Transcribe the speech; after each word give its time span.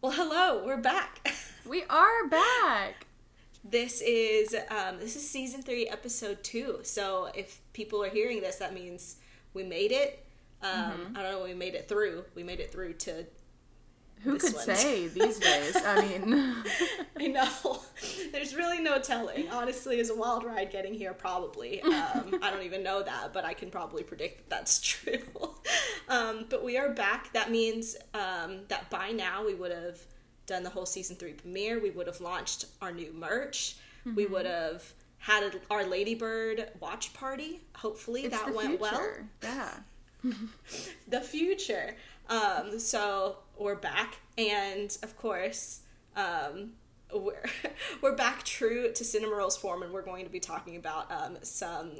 Well, 0.00 0.12
hello, 0.12 0.64
we're 0.64 0.76
back. 0.80 1.28
We 1.68 1.84
are 1.90 2.26
back. 2.30 3.06
This 3.62 4.00
is 4.00 4.56
um, 4.70 4.98
this 4.98 5.16
is 5.16 5.28
season 5.28 5.60
three, 5.60 5.86
episode 5.86 6.42
two. 6.42 6.78
So 6.82 7.28
if 7.34 7.60
people 7.74 8.02
are 8.02 8.08
hearing 8.08 8.40
this, 8.40 8.56
that 8.56 8.72
means 8.72 9.16
we 9.52 9.64
made 9.64 9.92
it. 9.92 10.24
Um, 10.62 10.70
Mm-hmm. 10.70 11.16
I 11.18 11.22
don't 11.22 11.32
know. 11.32 11.44
We 11.44 11.52
made 11.52 11.74
it 11.74 11.86
through. 11.86 12.24
We 12.34 12.42
made 12.42 12.58
it 12.60 12.72
through 12.72 12.94
to. 12.94 13.26
Who 14.24 14.38
could 14.38 14.54
one. 14.54 14.64
say 14.64 15.06
these 15.18 15.38
days? 15.38 15.76
I 15.84 16.00
mean, 16.00 16.54
I 17.18 17.26
know. 17.28 17.80
There's 18.32 18.54
really 18.54 18.80
no 18.80 18.98
telling. 19.00 19.48
Honestly, 19.50 19.96
it's 20.00 20.10
a 20.10 20.14
wild 20.16 20.44
ride 20.44 20.70
getting 20.70 20.94
here. 20.94 21.12
Probably. 21.14 21.82
Um, 21.88 22.38
I 22.42 22.50
don't 22.50 22.62
even 22.62 22.82
know 22.82 23.02
that, 23.02 23.32
but 23.32 23.44
I 23.44 23.54
can 23.54 23.70
probably 23.70 24.02
predict 24.02 24.48
that 24.48 24.50
that's 24.58 24.80
true. 24.80 25.18
um, 26.08 26.46
but 26.48 26.64
we 26.64 26.76
are 26.78 26.90
back. 26.90 27.32
That 27.32 27.50
means 27.50 27.96
um, 28.14 28.60
that 28.68 28.88
by 28.90 29.10
now 29.10 29.44
we 29.44 29.54
would 29.54 29.72
have 29.72 29.98
done 30.46 30.62
the 30.62 30.70
whole 30.70 30.86
season 30.86 31.16
three 31.16 31.32
premiere. 31.34 31.80
We 31.80 31.90
would 31.90 32.06
have 32.06 32.20
launched 32.20 32.66
our 32.82 32.92
new 32.92 33.12
merch. 33.12 33.76
We 34.04 34.24
Mm-hmm. 34.24 34.32
would 34.32 34.46
have 34.46 34.92
had 35.18 35.42
a, 35.42 35.52
our 35.70 35.84
Ladybird 35.84 36.70
watch 36.80 37.12
party. 37.14 37.60
Hopefully 37.76 38.22
it's 38.24 38.38
that 38.40 38.54
went 38.54 38.80
well. 38.80 39.02
Yeah. 39.42 39.70
The 41.08 41.20
future. 41.20 41.94
Um, 42.28 42.78
so 42.78 43.36
we're 43.58 43.74
back, 43.76 44.18
and 44.36 44.96
of 45.02 45.16
course, 45.16 45.80
um, 46.16 46.72
we're 47.14 47.42
we're 48.02 48.14
back 48.16 48.42
true 48.44 48.92
to 48.92 49.04
Cinema 49.04 49.34
Rolls 49.34 49.56
form, 49.56 49.82
and 49.82 49.92
we're 49.92 50.02
going 50.02 50.24
to 50.24 50.30
be 50.30 50.40
talking 50.40 50.76
about 50.76 51.10
um, 51.10 51.38
some 51.42 51.92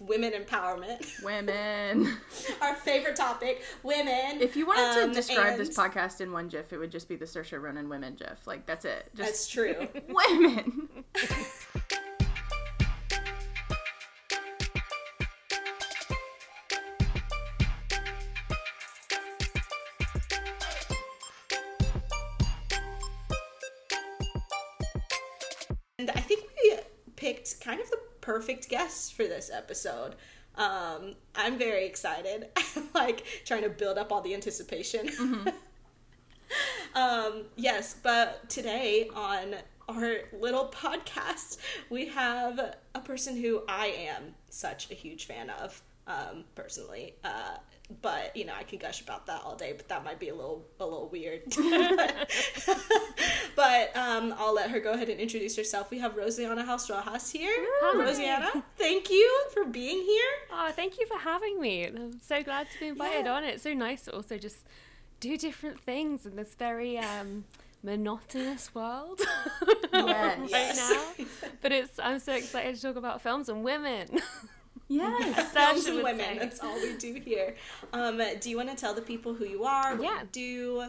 women 0.00 0.32
empowerment. 0.32 1.22
Women. 1.24 2.16
Our 2.62 2.76
favorite 2.76 3.16
topic, 3.16 3.62
women. 3.82 4.40
If 4.40 4.54
you 4.54 4.66
wanted 4.66 5.00
to 5.00 5.04
Um, 5.06 5.12
describe 5.12 5.58
this 5.58 5.76
podcast 5.76 6.20
in 6.20 6.30
one 6.30 6.46
GIF, 6.46 6.72
it 6.72 6.78
would 6.78 6.92
just 6.92 7.08
be 7.08 7.16
the 7.16 7.24
Saoirse 7.24 7.60
Ronan 7.60 7.88
women 7.88 8.14
GIF. 8.14 8.46
Like 8.46 8.66
that's 8.66 8.84
it. 8.84 9.10
Just 9.16 9.26
that's 9.28 9.48
true. 9.48 9.88
women. 10.08 10.88
Perfect 28.24 28.70
guests 28.70 29.10
for 29.10 29.24
this 29.24 29.50
episode. 29.52 30.14
Um, 30.56 31.14
I'm 31.34 31.58
very 31.58 31.84
excited. 31.86 32.48
like 32.94 33.24
trying 33.44 33.62
to 33.62 33.68
build 33.68 33.98
up 33.98 34.10
all 34.10 34.22
the 34.22 34.32
anticipation. 34.34 35.10
um, 36.94 37.42
yes, 37.56 37.96
but 38.02 38.48
today 38.48 39.10
on 39.14 39.56
our 39.90 40.20
little 40.32 40.68
podcast, 40.68 41.58
we 41.90 42.06
have 42.06 42.76
a 42.94 43.00
person 43.00 43.36
who 43.36 43.62
I 43.68 43.86
am 43.86 44.34
such 44.48 44.90
a 44.90 44.94
huge 44.94 45.26
fan 45.26 45.50
of, 45.50 45.82
um, 46.06 46.44
personally. 46.54 47.16
Uh, 47.22 47.56
but 48.02 48.34
you 48.36 48.44
know, 48.46 48.54
I 48.58 48.62
could 48.62 48.80
gush 48.80 49.00
about 49.02 49.26
that 49.26 49.42
all 49.44 49.56
day, 49.56 49.74
but 49.76 49.88
that 49.88 50.04
might 50.04 50.18
be 50.18 50.28
a 50.30 50.34
little 50.34 50.66
a 50.80 50.84
little 50.84 51.08
weird. 51.08 51.42
but 53.56 53.96
um, 53.96 54.34
I'll 54.38 54.54
let 54.54 54.70
her 54.70 54.80
go 54.80 54.92
ahead 54.92 55.08
and 55.08 55.20
introduce 55.20 55.56
herself. 55.56 55.90
We 55.90 55.98
have 55.98 56.14
Rosianna 56.16 56.64
Halse 56.64 56.90
Rojas 56.90 57.30
here. 57.30 57.54
Hi. 57.58 58.04
Rosianna, 58.04 58.62
thank 58.78 59.10
you 59.10 59.42
for 59.52 59.64
being 59.64 60.02
here. 60.02 60.30
Oh, 60.52 60.70
thank 60.72 60.98
you 60.98 61.06
for 61.06 61.18
having 61.18 61.60
me. 61.60 61.86
I'm 61.86 62.20
so 62.20 62.42
glad 62.42 62.68
to 62.72 62.80
be 62.80 62.88
invited 62.88 63.26
on. 63.26 63.44
It's 63.44 63.62
so 63.62 63.72
nice 63.74 64.02
to 64.06 64.14
also 64.14 64.38
just 64.38 64.58
do 65.20 65.36
different 65.36 65.78
things 65.78 66.26
in 66.26 66.36
this 66.36 66.54
very 66.54 66.98
um, 66.98 67.44
monotonous 67.82 68.74
world 68.74 69.20
Yes. 69.92 70.38
right 70.38 70.50
Yes. 70.50 70.90
now. 71.18 71.24
But 71.62 71.72
it's 71.72 71.98
I'm 71.98 72.18
so 72.18 72.34
excited 72.34 72.76
to 72.76 72.82
talk 72.82 72.96
about 72.96 73.22
films 73.22 73.48
and 73.48 73.64
women. 73.64 74.08
Yes. 74.88 75.48
Films 75.52 75.86
and 75.86 76.02
women. 76.02 76.18
say. 76.18 76.38
That's 76.38 76.60
all 76.60 76.74
we 76.74 76.96
do 76.96 77.14
here. 77.24 77.54
Um, 77.92 78.20
do 78.40 78.50
you 78.50 78.56
want 78.56 78.70
to 78.70 78.76
tell 78.76 78.94
the 78.94 79.02
people 79.02 79.34
who 79.34 79.44
you 79.44 79.64
are? 79.64 79.94
What 79.96 80.02
Yeah. 80.04 80.20
you 80.22 80.28
do? 80.32 80.84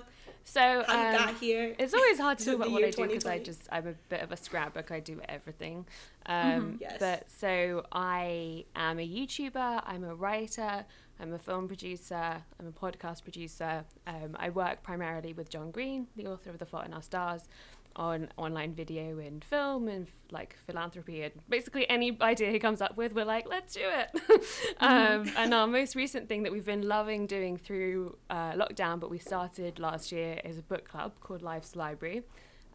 So 0.48 0.60
How 0.88 1.02
you 1.12 1.18
um, 1.18 1.26
got 1.26 1.36
here? 1.40 1.76
It's 1.80 1.94
always 1.94 2.20
hard 2.20 2.38
to 2.40 2.46
talk 2.46 2.56
about 2.56 2.72
what 2.72 2.84
I 2.84 2.92
do 2.92 3.08
because 3.08 3.26
I 3.26 3.40
just 3.40 3.62
I'm 3.72 3.88
a 3.88 3.94
bit 4.10 4.22
of 4.22 4.32
a 4.32 4.38
scrapbook. 4.38 4.92
I 4.92 5.00
do 5.00 5.20
everything. 5.28 5.86
Um, 6.28 6.78
Yes. 6.80 6.98
But 7.00 7.30
so 7.30 7.86
I 7.92 8.66
am 8.76 9.00
a 9.00 9.08
YouTuber. 9.08 9.82
I'm 9.86 10.04
a 10.04 10.14
writer. 10.14 10.86
I'm 11.20 11.34
a 11.34 11.40
film 11.40 11.68
producer. 11.68 12.44
I'm 12.60 12.68
a 12.68 12.72
podcast 12.72 13.24
producer. 13.24 13.86
Um, 14.06 14.36
I 14.36 14.50
work 14.50 14.84
primarily 14.84 15.34
with 15.34 15.50
John 15.50 15.72
Green, 15.72 16.08
the 16.16 16.28
author 16.28 16.50
of 16.50 16.58
The 16.60 16.66
Fault 16.66 16.86
in 16.86 16.94
Our 16.94 17.02
Stars, 17.02 17.48
on 17.96 18.30
online 18.38 18.74
video 18.74 19.20
and 19.20 19.44
film 19.44 19.88
and 19.88 20.08
like 20.32 20.56
philanthropy 20.68 21.24
and 21.24 21.34
basically 21.50 21.90
any 21.90 22.18
idea 22.22 22.52
he 22.52 22.60
comes 22.60 22.82
up 22.82 22.98
with, 22.98 23.14
we're 23.14 23.26
like, 23.26 23.48
let's 23.48 23.74
do 23.74 23.82
it. 23.84 24.46
um, 24.80 25.30
and 25.38 25.54
our 25.54 25.68
most 25.68 25.96
recent 25.96 26.28
thing 26.28 26.44
that 26.44 26.52
we've 26.52 26.66
been 26.66 26.88
loving 26.88 27.26
doing 27.26 27.58
through 27.58 28.18
uh, 28.30 28.52
lockdown, 28.54 29.00
but 29.00 29.10
we 29.10 29.18
started 29.18 29.80
last 29.80 30.12
year, 30.12 30.40
is 30.44 30.58
a 30.58 30.64
book 30.64 30.88
club 30.88 31.14
called 31.22 31.42
Life's 31.42 31.76
Library. 31.76 32.24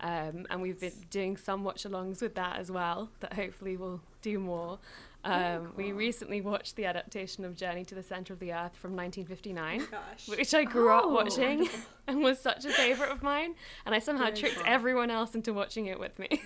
Um, 0.01 0.47
and 0.49 0.63
we've 0.63 0.81
been 0.81 0.93
doing 1.11 1.37
some 1.37 1.63
watch 1.63 1.85
alongs 1.85 2.23
with 2.23 2.35
that 2.37 2.59
as 2.59 2.71
well, 2.71 3.11
that 3.21 3.35
hopefully 3.35 3.77
we'll 3.77 4.01
do 4.23 4.39
more. 4.39 4.79
Um, 5.25 5.73
We 5.77 5.93
recently 5.93 6.41
watched 6.41 6.77
the 6.77 6.87
adaptation 6.87 7.45
of 7.45 7.55
Journey 7.55 7.85
to 7.87 7.95
the 7.95 8.03
Center 8.03 8.33
of 8.33 8.39
the 8.41 8.53
Earth 8.53 8.75
from 8.77 8.93
1959 8.97 9.87
Gosh. 9.91 10.29
which 10.29 10.55
I 10.55 10.65
grew 10.65 10.91
up 10.93 11.05
Oh. 11.05 11.09
watching 11.15 11.69
and 12.09 12.23
was 12.23 12.39
such 12.39 12.65
a 12.65 12.71
favorite 12.71 13.11
of 13.11 13.23
mine. 13.23 13.55
And 13.85 13.95
I 13.95 13.99
somehow 13.99 14.25
Very 14.27 14.37
tricked 14.37 14.57
cool. 14.57 14.65
everyone 14.67 15.11
else 15.11 15.35
into 15.35 15.53
watching 15.53 15.87
it 15.87 16.01
with 16.01 16.19
me. 16.19 16.29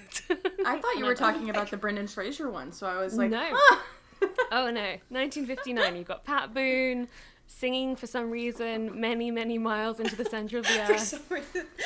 I 0.66 0.78
thought 0.80 0.96
you 0.98 1.04
were 1.04 1.14
talking 1.14 1.50
about 1.50 1.70
the 1.70 1.76
Brendan 1.76 2.08
Fraser 2.08 2.50
one, 2.50 2.72
so 2.72 2.86
I 2.86 2.98
was 3.02 3.16
like, 3.16 3.30
No. 3.30 3.50
"Ah." 3.52 3.84
oh 4.52 4.70
no, 4.70 4.96
1959. 5.10 5.96
You've 5.96 6.08
got 6.08 6.24
Pat 6.24 6.52
Boone 6.54 7.08
singing 7.46 7.94
for 7.94 8.06
some 8.06 8.30
reason 8.30 8.98
many, 8.98 9.30
many 9.30 9.58
miles 9.58 10.00
into 10.00 10.16
the 10.16 10.24
center 10.24 10.58
of 10.58 10.64
the 10.66 10.80
earth. 10.90 11.28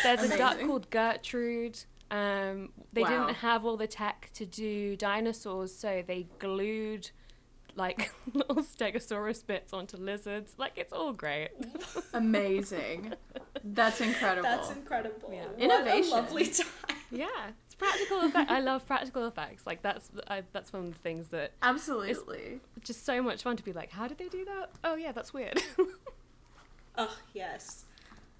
There's 0.04 0.22
a 0.22 0.38
duck 0.38 0.60
called 0.60 0.88
Gertrude. 0.90 1.80
Um, 2.10 2.70
they 2.92 3.02
Wow. 3.02 3.26
didn't 3.26 3.36
have 3.36 3.64
all 3.64 3.76
the 3.76 3.86
tech 3.86 4.30
to 4.34 4.46
do 4.46 4.96
dinosaurs, 4.96 5.74
so 5.74 6.02
they 6.06 6.26
glued 6.38 7.10
like 7.76 8.10
little 8.34 8.56
stegosaurus 8.56 9.46
bits 9.46 9.72
onto 9.72 9.96
lizards. 9.96 10.54
Like 10.58 10.72
it's 10.76 10.92
all 10.92 11.12
great. 11.12 11.50
Amazing. 12.14 13.14
That's 13.62 14.00
incredible. 14.00 14.42
That's 14.48 14.70
incredible. 14.70 15.30
Yeah. 15.32 15.44
What 15.46 15.60
Innovation. 15.60 16.12
a 16.12 16.16
lovely 16.16 16.46
time. 16.46 16.66
Yeah, 17.10 17.26
it's 17.66 17.74
practical 17.74 18.20
effects. 18.22 18.50
I 18.50 18.60
love 18.60 18.86
practical 18.86 19.26
effects. 19.26 19.66
Like 19.66 19.82
that's 19.82 20.10
I, 20.28 20.42
that's 20.52 20.72
one 20.72 20.86
of 20.86 20.92
the 20.94 20.98
things 20.98 21.28
that 21.28 21.52
Absolutely. 21.62 22.60
just 22.82 23.04
so 23.06 23.22
much 23.22 23.42
fun 23.42 23.56
to 23.56 23.62
be 23.62 23.72
like, 23.72 23.92
how 23.92 24.08
did 24.08 24.18
they 24.18 24.28
do 24.28 24.44
that? 24.46 24.70
Oh 24.82 24.94
yeah, 24.96 25.12
that's 25.12 25.32
weird. 25.32 25.60
Oh 27.00 27.16
yes. 27.32 27.84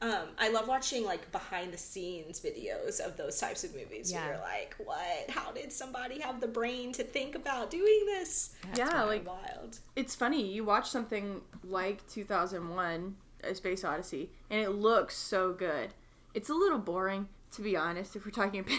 Um, 0.00 0.28
I 0.38 0.48
love 0.50 0.68
watching 0.68 1.04
like 1.04 1.30
behind 1.32 1.72
the 1.72 1.78
scenes 1.78 2.40
videos 2.40 3.00
of 3.00 3.16
those 3.16 3.38
types 3.40 3.64
of 3.64 3.74
movies. 3.74 4.12
Yeah. 4.12 4.20
Where 4.26 4.32
you're 4.34 4.42
like, 4.42 4.76
what? 4.78 5.28
How 5.30 5.50
did 5.50 5.72
somebody 5.72 6.20
have 6.20 6.40
the 6.40 6.46
brain 6.46 6.92
to 6.92 7.02
think 7.02 7.34
about 7.34 7.70
doing 7.70 8.04
this? 8.06 8.54
yeah, 8.76 8.88
Kinda 8.90 9.06
like 9.06 9.26
wild. 9.26 9.80
it's 9.96 10.14
funny. 10.14 10.52
You 10.52 10.64
watch 10.64 10.88
something 10.88 11.40
like 11.64 12.06
2001: 12.08 13.16
A 13.42 13.54
Space 13.56 13.82
Odyssey, 13.84 14.30
and 14.50 14.60
it 14.60 14.70
looks 14.70 15.16
so 15.16 15.52
good. 15.52 15.94
It's 16.32 16.48
a 16.48 16.54
little 16.54 16.78
boring, 16.78 17.28
to 17.52 17.62
be 17.62 17.76
honest, 17.76 18.14
if 18.14 18.24
we're 18.24 18.30
talking 18.30 18.60
about. 18.60 18.78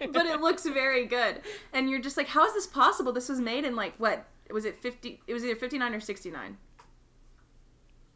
but 0.12 0.26
it 0.26 0.40
looks 0.40 0.66
very 0.66 1.06
good, 1.06 1.40
and 1.72 1.88
you're 1.88 2.00
just 2.02 2.18
like, 2.18 2.28
how 2.28 2.44
is 2.46 2.52
this 2.52 2.66
possible? 2.66 3.12
This 3.12 3.30
was 3.30 3.40
made 3.40 3.64
in 3.64 3.74
like 3.74 3.94
what? 3.96 4.26
Was 4.50 4.66
it 4.66 4.76
50? 4.82 5.22
It 5.26 5.32
was 5.32 5.42
either 5.42 5.56
59 5.56 5.94
or 5.94 6.00
69. 6.00 6.58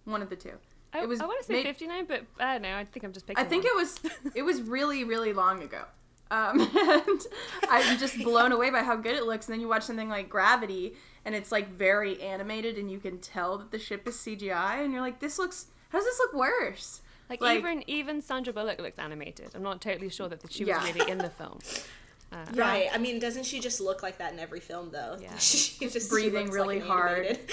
One 0.05 0.20
of 0.20 0.28
the 0.28 0.37
two. 0.37 0.53
I, 0.93 1.03
It 1.03 1.09
was 1.09 1.21
I 1.21 1.26
want 1.26 1.41
to 1.41 1.47
say 1.47 1.53
made- 1.54 1.66
59, 1.66 2.04
but 2.06 2.22
I 2.41 2.53
don't 2.54 2.62
know. 2.62 2.76
I 2.76 2.84
think 2.84 3.04
I'm 3.04 3.12
just 3.12 3.26
picking. 3.26 3.44
I 3.44 3.49
think 3.49 3.65
one. 3.65 3.72
it 3.72 3.76
was 3.76 4.00
it 4.34 4.43
was 4.43 4.62
really 4.62 5.05
really 5.05 5.32
long 5.32 5.62
ago. 5.62 5.82
Um, 6.31 6.61
and 6.76 7.20
I'm 7.70 7.99
just 7.99 8.19
blown 8.23 8.52
away 8.52 8.70
by 8.70 8.82
how 8.82 8.96
good 8.96 9.14
it 9.17 9.25
looks. 9.25 9.46
And 9.46 9.55
then 9.55 9.61
you 9.61 9.69
watch 9.69 9.85
something 9.85 10.08
like 10.11 10.29
Gravity, 10.29 10.94
and 11.25 11.35
it's 11.35 11.50
like 11.50 11.70
very 11.70 12.20
animated, 12.23 12.76
and 12.79 12.90
you 12.90 12.99
can 12.99 13.19
tell 13.19 13.56
that 13.58 13.70
the 13.70 13.79
ship 13.79 14.06
is 14.06 14.17
CGI, 14.17 14.85
and 14.85 14.93
you're 14.93 15.00
like, 15.02 15.20
this 15.20 15.38
looks. 15.38 15.67
How 15.90 15.99
does 15.99 16.05
this 16.06 16.19
look 16.19 16.35
worse? 16.35 17.00
like, 17.31 17.40
like- 17.43 17.58
even 17.58 17.82
even 17.87 18.23
Sandra 18.23 18.52
Bullock 18.52 18.79
looks 18.81 18.99
animated. 18.99 19.50
I'm 19.55 19.62
not 19.62 19.81
totally 19.81 20.08
sure 20.11 20.29
that 20.29 20.40
she 20.50 20.64
was 20.64 20.69
Yeah. 20.69 20.85
really 20.85 21.11
in 21.11 21.19
the 21.19 21.31
film. 21.31 21.58
Uh, 22.31 22.44
Yeah. 22.52 22.61
Right. 22.62 22.88
I 22.93 22.99
mean, 22.99 23.19
doesn't 23.20 23.44
she 23.44 23.58
just 23.61 23.81
look 23.81 24.02
like 24.02 24.19
that 24.19 24.32
in 24.35 24.38
every 24.38 24.61
film 24.61 24.90
though? 24.90 25.17
Yeah. 25.20 25.35
she 25.38 25.88
just 25.88 26.11
Breathing 26.11 26.44
looks 26.44 26.55
really 26.55 26.79
like 26.81 26.88
hard, 26.88 27.38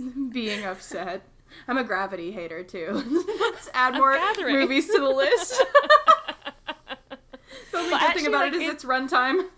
um, 0.00 0.30
being 0.30 0.64
upset. 0.66 1.22
I'm 1.68 1.78
a 1.78 1.84
Gravity 1.84 2.32
hater 2.32 2.62
too. 2.62 2.90
Let's 3.40 3.68
add 3.74 3.94
I'm 3.94 3.98
more 4.00 4.14
gathering. 4.14 4.56
movies 4.56 4.86
to 4.86 4.98
the 4.98 5.08
list. 5.08 5.60
the 7.72 7.78
only 7.78 7.98
good 7.98 8.14
thing 8.14 8.26
about 8.26 8.40
like, 8.40 8.52
it 8.54 8.56
is 8.62 8.68
it- 8.68 8.72
its 8.74 8.84
runtime. 8.84 9.48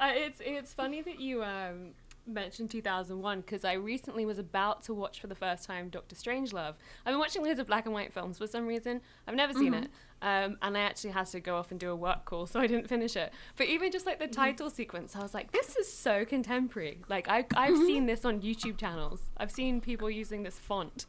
Uh, 0.00 0.12
it's 0.14 0.40
it's 0.42 0.72
funny 0.72 1.02
that 1.02 1.20
you 1.20 1.42
um 1.44 1.90
mention 2.26 2.68
2001 2.68 3.40
because 3.40 3.64
I 3.64 3.72
recently 3.74 4.24
was 4.26 4.38
about 4.38 4.82
to 4.84 4.94
watch 4.94 5.20
for 5.20 5.26
the 5.26 5.34
first 5.34 5.64
time 5.64 5.88
Doctor 5.88 6.14
Strangelove. 6.14 6.74
I've 7.04 7.12
been 7.12 7.18
watching 7.18 7.44
loads 7.44 7.58
of 7.58 7.66
black 7.66 7.86
and 7.86 7.94
white 7.94 8.12
films 8.12 8.38
for 8.38 8.46
some 8.46 8.66
reason. 8.66 9.00
I've 9.26 9.34
never 9.34 9.52
seen 9.52 9.72
Mm-hmm. 9.72 9.84
it. 9.84 9.90
Um, 10.22 10.58
and 10.60 10.76
I 10.76 10.80
actually 10.80 11.10
had 11.12 11.26
to 11.28 11.40
go 11.40 11.56
off 11.56 11.70
and 11.70 11.80
do 11.80 11.90
a 11.90 11.96
work 11.96 12.26
call, 12.26 12.46
so 12.46 12.60
I 12.60 12.66
didn't 12.66 12.88
finish 12.88 13.16
it. 13.16 13.32
But 13.56 13.68
even 13.68 13.90
just 13.90 14.04
like 14.04 14.18
the 14.18 14.26
Mm-hmm. 14.26 14.40
title 14.42 14.68
sequence, 14.70 15.16
I 15.16 15.20
was 15.20 15.32
like, 15.32 15.50
this 15.52 15.76
is 15.76 15.90
so 15.90 16.24
contemporary. 16.26 17.00
Like, 17.08 17.26
I, 17.28 17.46
I've 17.56 17.74
Mm-hmm. 17.74 17.86
seen 17.86 18.06
this 18.06 18.24
on 18.26 18.40
YouTube 18.42 18.76
channels, 18.76 19.30
I've 19.38 19.50
seen 19.50 19.80
people 19.80 20.10
using 20.10 20.42
this 20.42 20.58
font. 20.58 21.06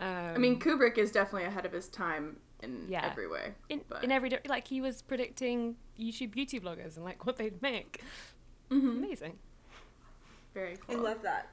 Um, 0.00 0.08
I 0.08 0.38
mean, 0.38 0.58
Kubrick 0.58 0.96
is 0.98 1.10
definitely 1.10 1.44
ahead 1.48 1.64
of 1.66 1.72
his 1.72 1.88
time 1.88 2.36
in 2.62 2.86
Yeah. 2.88 3.06
every 3.10 3.28
way. 3.28 3.52
in, 3.68 3.82
in 4.02 4.10
every, 4.10 4.30
like, 4.48 4.68
he 4.68 4.80
was 4.80 5.02
predicting 5.02 5.76
YouTube 6.00 6.30
beauty 6.32 6.58
bloggers 6.58 6.96
and 6.96 7.04
like 7.04 7.24
what 7.26 7.36
they'd 7.36 7.60
make. 7.62 8.02
Mm-hmm. 8.70 8.88
Amazing. 9.04 9.38
Very 10.56 10.78
I 10.88 10.94
love 10.94 11.20
that. 11.20 11.50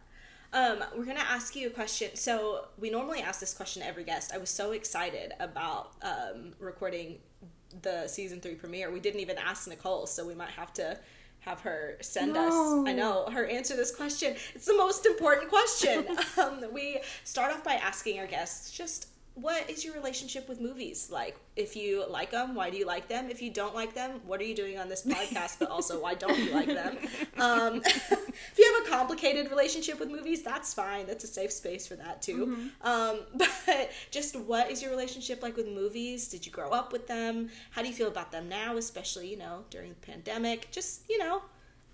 Um, 0.54 0.82
we're 0.96 1.04
gonna 1.04 1.20
ask 1.20 1.58
you 1.58 1.68
a 1.68 1.70
question. 1.70 2.16
So 2.16 2.68
we 2.80 2.90
normally 2.90 3.20
ask 3.20 3.42
this 3.42 3.54
question 3.54 3.82
to 3.82 3.88
every 3.88 4.06
guest. 4.06 4.32
I 4.34 4.38
was 4.38 4.50
so 4.50 4.72
excited 4.72 5.34
about 5.42 5.92
um, 6.02 6.54
recording 6.58 7.20
the 7.82 8.08
season 8.08 8.40
three 8.40 8.56
premiere. 8.56 8.92
We 8.92 9.02
didn't 9.02 9.20
even 9.20 9.38
ask 9.38 9.68
Nicole, 9.68 10.06
so 10.08 10.26
we 10.26 10.36
might 10.36 10.52
have 10.52 10.72
to 10.76 10.98
have 11.42 11.60
her 11.62 11.98
send 12.00 12.38
us. 12.38 12.54
I 12.54 12.94
know 12.94 13.30
her 13.30 13.46
answer 13.46 13.76
this 13.76 13.94
question. 13.94 14.38
It's 14.56 14.68
the 14.68 14.78
most 14.78 15.06
important 15.06 15.50
question. 15.50 16.06
um, 16.42 16.64
we 16.72 17.02
start 17.26 17.52
off 17.52 17.62
by 17.62 17.74
asking 17.74 18.20
our 18.20 18.28
guests 18.28 18.72
just. 18.72 19.08
What 19.36 19.68
is 19.68 19.84
your 19.84 19.96
relationship 19.96 20.48
with 20.48 20.62
movies 20.62 21.10
like? 21.12 21.38
If 21.56 21.76
you 21.76 22.06
like 22.08 22.32
them, 22.32 22.54
why 22.54 22.70
do 22.70 22.78
you 22.78 22.86
like 22.86 23.08
them? 23.08 23.30
If 23.30 23.42
you 23.42 23.52
don't 23.52 23.74
like 23.74 23.96
them, 23.96 24.22
what 24.28 24.40
are 24.40 24.44
you 24.44 24.56
doing 24.56 24.78
on 24.78 24.90
this 24.90 25.04
podcast? 25.06 25.58
But 25.60 25.70
also, 25.70 26.02
why 26.02 26.14
don't 26.14 26.38
you 26.38 26.52
like 26.52 26.68
them? 26.68 26.98
Um, 27.40 27.82
if 27.86 28.54
you 28.58 28.74
have 28.74 28.88
a 28.88 28.90
complicated 28.90 29.50
relationship 29.50 30.00
with 30.00 30.10
movies, 30.10 30.44
that's 30.44 30.74
fine. 30.74 31.08
That's 31.08 31.24
a 31.24 31.28
safe 31.28 31.52
space 31.52 31.88
for 31.88 31.96
that 31.96 32.22
too. 32.22 32.70
Um, 32.82 33.22
but 33.34 33.92
just 34.12 34.36
what 34.36 34.70
is 34.70 34.82
your 34.82 34.92
relationship 34.92 35.42
like 35.42 35.58
with 35.58 35.68
movies? 35.68 36.28
Did 36.28 36.46
you 36.46 36.52
grow 36.52 36.70
up 36.70 36.94
with 36.94 37.08
them? 37.08 37.50
How 37.72 37.82
do 37.82 37.88
you 37.88 37.94
feel 37.94 38.08
about 38.08 38.32
them 38.32 38.48
now, 38.50 38.78
especially 38.78 39.30
you 39.30 39.38
know 39.38 39.66
during 39.72 39.90
the 39.90 40.12
pandemic? 40.12 40.70
Just 40.72 41.10
you 41.10 41.18
know, 41.18 41.42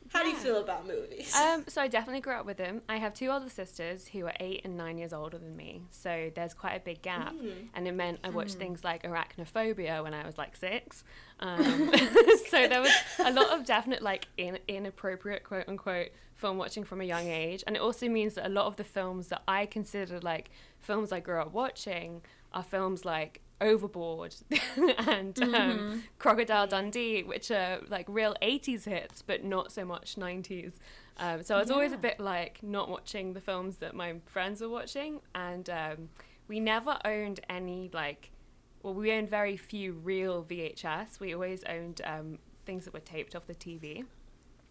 how 0.10 0.24
do 0.24 0.30
you 0.30 0.36
feel 0.36 0.58
about 0.58 0.88
movies? 0.88 1.36
Um, 1.36 1.66
so 1.68 1.82
I 1.82 1.88
definitely 1.88 2.22
grew 2.22 2.34
up 2.34 2.46
with 2.46 2.58
them. 2.58 2.82
I 2.90 2.98
have 2.98 3.14
two 3.14 3.28
older 3.28 3.50
sisters 3.50 4.08
who 4.08 4.26
are 4.26 4.34
eight 4.40 4.62
and 4.64 4.76
nine 4.76 4.98
years 4.98 5.14
older 5.14 5.38
than 5.38 5.56
me, 5.56 5.84
so 5.92 6.32
there's 6.36 6.54
quite 6.54 6.74
a 6.74 6.80
big 6.80 7.02
gap, 7.02 7.34
and 7.74 7.88
it 7.88 7.94
meant 7.94 8.20
I 8.24 8.30
watched 8.30 8.56
things 8.56 8.84
like 8.84 9.04
Arachnophobia 9.04 10.04
when 10.04 10.14
I 10.14 10.26
was 10.26 10.38
like 10.38 10.56
six. 10.56 11.04
Um, 11.42 11.90
so 12.50 12.68
there 12.68 12.82
was 12.82 12.92
a 13.18 13.32
lot 13.32 13.58
of 13.58 13.64
definite 13.64 14.02
like 14.02 14.28
in, 14.36 14.60
inappropriate 14.68 15.46
quote 15.46 15.70
unquote 15.70 16.10
film 16.36 16.58
watching 16.58 16.84
from 16.84 17.00
a 17.00 17.06
young 17.06 17.28
age, 17.28 17.64
and 17.66 17.78
it 17.78 17.82
also 17.82 18.10
means 18.10 18.34
that 18.34 18.46
a 18.46 18.50
lot 18.50 18.66
of 18.66 18.76
the 18.76 18.84
films 18.84 19.30
that 19.30 19.44
I 19.48 19.66
consider 19.66 20.20
like 20.20 20.50
films 20.80 21.14
I 21.14 21.22
grew 21.22 21.40
up 21.40 21.54
watching 21.54 22.24
are 22.52 22.62
films 22.62 23.06
like 23.06 23.40
Overboard 23.62 24.36
and 25.08 25.40
um, 25.54 26.04
Crocodile 26.18 26.68
Dundee, 26.68 27.24
which 27.24 27.52
are 27.52 27.80
like 27.90 28.06
real 28.10 28.36
80s 28.42 28.86
hits, 28.86 29.22
but 29.22 29.44
not 29.44 29.72
so 29.72 29.84
much 29.86 30.16
90s. 30.16 30.74
Um, 31.18 31.44
so 31.44 31.56
I 31.56 31.60
was 31.60 31.70
always 31.70 31.92
a 31.92 31.98
bit 31.98 32.20
like 32.20 32.64
not 32.64 32.90
watching 32.90 33.34
the 33.34 33.42
films 33.42 33.78
that 33.78 33.94
my 33.94 34.16
friends 34.26 34.62
were 34.62 34.70
watching. 34.70 35.20
And 35.36 35.70
um, 35.70 36.10
we 36.48 36.60
never 36.60 36.98
owned 37.04 37.42
any 37.50 37.90
like, 37.94 38.32
well, 38.84 38.94
we 38.94 39.12
owned 39.12 39.30
very 39.30 39.58
few 39.58 39.94
real 39.94 40.44
VHS. 40.44 41.20
We 41.20 41.34
always 41.34 41.64
owned 41.66 42.02
um, 42.06 42.40
things 42.66 42.86
that 42.86 42.94
were 42.94 43.02
taped 43.02 43.36
off 43.36 43.46
the 43.48 43.56
TV. 43.56 44.06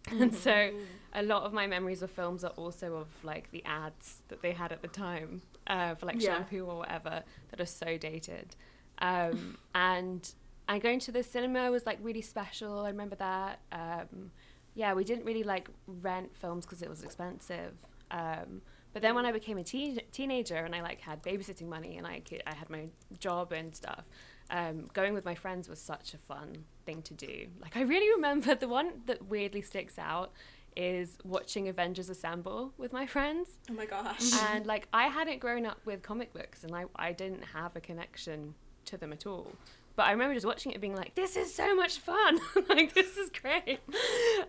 And 0.09 0.33
so 0.33 0.71
a 1.13 1.21
lot 1.21 1.43
of 1.43 1.53
my 1.53 1.67
memories 1.67 2.01
of 2.01 2.09
films 2.09 2.43
are 2.43 2.51
also 2.51 2.95
of 2.95 3.07
like 3.23 3.51
the 3.51 3.63
ads 3.65 4.21
that 4.29 4.41
they 4.41 4.53
had 4.53 4.71
at 4.71 4.81
the 4.81 4.87
time 4.87 5.43
uh, 5.67 5.93
for 5.93 6.07
like 6.07 6.19
Yeah. 6.19 6.37
shampoo 6.37 6.65
or 6.65 6.77
whatever 6.77 7.23
that 7.51 7.61
are 7.61 7.65
so 7.67 7.97
dated. 7.97 8.55
Um, 8.99 9.57
and 9.73 10.31
and 10.67 10.81
going 10.81 10.99
to 10.99 11.11
the 11.11 11.23
cinema 11.23 11.71
was 11.71 11.85
like 11.85 11.97
really 12.01 12.21
special. 12.21 12.79
I 12.81 12.89
remember 12.89 13.15
that. 13.15 13.59
Um, 13.71 14.31
yeah, 14.75 14.93
we 14.93 15.03
didn't 15.03 15.25
really 15.25 15.43
like 15.43 15.67
rent 15.87 16.29
films 16.35 16.65
because 16.65 16.81
it 16.81 16.89
was 16.89 17.03
expensive. 17.03 17.73
Um, 18.11 18.61
but 18.93 19.01
then 19.01 19.15
when 19.15 19.25
I 19.25 19.31
became 19.31 19.57
a 19.57 19.63
teen- 19.63 20.01
teenager 20.11 20.55
and 20.55 20.75
I 20.75 20.81
like 20.81 20.99
had 20.99 21.23
babysitting 21.23 21.67
money 21.67 21.97
and 21.97 22.05
I 22.07 22.19
could, 22.21 22.43
I 22.45 22.53
had 22.53 22.69
my 22.69 22.89
job 23.19 23.51
and 23.51 23.75
stuff, 23.75 24.03
um, 24.51 24.85
going 24.93 25.13
with 25.13 25.25
my 25.25 25.35
friends 25.35 25.69
was 25.69 25.79
such 25.79 26.13
a 26.13 26.17
fun 26.17 26.65
thing 26.85 27.01
to 27.03 27.13
do. 27.13 27.47
Like 27.59 27.77
I 27.77 27.81
really 27.81 28.09
remember 28.15 28.55
the 28.55 28.67
one 28.67 29.01
that 29.05 29.25
weirdly 29.25 29.61
sticks 29.61 29.97
out 29.99 30.31
is 30.75 31.17
watching 31.23 31.67
Avengers 31.67 32.09
Assemble 32.09 32.73
with 32.77 32.93
my 32.93 33.05
friends. 33.05 33.57
oh 33.69 33.73
my 33.73 33.85
gosh. 33.85 34.31
And 34.51 34.65
like 34.65 34.87
I 34.93 35.07
hadn't 35.07 35.39
grown 35.39 35.65
up 35.65 35.79
with 35.85 36.01
comic 36.03 36.31
books 36.33 36.63
and 36.63 36.75
I, 36.75 36.85
I 36.95 37.11
didn't 37.11 37.43
have 37.53 37.75
a 37.75 37.81
connection 37.81 38.53
to 38.89 38.97
them 38.97 39.11
at 39.13 39.25
all. 39.25 39.51
But 39.95 40.03
I 40.07 40.11
remember 40.11 40.33
just 40.33 40.45
watching 40.45 40.71
it 40.71 40.79
being 40.79 40.95
like, 40.95 41.15
this 41.15 41.35
is 41.35 41.53
so 41.53 41.75
much 41.75 41.97
fun. 41.99 42.39
like 42.69 42.93
this 42.93 43.17
is 43.17 43.29
great. 43.29 43.79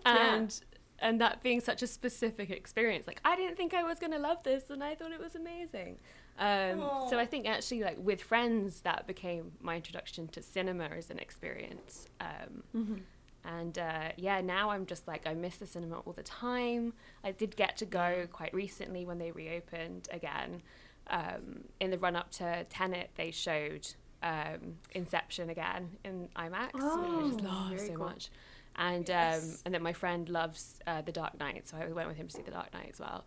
And 0.05 0.59
and 0.99 1.19
that 1.19 1.41
being 1.41 1.59
such 1.61 1.81
a 1.81 1.87
specific 1.87 2.51
experience. 2.51 3.07
Like 3.07 3.21
I 3.25 3.35
didn't 3.35 3.57
think 3.57 3.73
I 3.73 3.83
was 3.83 3.99
gonna 3.99 4.19
love 4.19 4.43
this 4.43 4.69
and 4.69 4.83
I 4.83 4.95
thought 4.95 5.11
it 5.11 5.19
was 5.19 5.35
amazing. 5.35 5.97
Um, 6.39 6.79
so 7.09 7.19
I 7.19 7.25
think 7.25 7.47
actually 7.47 7.81
like 7.81 7.97
with 7.99 8.21
friends 8.21 8.81
that 8.81 9.07
became 9.07 9.51
my 9.61 9.75
introduction 9.75 10.27
to 10.29 10.41
cinema 10.41 10.85
as 10.85 11.09
an 11.09 11.19
experience. 11.19 12.07
Um, 12.21 12.63
and 13.43 13.77
uh, 13.77 14.09
yeah, 14.17 14.41
now 14.41 14.69
I'm 14.69 14.85
just 14.85 15.07
like, 15.07 15.27
I 15.27 15.33
miss 15.33 15.57
the 15.57 15.65
cinema 15.65 15.99
all 15.99 16.13
the 16.13 16.23
time. 16.23 16.93
I 17.23 17.31
did 17.31 17.55
get 17.55 17.77
to 17.77 17.85
go 17.85 18.27
quite 18.31 18.53
recently 18.53 19.05
when 19.05 19.17
they 19.17 19.31
reopened 19.31 20.07
again. 20.11 20.61
Um, 21.07 21.65
in 21.79 21.91
the 21.91 21.97
run 21.97 22.15
up 22.15 22.31
to 22.33 22.65
Tenet, 22.69 23.11
they 23.15 23.31
showed 23.31 23.87
um, 24.23 24.77
Inception 24.91 25.49
again 25.49 25.89
in 26.05 26.29
IMAX, 26.35 26.73
which 26.73 26.83
I 26.83 27.27
just 27.27 27.41
Oh, 27.41 27.43
love 27.43 27.69
very 27.69 27.87
so 27.87 27.95
cool. 27.95 28.05
much. 28.05 28.29
And 28.75 29.09
um, 29.11 29.41
and 29.65 29.73
then 29.73 29.83
my 29.83 29.93
friend 29.93 30.29
loves 30.29 30.79
uh, 30.87 31.01
The 31.01 31.11
Dark 31.11 31.37
Knight, 31.39 31.67
so 31.67 31.77
I 31.77 31.87
went 31.87 32.07
with 32.07 32.17
him 32.17 32.27
to 32.27 32.35
see 32.35 32.41
The 32.41 32.51
Dark 32.51 32.73
Knight 32.73 32.89
as 32.93 32.99
well, 32.99 33.25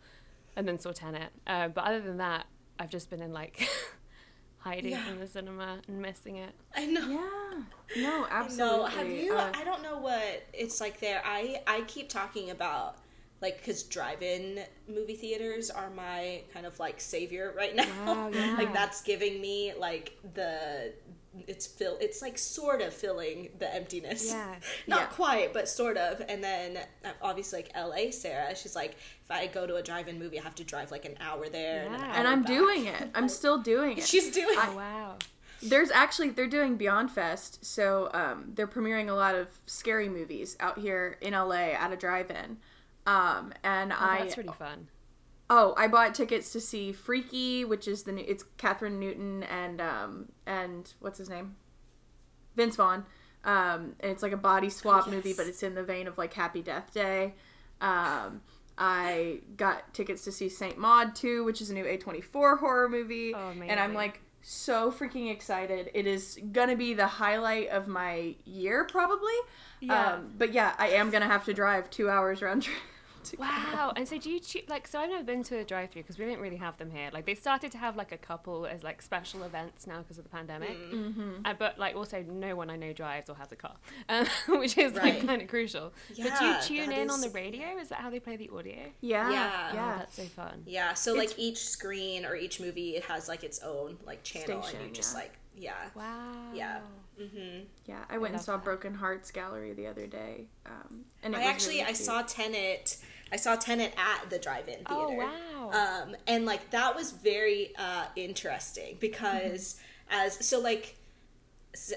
and 0.57 0.67
then 0.67 0.79
saw 0.79 0.93
Tenet. 0.93 1.31
Uh, 1.47 1.69
but 1.69 1.85
other 1.85 2.01
than 2.01 2.17
that, 2.17 2.47
I've 2.79 2.91
just 2.91 3.11
been 3.11 3.21
in 3.21 3.33
like 3.33 3.69
hiding 4.59 4.93
Yeah. 4.93 5.05
from 5.05 5.19
the 5.21 5.27
cinema 5.27 5.81
and 5.87 6.01
missing 6.01 6.37
it. 6.37 6.53
I 6.75 6.87
know. 6.87 7.09
Yeah. 7.09 8.03
No, 8.03 8.27
absolutely. 8.31 8.77
No, 8.79 8.85
have 8.87 9.09
you? 9.09 9.35
Uh, 9.35 9.51
I 9.55 9.65
don't 9.65 9.83
know 9.83 9.99
what 9.99 10.23
it's 10.55 10.81
like 10.81 11.01
there. 11.01 11.21
I 11.25 11.61
I 11.67 11.83
keep 11.83 12.09
talking 12.09 12.51
about 12.51 12.97
like 13.43 13.59
because 13.59 13.83
drive-in 13.83 14.61
movie 14.89 15.17
theaters 15.17 15.71
are 15.71 15.91
my 15.91 16.43
kind 16.53 16.65
of 16.67 16.79
like 16.81 17.01
savior 17.01 17.53
right 17.57 17.75
now. 17.77 17.87
Wow, 18.07 18.31
yeah. 18.33 18.55
like 18.57 18.73
that's 18.73 19.03
giving 19.03 19.41
me 19.41 19.73
like 19.79 20.17
the 20.35 20.93
it's 21.49 21.67
fill 21.67 21.97
it's 22.01 22.23
like 22.23 22.39
sort 22.39 22.81
of 22.81 22.93
filling 22.95 23.49
the 23.59 23.73
emptiness. 23.75 24.31
Yeah. 24.31 24.55
Not 24.87 25.01
Yeah. 25.01 25.07
quite, 25.07 25.53
but 25.53 25.69
sort 25.69 25.97
of. 25.97 26.23
And 26.29 26.43
then 26.43 26.79
uh, 27.05 27.09
obviously 27.21 27.63
like 27.65 27.73
LA 27.77 28.13
Sarah, 28.13 28.55
she's 28.55 28.77
like 28.77 28.93
if 29.25 29.31
I 29.31 29.47
go 29.49 29.67
to 29.67 29.75
a 29.77 29.83
drive-in 29.83 30.19
movie, 30.19 30.39
I 30.39 30.43
have 30.45 30.55
to 30.57 30.65
drive 30.65 30.91
like 30.93 31.05
an 31.05 31.17
hour 31.21 31.49
there 31.49 31.85
and, 31.87 31.95
an 31.95 32.01
Yeah. 32.01 32.07
hour 32.07 32.15
and 32.15 32.29
I'm 32.29 32.43
back. 32.43 32.47
doing 32.53 32.87
it. 32.87 33.09
I'm 33.15 33.29
still 33.41 33.59
doing 33.59 33.99
it. 33.99 34.05
She's 34.07 34.31
doing 34.31 34.57
Oh 34.59 34.75
wow. 34.77 35.17
There's 35.61 35.91
actually 35.91 36.31
they're 36.31 36.47
doing 36.47 36.77
Beyond 36.77 37.11
Fest, 37.11 37.65
so 37.65 38.11
um, 38.15 38.53
they're 38.55 38.69
premiering 38.69 39.09
a 39.09 39.15
lot 39.15 39.35
of 39.35 39.49
scary 39.67 40.09
movies 40.11 40.57
out 40.61 40.79
here 40.79 41.17
in 41.23 41.33
LA 41.33 41.73
at 41.73 41.91
a 41.93 41.97
drive-in. 41.97 42.59
Um, 43.07 43.53
and 43.63 43.93
Oh, 43.93 43.97
I 43.99 44.19
that's 44.21 44.35
pretty 44.35 44.51
fun. 44.59 44.89
oh 45.51 45.75
I 45.77 45.89
bought 45.89 46.15
tickets 46.15 46.53
to 46.53 46.61
see 46.61 46.93
Freaky, 46.93 47.65
which 47.65 47.87
is 47.87 48.05
the 48.05 48.13
new 48.13 48.25
it's 48.27 48.45
Kathryn 48.59 48.99
Newton 48.99 49.43
and 49.45 49.81
um 49.81 50.29
and 50.47 50.93
what's 51.01 51.19
his 51.19 51.29
name 51.29 51.57
Vince 52.57 52.77
Vaughn. 52.77 53.05
Um, 53.45 53.95
and 54.01 54.11
it's 54.11 54.23
like 54.23 54.33
a 54.33 54.39
body 54.39 54.71
swap 54.71 55.03
Oh, 55.07 55.11
yes. 55.11 55.15
movie, 55.17 55.35
but 55.37 55.47
it's 55.47 55.63
in 55.63 55.75
the 55.75 55.83
vein 55.83 56.07
of 56.09 56.17
like 56.17 56.33
Happy 56.33 56.63
Death 56.63 56.95
Day. 56.95 57.35
Um, 57.81 58.41
I 58.79 59.41
got 59.59 59.93
tickets 59.93 60.25
to 60.25 60.33
see 60.33 60.49
Saint 60.49 60.79
Maud 60.79 61.15
2, 61.15 61.45
which 61.45 61.61
is 61.61 61.69
a 61.69 61.75
new 61.75 61.85
A24 61.85 62.59
horror 62.59 62.89
movie. 62.89 63.35
Oh, 63.35 63.53
and 63.69 63.79
I'm 63.79 63.93
like 63.93 64.21
so 64.41 64.91
freaking 64.91 65.31
excited. 65.31 65.91
It 65.95 66.07
is 66.07 66.39
gonna 66.53 66.75
be 66.77 66.95
the 66.95 67.07
highlight 67.07 67.69
of 67.69 67.87
my 67.87 68.35
year, 68.47 68.85
probably. 68.85 69.35
Yeah. 69.81 70.15
Um, 70.15 70.33
but 70.39 70.53
yeah, 70.55 70.75
I 70.79 70.89
am 70.91 71.11
gonna 71.11 71.27
have 71.27 71.45
to 71.45 71.53
drive 71.53 71.91
two 71.91 72.09
hours 72.09 72.41
round 72.41 72.63
trip. 72.63 72.77
To 73.25 73.37
go. 73.37 73.43
Wow. 73.43 73.93
And 73.97 74.07
so 74.09 74.19
do 74.19 74.31
you 74.31 74.41
choo- 74.41 74.63
like? 74.69 74.87
So 74.87 74.99
I've 75.01 75.11
never 75.11 75.25
been 75.25 75.43
to 75.45 75.59
a 75.59 75.65
drive-through 75.65 76.03
because 76.03 76.19
we 76.19 76.25
didn't 76.25 76.41
really 76.41 76.57
have 76.57 76.77
them 76.79 76.91
here. 76.91 77.11
Like 77.13 77.27
they 77.27 77.35
started 77.35 77.73
to 77.73 77.79
have 77.79 77.97
like 77.97 78.13
a 78.13 78.17
couple 78.17 78.67
as 78.67 78.83
like 78.83 79.03
special 79.03 79.43
events 79.43 79.87
now 79.87 79.99
because 79.99 80.19
of 80.19 80.25
the 80.25 80.31
pandemic. 80.31 80.77
Mm-hmm. 80.93 81.31
Uh, 81.45 81.55
but 81.59 81.79
like 81.79 81.97
also 81.97 82.23
no 82.23 82.55
one 82.57 82.71
I 82.71 82.77
know 82.77 82.93
drives 82.93 83.29
or 83.29 83.37
has 83.37 83.51
a 83.53 83.57
car, 83.57 83.77
um, 84.09 84.27
which 84.49 84.79
is 84.79 84.93
Right. 84.93 85.15
like 85.17 85.27
kind 85.27 85.43
of 85.43 85.49
crucial. 85.49 85.93
but 86.09 86.39
do 86.39 86.45
you 86.45 86.55
tune 86.63 86.91
that 86.91 86.99
in 86.99 87.11
on 87.11 87.21
the 87.21 87.31
radio? 87.31 87.79
Is 87.79 87.89
that 87.89 87.99
how 88.01 88.11
they 88.11 88.21
play 88.21 88.37
the 88.37 88.51
audio? 88.57 88.77
Yeah, 89.01 89.31
Yeah. 89.31 89.69
Oh, 89.73 89.75
yeah. 89.75 89.97
that's 89.99 90.17
so 90.17 90.25
fun. 90.25 90.63
Yeah, 90.67 90.95
so 90.95 91.13
It's- 91.15 91.31
like 91.31 91.39
each 91.39 91.59
screen 91.59 92.25
or 92.25 92.37
each 92.37 92.61
movie, 92.61 92.97
it 92.97 93.05
has 93.05 93.29
like 93.29 93.43
its 93.45 93.61
own 93.61 93.99
like 94.05 94.23
channel, 94.23 94.63
and 94.63 94.87
you 94.89 94.93
just 94.93 95.15
yeah. 95.15 95.21
like 95.21 95.33
yeah, 95.57 95.73
Wow. 95.95 96.51
yeah. 96.53 96.81
hmm 97.17 97.61
Yeah, 97.87 98.01
I 98.11 98.19
went 98.19 98.35
and 98.35 98.43
saw 98.43 98.57
that. 98.57 98.65
Broken 98.65 98.93
Hearts 98.95 99.31
Gallery 99.31 99.73
the 99.73 99.87
other 99.87 100.07
day, 100.09 100.47
um, 100.67 101.05
and 101.23 101.33
it 101.33 101.37
I 101.37 101.41
was 101.41 101.49
actually 101.49 101.77
really 101.77 101.91
I 101.91 101.93
saw 101.93 102.23
Tenet 102.23 102.97
I 103.33 103.37
saw 103.37 103.57
Tenet 103.57 103.93
at 103.97 104.31
the 104.31 104.39
drive-in 104.39 104.85
theater. 104.85 104.89
Oh, 104.91 105.11
wow. 105.13 105.71
Um, 106.05 106.17
and 106.27 106.47
like 106.47 106.71
that 106.71 106.95
was 106.95 107.11
very 107.11 107.73
uh, 107.79 108.05
interesting 108.17 108.97
because 109.01 109.81
as 110.11 110.45
so 110.47 110.61
like. 110.61 110.97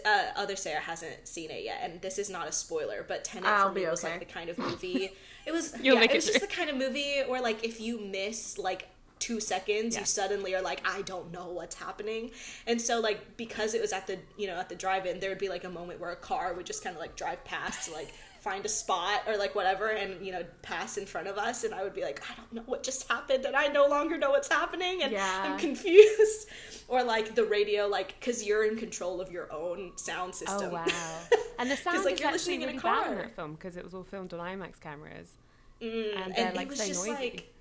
Uh, 0.03 0.23
other 0.35 0.55
Sarah 0.55 0.79
hasn't 0.81 1.27
seen 1.27 1.51
it 1.51 1.63
yet, 1.63 1.81
and 1.83 2.01
this 2.01 2.17
is 2.17 2.31
not 2.31 2.47
a 2.47 2.51
spoiler. 2.51 3.05
But 3.07 3.23
Tenet 3.23 3.47
I'll 3.47 3.67
for 3.67 3.75
me 3.75 3.81
be 3.81 3.87
was 3.91 4.03
like 4.03 4.17
the 4.17 4.25
kind 4.25 4.49
of 4.49 4.57
movie. 4.57 5.11
It 5.45 5.51
was 5.53 5.75
yeah, 5.81 6.01
it 6.01 6.11
was 6.11 6.25
just 6.25 6.41
the 6.41 6.47
kind 6.47 6.69
of 6.69 6.75
movie 6.75 7.21
where 7.27 7.41
like 7.43 7.63
if 7.63 7.79
you 7.79 7.99
miss 7.99 8.57
like 8.57 8.87
two 9.19 9.39
seconds, 9.39 9.93
Yeah. 9.93 10.01
you 10.01 10.05
suddenly 10.07 10.55
are 10.55 10.61
like, 10.63 10.81
I 10.83 11.03
don't 11.03 11.31
know 11.31 11.47
what's 11.49 11.75
happening. 11.75 12.31
And 12.65 12.81
so 12.81 12.99
like 12.99 13.37
because 13.37 13.75
it 13.75 13.81
was 13.81 13.93
at 13.93 14.07
the 14.07 14.17
you 14.35 14.47
know 14.47 14.55
at 14.55 14.67
the 14.67 14.75
drive-in, 14.75 15.19
there 15.19 15.29
would 15.29 15.37
be 15.37 15.47
like 15.47 15.63
a 15.63 15.69
moment 15.69 15.99
where 15.99 16.11
a 16.11 16.15
car 16.15 16.53
would 16.55 16.65
just 16.65 16.83
kind 16.83 16.95
of 16.95 16.99
like 16.99 17.15
drive 17.15 17.43
past 17.45 17.87
to 17.87 17.93
like 17.93 18.11
find 18.49 18.63
a 18.65 18.69
spot 18.69 19.19
or 19.27 19.35
like 19.43 19.53
whatever 19.59 19.87
and 20.01 20.11
you 20.25 20.31
know 20.35 20.43
pass 20.61 20.91
in 21.01 21.05
front 21.13 21.27
of 21.31 21.37
us 21.47 21.57
and 21.65 21.73
I 21.73 21.81
would 21.83 21.95
be 21.99 22.03
like 22.09 22.19
I 22.31 22.33
don't 22.39 22.53
know 22.57 22.63
what 22.71 22.81
just 22.89 23.01
happened 23.13 23.43
and 23.45 23.55
I 23.63 23.65
no 23.79 23.85
longer 23.95 24.15
know 24.23 24.31
what's 24.35 24.51
happening 24.59 24.95
and 25.03 25.11
Yeah. 25.11 25.41
I'm 25.45 25.57
confused 25.67 26.41
or 26.87 26.99
like 27.03 27.27
the 27.39 27.45
radio 27.57 27.81
like 27.97 28.09
cuz 28.25 28.37
you're 28.47 28.65
in 28.69 28.75
control 28.85 29.15
of 29.23 29.29
your 29.37 29.47
own 29.61 29.79
sound 29.97 30.31
system. 30.41 30.69
Oh 30.71 30.75
wow! 30.79 30.85
And 31.59 31.69
the 31.71 31.77
sound 31.85 32.05
like, 32.05 32.13
is 32.15 32.19
you're 32.19 32.29
actually 32.29 32.59
listening 32.59 32.61
in 32.61 32.69
a 32.69 32.71
really 32.73 32.83
bad 32.83 33.07
in 33.07 33.13
car. 33.13 33.15
that 33.23 33.35
film 33.35 33.51
because 33.55 33.75
it 33.79 33.83
was 33.83 33.93
all 33.95 34.03
filmed 34.13 34.31
on 34.33 34.39
IMAX 34.51 34.79
cameras, 34.87 35.29
Mm, 35.81 35.87
and 36.15 36.23
and, 36.23 36.35
they're 36.35 36.49
it 36.49 36.55
like 36.61 36.69
was 36.69 36.79
so 36.79 36.87
just 36.87 37.05
noisy. 37.05 37.21
like 37.23 37.53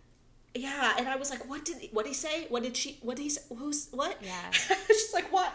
yeah 0.66 0.94
and 0.98 1.06
i 1.06 1.16
was 1.22 1.28
like 1.34 1.42
what 1.50 1.62
did 1.68 1.76
what 1.92 2.04
did 2.06 2.12
he 2.14 2.14
say 2.14 2.46
what 2.48 2.62
did 2.66 2.74
she 2.82 2.90
what 3.06 3.14
did 3.18 3.24
he 3.24 3.28
say? 3.36 3.42
who's 3.60 3.80
what 4.00 4.14
Yeah. 4.22 4.50
just 4.88 5.12
like 5.18 5.28
what 5.30 5.50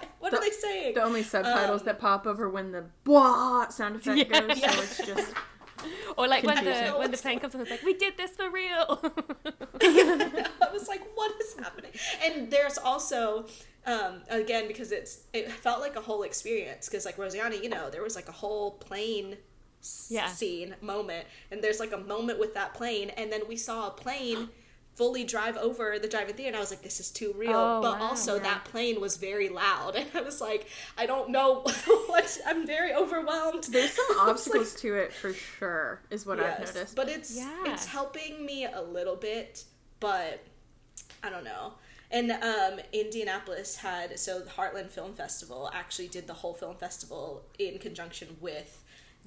what 0.81 0.89
are 0.89 0.93
The- 0.93 0.93
they 0.93 0.93
saying 0.93 0.93
The 0.95 1.03
only 1.03 1.23
subtitles 1.23 1.81
Um, 1.81 1.85
that 1.85 1.99
pop 1.99 2.25
over 2.27 2.49
when 2.49 2.71
the 2.71 2.85
blah 3.03 3.69
sound 3.69 3.95
effect 3.97 4.17
Yeah. 4.17 4.39
goes, 4.41 4.59
Yeah. 4.59 4.71
so 4.71 4.81
it's 4.81 4.97
just 4.97 5.33
or 6.17 6.27
like 6.27 6.43
when 6.43 6.63
the 6.63 6.93
when 6.97 7.09
the 7.11 7.17
plane 7.17 7.39
comes 7.39 7.55
on, 7.55 7.61
it's 7.61 7.71
like 7.71 7.83
we 7.83 7.93
did 7.95 8.15
this 8.17 8.31
for 8.31 8.49
real. 8.49 9.01
i 9.81 10.69
was 10.71 10.87
like 10.87 11.01
what 11.15 11.31
is 11.41 11.55
happening 11.59 11.91
and 12.23 12.51
there's 12.51 12.77
also 12.77 13.45
um 13.87 14.21
again 14.29 14.67
because 14.67 14.91
it's 14.91 15.21
it 15.33 15.51
felt 15.51 15.79
like 15.81 15.95
a 15.95 16.01
whole 16.01 16.23
experience 16.23 16.87
because 16.87 17.05
like 17.05 17.17
Rosianna 17.17 17.61
you 17.63 17.69
know 17.69 17.89
there 17.89 18.03
was 18.03 18.15
like 18.15 18.29
a 18.29 18.31
whole 18.33 18.71
plane 18.71 19.37
s- 19.81 20.07
Yeah. 20.11 20.27
scene 20.27 20.75
moment 20.81 21.25
and 21.49 21.63
there's 21.63 21.79
like 21.79 21.91
a 21.91 21.97
moment 21.97 22.39
with 22.39 22.53
that 22.53 22.73
plane 22.75 23.09
and 23.11 23.31
then 23.31 23.41
we 23.47 23.55
saw 23.57 23.87
a 23.87 23.91
plane 23.91 24.49
fully 24.95 25.23
drive 25.23 25.55
over 25.57 25.97
the 25.99 26.07
drive-in 26.07 26.35
theater 26.35 26.49
and 26.49 26.57
I 26.57 26.59
was 26.59 26.69
like 26.69 26.81
this 26.83 26.99
is 26.99 27.09
too 27.09 27.33
real 27.37 27.51
Oh, 27.55 27.81
but 27.81 27.99
wow, 27.99 28.07
also 28.09 28.35
yeah. 28.35 28.43
that 28.43 28.65
plane 28.65 28.99
was 28.99 29.17
very 29.17 29.49
loud 29.49 29.95
and 29.95 30.05
I 30.13 30.21
was 30.21 30.41
like 30.41 30.67
I 30.97 31.05
don't 31.05 31.29
know 31.29 31.61
what 32.07 32.37
I'm 32.45 32.67
very 32.67 32.93
overwhelmed 32.93 33.63
there's 33.65 33.93
some 33.93 34.05
I 34.11 34.13
was 34.13 34.17
like, 34.19 34.29
obstacles 34.29 34.75
to 34.81 34.95
it 34.95 35.13
for 35.13 35.33
sure, 35.33 36.01
is 36.09 36.25
what 36.25 36.39
I've 36.39 36.59
noticed. 36.59 36.95
But 36.95 37.09
it's 37.09 37.35
Yeah. 37.37 37.63
it's 37.65 37.85
helping 37.85 38.45
me 38.45 38.65
a 38.65 38.81
little 38.81 39.15
bit, 39.15 39.63
but 39.99 40.43
I 41.23 41.29
don't 41.29 41.43
know. 41.45 41.73
And 42.13 42.31
um, 42.31 42.79
Indianapolis 42.91 43.77
had 43.77 44.19
so 44.19 44.39
the 44.39 44.49
Heartland 44.49 44.89
Film 44.89 45.13
Festival 45.13 45.71
actually 45.73 46.09
did 46.09 46.27
the 46.27 46.33
whole 46.33 46.53
film 46.53 46.75
festival 46.75 47.43
in 47.57 47.79
conjunction 47.79 48.35
with 48.41 48.80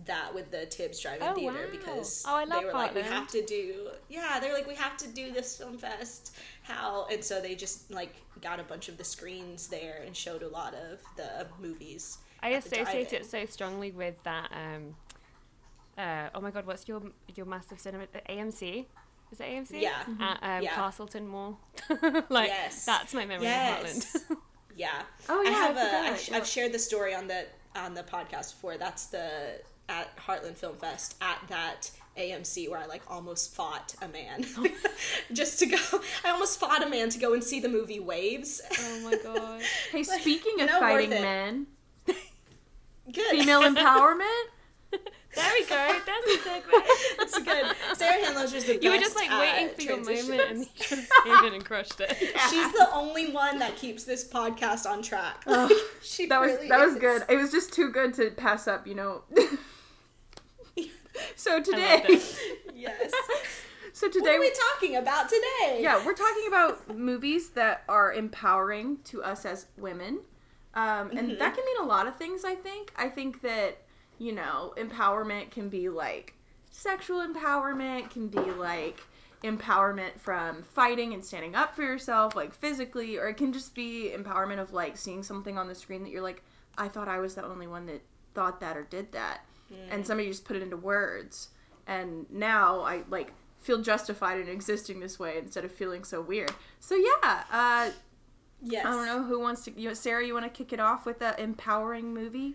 that 0.07 0.35
with 0.35 0.51
the 0.51 0.67
Tibbs 0.67 1.01
Drive-In 1.01 1.23
Oh, 1.29 1.35
Theater 1.35 1.55
wow. 1.67 1.71
because 1.71 2.25
Oh, 2.27 2.35
I 2.35 2.45
love 2.45 2.61
they 2.61 2.67
were 2.67 2.73
like 2.73 2.95
we 2.95 3.03
have 3.03 3.29
to 3.29 3.43
do 3.47 3.89
yeah 4.09 4.41
they're 4.41 4.53
like 4.53 4.67
we 4.67 4.75
have 4.75 4.97
to 4.99 5.07
do 5.09 5.33
this 5.33 5.57
film 5.57 5.79
fest 5.79 6.37
how 6.63 7.07
and 7.13 7.23
so 7.23 7.41
they 7.41 7.55
just 7.55 7.91
like 7.93 8.15
got 8.41 8.59
a 8.59 8.65
bunch 8.65 8.89
of 8.89 8.97
the 8.99 9.05
screens 9.05 9.69
there 9.69 10.03
and 10.05 10.17
showed 10.17 10.43
a 10.43 10.49
lot 10.49 10.75
of 10.75 11.01
the 11.17 11.47
movies. 11.61 12.19
I 12.43 12.49
associate 12.51 13.13
it 13.13 13.25
so 13.25 13.47
strongly 13.47 13.91
with 13.93 14.17
that. 14.25 14.51
Um, 14.53 14.97
uh, 15.97 16.29
oh 16.35 16.41
my 16.41 16.51
god, 16.51 16.67
what's 16.67 16.89
your 16.89 17.01
your 17.35 17.47
massive 17.47 17.79
cinema? 17.79 18.05
uh, 18.15 18.19
AMC. 18.33 18.87
Is 19.33 19.41
it 19.41 19.45
AMC? 19.45 19.81
Yeah. 19.81 20.03
At 20.21 20.39
um, 20.59 20.63
Yeah. 20.63 20.75
Castleton 20.75 21.27
Mall. 21.29 21.59
like 22.29 22.49
Yes. 22.49 22.85
that's 22.85 23.15
my 23.15 23.25
memory 23.25 23.47
Yes. 23.47 24.15
of 24.17 24.21
Heartland. 24.23 24.37
Yeah. 24.77 25.03
Oh, 25.29 25.41
yeah, 25.43 25.51
I 25.51 25.53
I 25.53 25.55
have 25.57 25.77
a. 25.77 25.81
forgot, 25.81 26.05
I've. 26.05 26.35
I've 26.43 26.47
shared 26.49 26.73
the 26.73 26.81
story 26.81 27.15
on 27.15 27.29
the 27.29 27.47
on 27.77 27.95
the 27.95 28.03
podcast 28.03 28.55
before. 28.55 28.77
That's 28.77 29.07
the 29.07 29.61
at 29.89 30.17
Heartland 30.17 30.57
Film 30.57 30.77
Fest 30.77 31.17
at 31.21 31.39
that 31.49 31.91
AMC 32.17 32.71
where 32.71 32.79
I 32.79 32.87
like 32.87 33.03
almost 33.09 33.55
fought 33.55 33.95
a 34.01 34.09
man 34.09 34.47
oh. 34.57 34.67
just 35.33 35.59
to 35.61 35.67
go. 35.67 35.79
I 36.25 36.31
almost 36.31 36.61
fought 36.61 36.83
a 36.83 36.89
man 36.89 37.09
to 37.11 37.19
go 37.19 37.35
and 37.35 37.43
see 37.43 37.61
the 37.61 37.69
movie 37.69 38.01
Waves. 38.01 38.61
oh 38.79 39.01
my 39.03 39.17
god. 39.23 39.61
Hey, 39.91 40.03
speaking 40.03 40.61
of 40.61 40.69
no, 40.69 40.81
fighting 40.81 41.11
men, 41.11 41.67
Good. 43.13 43.31
female 43.31 43.63
empowerment. 43.75 44.45
There 45.35 45.53
we 45.53 45.67
go. 45.67 45.99
That's 46.07 46.27
a 46.27 46.49
segue. 46.49 47.17
That's 47.19 47.39
good. 47.43 47.77
Sarah 47.97 48.25
Handloser's 48.25 48.65
the 48.65 48.75
best. 48.75 48.83
You 48.85 48.93
were 48.93 48.99
just 48.99 49.17
like 49.17 49.31
at 49.31 49.41
waiting 49.41 49.75
for 49.75 49.83
your 49.83 49.97
moment, 49.97 50.51
and 50.51 50.59
you 50.61 50.67
just 50.77 51.11
came 51.25 51.45
in 51.45 51.55
and 51.55 51.65
crushed 51.65 52.01
it. 52.01 52.17
She's 52.51 52.73
the 52.73 52.89
only 52.93 53.33
one 53.33 53.59
that 53.59 53.75
keeps 53.75 54.05
this 54.05 54.27
podcast 54.27 54.89
on 54.89 55.03
track. 55.03 55.43
Ugh, 55.49 55.73
she 56.03 56.27
That 56.27 56.41
was 56.41 56.53
really 56.53 56.69
that 56.69 56.87
was 56.87 56.95
good. 56.97 57.25
It 57.29 57.37
was 57.37 57.51
just 57.51 57.73
too 57.73 57.91
good 57.91 58.15
to 58.15 58.31
pass 58.31 58.69
up, 58.69 58.87
you 58.87 58.95
know. 58.95 59.23
so 61.37 61.63
today. 61.63 62.03
Yes. 62.77 63.13
so 63.93 64.09
today, 64.09 64.31
what 64.31 64.35
are 64.37 64.41
we 64.41 64.53
talking 64.73 64.97
about 64.97 65.29
today? 65.29 65.79
Yeah, 65.81 66.05
we're 66.05 66.13
talking 66.13 66.45
about 66.49 66.97
movies 66.99 67.51
that 67.51 67.85
are 67.89 68.13
empowering 68.13 68.99
to 69.05 69.23
us 69.23 69.47
as 69.47 69.67
women. 69.79 70.19
Um, 70.75 71.11
and 71.11 71.19
Mm-hmm. 71.31 71.39
that 71.39 71.55
can 71.55 71.65
mean 71.65 71.77
a 71.83 71.87
lot 71.87 72.09
of 72.09 72.17
things, 72.17 72.45
I 72.45 72.57
think. 72.57 72.93
I 72.97 73.09
think 73.09 73.43
that, 73.43 73.79
you 74.19 74.33
know, 74.33 74.75
empowerment 74.77 75.53
can 75.53 75.69
be 75.69 75.89
like 75.89 76.35
sexual 76.73 77.25
empowerment, 77.25 78.11
can 78.11 78.27
be 78.27 78.39
like 78.41 79.01
empowerment 79.45 80.19
from 80.19 80.63
fighting 80.65 81.15
and 81.15 81.25
standing 81.25 81.55
up 81.55 81.77
for 81.77 81.83
yourself, 81.83 82.35
like 82.35 82.53
physically, 82.53 83.19
or 83.19 83.29
it 83.29 83.37
can 83.37 83.53
just 83.53 83.73
be 83.75 84.13
empowerment 84.15 84.59
of 84.61 84.73
like 84.73 84.97
seeing 84.97 85.23
something 85.23 85.57
on 85.57 85.69
the 85.69 85.75
screen 85.77 86.03
that 86.03 86.11
you're 86.11 86.23
like, 86.23 86.43
I 86.77 86.89
thought 86.89 87.07
I 87.09 87.21
was 87.21 87.37
the 87.37 87.45
only 87.45 87.69
one 87.69 87.87
that 87.87 88.03
thought 88.35 88.59
that 88.61 88.77
or 88.77 88.83
did 88.83 89.13
that. 89.13 89.45
And 89.91 90.07
somebody 90.07 90.29
just 90.29 90.45
put 90.45 90.57
it 90.57 90.63
into 90.63 90.77
words. 90.77 91.49
And 91.87 92.27
now 92.31 92.81
I 92.81 93.03
like 93.11 93.33
feel 93.61 93.81
justified 93.83 94.39
in 94.41 94.49
existing 94.49 95.01
this 95.01 95.19
way 95.19 95.39
instead 95.39 95.65
of 95.65 95.73
feeling 95.73 96.05
so 96.05 96.21
weird. 96.21 96.53
So 96.81 96.95
yeah, 96.95 97.45
uh, 97.51 97.91
Yes. 98.67 98.87
I 98.87 98.91
don't 98.91 99.07
know 99.07 99.23
who 99.23 99.41
wants 99.41 99.65
to. 99.67 99.79
You 99.79 99.89
know, 99.89 99.95
Sarah, 99.95 100.25
you 100.27 100.33
want 100.33 100.47
to 100.47 100.51
kick 100.51 100.73
it 100.73 100.81
off 100.81 101.05
with 101.05 101.21
an 101.21 101.35
empowering 101.39 102.15
movie? 102.15 102.55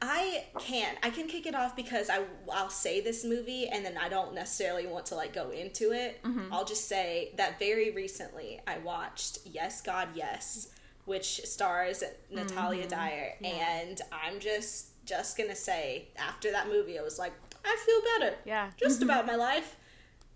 I 0.00 0.44
can. 0.60 0.94
I 1.02 1.10
can 1.10 1.26
kick 1.26 1.46
it 1.46 1.54
off 1.54 1.74
because 1.74 2.08
I 2.08 2.22
I'll 2.52 2.70
say 2.70 3.00
this 3.00 3.24
movie 3.24 3.68
and 3.68 3.84
then 3.84 3.96
I 3.96 4.08
don't 4.08 4.32
necessarily 4.34 4.86
want 4.86 5.06
to 5.06 5.16
like 5.16 5.32
go 5.32 5.50
into 5.50 5.92
it. 5.92 6.20
I'll 6.52 6.64
just 6.64 6.88
say 6.88 7.32
that 7.36 7.58
very 7.58 7.90
recently 7.90 8.60
I 8.66 8.78
watched 8.78 9.38
Yes 9.44 9.80
God 9.82 10.08
Yes, 10.14 10.68
which 11.08 11.40
stars 11.44 12.04
Natalia 12.30 12.86
Dyer, 12.86 13.34
and 13.42 14.00
I'm 14.12 14.38
just 14.38 15.04
just 15.04 15.36
gonna 15.38 15.56
say 15.56 16.08
after 16.18 16.52
that 16.52 16.68
movie 16.68 16.98
I 16.98 17.02
was 17.02 17.18
like 17.18 17.32
I 17.64 17.76
feel 17.84 18.00
better. 18.18 18.36
Yeah. 18.44 18.70
Just 18.76 19.02
about 19.02 19.26
my 19.26 19.36
life. 19.36 19.76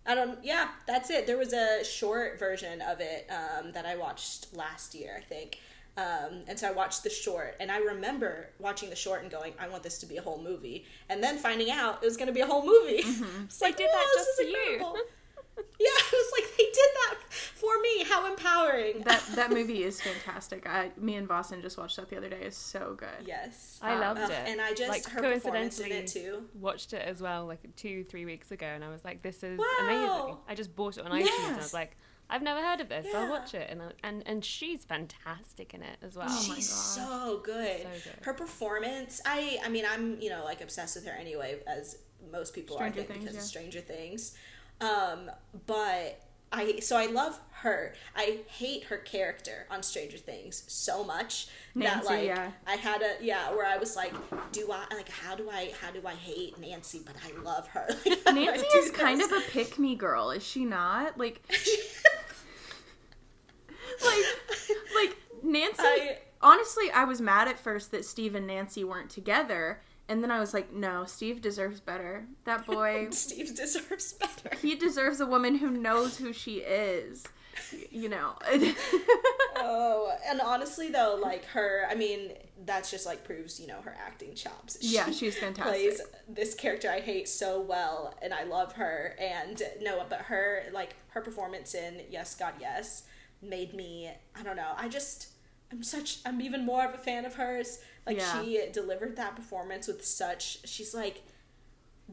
I 0.04 0.14
don't. 0.14 0.38
Yeah, 0.42 0.68
that's 0.86 1.10
it. 1.10 1.26
There 1.26 1.38
was 1.38 1.52
a 1.52 1.84
short 1.84 2.38
version 2.38 2.82
of 2.82 3.00
it 3.00 3.28
um, 3.30 3.72
that 3.72 3.86
I 3.86 3.96
watched 3.96 4.54
last 4.54 4.94
year, 4.94 5.14
I 5.16 5.20
think. 5.20 5.58
Um, 5.96 6.42
and 6.48 6.58
so 6.58 6.68
I 6.68 6.72
watched 6.72 7.04
the 7.04 7.10
short, 7.10 7.54
and 7.60 7.70
I 7.70 7.78
remember 7.78 8.48
watching 8.58 8.90
the 8.90 8.96
short 8.96 9.22
and 9.22 9.30
going, 9.30 9.52
"I 9.60 9.68
want 9.68 9.82
this 9.82 9.98
to 9.98 10.06
be 10.06 10.16
a 10.16 10.22
whole 10.22 10.42
movie," 10.42 10.86
and 11.08 11.22
then 11.22 11.38
finding 11.38 11.70
out 11.70 12.02
it 12.02 12.06
was 12.06 12.16
going 12.16 12.26
to 12.26 12.32
be 12.32 12.40
a 12.40 12.46
whole 12.46 12.66
movie. 12.66 13.04
It's 13.44 13.60
like, 13.60 13.76
did 13.76 13.88
that 13.88 14.06
just 14.14 14.28
this 14.38 14.48
is 14.48 14.54
for 14.54 14.86
you." 14.86 15.04
incredible." 15.56 15.75
yeah, 15.80 15.88
I 15.88 16.11
was 16.12 16.32
like, 16.40 16.56
they 16.56 16.64
did 16.64 16.90
that 16.94 17.32
for 17.32 17.80
me. 17.82 18.04
How 18.04 18.30
empowering! 18.30 19.00
That 19.02 19.23
that 19.37 19.50
movie 19.50 19.82
is 19.85 20.00
fantastic. 20.00 20.66
I, 20.68 20.90
me 20.97 21.16
and 21.16 21.26
Boston 21.28 21.61
just 21.62 21.78
watched 21.78 21.97
that 21.97 22.09
the 22.09 22.16
other 22.16 22.28
day. 22.28 22.40
It's 22.42 22.56
so 22.56 22.94
good. 22.97 23.09
yes, 23.26 23.78
I 23.82 23.94
Um, 23.94 24.00
loved 24.00 24.21
uh, 24.21 24.35
it. 24.35 24.49
and 24.49 24.61
I 24.61 24.73
just 24.75 24.88
like 24.90 25.04
her 25.09 25.21
performance 25.23 25.44
in 25.78 25.87
coincidentally 25.88 25.97
it 26.00 26.06
too. 26.09 26.44
watched 26.54 26.92
it 26.92 27.02
as 27.06 27.21
well, 27.21 27.47
like 27.47 27.61
two, 27.76 28.04
three 28.04 28.25
weeks 28.25 28.50
ago, 28.50 28.66
and 28.66 28.82
I 28.85 28.88
was 28.90 29.04
like, 29.04 29.23
"This 29.23 29.42
is 29.42 29.59
Wow. 29.59 29.66
amazing." 29.80 30.37
I 30.49 30.54
just 30.54 30.75
bought 30.75 30.99
it 30.99 31.04
on 31.04 31.11
iTunes, 31.12 31.28
and 31.47 31.54
I 31.54 31.59
was 31.59 31.75
like, 31.75 31.97
"I've 32.30 32.42
never 32.42 32.61
heard 32.62 32.80
of 32.80 32.88
this. 32.88 33.06
I'll 33.14 33.30
watch 33.30 33.54
it." 33.54 33.68
And 33.71 33.82
and 34.02 34.23
and 34.26 34.44
she's 34.44 34.85
fantastic 34.85 35.75
in 35.75 35.82
it 35.82 35.99
as 36.02 36.16
well. 36.16 36.26
Oh 36.28 36.49
my 36.49 36.54
She's 36.56 36.68
gosh. 36.68 37.06
so 37.06 37.40
good. 37.44 37.82
So 37.82 37.88
good. 38.11 38.25
Her 38.25 38.35
performance, 38.35 39.21
I 39.26 39.59
I 39.64 39.68
mean, 39.68 39.85
I'm, 39.88 40.21
you 40.21 40.30
know, 40.30 40.42
like 40.44 40.61
obsessed 40.61 40.97
with 40.97 41.06
her 41.06 41.12
anyway, 41.12 41.61
as 41.66 41.99
most 42.30 42.54
people 42.54 42.76
Stranger 42.76 43.00
are, 43.00 43.02
I 43.02 43.06
think, 43.06 43.09
Things, 43.09 43.25
because 43.25 43.35
yeah. 43.35 43.40
of 43.40 43.47
Stranger 43.47 43.80
Things. 43.80 44.35
Um, 44.82 45.30
but 45.66 46.20
I 46.50 46.80
so 46.80 46.96
I 46.96 47.06
love 47.06 47.40
her. 47.62 47.94
I 48.14 48.40
hate 48.48 48.84
her 48.84 48.98
character 48.98 49.66
on 49.70 49.82
Stranger 49.82 50.18
Things 50.18 50.64
so 50.66 51.02
much 51.04 51.48
that 51.76 52.04
like 52.04 52.26
yeah. 52.26 52.50
I 52.66 52.74
had 52.74 53.00
a 53.00 53.24
yeah, 53.24 53.50
where 53.52 53.66
I 53.66 53.78
was 53.78 53.96
like, 53.96 54.12
do 54.52 54.70
I 54.70 54.84
like 54.94 55.08
how 55.08 55.34
do 55.34 55.48
I 55.50 55.72
how 55.80 55.90
do 55.90 56.02
I 56.06 56.14
hate 56.14 56.58
Nancy 56.58 57.00
but 57.04 57.14
I 57.24 57.32
love 57.42 57.68
her? 57.68 57.88
Like, 58.04 58.24
how 58.26 58.32
do 58.32 58.40
I 58.40 58.44
Nancy 58.44 58.66
is 58.78 58.90
kind 58.90 59.22
of 59.22 59.32
a 59.32 59.40
pick 59.50 59.78
me 59.78 59.94
girl, 59.94 60.30
is 60.30 60.44
she 60.44 60.64
not? 60.64 61.16
Like, 61.18 61.40
like, 64.04 64.24
like 64.94 65.16
Nancy. 65.42 65.82
I- 65.82 66.18
honestly, 66.42 66.90
I 66.90 67.04
was 67.04 67.20
mad 67.20 67.48
at 67.48 67.58
first 67.58 67.92
that 67.92 68.04
Steve 68.04 68.34
and 68.34 68.46
Nancy 68.46 68.84
weren't 68.84 69.10
together, 69.10 69.80
And 70.12 70.23
then 70.23 70.31
I 70.31 70.40
was 70.40 70.52
like, 70.52 70.75
no, 70.75 71.07
Steve 71.07 71.40
deserves 71.40 71.81
better. 71.81 72.26
That 72.45 72.66
boy, 72.75 73.09
Steve 73.12 73.57
deserves 73.57 74.12
better. 74.12 74.54
he 74.61 74.75
deserves 74.75 75.21
a 75.21 75.26
woman 75.26 75.57
who 75.57 75.71
knows 75.71 76.19
who 76.19 76.35
she 76.35 76.59
is. 76.59 77.25
You 77.90 78.11
know. 78.11 78.35
Oh, 79.64 80.12
and 80.28 80.40
honestly 80.40 80.88
though, 80.88 81.19
like 81.23 81.45
her, 81.47 81.87
I 81.88 81.95
mean, 81.95 82.33
that's 82.64 82.90
just 82.90 83.07
like 83.07 83.23
proves 83.23 83.61
you 83.61 83.66
know 83.69 83.81
her 83.83 83.95
acting 84.04 84.35
chops. 84.35 84.76
Yeah, 84.81 85.11
she's 85.12 85.38
fantastic. 85.38 85.73
Plays 85.73 86.00
this 86.28 86.54
character 86.54 86.90
I 86.90 87.00
hate 87.00 87.28
so 87.28 87.61
well, 87.61 88.14
and 88.23 88.35
I 88.35 88.42
love 88.42 88.73
her. 88.73 89.14
And 89.21 89.62
no, 89.81 90.04
but 90.09 90.23
her 90.23 90.64
like 90.73 90.97
her 91.11 91.21
performance 91.21 91.75
in 91.75 92.02
Yes 92.11 92.35
God 92.35 92.54
Yes 92.61 93.04
made 93.40 93.73
me. 93.75 94.11
I 94.35 94.42
don't 94.42 94.57
know. 94.57 94.73
I 94.76 94.88
just 94.88 95.28
I'm 95.72 95.82
such. 95.82 96.18
I'm 96.26 96.40
even 96.40 96.64
more 96.64 96.84
of 96.84 96.94
a 96.94 96.98
fan 96.98 97.24
of 97.24 97.34
hers. 97.34 97.78
Like 98.06 98.18
Yeah. 98.18 98.42
she 98.42 98.68
delivered 98.72 99.16
that 99.16 99.34
performance 99.36 99.86
with 99.88 100.04
such. 100.04 100.58
She's 100.68 100.92
like 100.94 101.22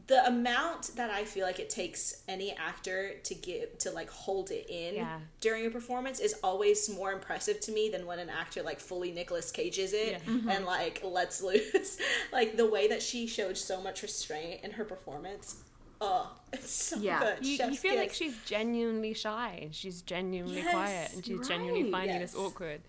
the 0.06 0.24
amount 0.26 0.92
that 0.96 1.10
I 1.10 1.24
feel 1.24 1.44
like 1.44 1.58
it 1.58 1.68
takes 1.68 2.22
any 2.26 2.52
actor 2.56 3.14
to 3.24 3.34
give 3.34 3.76
to 3.78 3.90
like 3.90 4.08
hold 4.08 4.50
it 4.50 4.66
in 4.70 4.94
Yeah. 4.94 5.18
during 5.40 5.66
a 5.66 5.70
performance 5.70 6.20
is 6.20 6.34
always 6.42 6.88
more 6.88 7.12
impressive 7.12 7.60
to 7.60 7.72
me 7.72 7.90
than 7.90 8.06
when 8.06 8.18
an 8.18 8.30
actor 8.30 8.62
like 8.62 8.80
fully 8.80 9.12
Nicolas 9.12 9.50
Cages 9.50 9.92
it 9.92 10.12
Yeah. 10.12 10.18
Mm-hmm. 10.20 10.48
and 10.48 10.64
like 10.64 11.02
lets 11.04 11.42
loose. 11.42 11.98
like 12.32 12.56
the 12.56 12.66
way 12.70 12.88
that 12.88 13.02
she 13.02 13.26
showed 13.26 13.58
so 13.58 13.82
much 13.82 14.02
restraint 14.02 14.64
in 14.64 14.70
her 14.72 14.84
performance. 14.84 15.56
Oh, 16.00 16.30
it's 16.50 16.70
so 16.72 16.96
Yeah. 16.96 17.18
good. 17.20 17.44
You, 17.46 17.58
you 17.66 17.76
feel 17.76 17.96
like 17.96 18.14
she's 18.14 18.36
genuinely 18.46 19.12
shy 19.12 19.58
and 19.60 19.74
she's 19.74 20.00
genuinely 20.00 20.62
Yes, 20.62 20.70
quiet 20.72 21.12
and 21.12 21.26
she's 21.26 21.46
genuinely 21.46 21.90
finding 21.90 22.20
Yes. 22.20 22.32
this 22.32 22.40
awkward. 22.40 22.80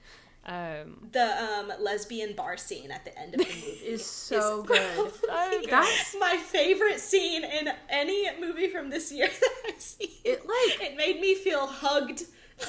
Um, 0.44 1.08
the 1.12 1.22
um 1.44 1.72
lesbian 1.80 2.36
bar 2.36 2.58
scene 2.58 2.90
at 2.90 3.06
the 3.06 3.18
end 3.18 3.36
of 3.36 3.42
the 3.42 3.46
movie 3.54 3.58
is 3.86 4.04
so 4.04 4.64
good. 4.68 5.14
probably 5.28 5.68
That's- 5.68 6.16
my 6.20 6.36
favorite 6.38 7.00
scene 7.00 7.44
in 7.44 7.70
any 7.90 8.28
movie 8.40 8.68
from 8.70 8.90
this 8.90 9.12
year 9.12 9.28
that 9.40 9.54
I've 9.68 9.80
seen. 9.82 10.10
It, 10.24 10.40
like- 10.48 10.82
it 10.82 10.98
made 10.98 11.20
me 11.22 11.36
feel 11.36 11.68
hugged. 11.68 12.24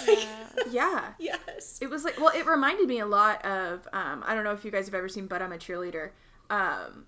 Like, 0.06 0.26
Yeah. 0.70 1.12
yes. 1.18 1.78
It 1.82 1.88
was 1.90 2.04
like 2.04 2.18
well, 2.20 2.32
it 2.36 2.46
reminded 2.46 2.88
me 2.88 3.00
a 3.00 3.06
lot 3.06 3.44
of 3.44 3.88
um, 3.94 4.22
I 4.26 4.34
don't 4.34 4.44
know 4.44 4.52
if 4.52 4.64
you 4.64 4.70
guys 4.70 4.86
have 4.86 4.94
ever 4.94 5.08
seen 5.08 5.26
But 5.26 5.40
I'm 5.42 5.52
a 5.52 5.58
Cheerleader. 5.58 6.10
Um, 6.50 7.06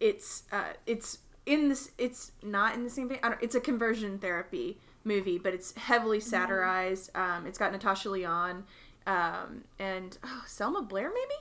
it's 0.00 0.44
uh, 0.52 0.72
it's 0.86 1.18
in 1.46 1.68
this 1.68 1.90
it's 1.98 2.32
not 2.42 2.74
in 2.74 2.84
the 2.84 2.90
same 2.90 3.08
thing. 3.08 3.18
I 3.22 3.30
don't, 3.30 3.42
it's 3.42 3.54
a 3.56 3.60
conversion 3.60 4.18
therapy 4.18 4.78
movie, 5.04 5.38
but 5.38 5.52
it's 5.54 5.76
heavily 5.76 6.20
satirized. 6.20 7.10
Um, 7.16 7.46
it's 7.46 7.58
got 7.58 7.72
Natasha 7.72 8.08
Lyonne 8.10 8.64
um, 9.06 9.64
and 9.78 10.16
oh, 10.24 10.44
Selma 10.46 10.82
Blair 10.82 11.10
maybe, 11.12 11.40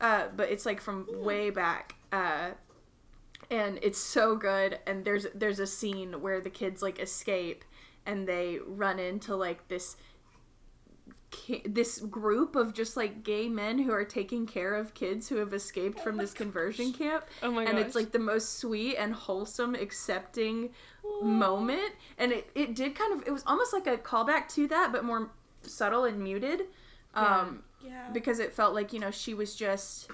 uh, 0.00 0.28
but 0.36 0.50
it's 0.50 0.66
like 0.66 0.80
from 0.80 1.06
way 1.22 1.50
back. 1.50 1.94
Uh, 2.12 2.50
and 3.50 3.78
it's 3.82 3.98
so 3.98 4.36
good. 4.36 4.78
And 4.86 5.04
there's 5.04 5.26
there's 5.34 5.58
a 5.58 5.66
scene 5.66 6.22
where 6.22 6.40
the 6.40 6.50
kids 6.50 6.82
like 6.82 6.98
escape 6.98 7.64
and 8.06 8.26
they 8.26 8.58
run 8.66 8.98
into 8.98 9.36
like 9.36 9.68
this 9.68 9.96
ki- 11.30 11.62
this 11.66 11.98
group 12.00 12.56
of 12.56 12.72
just 12.72 12.96
like 12.96 13.22
gay 13.22 13.48
men 13.48 13.78
who 13.78 13.92
are 13.92 14.04
taking 14.04 14.46
care 14.46 14.74
of 14.74 14.94
kids 14.94 15.28
who 15.28 15.36
have 15.36 15.52
escaped 15.52 16.00
from 16.00 16.16
this 16.16 16.32
conversion 16.32 16.92
camp. 16.92 17.24
Oh 17.42 17.50
my 17.50 17.64
and 17.64 17.78
it's 17.78 17.94
like 17.94 18.12
the 18.12 18.18
most 18.18 18.58
sweet 18.58 18.96
and 18.96 19.12
wholesome 19.12 19.74
accepting 19.74 20.70
moment. 21.22 21.92
And 22.18 22.32
it, 22.32 22.50
it 22.54 22.74
did 22.74 22.94
kind 22.94 23.12
of 23.12 23.26
it 23.26 23.30
was 23.30 23.42
almost 23.46 23.72
like 23.72 23.86
a 23.86 23.98
callback 23.98 24.48
to 24.54 24.68
that 24.68 24.92
but 24.92 25.04
more 25.04 25.30
subtle 25.62 26.04
and 26.04 26.18
muted 26.18 26.62
um 27.14 27.62
Yeah. 27.80 28.08
because 28.12 28.38
it 28.38 28.52
felt 28.52 28.74
like 28.74 28.92
you 28.92 29.00
know 29.00 29.10
she 29.10 29.34
was 29.34 29.54
just 29.54 30.10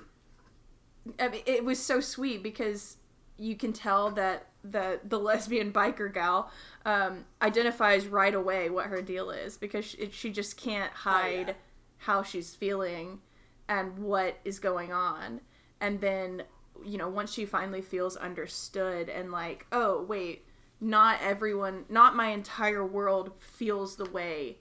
I 1.19 1.28
mean, 1.28 1.43
it 1.47 1.64
was 1.64 1.78
so 1.83 2.00
sweet 2.00 2.43
because 2.43 2.97
you 3.38 3.57
can 3.57 3.73
tell 3.73 4.11
that 4.12 4.47
the 4.64 5.00
the 5.05 5.19
lesbian 5.19 5.73
biker 5.73 6.12
gal 6.12 6.50
um, 6.85 7.25
identifies 7.40 8.07
right 8.07 8.35
away 8.35 8.71
what 8.71 8.87
her 8.87 9.00
deal 9.00 9.31
is 9.31 9.57
because 9.57 9.85
she, 9.85 10.11
she 10.11 10.31
just 10.31 10.57
can't 10.57 10.93
hide 10.93 11.49
yeah. 11.49 11.55
how 11.99 12.23
she's 12.23 12.55
feeling 12.55 13.21
and 13.69 13.99
what 13.99 14.38
is 14.45 14.59
going 14.59 14.93
on 14.93 15.40
and 15.81 16.00
then 16.00 16.43
you 16.85 16.99
know 16.99 17.09
once 17.09 17.33
she 17.33 17.45
finally 17.45 17.83
feels 17.83 18.17
understood 18.17 19.09
and 19.09 19.31
like 19.31 19.67
oh 19.73 20.02
wait 20.05 20.45
not 20.80 21.19
everyone 21.23 21.84
not 21.89 22.17
my 22.17 22.28
entire 22.28 22.84
world 22.87 23.32
feels 23.39 23.97
the 23.97 24.08
way 24.11 24.56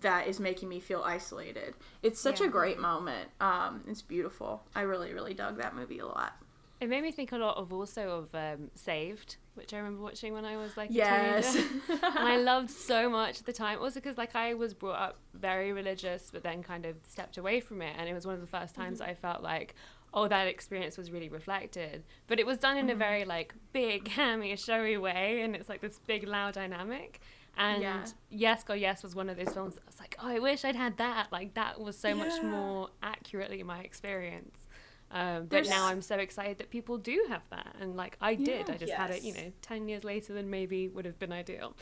that 0.00 0.26
is 0.26 0.40
making 0.40 0.68
me 0.68 0.80
feel 0.80 1.02
isolated 1.04 1.74
it's 2.02 2.18
such 2.20 2.40
a 2.40 2.48
great 2.48 2.78
moment 2.78 3.28
um 3.40 3.82
it's 3.86 4.00
beautiful 4.02 4.62
i 4.74 4.80
really 4.80 5.12
really 5.12 5.34
dug 5.34 5.58
that 5.58 5.74
movie 5.76 5.98
a 5.98 6.06
lot 6.06 6.32
it 6.80 6.88
made 6.88 7.02
me 7.02 7.12
think 7.12 7.30
a 7.30 7.38
lot 7.38 7.56
of 7.58 7.72
also 7.72 8.10
of 8.10 8.34
um, 8.34 8.68
Saved, 8.74 9.36
which 9.54 9.72
I 9.72 9.76
remember 9.76 10.02
watching 10.02 10.32
when 10.32 10.44
I 10.44 10.56
was 10.56 10.76
like 10.76 10.90
a 10.90 10.94
yes 10.94 11.52
teenager. 11.54 11.68
and 12.06 12.18
I 12.18 12.38
loved 12.38 12.70
so 12.70 13.08
much 13.08 13.38
at 13.38 13.46
the 13.46 13.52
time. 13.52 13.78
Also 13.78 14.00
because 14.00 14.18
like 14.18 14.34
I 14.34 14.54
was 14.54 14.74
brought 14.74 14.98
up 14.98 15.18
very 15.32 15.72
religious, 15.72 16.28
but 16.32 16.42
then 16.42 16.60
kind 16.64 16.84
of 16.84 16.96
stepped 17.08 17.38
away 17.38 17.60
from 17.60 17.82
it, 17.82 17.94
and 17.96 18.08
it 18.08 18.14
was 18.14 18.26
one 18.26 18.34
of 18.34 18.40
the 18.40 18.48
first 18.48 18.74
times 18.74 18.98
Mm-hmm. 18.98 19.10
I 19.10 19.14
felt 19.14 19.44
like, 19.44 19.76
oh, 20.12 20.26
that 20.26 20.48
experience 20.48 20.98
was 20.98 21.12
really 21.12 21.28
reflected. 21.28 22.02
But 22.26 22.40
it 22.40 22.46
was 22.46 22.58
done 22.58 22.76
Mm-hmm. 22.76 22.88
in 22.88 22.96
a 22.96 22.98
very 22.98 23.24
like 23.26 23.54
big, 23.72 24.08
hammy, 24.18 24.56
showy 24.56 24.96
way, 24.96 25.42
and 25.42 25.54
it's 25.54 25.68
like 25.68 25.82
this 25.82 26.00
big, 26.04 26.26
loud 26.26 26.54
dynamic. 26.54 27.20
And 27.56 27.82
Yeah. 27.82 28.04
Yes, 28.30 28.64
God, 28.64 28.74
Yes 28.74 29.02
was 29.02 29.14
one 29.14 29.28
of 29.28 29.36
those 29.36 29.50
films. 29.52 29.74
that 29.74 29.82
I 29.82 29.86
was 29.86 30.00
like, 30.00 30.16
oh, 30.20 30.28
I 30.28 30.38
wish 30.38 30.64
I'd 30.64 30.76
had 30.76 30.96
that. 30.96 31.30
Like 31.32 31.54
that 31.54 31.80
was 31.80 31.98
so 31.98 32.14
much 32.14 32.42
more 32.42 32.88
accurately 33.02 33.62
my 33.62 33.80
experience. 33.80 34.66
Um, 35.10 35.40
but 35.42 35.50
There's- 35.50 35.68
now 35.68 35.86
I'm 35.88 36.00
so 36.00 36.16
excited 36.16 36.56
that 36.58 36.70
people 36.70 36.96
do 36.96 37.26
have 37.28 37.42
that, 37.50 37.76
and 37.78 37.94
like 37.96 38.16
I 38.22 38.34
did, 38.34 38.66
Yeah. 38.68 38.74
I 38.74 38.76
just 38.78 38.92
had 38.94 39.10
it, 39.10 39.22
you 39.22 39.34
know, 39.34 39.52
ten 39.60 39.86
years 39.86 40.04
later 40.04 40.32
than 40.32 40.48
maybe 40.48 40.88
would 40.88 41.04
have 41.04 41.18
been 41.18 41.32
ideal. 41.32 41.76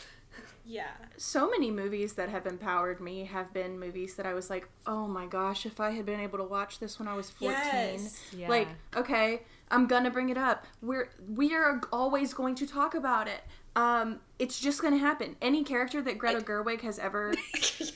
yeah. 0.64 0.90
so 1.16 1.48
many 1.48 1.70
movies 1.70 2.14
that 2.14 2.28
have 2.28 2.46
empowered 2.46 3.00
me 3.00 3.24
have 3.24 3.52
been 3.52 3.78
movies 3.78 4.14
that 4.16 4.26
I 4.26 4.34
was 4.34 4.50
like, 4.50 4.68
oh 4.86 5.06
my 5.06 5.26
gosh, 5.26 5.64
if 5.64 5.78
I 5.80 5.90
had 5.90 6.06
been 6.06 6.18
able 6.20 6.38
to 6.38 6.44
watch 6.44 6.80
this 6.80 6.98
when 6.98 7.06
I 7.06 7.14
was 7.14 7.30
14. 7.30 7.50
Yes. 7.56 8.20
Yeah. 8.36 8.48
Like, 8.48 8.68
okay, 8.96 9.42
I'm 9.70 9.86
gonna 9.86 10.10
bring 10.10 10.28
it 10.30 10.38
up. 10.38 10.66
We're 10.82 11.10
we 11.28 11.54
are 11.54 11.80
always 11.92 12.34
going 12.34 12.56
to 12.56 12.66
talk 12.66 12.94
about 12.94 13.28
it. 13.28 13.42
Um, 13.76 14.20
it's 14.38 14.58
just 14.58 14.82
gonna 14.82 14.98
happen. 14.98 15.36
Any 15.40 15.62
character 15.64 16.02
that 16.02 16.18
Greta 16.18 16.38
Like- 16.38 16.46
Gerwig 16.48 16.80
has 16.80 16.98
ever 16.98 17.34
yes. 17.54 17.92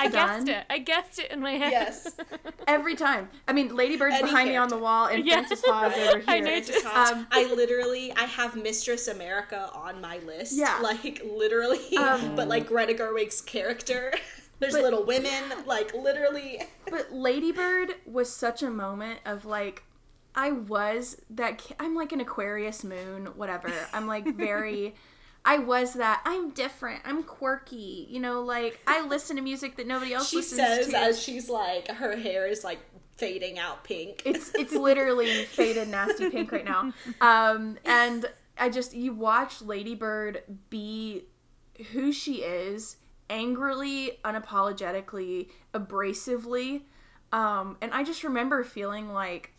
I 0.00 0.08
guessed 0.08 0.48
it. 0.48 0.64
I 0.68 0.78
guessed 0.78 1.18
it 1.20 1.30
in 1.30 1.40
my 1.40 1.52
head. 1.52 1.70
yes. 1.70 2.16
every 2.66 2.96
time. 2.96 3.28
I 3.46 3.52
mean, 3.52 3.74
Lady 3.76 3.96
Bird's 3.96 4.14
Any 4.16 4.24
behind 4.24 4.48
me 4.48 4.56
on 4.56 4.68
the 4.68 4.76
wall, 4.78 5.06
and 5.06 5.24
Yeah. 5.24 5.34
Frances 5.42 5.62
Ha 5.66 5.86
is 5.86 5.92
over 6.08 6.18
here. 6.20 6.24
I 6.26 6.40
noticed. 6.40 6.72
Frances 6.72 7.12
Um, 7.18 7.26
I 7.30 7.44
literally, 7.54 8.12
I 8.12 8.24
have 8.24 8.56
Mistress 8.56 9.06
America 9.08 9.70
on 9.74 10.00
my 10.00 10.18
list. 10.18 10.54
Yeah. 10.58 10.78
Like 10.82 11.22
literally, 11.24 11.96
Um, 11.96 12.34
but 12.34 12.48
like 12.48 12.66
Greta 12.66 12.94
Gerwig's 12.94 13.40
character. 13.40 14.12
There's 14.58 14.74
But- 14.74 14.82
Little 14.82 15.04
Women. 15.04 15.42
Like 15.66 15.94
literally. 15.94 16.62
But 16.90 17.12
Lady 17.12 17.52
Bird 17.52 17.94
was 18.06 18.32
such 18.32 18.62
a 18.62 18.70
moment 18.70 19.20
of 19.24 19.44
like, 19.44 19.84
I 20.34 20.52
was 20.52 21.16
that. 21.30 21.58
ki- 21.58 21.74
I'm 21.78 21.94
like 21.94 22.12
an 22.12 22.20
Aquarius 22.20 22.84
moon, 22.84 23.26
whatever. 23.36 23.70
I'm 23.92 24.06
like 24.06 24.34
very. 24.36 24.94
I 25.44 25.58
was 25.58 25.94
that. 25.94 26.22
I'm 26.24 26.50
different. 26.50 27.02
I'm 27.04 27.22
quirky. 27.24 28.06
You 28.08 28.20
know, 28.20 28.42
like 28.42 28.78
I 28.86 29.04
listen 29.06 29.36
to 29.36 29.42
music 29.42 29.76
that 29.76 29.86
nobody 29.86 30.14
else 30.14 30.28
She 30.30 30.36
listens 30.36 30.60
says 30.60 30.88
to. 30.88 30.98
as 30.98 31.20
she's 31.22 31.48
like, 31.50 31.88
her 31.88 32.16
hair 32.16 32.46
is 32.46 32.62
like 32.64 32.78
fading 33.16 33.58
out 33.58 33.82
pink. 33.84 34.22
it's 34.24 34.52
it's 34.54 34.72
literally 34.72 35.44
faded 35.46 35.88
nasty 35.88 36.30
pink 36.30 36.50
right 36.52 36.64
now. 36.64 36.92
Um, 37.20 37.76
and 37.84 38.26
I 38.58 38.68
just 38.68 38.94
you 38.94 39.12
watch 39.14 39.60
Lady 39.62 39.94
Bird 39.94 40.42
be 40.70 41.24
who 41.92 42.12
she 42.12 42.36
is, 42.42 42.96
angrily, 43.28 44.18
unapologetically, 44.24 45.48
abrasively. 45.74 46.82
Um, 47.32 47.76
and 47.80 47.92
I 47.92 48.04
just 48.04 48.24
remember 48.24 48.62
feeling 48.62 49.12
like 49.12 49.52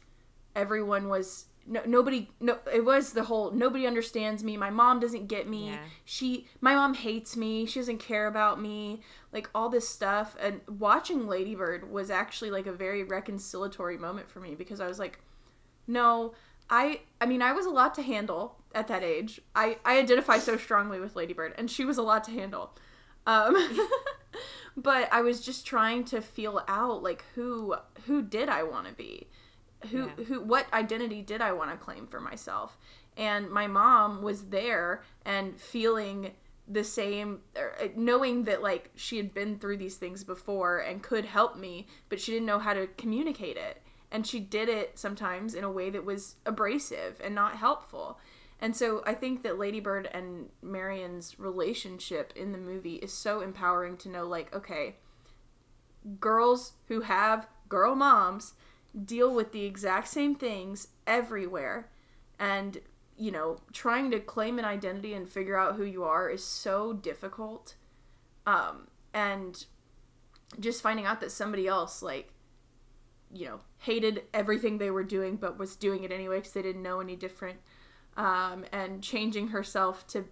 everyone 0.56 1.10
was 1.10 1.46
no, 1.66 1.82
nobody 1.86 2.30
no 2.40 2.58
it 2.74 2.84
was 2.84 3.14
the 3.14 3.24
whole 3.24 3.52
nobody 3.52 3.88
understands 3.88 4.44
me. 4.44 4.58
My 4.58 4.70
mom 4.70 5.00
doesn't 5.00 5.28
get 5.28 5.48
me. 5.48 5.70
Yeah. 5.70 5.80
she 6.04 6.48
my 6.62 6.76
mom 6.76 6.94
hates 6.94 7.38
me. 7.38 7.66
She 7.66 7.80
doesn't 7.80 8.00
care 8.00 8.28
about 8.28 8.62
me. 8.62 9.02
Like 9.32 9.50
all 9.56 9.70
this 9.70 9.88
stuff. 9.88 10.36
And 10.40 10.62
watching 10.68 11.28
ladybird 11.28 11.90
was 11.90 12.10
actually 12.10 12.52
like 12.52 12.68
a 12.68 12.74
very 12.74 13.06
reconciliatory 13.06 14.00
moment 14.00 14.30
for 14.30 14.40
me 14.40 14.56
because 14.56 14.82
i 14.82 14.88
was 14.88 15.00
like 15.00 15.20
no 15.88 16.34
i 16.70 17.00
i 17.22 17.26
mean 17.26 17.42
i 17.42 17.54
was 17.54 17.66
a 17.66 17.70
lot 17.72 17.94
to 17.96 18.02
handle 18.02 18.58
at 18.76 18.88
that 18.88 19.04
age. 19.04 19.40
I 19.56 19.78
i 19.86 19.98
identify 19.98 20.40
so 20.40 20.58
strongly 20.58 21.00
with 21.00 21.16
ladybird 21.16 21.54
and 21.58 21.72
she 21.72 21.86
was 21.86 21.98
a 21.98 22.04
lot 22.04 22.24
to 22.26 22.32
handle. 22.32 22.76
Um 23.26 23.56
but 24.76 25.08
i 25.14 25.22
was 25.22 25.40
just 25.40 25.66
trying 25.66 26.04
to 26.04 26.20
feel 26.20 26.62
out 26.68 27.04
like 27.04 27.24
who 27.36 27.76
who 28.08 28.24
did 28.24 28.50
i 28.50 28.64
want 28.64 28.88
to 28.88 28.94
be 28.94 29.28
who 29.92 30.12
Yeah. 30.18 30.24
who 30.26 30.42
what 30.42 30.72
identity 30.74 31.22
did 31.22 31.42
I 31.42 31.52
want 31.54 31.72
to 31.72 31.78
claim 31.78 32.08
for 32.08 32.20
myself? 32.20 32.78
And 33.18 33.50
my 33.50 33.68
mom 33.68 34.22
was 34.22 34.50
there 34.50 35.04
and 35.26 35.60
feeling 35.60 36.34
the 36.68 36.84
same 36.84 37.42
er, 37.58 37.76
knowing 37.96 38.46
that 38.46 38.62
like 38.62 38.90
she 38.96 39.18
had 39.18 39.34
been 39.34 39.60
through 39.60 39.78
these 39.78 39.98
things 39.98 40.24
before 40.24 40.80
and 40.80 41.04
could 41.04 41.26
help 41.26 41.58
me, 41.58 41.88
but 42.10 42.20
she 42.22 42.32
didn't 42.32 42.46
know 42.48 42.60
how 42.60 42.74
to 42.74 42.88
communicate 42.98 43.58
it. 43.58 43.82
and 44.12 44.28
she 44.28 44.40
did 44.40 44.70
it 44.70 44.98
sometimes 45.00 45.56
in 45.56 45.64
a 45.64 45.72
way 45.72 45.90
that 45.90 46.06
was 46.06 46.36
abrasive 46.46 47.20
and 47.24 47.34
not 47.34 47.56
helpful. 47.56 48.20
And 48.62 48.76
so 48.76 49.02
I 49.08 49.14
think 49.16 49.42
that 49.44 49.58
Ladybird 49.58 50.08
and 50.14 50.50
Marion's 50.62 51.38
relationship 51.40 52.32
in 52.36 52.52
the 52.52 52.60
movie 52.60 52.96
is 52.98 53.12
so 53.12 53.42
empowering 53.42 53.98
to 53.98 54.10
know 54.10 54.26
like 54.28 54.54
okay, 54.56 54.96
girls 56.20 56.74
who 56.88 57.02
have 57.02 57.48
girl 57.70 57.96
moms 57.96 58.54
deal 59.06 59.34
with 59.34 59.52
the 59.52 59.66
exact 59.66 60.08
same 60.08 60.36
things 60.36 60.88
everywhere. 61.08 61.90
And 62.40 62.80
you 63.16 63.32
know 63.32 63.58
trying 63.72 64.10
to 64.12 64.20
claim 64.20 64.58
an 64.58 64.66
identity 64.66 65.14
and 65.14 65.30
figure 65.30 65.56
out 65.56 65.76
who 65.76 65.84
you 65.84 66.04
are 66.04 66.30
is 66.30 66.44
so 66.44 66.94
difficult. 66.94 67.76
Um 68.46 68.88
and 69.14 69.66
just 70.60 70.82
finding 70.82 71.06
out 71.06 71.22
that 71.22 71.32
somebody 71.32 71.68
else 71.68 72.02
like 72.02 72.34
you 73.32 73.46
know 73.48 73.60
hated 73.80 74.24
everything 74.34 74.78
they 74.78 74.92
were 74.92 75.04
doing 75.04 75.36
but 75.36 75.58
was 75.58 75.76
doing 75.76 76.04
it 76.04 76.12
anyway 76.12 76.38
because 76.38 76.54
they 76.54 76.62
didn't 76.62 76.84
know 76.84 77.00
any 77.00 77.16
different 77.16 77.58
um 78.18 78.66
and 78.72 79.02
changing 79.02 79.48
herself 79.50 80.06
to 80.06 80.26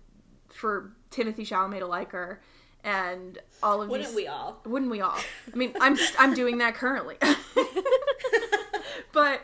for 0.48 0.94
Timothée 1.10 1.48
Chalamet 1.48 1.80
to 1.80 1.88
like 1.88 2.12
her 2.12 2.42
and 2.84 3.40
all 3.62 3.82
of 3.82 3.90
Wouldn't 3.90 4.10
these 4.10 4.16
we 4.16 4.28
all? 4.28 4.60
wouldn't 4.66 4.92
we 4.92 5.02
all? 5.02 5.18
I 5.52 5.56
mean, 5.56 5.74
I'm 5.80 5.98
I'm 6.20 6.34
doing 6.34 6.58
that 6.60 6.76
currently. 6.76 7.18
but 9.12 9.42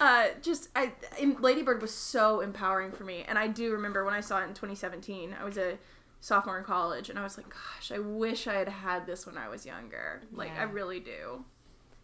uh, 0.00 0.28
just 0.40 0.68
I 0.74 0.92
Ladybird 1.40 1.80
was 1.80 1.94
so 1.94 2.40
empowering 2.40 2.92
for 2.92 3.04
me, 3.04 3.24
and 3.26 3.38
I 3.38 3.46
do 3.48 3.72
remember 3.72 4.04
when 4.04 4.14
I 4.14 4.20
saw 4.20 4.40
it 4.40 4.44
in 4.44 4.54
2017. 4.54 5.34
I 5.38 5.44
was 5.44 5.56
a 5.56 5.78
sophomore 6.20 6.58
in 6.58 6.64
college, 6.64 7.10
and 7.10 7.18
I 7.18 7.22
was 7.22 7.36
like, 7.36 7.48
"Gosh, 7.48 7.92
I 7.92 7.98
wish 7.98 8.46
I 8.46 8.54
had 8.54 8.68
had 8.68 9.06
this 9.06 9.26
when 9.26 9.36
I 9.38 9.48
was 9.48 9.64
younger." 9.64 10.22
Like, 10.32 10.52
I 10.58 10.64
really 10.64 11.00
do. 11.00 11.44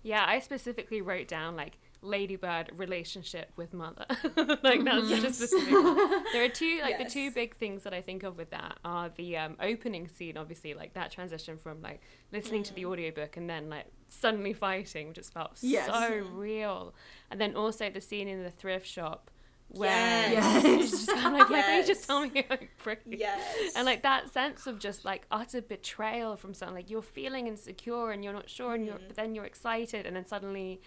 Yeah, 0.02 0.24
I 0.26 0.38
specifically 0.38 1.02
wrote 1.02 1.28
down 1.28 1.56
like 1.56 1.78
Ladybird 2.00 2.70
relationship 2.76 3.50
with 3.56 3.74
mother. 3.74 4.06
like 4.08 4.24
that's 4.36 4.36
mm-hmm. 4.36 5.08
such 5.08 5.24
a 5.24 5.32
specific. 5.32 5.72
one. 5.72 6.24
There 6.32 6.44
are 6.44 6.48
two 6.48 6.78
like 6.82 6.98
the 6.98 7.04
two 7.04 7.30
big 7.30 7.56
things 7.56 7.82
that 7.82 7.92
I 7.92 8.00
think 8.00 8.22
of 8.22 8.36
with 8.36 8.50
that 8.50 8.78
are 8.84 9.10
the 9.16 9.36
um, 9.36 9.56
opening 9.60 10.08
scene, 10.08 10.36
obviously, 10.36 10.74
like 10.74 10.94
that 10.94 11.10
transition 11.10 11.56
from 11.56 11.82
like 11.82 12.00
listening 12.32 12.62
to 12.64 12.74
the 12.74 12.84
mm. 12.84 12.90
audiobook 12.90 13.36
and 13.36 13.48
then 13.48 13.68
like 13.68 13.86
suddenly 14.08 14.52
fighting, 14.52 15.12
just 15.12 15.32
felt 15.32 15.58
Yes. 15.60 15.86
so 15.86 16.18
real. 16.32 16.94
And 17.30 17.40
then 17.40 17.56
also 17.56 17.90
the 17.90 18.00
scene 18.00 18.28
in 18.28 18.42
the 18.42 18.50
thrift 18.50 18.86
shop 18.86 19.30
where 19.68 20.30
Yes. 20.30 20.64
it's 20.64 20.90
just 20.90 21.12
kind 21.12 21.34
of 21.40 21.50
like, 21.50 21.66
like, 21.66 21.76
you 21.76 21.86
just 21.86 22.06
tell 22.06 22.26
me 22.26 22.44
I'm 22.48 22.68
pretty. 22.78 23.16
Yes. 23.18 23.72
And 23.76 23.84
like 23.84 24.02
that 24.02 24.30
sense 24.30 24.66
of 24.66 24.78
just 24.78 25.04
like 25.04 25.26
utter 25.30 25.60
betrayal 25.60 26.36
from 26.36 26.54
someone, 26.54 26.74
like 26.76 26.90
you're 26.90 27.02
feeling 27.02 27.46
insecure 27.46 28.10
and 28.10 28.24
you're 28.24 28.32
not 28.32 28.48
sure, 28.48 28.74
and 28.74 28.86
you're 28.86 28.96
mm-hmm. 28.96 29.08
but 29.08 29.16
then 29.16 29.34
you're 29.34 29.44
excited, 29.44 30.06
and 30.06 30.16
then 30.16 30.26
suddenly 30.26 30.80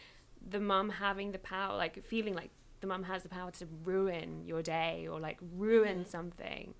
the 0.50 0.60
mum 0.60 0.90
having 0.90 1.32
the 1.32 1.40
power, 1.40 1.76
like 1.78 2.04
feeling 2.04 2.34
like 2.34 2.50
the 2.82 2.88
mum 2.88 3.04
has 3.04 3.24
the 3.24 3.30
power 3.30 3.52
to 3.52 3.68
ruin 3.84 4.44
your 4.46 4.62
day 4.62 5.08
or 5.10 5.20
like 5.20 5.38
ruin 5.56 6.06
something. 6.06 6.74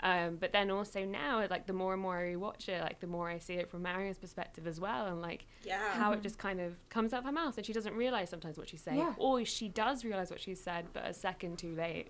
Um, 0.00 0.36
but 0.36 0.52
then 0.52 0.70
also 0.70 1.06
now, 1.06 1.46
like 1.48 1.66
the 1.66 1.72
more 1.72 1.94
and 1.94 2.02
more 2.02 2.18
I 2.18 2.34
rewatch 2.34 2.68
it, 2.68 2.82
like 2.82 3.00
the 3.00 3.06
more 3.06 3.30
I 3.30 3.38
see 3.38 3.54
it 3.54 3.70
from 3.70 3.80
Marion's 3.82 4.18
perspective 4.18 4.66
as 4.66 4.78
well, 4.78 5.06
and 5.06 5.22
like 5.22 5.46
yeah. 5.64 5.94
how 5.94 6.12
it 6.12 6.20
just 6.20 6.36
kind 6.38 6.60
of 6.60 6.74
comes 6.90 7.14
out 7.14 7.20
of 7.20 7.24
her 7.24 7.32
mouth 7.32 7.56
and 7.56 7.64
she 7.64 7.72
doesn't 7.72 7.94
realize 7.94 8.28
sometimes 8.28 8.58
what 8.58 8.68
she's 8.68 8.82
saying, 8.82 8.98
Yeah. 8.98 9.14
or 9.16 9.42
she 9.46 9.68
does 9.68 10.04
realize 10.04 10.30
what 10.30 10.38
she's 10.40 10.62
said, 10.62 10.84
but 10.92 11.06
a 11.06 11.14
second 11.14 11.58
too 11.58 11.74
late. 11.74 12.08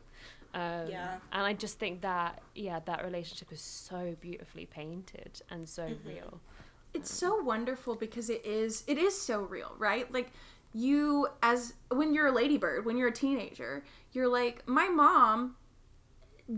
Um, 0.53 0.88
Yeah. 0.88 1.19
And 1.31 1.42
I 1.47 1.53
just 1.53 1.79
think 1.79 2.01
that, 2.01 2.42
yeah, 2.57 2.81
that 2.87 3.05
relationship 3.05 3.53
is 3.53 3.61
so 3.61 4.16
beautifully 4.21 4.66
painted 4.66 5.40
and 5.49 5.69
so 5.69 5.85
Mm-hmm. 5.85 6.09
real. 6.09 6.40
It's 6.92 7.12
so 7.14 7.40
wonderful 7.40 7.95
because 7.95 8.31
it 8.31 8.45
is 8.45 8.83
it 8.88 8.99
is 8.99 9.21
so 9.21 9.42
real, 9.42 9.75
right? 9.79 10.11
Like 10.12 10.33
you 10.77 11.29
as 11.43 11.75
when 11.91 12.12
you're 12.12 12.27
a 12.27 12.33
ladybird, 12.33 12.85
when 12.85 12.97
you're 12.99 13.09
a 13.09 13.12
teenager, 13.12 13.83
you're 14.12 14.29
like, 14.29 14.67
my 14.69 14.89
mom 14.89 15.57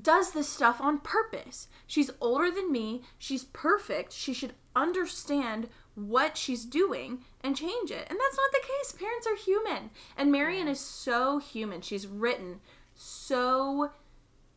does 0.02 0.32
this 0.32 0.48
stuff 0.48 0.80
on 0.80 0.98
purpose. 0.98 1.68
She's 1.86 2.10
older 2.20 2.50
than 2.50 2.72
me. 2.72 3.02
She's 3.16 3.44
perfect. 3.44 4.12
She 4.12 4.34
should 4.34 4.54
understand 4.74 5.68
what 5.94 6.36
she's 6.36 6.64
doing 6.64 7.20
and 7.42 7.56
change 7.56 7.90
it. 7.90 8.06
And 8.10 8.18
that's 8.18 8.36
not 8.36 8.52
the 8.52 8.66
case. 8.66 8.92
Parents 8.92 9.26
are 9.26 9.36
human. 9.36 9.90
And 10.16 10.32
Marion 10.32 10.68
is 10.68 10.80
so 10.80 11.38
human. 11.38 11.80
She's 11.80 12.06
written 12.06 12.60
so 12.94 13.90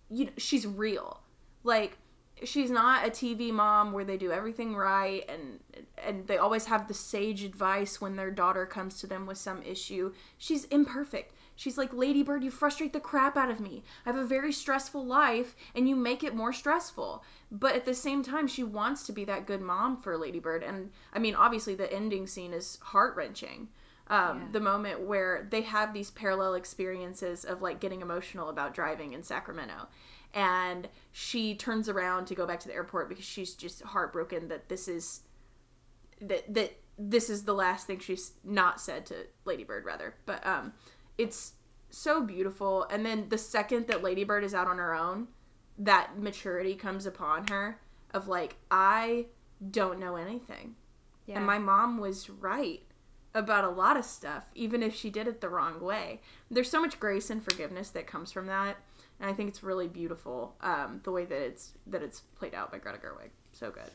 you 0.10 0.26
know, 0.26 0.32
she's 0.38 0.68
real. 0.68 1.22
Like 1.64 1.98
she's 2.44 2.72
not 2.72 3.06
a 3.06 3.10
TV 3.12 3.52
mom 3.52 3.92
where 3.92 4.04
they 4.06 4.18
do 4.18 4.32
everything 4.32 4.76
right 4.76 5.24
and 5.30 5.60
and 5.98 6.28
they 6.28 6.38
always 6.38 6.66
have 6.66 6.88
the 6.88 6.94
sage 6.94 7.44
advice 7.44 8.02
when 8.02 8.16
their 8.16 8.32
daughter 8.32 8.66
comes 8.66 9.00
to 9.00 9.08
them 9.08 9.26
with 9.26 9.38
some 9.38 9.62
issue. 9.64 10.14
She's 10.38 10.66
imperfect. 10.66 11.34
She's 11.56 11.78
like, 11.78 11.94
Ladybird, 11.94 12.44
you 12.44 12.50
frustrate 12.50 12.92
the 12.94 13.00
crap 13.00 13.38
out 13.38 13.52
of 13.52 13.60
me. 13.60 13.84
I 14.06 14.10
have 14.10 14.18
a 14.20 14.26
very 14.26 14.52
stressful 14.52 15.06
life 15.06 15.56
and 15.76 15.88
you 15.88 15.96
make 15.96 16.24
it 16.24 16.34
more 16.36 16.54
stressful. 16.54 17.24
But 17.52 17.76
at 17.76 17.86
the 17.86 17.94
same 17.94 18.24
time, 18.24 18.48
she 18.48 18.64
wants 18.64 19.06
to 19.06 19.12
be 19.14 19.26
that 19.26 19.46
good 19.46 19.62
mom 19.62 19.98
for 20.02 20.18
Ladybird. 20.18 20.64
And 20.64 20.90
I 21.14 21.20
mean, 21.20 21.36
obviously, 21.36 21.76
the 21.76 21.92
ending 21.94 22.26
scene 22.26 22.54
is 22.54 22.80
heart 22.82 23.16
wrenching. 23.16 23.68
Um, 24.08 24.40
Yeah. 24.40 24.48
The 24.54 24.60
moment 24.60 25.02
where 25.02 25.48
they 25.52 25.62
have 25.62 25.94
these 25.94 26.10
parallel 26.10 26.56
experiences 26.56 27.46
of 27.46 27.62
like 27.62 27.80
getting 27.80 28.02
emotional 28.02 28.50
about 28.50 28.74
driving 28.74 29.14
in 29.14 29.22
Sacramento. 29.24 29.88
And 30.34 30.88
she 31.12 31.56
turns 31.56 31.90
around 31.90 32.26
to 32.28 32.36
go 32.36 32.46
back 32.46 32.60
to 32.62 32.68
the 32.68 32.74
airport 32.74 33.10
because 33.10 33.26
she's 33.26 33.54
just 33.54 33.82
heartbroken 33.82 34.48
that 34.48 34.70
this 34.70 34.88
is 34.88 35.22
that 36.22 36.54
that 36.54 36.78
this 36.98 37.30
is 37.30 37.44
the 37.44 37.54
last 37.54 37.88
thing 37.88 38.00
she's 38.00 38.34
not 38.44 38.80
said 38.80 39.06
to 39.08 39.16
Ladybird 39.46 39.86
rather. 39.86 40.16
But 40.26 40.46
um 40.46 40.74
it's 41.18 41.54
so 41.90 42.24
beautiful 42.24 42.86
and 42.90 43.06
then 43.06 43.28
the 43.30 43.38
second 43.38 43.88
that 43.88 44.04
Ladybird 44.04 44.44
is 44.44 44.54
out 44.54 44.68
on 44.68 44.78
her 44.78 44.94
own, 44.94 45.28
that 45.78 46.18
maturity 46.18 46.76
comes 46.76 47.06
upon 47.06 47.48
her 47.48 47.80
of 48.14 48.28
like 48.28 48.56
I 48.70 49.26
don't 49.70 50.00
know 50.00 50.16
anything. 50.16 50.76
Yeah. 51.26 51.38
And 51.38 51.46
my 51.46 51.60
mom 51.60 52.00
was 52.00 52.30
right 52.30 52.82
about 53.34 53.64
a 53.64 53.70
lot 53.70 53.98
of 53.98 54.06
stuff, 54.06 54.46
even 54.56 54.84
if 54.84 54.96
she 54.96 55.10
did 55.10 55.28
it 55.28 55.42
the 55.42 55.50
wrong 55.50 55.80
way. 55.80 56.22
There's 56.50 56.70
so 56.70 56.82
much 56.82 57.00
grace 57.00 57.30
and 57.30 57.44
forgiveness 57.44 57.90
that 57.92 58.08
comes 58.08 58.32
from 58.32 58.48
that, 58.48 58.78
and 59.22 59.30
I 59.30 59.34
think 59.34 59.50
it's 59.50 59.64
really 59.64 59.88
beautiful 59.88 60.56
um, 60.62 61.00
the 61.04 61.12
way 61.12 61.24
that 61.26 61.42
it's 61.42 61.72
that 61.88 62.02
it's 62.02 62.20
played 62.38 62.54
out 62.54 62.72
by 62.72 62.80
Greta 62.80 62.98
Gerwig. 62.98 63.30
So 63.54 63.72
good. 63.72 63.92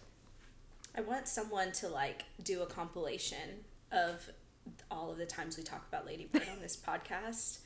I 0.96 1.02
want 1.02 1.28
someone 1.28 1.72
to 1.72 1.88
like 1.88 2.24
do 2.42 2.62
a 2.62 2.66
compilation 2.66 3.64
of 3.92 4.30
all 4.90 5.10
of 5.12 5.18
the 5.18 5.26
times 5.26 5.56
we 5.58 5.62
talk 5.62 5.84
about 5.88 6.06
Lady 6.06 6.28
Bird 6.32 6.46
on 6.50 6.60
this 6.60 6.76
podcast. 6.76 7.58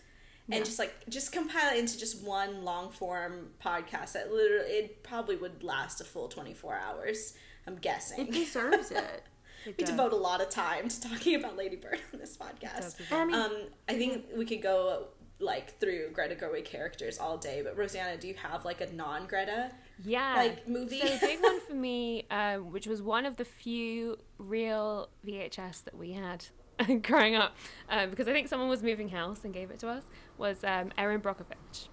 And 0.52 0.64
just 0.64 0.80
like 0.80 0.92
just 1.08 1.30
compile 1.30 1.72
it 1.76 1.78
into 1.78 1.96
just 1.96 2.24
one 2.24 2.64
long 2.64 2.90
form 2.90 3.50
podcast 3.64 4.14
that 4.14 4.32
literally 4.32 4.70
it 4.70 5.02
probably 5.04 5.36
would 5.36 5.62
last 5.62 6.00
a 6.00 6.04
full 6.04 6.26
twenty 6.26 6.54
four 6.54 6.74
hours. 6.76 7.34
I'm 7.68 7.76
guessing. 7.76 8.26
It 8.26 8.32
deserves 8.32 8.90
it. 8.90 9.22
It 9.64 9.76
we 9.78 9.84
does. 9.84 9.90
devote 9.90 10.12
a 10.12 10.16
lot 10.16 10.40
of 10.40 10.48
time 10.50 10.88
to 10.88 11.00
talking 11.00 11.36
about 11.36 11.56
Lady 11.56 11.76
Bird 11.76 12.00
on 12.12 12.18
this 12.18 12.36
podcast. 12.36 12.80
Does 12.80 12.94
it 13.00 13.12
And 13.12 13.20
I 13.20 13.24
mean, 13.26 13.34
Um, 13.36 13.52
I 13.88 13.94
think 13.96 14.24
we 14.36 14.44
could 14.44 14.60
go 14.62 15.04
like 15.40 15.78
through 15.80 16.10
Greta 16.12 16.34
Gerwig 16.34 16.64
characters 16.66 17.18
all 17.18 17.38
day, 17.38 17.62
but 17.62 17.76
Rosianna, 17.76 18.20
do 18.20 18.28
you 18.28 18.34
have 18.34 18.64
like 18.64 18.80
a 18.80 18.92
non 18.92 19.26
Greta 19.26 19.70
Yeah. 20.04 20.34
like 20.36 20.68
movie? 20.68 21.00
So 21.00 21.18
big 21.18 21.42
one 21.42 21.60
for 21.66 21.74
me, 21.74 22.26
um, 22.30 22.70
which 22.70 22.86
was 22.86 23.00
one 23.02 23.24
of 23.26 23.36
the 23.36 23.44
few 23.44 24.18
real 24.38 25.08
VHS 25.26 25.84
that 25.84 25.96
we 25.96 26.12
had 26.12 26.44
growing 27.02 27.34
up, 27.36 27.56
um, 27.88 28.10
because 28.10 28.28
I 28.28 28.32
think 28.32 28.48
someone 28.48 28.68
was 28.68 28.82
moving 28.82 29.08
house 29.08 29.40
and 29.44 29.52
gave 29.54 29.70
it 29.70 29.78
to 29.80 29.88
us, 29.88 30.04
was 30.38 30.62
um, 30.62 30.92
Erin 30.98 31.20
Brockovich, 31.20 31.88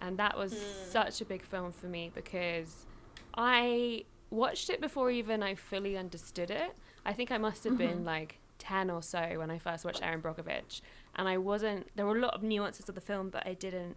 and 0.00 0.18
that 0.18 0.36
was 0.36 0.52
such 0.90 1.20
a 1.20 1.24
big 1.24 1.42
film 1.44 1.72
for 1.72 1.86
me 1.86 2.10
because 2.14 2.86
I 3.34 4.04
watched 4.30 4.70
it 4.70 4.80
before 4.80 5.10
even 5.10 5.42
I 5.42 5.54
fully 5.54 5.96
understood 5.96 6.50
it. 6.50 6.74
I 7.06 7.12
think 7.12 7.30
I 7.30 7.38
must 7.38 7.64
have 7.64 7.78
been 7.78 8.04
like 8.04 8.40
10 8.58 8.90
or 8.90 9.02
so 9.02 9.34
when 9.36 9.50
I 9.50 9.58
first 9.58 9.84
watched 9.84 10.02
Erin 10.02 10.20
Brockovich, 10.20 10.80
and 11.18 11.28
I 11.28 11.36
wasn't, 11.36 11.88
there 11.96 12.06
were 12.06 12.16
a 12.16 12.20
lot 12.20 12.34
of 12.34 12.44
nuances 12.44 12.88
of 12.88 12.94
the 12.94 13.00
film 13.00 13.30
that 13.30 13.46
I 13.46 13.52
didn't 13.52 13.96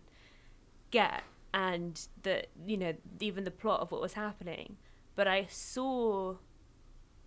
get, 0.89 1.23
and 1.53 2.07
the, 2.23 2.45
you 2.65 2.77
know, 2.77 2.93
even 3.19 3.43
the 3.43 3.51
plot 3.51 3.79
of 3.79 3.91
what 3.91 4.01
was 4.01 4.13
happening. 4.13 4.77
But 5.15 5.27
I 5.27 5.45
saw 5.47 6.38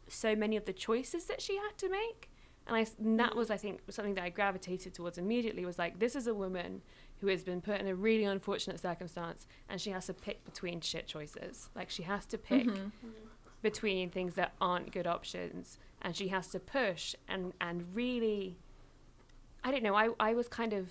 so 0.09 0.35
many 0.35 0.57
of 0.57 0.64
the 0.64 0.72
choices 0.72 1.26
that 1.26 1.40
she 1.40 1.57
had 1.57 1.78
to 1.78 1.88
make. 1.88 2.30
And, 2.66 2.76
I, 2.76 2.87
and 2.98 3.20
that 3.20 3.37
was, 3.37 3.50
I 3.50 3.57
think, 3.57 3.83
something 3.90 4.14
that 4.14 4.24
I 4.24 4.30
gravitated 4.30 4.94
towards 4.94 5.16
immediately 5.16 5.64
was 5.64 5.78
like, 5.78 6.00
this 6.00 6.16
is 6.16 6.26
a 6.26 6.35
woman 6.35 6.83
who 7.20 7.28
has 7.28 7.44
been 7.44 7.61
put 7.61 7.80
in 7.80 7.87
a 7.87 7.94
really 7.94 8.24
unfortunate 8.24 8.80
circumstance 8.80 9.46
and 9.68 9.80
she 9.80 9.90
has 9.90 10.07
to 10.07 10.14
pick 10.14 10.44
between 10.44 10.80
shit 10.80 11.07
choices. 11.07 11.70
Like, 11.74 11.88
she 11.88 12.02
has 12.02 12.26
to 12.26 12.38
pick 12.38 12.66
mm-hmm. 12.66 12.88
between 13.62 14.11
things 14.11 14.35
that 14.35 14.54
aren't 14.61 14.90
good 14.90 15.07
options 15.07 15.78
and 16.02 16.16
she 16.16 16.28
has 16.28 16.48
to 16.48 16.59
push 16.59 17.14
and, 17.28 17.52
and 17.61 17.94
really, 17.94 18.59
I 19.64 19.70
don't 19.70 19.83
know, 19.83 19.94
I, 19.94 20.11
I 20.20 20.35
was 20.35 20.46
kind 20.46 20.72
of 20.72 20.90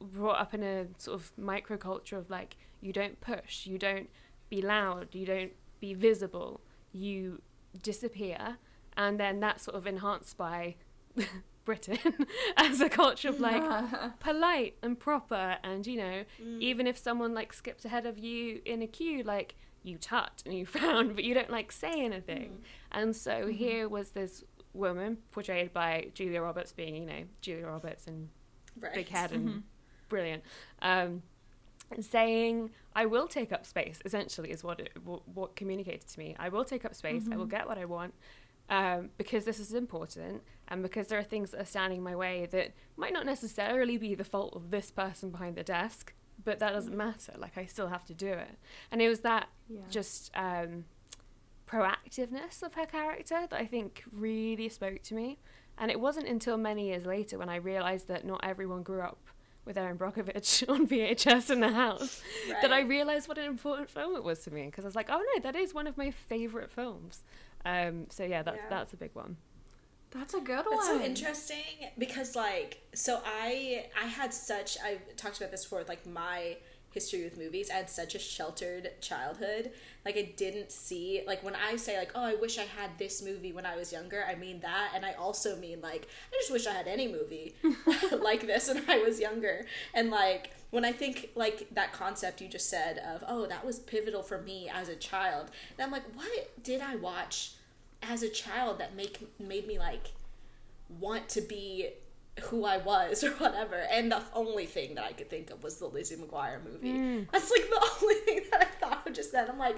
brought 0.00 0.40
up 0.40 0.54
in 0.54 0.62
a 0.62 0.86
sort 0.98 1.20
of 1.20 1.32
microculture 1.38 2.18
of 2.18 2.30
like, 2.30 2.56
you 2.80 2.92
don't 2.92 3.20
push, 3.20 3.66
you 3.66 3.78
don't 3.78 4.08
be 4.48 4.60
loud, 4.62 5.14
you 5.14 5.26
don't 5.26 5.52
be 5.78 5.94
visible, 5.94 6.60
you 6.92 7.42
disappear. 7.82 8.56
And 8.96 9.20
then 9.20 9.40
that's 9.40 9.64
sort 9.64 9.76
of 9.76 9.86
enhanced 9.86 10.36
by 10.36 10.76
Britain 11.64 12.26
as 12.56 12.80
a 12.80 12.88
culture 12.88 13.28
of 13.28 13.40
like 13.40 13.62
polite 14.20 14.76
and 14.82 14.98
proper. 14.98 15.58
And 15.62 15.86
you 15.86 15.96
know 15.98 16.24
mm. 16.42 16.60
even 16.60 16.86
if 16.86 16.98
someone 16.98 17.34
like 17.34 17.52
skips 17.52 17.84
ahead 17.84 18.06
of 18.06 18.18
you 18.18 18.60
in 18.64 18.82
a 18.82 18.86
queue 18.86 19.22
like 19.22 19.54
you 19.84 19.98
tut 19.98 20.42
and 20.44 20.54
you 20.54 20.64
frown 20.74 21.12
but 21.14 21.24
you 21.24 21.34
don't 21.34 21.50
like 21.50 21.72
say 21.72 22.04
anything. 22.04 22.50
Mm. 22.50 22.58
And 22.92 23.16
so 23.16 23.32
mm-hmm. 23.32 23.50
here 23.50 23.88
was 23.88 24.10
this 24.10 24.44
woman 24.74 25.18
portrayed 25.32 25.72
by 25.72 26.08
Julia 26.14 26.40
Roberts 26.42 26.72
being 26.72 26.94
you 26.96 27.06
know 27.06 27.22
Julia 27.40 27.66
Roberts 27.66 28.06
and 28.06 28.28
Right. 28.80 28.94
big 28.94 29.08
head 29.08 29.32
and 29.32 29.64
brilliant. 30.08 30.42
Um 30.80 31.22
saying 32.00 32.70
i 32.94 33.04
will 33.04 33.28
take 33.28 33.52
up 33.52 33.66
space 33.66 34.00
essentially 34.06 34.50
is 34.50 34.64
what 34.64 34.80
it 34.80 34.90
what, 35.04 35.26
what 35.28 35.56
communicated 35.56 36.06
to 36.08 36.18
me. 36.18 36.34
I 36.38 36.48
will 36.48 36.64
take 36.64 36.84
up 36.84 36.94
space. 36.94 37.24
I 37.30 37.36
will 37.36 37.46
get 37.46 37.66
what 37.68 37.76
i 37.78 37.84
want 37.84 38.14
um, 38.70 39.10
because 39.18 39.44
this 39.44 39.58
is 39.58 39.74
important 39.74 40.42
and 40.68 40.82
because 40.82 41.08
there 41.08 41.18
are 41.18 41.22
things 41.24 41.50
that 41.50 41.60
are 41.60 41.64
standing 41.66 41.98
in 41.98 42.04
my 42.04 42.16
way 42.16 42.46
that 42.52 42.72
might 42.96 43.12
not 43.12 43.26
necessarily 43.26 43.98
be 43.98 44.14
the 44.14 44.24
fault 44.24 44.54
of 44.56 44.70
this 44.70 44.90
person 44.90 45.30
behind 45.30 45.56
the 45.56 45.62
desk 45.64 46.14
but 46.44 46.58
that 46.60 46.72
doesn't 46.72 46.96
matter. 46.96 47.34
Like 47.36 47.58
i 47.58 47.66
still 47.66 47.88
have 47.88 48.04
to 48.06 48.14
do 48.14 48.28
it. 48.28 48.56
And 48.90 49.02
it 49.02 49.08
was 49.08 49.20
that 49.20 49.48
Yeah. 49.68 49.80
just 49.90 50.30
um, 50.34 50.86
proactiveness 51.72 52.62
of 52.62 52.74
her 52.74 52.86
character 52.86 53.46
that 53.48 53.58
I 53.58 53.66
think 53.66 54.04
really 54.12 54.68
spoke 54.68 55.02
to 55.02 55.14
me. 55.14 55.38
And 55.78 55.90
it 55.90 55.98
wasn't 55.98 56.28
until 56.28 56.56
many 56.58 56.88
years 56.88 57.06
later 57.06 57.38
when 57.38 57.48
I 57.48 57.56
realised 57.56 58.08
that 58.08 58.24
not 58.26 58.40
everyone 58.42 58.82
grew 58.82 59.00
up 59.00 59.18
with 59.64 59.78
Erin 59.78 59.96
Brockovich 59.96 60.68
on 60.68 60.86
VHS 60.86 61.50
in 61.50 61.60
the 61.60 61.72
house 61.72 62.20
that 62.60 62.72
I 62.72 62.80
realised 62.80 63.28
what 63.28 63.38
an 63.38 63.44
important 63.46 63.88
film 63.88 64.16
it 64.16 64.24
was 64.24 64.40
to 64.40 64.50
me 64.50 64.66
because 64.66 64.84
I 64.84 64.88
was 64.88 64.96
like, 64.96 65.08
oh 65.10 65.24
no, 65.34 65.42
that 65.42 65.56
is 65.56 65.72
one 65.72 65.86
of 65.86 65.96
my 65.96 66.10
favourite 66.10 66.70
films. 66.70 67.22
Um, 67.64 68.06
so 68.10 68.24
yeah, 68.24 68.42
that's 68.42 68.58
Yeah. 68.58 68.68
that's 68.68 68.92
a 68.92 68.96
big 68.96 69.10
one. 69.14 69.36
That's 70.10 70.34
a 70.34 70.40
good 70.40 70.56
That's 70.58 70.66
one. 70.68 70.84
so 70.84 71.00
interesting 71.00 71.88
because 71.96 72.36
like 72.36 72.82
so 72.94 73.22
I 73.24 73.86
I 73.98 74.06
had 74.06 74.34
such 74.34 74.76
I 74.84 74.98
talked 75.16 75.38
about 75.38 75.50
this 75.52 75.62
before 75.64 75.84
like 75.88 76.04
my 76.06 76.58
history 76.92 77.24
with 77.24 77.38
movies. 77.38 77.70
I 77.70 77.74
had 77.74 77.90
such 77.90 78.14
a 78.14 78.18
sheltered 78.18 78.90
childhood. 79.00 79.72
Like 80.04 80.16
I 80.16 80.32
didn't 80.36 80.70
see 80.70 81.22
like 81.26 81.42
when 81.42 81.54
I 81.54 81.76
say 81.76 81.98
like 81.98 82.12
oh 82.14 82.22
I 82.22 82.34
wish 82.34 82.58
I 82.58 82.64
had 82.64 82.98
this 82.98 83.22
movie 83.22 83.52
when 83.52 83.66
I 83.66 83.76
was 83.76 83.92
younger. 83.92 84.24
I 84.28 84.34
mean 84.34 84.60
that 84.60 84.92
and 84.94 85.04
I 85.04 85.12
also 85.12 85.56
mean 85.56 85.80
like 85.80 86.08
I 86.32 86.36
just 86.40 86.52
wish 86.52 86.66
I 86.66 86.72
had 86.72 86.88
any 86.88 87.08
movie 87.08 87.54
like 88.20 88.46
this 88.46 88.68
when 88.68 88.88
I 88.88 88.98
was 88.98 89.20
younger. 89.20 89.66
And 89.94 90.10
like 90.10 90.50
when 90.70 90.84
I 90.84 90.92
think 90.92 91.30
like 91.34 91.68
that 91.72 91.92
concept 91.92 92.40
you 92.40 92.48
just 92.48 92.68
said 92.68 92.98
of 92.98 93.24
oh 93.26 93.46
that 93.46 93.64
was 93.64 93.78
pivotal 93.78 94.22
for 94.22 94.40
me 94.40 94.70
as 94.72 94.88
a 94.88 94.96
child. 94.96 95.50
And 95.78 95.84
I'm 95.84 95.92
like 95.92 96.04
what 96.14 96.62
did 96.62 96.80
I 96.80 96.96
watch 96.96 97.52
as 98.02 98.22
a 98.22 98.28
child 98.28 98.78
that 98.78 98.96
make 98.96 99.26
made 99.38 99.66
me 99.66 99.78
like 99.78 100.12
want 101.00 101.28
to 101.30 101.40
be 101.40 101.90
who 102.44 102.64
I 102.64 102.78
was 102.78 103.22
or 103.24 103.30
whatever. 103.32 103.76
And 103.76 104.10
the 104.10 104.22
only 104.34 104.66
thing 104.66 104.94
that 104.96 105.04
I 105.04 105.12
could 105.12 105.28
think 105.30 105.50
of 105.50 105.62
was 105.62 105.78
the 105.78 105.86
Lizzie 105.86 106.16
McGuire 106.16 106.62
movie. 106.64 106.90
Hmm. 106.92 107.22
That's 107.32 107.50
like 107.50 107.68
the 107.68 107.88
only 108.02 108.14
thing 108.16 108.40
that 108.50 108.60
I 108.62 108.64
thought 108.86 109.06
of 109.06 109.12
just 109.12 109.32
then. 109.32 109.48
I'm 109.50 109.58
like, 109.58 109.76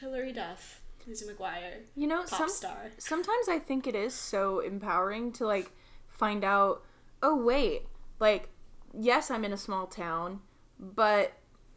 Hilary 0.00 0.32
Duff, 0.32 0.80
Lizzie 1.06 1.26
McGuire, 1.26 1.80
You 1.96 2.06
know, 2.06 2.18
pop 2.20 2.28
some, 2.28 2.48
star. 2.48 2.90
sometimes 2.98 3.48
I 3.48 3.58
think 3.58 3.86
it 3.86 3.94
is 3.94 4.14
so 4.14 4.60
empowering 4.60 5.32
to 5.32 5.46
like 5.46 5.70
find 6.08 6.44
out, 6.44 6.82
oh 7.22 7.36
wait, 7.36 7.82
like 8.20 8.48
yes, 8.94 9.30
I'm 9.30 9.44
in 9.44 9.52
a 9.52 9.56
small 9.56 9.86
town, 9.86 10.40
but 10.78 11.32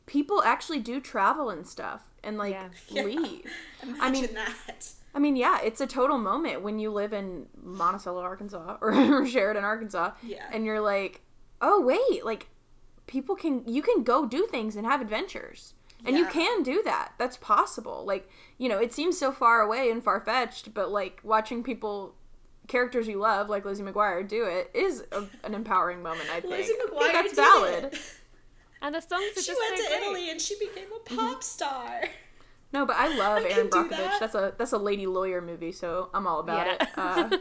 people 0.05 0.43
actually 0.43 0.79
do 0.79 0.99
travel 0.99 1.49
and 1.49 1.65
stuff 1.65 2.03
and 2.23 2.37
like 2.37 2.51
Yeah. 2.53 2.69
Yeah. 2.89 3.03
leave. 3.03 3.51
Imagine 3.83 4.01
I 4.01 4.09
mean- 4.11 4.33
that. 4.33 4.89
I 5.15 5.19
mean, 5.19 5.35
yeah, 5.37 5.59
it's 5.63 5.79
a 5.81 5.87
total 5.87 6.17
moment 6.17 6.61
when 6.61 6.77
you 6.77 6.91
live 6.91 7.13
in 7.13 7.47
Monticello, 7.63 8.21
Arkansas, 8.21 8.77
or 8.81 9.25
Sheridan, 9.25 9.63
Arkansas, 9.63 10.11
Yeah. 10.21 10.45
and 10.51 10.65
you're 10.65 10.81
like, 10.81 11.21
oh 11.61 11.81
wait, 11.81 12.25
like 12.25 12.49
people 13.07 13.35
can 13.35 13.63
you 13.65 13.81
can 13.81 14.03
go 14.03 14.25
do 14.25 14.45
things 14.45 14.75
and 14.75 14.85
have 14.85 15.01
adventures. 15.01 15.73
And 16.07 16.15
you 16.15 16.27
can 16.27 16.61
do 16.61 16.83
that. 16.83 17.13
That's 17.17 17.35
possible. 17.37 18.03
Like, 18.05 18.29
you 18.59 18.69
know, 18.69 18.77
it 18.77 18.93
seems 18.93 19.17
so 19.17 19.31
far 19.31 19.61
away 19.61 19.89
and 19.89 20.03
far 20.03 20.19
fetched, 20.19 20.71
but 20.71 20.91
like 20.91 21.19
watching 21.23 21.63
people 21.63 22.13
characters 22.67 23.07
you 23.07 23.17
love, 23.17 23.49
like 23.49 23.65
Lizzie 23.65 23.81
McGuire, 23.81 24.27
do 24.27 24.45
it 24.45 24.69
is 24.75 25.03
a, 25.11 25.23
an 25.43 25.55
empowering 25.55 26.03
moment, 26.03 26.29
I 26.29 26.41
think. 26.41 26.53
Lizzie 26.53 26.73
I 26.79 26.99
think 26.99 27.13
that's 27.13 27.29
did 27.29 27.35
valid. 27.35 27.83
it. 27.85 27.99
And 28.81 28.93
the 28.93 29.01
songs 29.01 29.23
are 29.35 29.41
She 29.41 29.47
just 29.47 29.59
went 29.59 29.77
so 29.77 29.83
to 29.83 29.89
great. 29.89 30.03
Italy 30.03 30.29
and 30.29 30.39
she 30.39 30.59
became 30.59 30.89
a 30.91 30.99
mm-hmm. 30.99 31.15
pop 31.15 31.41
star. 31.41 32.01
No, 32.75 32.85
but 32.85 32.95
I 32.97 33.07
love 33.15 33.43
I 33.45 33.49
Erin 33.49 33.69
Brockovich. 33.69 33.89
that. 33.89 34.17
That's 34.19 34.35
a 34.35 34.53
that's 34.57 34.73
a 34.73 34.77
lady 34.77 35.07
lawyer 35.07 35.41
movie, 35.41 35.71
so 35.71 36.09
I'm 36.13 36.27
all 36.27 36.39
about 36.41 36.67
Yeah. 36.67 36.73
it. 36.81 36.87
Uh, 36.97 37.37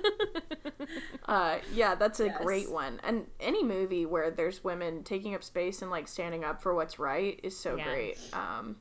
uh, 1.33 1.59
yeah, 1.73 1.95
that's 1.95 2.21
a 2.21 2.27
Yes. 2.27 2.39
great 2.43 2.71
one. 2.71 3.01
And 3.03 3.27
any 3.41 3.63
movie 3.65 4.07
where 4.07 4.31
there's 4.31 4.63
women 4.63 5.03
taking 5.03 5.35
up 5.35 5.43
space 5.43 5.83
and 5.83 5.91
like 5.91 6.07
standing 6.09 6.45
up 6.45 6.63
for 6.63 6.75
what's 6.75 6.99
right 6.99 7.41
is 7.43 7.57
so 7.59 7.77
Yeah. 7.77 7.85
great. 7.85 8.19
Um, 8.33 8.77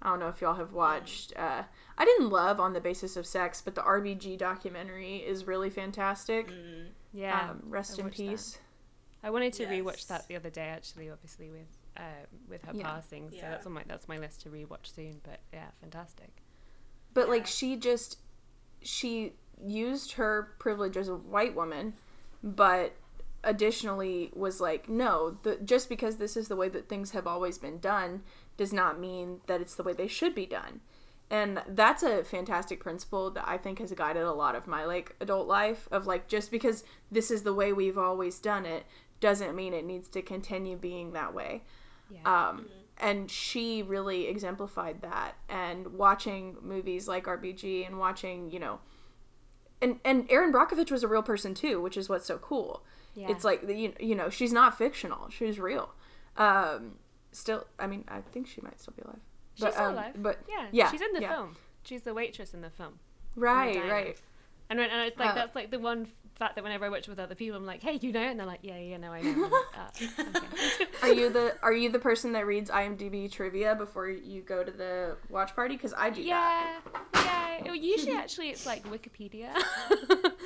I 0.00 0.10
don't 0.10 0.20
know 0.20 0.28
if 0.28 0.40
y'all 0.40 0.54
have 0.54 0.72
watched. 0.72 1.32
Uh, 1.36 1.64
I 1.96 2.04
didn't 2.04 2.28
love 2.30 2.60
On 2.60 2.72
the 2.72 2.80
Basis 2.80 3.16
of 3.16 3.26
Sex, 3.26 3.60
but 3.60 3.74
the 3.74 3.82
RBG 3.82 4.36
documentary 4.38 5.16
is 5.16 5.46
really 5.46 5.70
fantastic. 5.70 6.52
yeah, 7.12 7.50
um, 7.50 7.62
rest 7.66 7.98
I 7.98 8.02
in 8.02 8.06
watched 8.06 8.18
that. 8.18 8.22
peace. 8.30 8.58
I 9.24 9.30
wanted 9.30 9.52
to 9.54 9.64
Yes. 9.64 9.72
rewatch 9.72 10.06
that 10.06 10.28
the 10.28 10.36
other 10.36 10.50
day, 10.50 10.68
actually. 10.68 11.10
Obviously, 11.10 11.50
with 11.50 11.66
uh, 11.98 12.02
with 12.48 12.62
her 12.64 12.72
Yeah. 12.74 12.84
passing, 12.84 13.30
so 13.30 13.36
Yeah. 13.36 13.50
that's 13.50 13.66
on 13.66 13.72
my 13.72 13.82
that's 13.86 14.08
my 14.08 14.18
list 14.18 14.40
to 14.42 14.48
rewatch 14.50 14.86
soon. 14.94 15.20
But 15.24 15.40
yeah, 15.52 15.68
fantastic. 15.80 16.30
But 17.14 17.28
like 17.28 17.46
she 17.46 17.76
just 17.76 18.18
she 18.80 19.34
used 19.60 20.12
her 20.12 20.54
privilege 20.58 20.96
as 20.96 21.08
a 21.08 21.16
white 21.16 21.54
woman, 21.54 21.94
but 22.42 22.92
additionally 23.44 24.30
was 24.34 24.60
like, 24.60 24.88
no, 24.88 25.38
the, 25.42 25.56
just 25.56 25.88
because 25.88 26.16
this 26.16 26.36
is 26.36 26.48
the 26.48 26.56
way 26.56 26.68
that 26.68 26.88
things 26.88 27.12
have 27.12 27.26
always 27.26 27.58
been 27.58 27.78
done 27.78 28.22
does 28.56 28.72
not 28.72 28.98
mean 29.00 29.40
that 29.46 29.60
it's 29.60 29.74
the 29.74 29.82
way 29.82 29.92
they 29.92 30.08
should 30.08 30.34
be 30.34 30.46
done. 30.46 30.80
And 31.30 31.62
that's 31.68 32.02
a 32.02 32.24
fantastic 32.24 32.80
principle 32.80 33.30
that 33.32 33.44
I 33.46 33.58
think 33.58 33.80
has 33.80 33.92
guided 33.92 34.22
a 34.22 34.32
lot 34.32 34.54
of 34.56 34.66
my 34.66 34.84
like 34.84 35.14
adult 35.20 35.46
life 35.46 35.88
of 35.92 36.06
like 36.06 36.26
just 36.26 36.50
because 36.50 36.84
this 37.10 37.30
is 37.30 37.42
the 37.42 37.52
way 37.54 37.72
we've 37.72 37.98
always 37.98 38.38
done 38.38 38.64
it 38.64 38.86
doesn't 39.20 39.54
mean 39.54 39.74
it 39.74 39.84
needs 39.84 40.08
to 40.10 40.22
continue 40.22 40.76
being 40.76 41.12
that 41.12 41.34
way. 41.34 41.62
Yeah. 42.10 42.48
Um, 42.48 42.66
and 42.98 43.30
she 43.30 43.82
really 43.82 44.26
exemplified 44.26 45.02
that. 45.02 45.34
And 45.48 45.94
watching 45.94 46.56
movies 46.62 47.06
like 47.06 47.24
RBG 47.24 47.86
and 47.86 47.98
watching, 47.98 48.50
you 48.50 48.58
know, 48.58 48.80
and 49.80 50.00
and 50.04 50.26
Erin 50.30 50.52
Brockovich 50.52 50.90
was 50.90 51.02
a 51.04 51.08
real 51.08 51.22
person 51.22 51.54
too, 51.54 51.80
which 51.80 51.96
is 51.96 52.08
what's 52.08 52.26
so 52.26 52.38
cool. 52.38 52.82
Yeah. 53.14 53.30
It's 53.30 53.44
like 53.44 53.62
you 53.68 53.92
you 54.00 54.14
know 54.14 54.28
she's 54.30 54.52
not 54.52 54.76
fictional; 54.76 55.28
she's 55.30 55.58
real. 55.60 55.90
Um, 56.36 56.96
still, 57.32 57.66
I 57.78 57.86
mean, 57.86 58.04
I 58.08 58.20
think 58.32 58.46
she 58.48 58.60
might 58.60 58.80
still 58.80 58.94
be 58.96 59.02
alive. 59.02 59.20
She's 59.54 59.64
But, 59.64 59.72
still 59.74 59.86
um, 59.86 59.94
alive. 59.94 60.14
But 60.16 60.38
yeah, 60.48 60.66
yeah, 60.72 60.90
she's 60.90 61.00
in 61.00 61.12
the 61.12 61.20
yeah. 61.20 61.34
film. 61.34 61.56
She's 61.82 62.02
the 62.02 62.14
waitress 62.14 62.54
in 62.54 62.60
the 62.60 62.70
film. 62.70 62.98
right, 63.36 63.74
Diana. 63.74 63.92
right. 63.92 64.20
And, 64.70 64.78
when, 64.78 64.90
and 64.90 65.08
it's 65.08 65.18
like 65.18 65.30
Uh, 65.30 65.34
that's 65.34 65.54
like 65.54 65.70
the 65.70 65.78
one 65.78 66.08
fact 66.38 66.54
that 66.54 66.64
whenever 66.64 66.84
I 66.86 66.88
watch 66.88 67.08
with 67.08 67.18
other 67.18 67.34
people, 67.34 67.56
I'm 67.56 67.66
like, 67.66 67.82
hey, 67.82 67.98
you 68.00 68.12
know, 68.12 68.20
and 68.20 68.38
they're 68.38 68.46
like, 68.46 68.60
yeah, 68.62 68.78
yeah, 68.78 68.96
no, 68.96 69.12
I 69.12 69.22
know. 69.22 69.42
Like, 69.42 69.52
"Ah, 69.76 69.90
okay." 69.90 70.86
Are 71.02 71.12
you 71.12 71.30
the 71.30 71.54
Are 71.62 71.72
you 71.72 71.90
the 71.90 71.98
person 71.98 72.32
that 72.32 72.46
reads 72.46 72.70
IMDb 72.70 73.30
trivia 73.30 73.74
before 73.74 74.08
you 74.08 74.42
go 74.42 74.62
to 74.64 74.70
the 74.70 75.16
watch 75.28 75.54
party? 75.54 75.76
Because 75.76 75.94
I 75.96 76.10
do 76.10 76.24
that. 76.24 76.80
yeah, 77.14 77.58
yeah. 77.64 77.72
Usually, 77.72 78.12
actually, 78.16 78.50
it's 78.50 78.66
like 78.66 78.84
Wikipedia. 78.84 79.50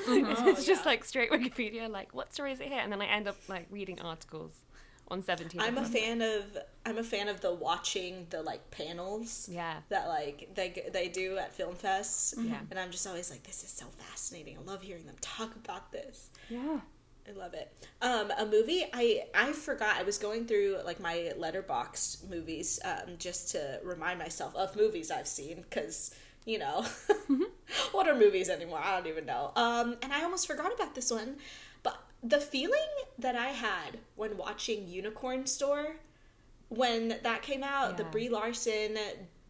Mm-hmm. 0.03 0.33
it's 0.33 0.41
Oh, 0.41 0.55
just 0.67 0.69
yeah. 0.69 0.91
like 0.91 1.05
straight 1.05 1.31
Wikipedia. 1.31 1.89
Like, 1.89 2.13
what 2.13 2.35
story 2.35 2.51
is 2.51 2.61
it 2.61 2.67
here? 2.67 2.81
And 2.83 2.91
then 2.91 3.01
I 3.01 3.07
end 3.07 3.29
up 3.29 3.37
like 3.49 3.67
reading 3.71 4.01
articles 4.01 4.62
on 5.09 5.23
17. 5.23 5.61
I'm 5.61 5.77
a 5.79 5.85
fan 5.85 6.23
of 6.23 6.45
I'm 6.87 6.99
a 6.99 7.05
fan 7.05 7.29
of 7.29 7.41
the 7.41 7.53
watching 7.53 8.27
the 8.31 8.43
like 8.43 8.71
panels 8.71 9.49
Yeah. 9.51 9.77
that 9.91 10.09
like 10.09 10.51
they 10.55 10.89
they 10.93 11.09
do 11.09 11.37
at 11.39 11.53
film 11.55 11.75
fests. 11.75 12.35
Yeah. 12.39 12.59
And 12.71 12.79
I'm 12.79 12.91
just 12.91 13.07
always 13.07 13.31
like, 13.31 13.43
this 13.43 13.63
is 13.63 13.71
so 13.71 13.87
fascinating. 13.99 14.57
I 14.59 14.63
love 14.63 14.83
hearing 14.83 15.05
them 15.07 15.17
talk 15.21 15.55
about 15.57 15.93
this. 15.93 16.31
Yeah. 16.49 16.81
I 17.29 17.33
love 17.39 17.55
it. 17.55 17.73
Um, 18.01 18.33
a 18.37 18.45
movie 18.47 18.85
I 18.93 19.25
I 19.35 19.53
forgot. 19.53 19.97
I 19.97 20.03
was 20.03 20.19
going 20.19 20.47
through 20.47 20.79
like 20.85 20.99
my 20.99 21.33
Letterboxd 21.39 22.29
movies 22.29 22.81
um, 22.85 23.15
just 23.19 23.51
to 23.53 23.81
remind 23.85 24.19
myself 24.19 24.57
of 24.57 24.75
movies 24.75 25.11
I've 25.11 25.29
seen 25.29 25.57
because 25.63 26.13
you 26.45 26.59
know 26.59 26.85
what 27.93 28.09
are 28.09 28.15
movies 28.17 28.49
anymore? 28.49 28.81
I 28.83 28.97
don't 28.97 29.07
even 29.07 29.27
know. 29.27 29.53
Um, 29.55 29.97
and 30.03 30.13
I 30.13 30.25
almost 30.25 30.47
forgot 30.49 30.73
about 30.75 30.95
this 30.97 31.11
one, 31.13 31.37
but 31.37 31.41
the 32.23 32.41
feeling 32.41 32.79
that 33.19 33.35
I 33.35 33.49
had 33.49 33.99
when 34.15 34.37
watching 34.37 34.89
Unicorn 34.89 35.47
Store 35.47 35.97
when 36.69 37.19
that 37.23 37.43
came 37.43 37.63
out, 37.63 37.99
the 37.99 38.05
Brie 38.05 38.31
Larson 38.31 38.97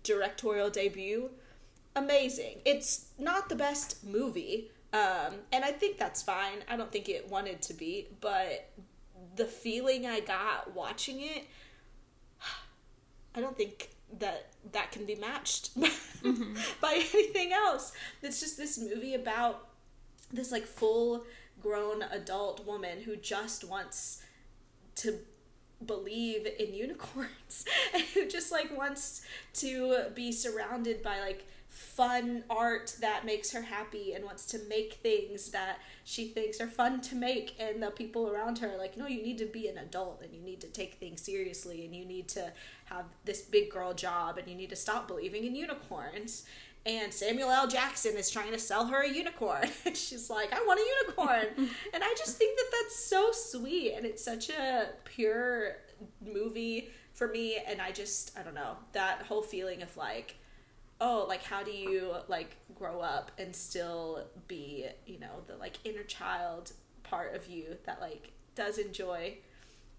directorial 0.02 0.70
debut, 0.70 1.30
amazing. 1.94 2.61
It's 2.64 3.11
not 3.18 3.48
the 3.48 3.54
best 3.54 4.04
movie, 4.04 4.70
um, 4.92 5.35
and 5.52 5.64
I 5.64 5.70
think 5.70 5.98
that's 5.98 6.20
fine. 6.20 6.64
I 6.68 6.76
don't 6.76 6.90
think 6.90 7.08
it 7.08 7.30
wanted 7.30 7.62
to 7.62 7.74
be, 7.74 8.08
but 8.20 8.70
the 9.37 9.44
feeling 9.44 10.04
I 10.04 10.20
got 10.20 10.74
watching 10.74 11.20
it, 11.20 11.46
I 13.37 13.40
don't 13.40 13.56
think 13.56 13.90
that 14.18 14.48
that 14.72 14.90
can 14.90 15.06
be 15.06 15.14
matched 15.14 15.70
by 16.80 17.04
anything 17.14 17.52
else. 17.52 17.92
It's 18.20 18.40
just 18.40 18.56
this 18.56 18.78
movie 18.78 19.14
about 19.14 19.68
this 20.32 20.50
like 20.50 20.66
full 20.66 21.24
grown 21.62 22.03
adult 22.03 22.66
woman 22.66 23.03
who 23.03 23.16
just 23.16 23.64
wants 23.64 24.22
to 24.96 25.18
believe 25.85 26.46
in 26.59 26.75
unicorns 26.75 27.64
and 27.94 28.03
who 28.14 28.27
just 28.27 28.53
like 28.53 28.77
wants 28.77 29.22
to 29.55 30.05
be 30.14 30.33
surrounded 30.33 31.03
by 31.03 31.20
like 31.20 31.46
fun 31.68 32.44
art 32.51 32.94
that 33.01 33.25
makes 33.25 33.53
her 33.53 33.62
happy 33.62 34.12
and 34.12 34.25
wants 34.25 34.44
to 34.44 34.59
make 34.68 34.94
things 34.94 35.51
that 35.53 35.79
she 36.05 36.29
thinks 36.29 36.61
are 36.61 36.66
fun 36.66 37.01
to 37.01 37.14
make 37.14 37.57
and 37.59 37.83
the 37.83 37.90
people 37.90 38.29
around 38.29 38.59
her 38.59 38.75
are 38.75 38.79
like 38.79 38.96
no 38.98 39.07
you 39.07 39.22
need 39.22 39.38
to 39.38 39.46
be 39.46 39.68
an 39.68 39.79
adult 39.79 40.20
and 40.22 40.35
you 40.35 40.42
need 40.42 40.61
to 40.61 40.66
take 40.66 40.94
things 40.96 41.22
seriously 41.22 41.83
and 41.85 41.94
you 41.94 42.05
need 42.05 42.29
to 42.29 42.53
have 42.85 43.07
this 43.25 43.40
big 43.40 43.70
girl 43.70 43.94
job 43.94 44.37
and 44.37 44.48
you 44.48 44.55
need 44.55 44.68
to 44.68 44.77
stop 44.77 45.09
believing 45.09 45.44
in 45.44 45.55
unicorns 45.55 46.44
and 46.85 47.12
Samuel 47.14 47.51
L. 47.51 47.68
Jackson 47.68 48.16
is 48.16 48.31
trying 48.31 48.51
to 48.53 48.59
sell 48.59 48.87
her 48.87 49.03
a 49.03 49.09
unicorn. 49.09 49.68
And 49.87 49.97
she's 49.97 50.29
like, 50.31 50.53
I 50.53 50.59
want 50.66 50.81
a 50.81 50.85
unicorn. 51.07 51.68
and 51.95 52.03
I 52.05 52.14
just 52.18 52.37
think 52.38 52.57
that 52.59 52.66
that's 52.73 52.97
so 53.05 53.31
sweet. 53.33 53.92
And 53.95 54.05
it's 54.07 54.25
such 54.25 54.49
a 54.51 54.88
pure 55.05 55.77
movie 56.25 56.90
for 57.12 57.29
me. 57.29 57.59
And 57.66 57.81
I 57.81 57.92
just, 57.92 58.37
I 58.38 58.42
don't 58.42 58.55
know, 58.55 58.77
that 58.92 59.23
whole 59.23 59.42
feeling 59.42 59.83
of 59.83 59.97
like, 59.97 60.37
oh, 61.01 61.25
like, 61.29 61.42
how 61.45 61.62
do 61.62 61.71
you 61.73 62.14
like 62.29 62.57
grow 62.75 63.01
up 63.01 63.31
and 63.38 63.55
still 63.55 64.25
be, 64.49 64.87
you 65.07 65.18
know, 65.21 65.42
the 65.47 65.57
like 65.57 65.79
inner 65.85 66.03
child 66.05 66.73
part 67.05 67.35
of 67.37 67.47
you 67.49 67.77
that 67.87 68.01
like 68.01 68.33
does 68.55 68.79
enjoy 68.79 69.37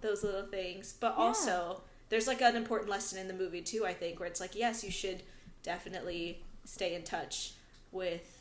those 0.01 0.23
little 0.23 0.45
things. 0.47 0.95
But 0.99 1.15
Yeah. 1.17 1.23
also, 1.25 1.81
there's 2.09 2.27
like 2.27 2.41
an 2.41 2.55
important 2.57 2.89
lesson 2.89 3.19
in 3.19 3.27
the 3.29 3.33
movie 3.33 3.61
too, 3.61 3.85
I 3.85 3.93
think, 3.93 4.19
where 4.19 4.27
it's 4.27 4.39
like, 4.41 4.53
yes, 4.55 4.83
you 4.83 4.91
should 4.91 5.23
definitely 5.63 6.43
stay 6.65 6.95
in 6.95 7.03
touch 7.03 7.53
with 7.91 8.39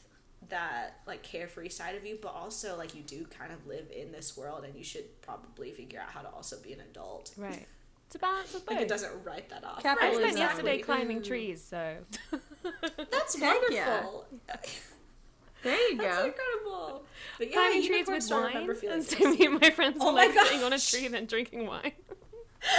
that 0.49 0.97
like 1.07 1.23
carefree 1.23 1.69
side 1.69 1.95
of 1.95 2.05
you 2.05 2.19
but 2.21 2.35
also 2.35 2.77
like 2.77 2.95
you 2.97 3.03
do 3.03 3.25
kind 3.27 3.53
of 3.53 3.65
live 3.67 3.87
in 3.97 4.11
this 4.11 4.37
world 4.37 4.65
and 4.65 4.75
you 4.75 4.83
should 4.83 5.21
probably 5.23 5.71
figure 5.71 6.01
out 6.01 6.11
how 6.11 6.21
to 6.21 6.29
also 6.31 6.57
be 6.63 6.73
an 6.73 6.81
adult 6.81 7.33
Right. 7.37 7.67
It's 8.07 8.17
a 8.17 8.19
balance 8.19 8.55
of 8.55 8.67
both. 8.67 8.75
like 8.75 8.83
it 8.85 8.89
doesn't 8.89 9.13
write 9.25 9.49
that 9.51 9.65
off 9.65 9.79
I 9.79 9.83
Capitalism. 9.83 10.23
spent 10.23 10.39
yesterday 10.39 10.75
Exactly. 10.79 10.83
climbing 10.97 11.23
trees, 11.23 11.63
so 11.63 11.97
that's 13.11 13.39
Heck 13.39 13.61
yeah. 13.71 14.05
wonderful 14.05 14.27
There 15.63 15.91
you 15.91 15.97
that's 15.99 16.19
go. 16.19 16.25
incredible 16.27 17.05
but 17.39 17.47
yeah 17.49 17.53
climbing 17.55 17.87
trees 17.87 18.09
with 18.09 18.31
wine. 18.31 18.47
remember 18.49 18.75
feeling 18.75 18.97
And 18.97 19.05
so 19.05 19.17
this. 19.17 19.39
me 19.39 19.47
and 19.47 19.61
my 19.61 19.71
friends 19.71 19.99
Oh 20.01 20.07
were 20.07 20.13
my 20.13 20.27
like 20.27 20.35
sitting 20.35 20.63
on 20.65 20.73
a 20.73 20.79
tree 20.79 21.07
and 21.07 21.15
then 21.15 21.27
drinking 21.27 21.67
wine. 21.67 21.93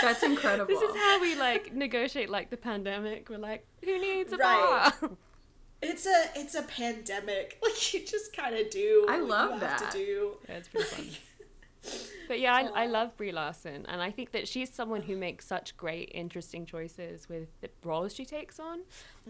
That's 0.01 0.21
incredible. 0.31 0.67
This 0.67 0.81
is 0.81 0.95
how 0.95 1.21
we 1.21 1.35
like 1.35 1.73
negotiate 1.73 2.29
like 2.29 2.49
the 2.49 2.57
pandemic. 2.57 3.29
We're 3.29 3.37
like, 3.37 3.65
who 3.83 3.99
needs 3.99 4.31
a 4.33 4.37
Right. 4.37 4.91
bar? 5.01 5.11
It's 5.83 6.05
a 6.05 6.25
it's 6.35 6.55
a 6.55 6.63
pandemic 6.63 7.59
like 7.63 7.93
you 7.93 8.05
just 8.05 8.35
kind 8.35 8.55
of 8.55 8.69
do 8.69 9.05
I 9.09 9.19
what 9.19 9.29
love 9.29 9.49
you 9.55 9.59
have 9.59 9.79
that. 9.79 9.91
to 9.91 9.97
do 9.97 10.31
Yeah, 10.49 10.55
it's 10.55 10.67
pretty 10.67 10.85
fun. 10.87 11.05
But 12.29 12.39
yeah, 12.39 12.55
I, 12.55 12.83
I 12.83 12.85
love 12.85 13.17
Brie 13.17 13.33
Larson, 13.33 13.85
and 13.89 14.01
I 14.01 14.09
think 14.09 14.31
that 14.31 14.47
she's 14.47 14.73
someone 14.73 15.01
who 15.01 15.17
makes 15.17 15.45
such 15.45 15.75
great, 15.75 16.09
interesting 16.13 16.65
choices 16.65 17.27
with 17.27 17.49
the 17.59 17.69
roles 17.83 18.15
she 18.15 18.23
takes 18.23 18.57
on. 18.57 18.79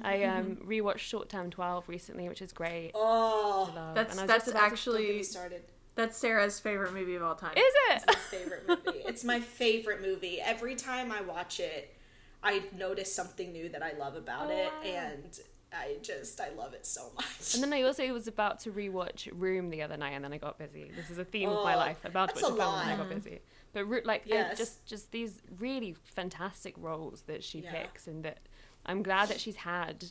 I 0.03 0.23
um, 0.25 0.57
rewatched 0.63 0.99
Short 0.99 1.27
Term 1.27 1.49
12 1.49 1.89
recently, 1.89 2.29
which 2.29 2.43
is 2.43 2.53
great. 2.53 2.91
oh 2.93 3.71
That's 3.95 4.19
and 4.19 4.29
that's 4.29 4.45
just 4.45 4.55
about 4.55 4.75
to- 4.75 4.83
don't 4.85 4.93
get 4.93 5.01
me 5.01 5.07
actually 5.11 5.23
started 5.23 5.61
that's 5.95 6.15
Sarah's 6.17 6.59
favorite 6.59 6.93
movie 6.93 7.15
of 7.15 7.23
all 7.23 7.33
time. 7.35 7.53
Is 7.57 7.63
it? 7.89 8.03
It's 8.03 8.05
my 8.07 8.13
favorite 8.37 8.67
movie. 8.67 8.99
It's 9.07 9.23
my 9.23 9.39
favorite 9.39 10.01
movie. 10.03 10.39
Every 10.41 10.75
time 10.75 11.11
I 11.11 11.21
watch 11.21 11.59
it, 11.59 11.95
I 12.43 12.61
notice 12.77 13.13
something 13.13 13.51
new 13.51 13.69
that 13.69 13.81
I 13.81 13.93
love 13.97 14.15
about 14.15 14.47
Oh, 14.47 14.55
it, 14.55 14.71
wow. 14.85 14.91
and 14.91 15.39
I 15.75 15.97
just 16.01 16.39
I 16.39 16.49
love 16.51 16.73
it 16.73 16.85
so 16.85 17.11
much. 17.15 17.53
And 17.55 17.63
then 17.63 17.73
I 17.73 17.81
also 17.83 18.05
was 18.13 18.27
about 18.27 18.59
to 18.61 18.71
rewatch 18.71 19.27
Room 19.33 19.69
the 19.69 19.81
other 19.81 19.97
night, 19.97 20.11
and 20.11 20.23
then 20.23 20.31
I 20.33 20.37
got 20.37 20.57
busy. 20.57 20.91
This 20.95 21.09
is 21.09 21.17
a 21.17 21.25
theme 21.25 21.49
of 21.49 21.63
my 21.63 21.73
Oh, 21.73 21.77
life. 21.77 22.03
About 22.05 22.29
to 22.29 22.35
that's 22.35 22.43
watch 22.43 22.51
a 22.51 22.53
a 22.55 22.57
film, 22.57 22.75
and 22.79 22.89
I 22.91 22.95
got 22.97 23.09
busy. 23.09 23.39
But 23.73 23.85
Ro- 23.85 24.01
like, 24.05 24.21
and 24.23 24.29
Yes. 24.31 24.57
just 24.57 24.85
just 24.85 25.11
these 25.11 25.41
really 25.59 25.93
fantastic 26.03 26.75
roles 26.77 27.23
that 27.23 27.43
she 27.43 27.59
Yeah. 27.59 27.71
picks, 27.71 28.07
and 28.07 28.23
that 28.23 28.39
I'm 28.85 29.01
glad 29.03 29.29
that 29.29 29.39
she's 29.39 29.55
had 29.57 30.05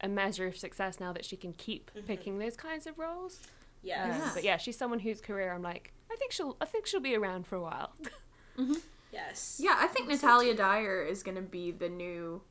a 0.00 0.08
measure 0.08 0.46
of 0.46 0.56
success 0.56 0.98
now 0.98 1.12
that 1.12 1.24
she 1.24 1.36
can 1.36 1.52
keep 1.52 1.90
Mm-hmm. 1.94 2.06
picking 2.06 2.38
those 2.38 2.56
kinds 2.56 2.86
of 2.86 2.98
roles. 2.98 3.40
yes. 3.82 4.14
Um, 4.14 4.20
Yeah. 4.20 4.30
but 4.34 4.44
yeah, 4.44 4.56
she's 4.56 4.76
someone 4.76 4.98
whose 4.98 5.20
career 5.20 5.52
I'm 5.52 5.62
like, 5.62 5.92
I 6.10 6.16
think 6.16 6.32
she'll, 6.32 6.56
I 6.60 6.64
think 6.64 6.86
she'll 6.86 7.00
be 7.00 7.14
around 7.14 7.46
for 7.46 7.56
a 7.56 7.60
while. 7.62 7.92
yes, 9.12 9.60
Yeah, 9.62 9.76
I 9.78 9.86
think 9.88 10.06
So 10.10 10.14
Natalia 10.16 10.52
too. 10.52 10.58
Dyer 10.58 11.02
is 11.02 11.22
gonna 11.22 11.42
be 11.42 11.70
the 11.70 11.88
new, 11.88 12.42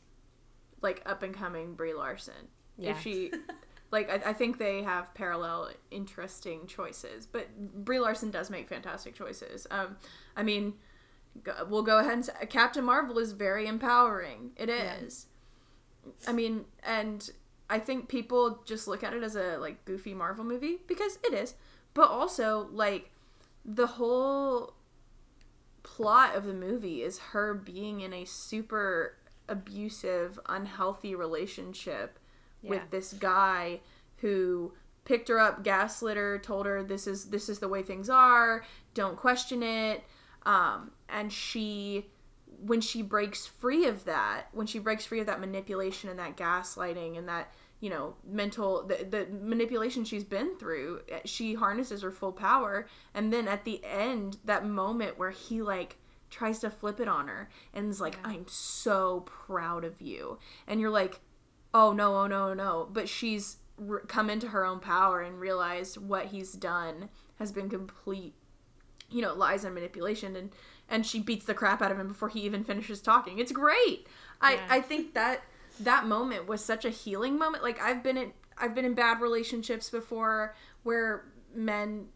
like 0.83 1.01
up 1.07 1.23
and 1.23 1.33
coming 1.33 1.73
Brie 1.73 1.95
Larson. 1.95 2.49
Yeah. 2.77 2.91
If 2.91 3.01
she, 3.01 3.31
like, 3.89 4.09
I, 4.09 4.29
I 4.29 4.33
think 4.33 4.59
they 4.59 4.83
have 4.83 5.13
parallel 5.15 5.71
interesting 5.89 6.67
choices. 6.67 7.25
But 7.25 7.47
Brie 7.83 7.99
Larson 7.99 8.29
does 8.29 8.51
make 8.51 8.69
fantastic 8.69 9.15
choices. 9.15 9.65
Um, 9.71 9.97
I 10.35 10.43
mean, 10.43 10.73
go, 11.41 11.53
we'll 11.67 11.83
go 11.83 11.97
ahead 11.97 12.13
and 12.13 12.25
say 12.25 12.33
Captain 12.49 12.83
Marvel 12.83 13.17
is 13.17 13.31
very 13.31 13.65
empowering. 13.65 14.51
It 14.57 14.69
is. 14.69 15.27
Yeah. 16.05 16.11
I 16.27 16.33
mean, 16.33 16.65
and 16.83 17.27
I 17.69 17.79
think 17.79 18.09
people 18.09 18.61
just 18.65 18.87
look 18.87 19.03
at 19.03 19.13
it 19.13 19.23
as 19.23 19.35
a 19.35 19.57
like 19.57 19.85
goofy 19.85 20.13
Marvel 20.13 20.43
movie 20.43 20.77
because 20.85 21.17
it 21.23 21.33
is, 21.33 21.55
but 21.93 22.09
also 22.09 22.67
like 22.71 23.09
the 23.65 23.87
whole 23.87 24.73
plot 25.83 26.35
of 26.35 26.45
the 26.45 26.53
movie 26.53 27.01
is 27.01 27.19
her 27.19 27.53
being 27.53 28.01
in 28.01 28.13
a 28.13 28.25
super 28.25 29.15
abusive, 29.49 30.39
unhealthy 30.47 31.15
relationship 31.15 32.19
Yeah. 32.61 32.69
with 32.71 32.91
this 32.91 33.13
guy 33.13 33.81
who 34.17 34.73
picked 35.05 35.27
her 35.27 35.39
up, 35.39 35.63
gaslit 35.63 36.15
her, 36.17 36.39
told 36.39 36.65
her 36.65 36.83
this 36.83 37.07
is 37.07 37.29
this 37.29 37.49
is 37.49 37.59
the 37.59 37.67
way 37.67 37.83
things 37.83 38.09
are, 38.09 38.63
don't 38.93 39.17
question 39.17 39.61
it. 39.63 40.03
Um, 40.45 40.91
and 41.09 41.31
she 41.31 42.09
when 42.65 42.79
she 42.79 43.01
breaks 43.01 43.45
free 43.45 43.85
of 43.85 44.05
that, 44.05 44.47
when 44.53 44.65
she 44.67 44.79
breaks 44.79 45.05
free 45.05 45.19
of 45.19 45.25
that 45.25 45.39
manipulation 45.41 46.09
and 46.09 46.19
that 46.19 46.37
gaslighting 46.37 47.17
and 47.17 47.27
that 47.27 47.53
you 47.81 47.89
know 47.89 48.15
mental 48.25 48.83
the, 48.83 49.03
the 49.03 49.27
manipulation 49.41 50.05
she's 50.05 50.23
been 50.23 50.55
through 50.57 51.01
eh, 51.09 51.19
she 51.25 51.53
harnesses 51.55 52.01
her 52.01 52.11
full 52.11 52.31
power 52.31 52.87
and 53.13 53.33
then 53.33 53.45
at 53.45 53.65
the 53.65 53.83
end 53.83 54.37
that 54.45 54.65
moment 54.65 55.17
where 55.19 55.31
he 55.31 55.61
like 55.61 55.97
tries 56.33 56.59
to 56.59 56.69
flip 56.69 56.99
it 56.99 57.07
on 57.07 57.27
her 57.27 57.49
and 57.73 57.89
is 57.89 58.01
like 58.01 58.15
Yeah. 58.23 58.31
i'm 58.31 58.45
so 58.47 59.21
proud 59.25 59.83
of 59.85 60.01
you. 60.01 60.39
And 60.67 60.79
you're 60.81 60.89
like 60.89 61.19
oh 61.73 61.93
no 61.93 62.15
oh 62.17 62.27
no 62.27 62.53
no. 62.53 62.89
But 62.91 63.07
she's 63.07 63.57
r 63.89 63.99
come 64.01 64.29
into 64.29 64.47
her 64.49 64.65
own 64.65 64.79
power 64.79 65.21
and 65.21 65.39
realized 65.39 65.97
what 65.97 66.27
he's 66.27 66.53
done 66.53 67.09
has 67.39 67.51
been 67.51 67.69
complete 67.69 68.33
you 69.09 69.21
know 69.21 69.33
lies 69.33 69.63
and 69.63 69.75
manipulation. 69.75 70.35
And 70.35 70.49
and 70.89 71.05
she 71.05 71.19
beats 71.19 71.45
the 71.45 71.53
crap 71.53 71.81
out 71.81 71.91
of 71.91 71.99
him 71.99 72.07
before 72.09 72.29
he 72.29 72.41
even 72.41 72.63
finishes 72.63 73.01
talking. 73.01 73.39
It's 73.39 73.51
great. 73.51 74.07
I 74.41 74.53
Yeah. 74.55 74.67
i 74.69 74.81
think 74.81 75.13
that 75.13 75.43
that 75.79 76.05
moment 76.07 76.47
was 76.47 76.63
such 76.63 76.83
a 76.85 76.89
healing 76.89 77.37
moment. 77.37 77.63
Like 77.63 77.79
i've 77.81 78.03
been 78.03 78.17
in 78.17 78.33
i've 78.57 78.73
been 78.75 78.85
in 78.85 78.93
bad 78.95 79.21
relationships 79.21 79.89
before 79.89 80.55
where 80.83 81.25
men 81.55 82.07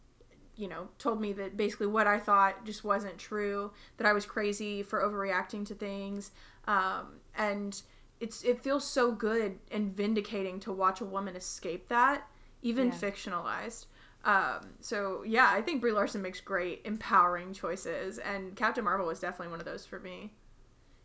you 0.58 0.67
know 0.67 0.88
told 0.98 1.22
me 1.22 1.34
that 1.34 1.56
basically 1.58 1.88
what 1.88 2.08
i 2.08 2.20
thought 2.20 2.65
just 2.65 2.84
wasn't 2.84 3.17
true 3.17 3.72
that 3.98 4.08
i 4.08 4.13
was 4.13 4.26
crazy 4.26 4.84
for 4.84 5.02
overreacting 5.02 5.65
to 5.65 5.76
things 5.76 6.32
um, 6.67 7.20
and 7.38 7.84
it's 8.20 8.43
it 8.43 8.62
feels 8.62 8.84
so 8.86 9.12
good 9.12 9.60
and 9.72 9.96
vindicating 9.96 10.60
to 10.60 10.72
watch 10.72 11.02
a 11.02 11.06
woman 11.06 11.36
escape 11.36 11.88
that 11.89 12.28
even 12.62 12.89
Yeah. 12.89 12.93
fictionalized 12.93 13.86
um, 14.26 14.74
so 14.82 15.24
yeah 15.26 15.50
i 15.52 15.62
think 15.62 15.82
brie 15.82 15.91
larson 15.91 16.22
makes 16.22 16.39
great 16.41 16.82
empowering 16.86 17.54
choices 17.54 18.17
and 18.20 18.56
captain 18.56 18.84
marvel 18.84 19.06
was 19.08 19.20
definitely 19.20 19.50
one 19.52 19.60
of 19.60 19.65
those 19.65 19.86
for 19.86 20.00
me 20.00 20.32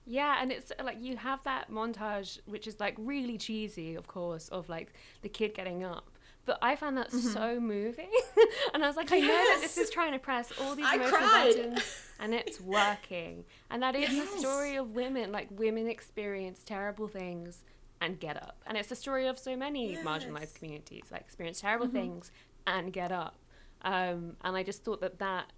Yeah, 0.05 0.39
and 0.41 0.51
it's 0.51 0.73
like 0.83 0.99
you 1.01 1.17
have 1.17 1.43
that 1.45 1.71
montage, 1.71 2.41
which 2.47 2.67
is 2.67 2.81
like 2.81 2.95
really 2.99 3.39
cheesy, 3.39 3.95
of 3.95 4.09
course, 4.09 4.49
of 4.49 4.69
like 4.69 4.93
the 5.23 5.29
kid 5.29 5.55
getting 5.55 5.85
up. 5.85 6.11
But 6.45 6.59
I 6.61 6.75
found 6.75 6.97
that 6.99 7.13
so 7.13 7.61
moving, 7.61 8.11
and 8.75 8.83
I 8.83 8.87
was 8.89 8.97
like, 8.97 9.13
I 9.13 9.21
know 9.21 9.29
that 9.29 9.59
this 9.63 9.79
is 9.79 9.91
trying 9.91 10.13
to 10.13 10.19
press 10.19 10.53
all 10.61 10.75
these 10.75 10.87
I 10.89 10.97
emotional 10.97 11.29
cried. 11.29 11.55
buttons, 11.57 11.83
and 12.19 12.35
it's 12.35 12.61
working. 12.61 13.45
And 13.71 13.81
that 13.83 13.95
is 13.95 14.11
Yes. 14.13 14.33
the 14.33 14.39
story 14.41 14.75
of 14.77 14.91
women. 14.91 15.31
Like 15.31 15.49
women 15.53 15.87
experience 15.89 16.65
terrible 16.65 17.07
things 17.07 17.63
and 18.01 18.19
get 18.19 18.37
up, 18.37 18.57
and 18.67 18.77
it's 18.77 18.89
the 18.89 18.97
story 18.97 19.29
of 19.29 19.39
so 19.39 19.57
many 19.57 19.93
Yes. 19.93 20.05
marginalized 20.05 20.55
communities, 20.57 21.05
like 21.13 21.21
experience 21.21 21.61
terrible 21.61 21.87
things 21.89 22.33
and 22.67 22.93
get 22.93 23.13
up. 23.13 23.37
Um, 23.83 24.37
and 24.43 24.57
I 24.57 24.65
just 24.65 24.83
thought 24.85 25.01
that 25.01 25.21
that 25.21 25.53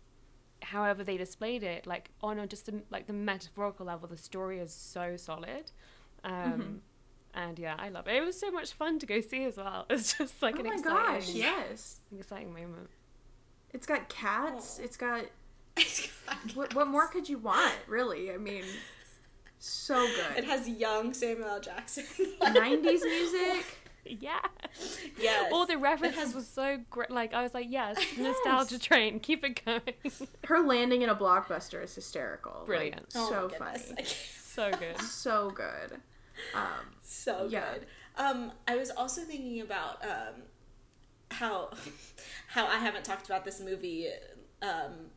however 0.63 1.03
they 1.05 1.17
displayed 1.17 1.63
it, 1.63 1.87
like 1.87 2.11
on 2.23 2.39
a 2.39 2.47
just 2.47 2.69
a, 2.69 2.83
like 2.91 3.07
the 3.07 3.13
metaphorical 3.15 3.87
level, 3.87 4.07
the 4.09 4.17
story 4.19 4.59
is 4.61 4.73
so 4.73 5.17
solid. 5.17 5.73
Um, 6.25 6.83
And 7.35 7.59
yeah, 7.59 7.75
I 7.79 7.89
love 7.89 8.07
it. 8.07 8.15
It 8.15 8.25
was 8.25 8.39
so 8.39 8.51
much 8.53 8.73
fun 8.73 8.99
to 9.01 9.07
go 9.07 9.21
see 9.21 9.45
as 9.45 9.57
well. 9.57 9.87
It's 9.91 10.17
just 10.17 10.41
like 10.41 10.57
oh 10.57 10.61
an 10.61 10.67
my 10.67 10.75
exciting, 10.75 11.21
gosh 11.21 11.29
yes 11.35 11.97
exciting 12.17 12.53
moment. 12.53 12.89
it's 13.73 13.87
got 13.87 14.09
cats 14.09 14.79
Aw. 14.81 14.85
it's 14.85 14.97
got 14.97 15.25
It's 15.77 16.09
got 16.27 16.37
what, 16.57 16.75
what 16.75 16.87
more 16.87 17.09
could 17.09 17.29
you 17.29 17.39
want 17.39 17.75
really 17.89 18.33
i 18.33 18.37
mean 18.37 18.65
so 19.59 19.95
good. 20.07 20.39
It 20.39 20.45
has 20.45 20.69
young 20.69 21.15
Samuel 21.15 21.49
L. 21.49 21.61
Jackson. 21.61 22.05
90s 22.43 23.01
music 23.03 23.65
yeah. 24.07 24.41
Yes. 25.19 25.51
All 25.51 25.65
the 25.65 25.79
references 25.79 26.19
has- 26.21 26.35
was 26.35 26.47
so 26.47 26.79
great. 26.91 27.11
Like 27.11 27.33
I 27.33 27.43
was 27.43 27.55
like, 27.55 27.67
yes, 27.71 27.97
nostalgia 28.19 28.79
train, 28.79 29.19
keep 29.21 29.43
it 29.45 29.65
going. 29.65 29.81
Her 30.45 30.61
landing 30.61 31.01
in 31.03 31.09
a 31.09 31.15
blockbuster 31.15 31.83
is 31.83 31.95
hysterical. 31.95 32.53
Like, 32.59 32.67
Brilliant. 32.67 33.07
Oh 33.15 33.23
my 33.25 33.31
so 33.31 33.49
goodness. 33.49 33.87
funny. 33.89 34.05
so 34.45 34.79
good. 34.79 35.01
So 35.01 35.51
good. 35.51 36.01
Um, 36.55 36.95
so 37.03 37.47
Yeah. 37.51 37.75
good. 37.75 37.87
Um, 38.17 38.53
I 38.69 38.77
was 38.77 38.91
also 38.91 39.23
thinking 39.23 39.61
about 39.61 40.03
um, 40.05 40.43
how 41.31 41.71
how 42.49 42.67
I 42.67 42.79
haven't 42.79 43.05
talked 43.05 43.27
about 43.27 43.45
this 43.45 43.61
movie 43.61 44.09
um, 44.63 45.11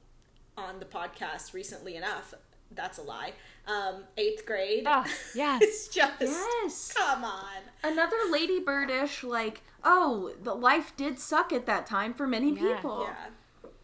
on 0.57 0.79
the 0.79 0.85
podcast 0.85 1.53
recently 1.53 1.95
enough. 1.95 2.33
That's 2.71 2.97
a 2.97 3.03
lie. 3.03 3.31
Um, 3.65 4.03
eighth 4.17 4.45
grade. 4.45 4.83
Ah, 4.85 5.05
yes. 5.35 5.61
it's 5.61 5.87
just 5.87 6.21
yes. 6.21 6.93
come 6.95 7.23
on. 7.23 7.45
Another 7.83 8.17
ladybirdish 8.29 9.23
like, 9.23 9.61
oh, 9.83 10.33
the 10.43 10.53
life 10.53 10.93
did 10.97 11.17
suck 11.19 11.53
at 11.53 11.65
that 11.67 11.85
time 11.85 12.13
for 12.13 12.27
many 12.27 12.51
Yeah. 12.53 12.75
people. 12.75 13.07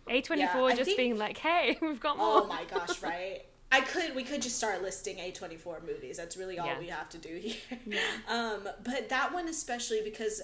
Yeah. 0.10 0.22
A24 0.22 0.72
just 0.76 0.84
think- 0.86 0.98
being 0.98 1.18
like, 1.18 1.38
hey, 1.38 1.78
we've 1.82 2.00
got 2.00 2.18
more. 2.18 2.42
Oh 2.44 2.48
my 2.48 2.64
gosh, 2.66 3.02
right? 3.02 3.44
I 3.74 3.82
could 3.82 4.16
we 4.16 4.24
could 4.24 4.42
just 4.42 4.56
start 4.56 4.84
listing 4.84 5.18
A24 5.18 5.86
movies. 5.86 6.16
That's 6.18 6.38
really 6.38 6.60
all 6.60 6.68
Yeah. 6.68 6.80
we 6.80 6.88
have 6.88 7.10
to 7.10 7.18
do 7.18 7.36
here. 7.36 7.80
Yeah. 7.86 8.00
Um, 8.30 8.70
but 8.84 9.10
that 9.10 9.34
one 9.34 9.48
especially 9.50 10.02
because 10.04 10.42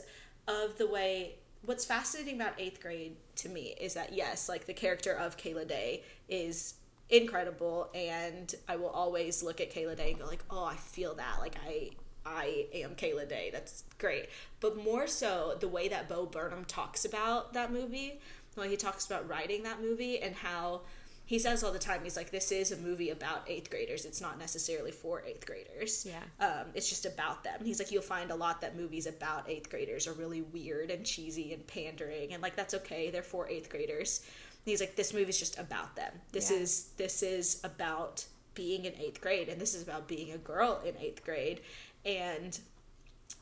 of 0.47 0.77
the 0.79 0.87
way 0.87 1.35
what's 1.63 1.85
fascinating 1.85 2.35
about 2.35 2.57
8th 2.57 2.81
grade 2.81 3.17
to 3.35 3.49
me 3.49 3.75
is 3.79 3.93
that 3.93 4.13
yes, 4.13 4.49
like 4.49 4.65
the 4.65 4.73
character 4.73 5.13
of 5.13 5.37
Kayla 5.37 5.67
Day 5.67 6.03
is 6.27 6.73
incredible 7.09 7.89
and 7.93 8.53
I 8.67 8.77
will 8.77 8.89
always 8.89 9.43
look 9.43 9.61
at 9.61 9.71
Kayla 9.71 9.95
Day 9.95 10.11
and 10.11 10.19
go 10.19 10.25
like, 10.25 10.43
"Oh, 10.49 10.63
I 10.65 10.75
feel 10.75 11.13
that. 11.15 11.35
Like 11.39 11.55
I 11.67 11.91
I 12.25 12.65
am 12.73 12.95
Kayla 12.95 13.27
Day. 13.29 13.49
That's 13.51 13.83
great." 13.99 14.29
But 14.59 14.75
more 14.77 15.05
so 15.07 15.55
the 15.59 15.67
way 15.67 15.87
that 15.87 16.09
Bo 16.09 16.25
Burnham 16.25 16.65
talks 16.65 17.05
about 17.05 17.53
that 17.53 17.71
movie, 17.71 18.19
the 18.55 18.61
way 18.61 18.69
he 18.69 18.77
talks 18.77 19.05
about 19.05 19.27
writing 19.29 19.63
that 19.63 19.81
movie 19.81 20.19
and 20.19 20.35
how 20.35 20.81
he 21.29 21.37
says 21.37 21.63
all 21.63 21.71
the 21.71 21.77
time 21.77 21.99
he's 22.03 22.17
like 22.17 22.31
this 22.31 22.51
is 22.51 22.71
a 22.71 22.77
movie 22.77 23.11
about 23.11 23.43
eighth 23.47 23.69
graders. 23.69 24.03
It's 24.03 24.19
not 24.19 24.39
necessarily 24.39 24.89
for 24.89 25.21
eighth 25.23 25.45
graders. 25.45 26.03
Yeah. 26.09 26.23
um, 26.43 26.65
it's 26.73 26.89
just 26.89 27.05
about 27.05 27.43
them. 27.43 27.59
He's 27.63 27.77
like 27.77 27.91
you'll 27.91 28.01
find 28.01 28.31
a 28.31 28.35
lot 28.35 28.61
that 28.61 28.75
movies 28.75 29.05
about 29.05 29.47
eighth 29.47 29.69
graders 29.69 30.07
are 30.07 30.13
really 30.13 30.41
weird 30.41 30.89
and 30.89 31.05
cheesy 31.05 31.53
and 31.53 31.65
pandering 31.67 32.33
and 32.33 32.41
like 32.41 32.55
that's 32.55 32.73
okay. 32.73 33.11
They're 33.11 33.21
for 33.21 33.47
eighth 33.47 33.69
graders. 33.69 34.21
And 34.25 34.71
he's 34.71 34.79
like 34.79 34.95
this 34.95 35.13
movie's 35.13 35.37
just 35.37 35.59
about 35.59 35.95
them. 35.95 36.11
This 36.31 36.49
Yeah. 36.49 36.57
is 36.57 36.89
this 36.97 37.21
is 37.21 37.61
about 37.63 38.25
being 38.55 38.85
in 38.85 38.95
eighth 38.95 39.21
grade 39.21 39.49
and 39.49 39.61
this 39.61 39.75
is 39.75 39.83
about 39.83 40.07
being 40.07 40.31
a 40.31 40.37
girl 40.39 40.81
in 40.83 40.97
eighth 40.97 41.23
grade. 41.23 41.61
And 42.03 42.59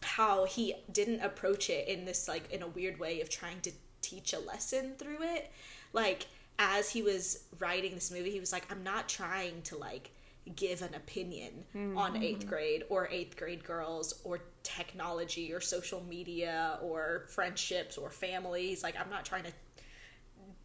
how 0.03 0.43
he 0.43 0.73
didn't 0.91 1.21
approach 1.21 1.69
it 1.69 1.88
in 1.88 2.03
this 2.03 2.27
like 2.27 2.51
in 2.51 2.61
a 2.61 2.67
weird 2.67 2.99
way 2.99 3.21
of 3.21 3.29
trying 3.29 3.61
to 3.61 3.71
teach 4.01 4.33
a 4.33 4.39
lesson 4.39 4.95
through 4.97 5.21
it. 5.21 5.49
Like 5.93 6.25
as 6.59 6.89
he 6.89 7.01
was 7.01 7.43
writing 7.59 7.93
this 7.93 8.11
movie 8.11 8.31
he 8.31 8.39
was 8.39 8.51
like 8.51 8.69
i'm 8.71 8.83
not 8.83 9.07
trying 9.07 9.61
to 9.61 9.77
like 9.77 10.11
give 10.55 10.81
an 10.81 10.93
opinion 10.95 11.51
on 11.97 12.17
eighth 12.17 12.47
grade 12.47 12.83
or 12.89 13.07
eighth 13.11 13.35
grade 13.35 13.63
girls 13.63 14.21
or 14.23 14.39
technology 14.63 15.53
or 15.53 15.59
social 15.59 16.03
media 16.03 16.79
or 16.81 17.25
friendships 17.29 17.97
or 17.97 18.09
families. 18.09 18.83
Like 18.83 18.95
i'm 18.99 19.09
not 19.09 19.25
trying 19.25 19.43
to 19.43 19.51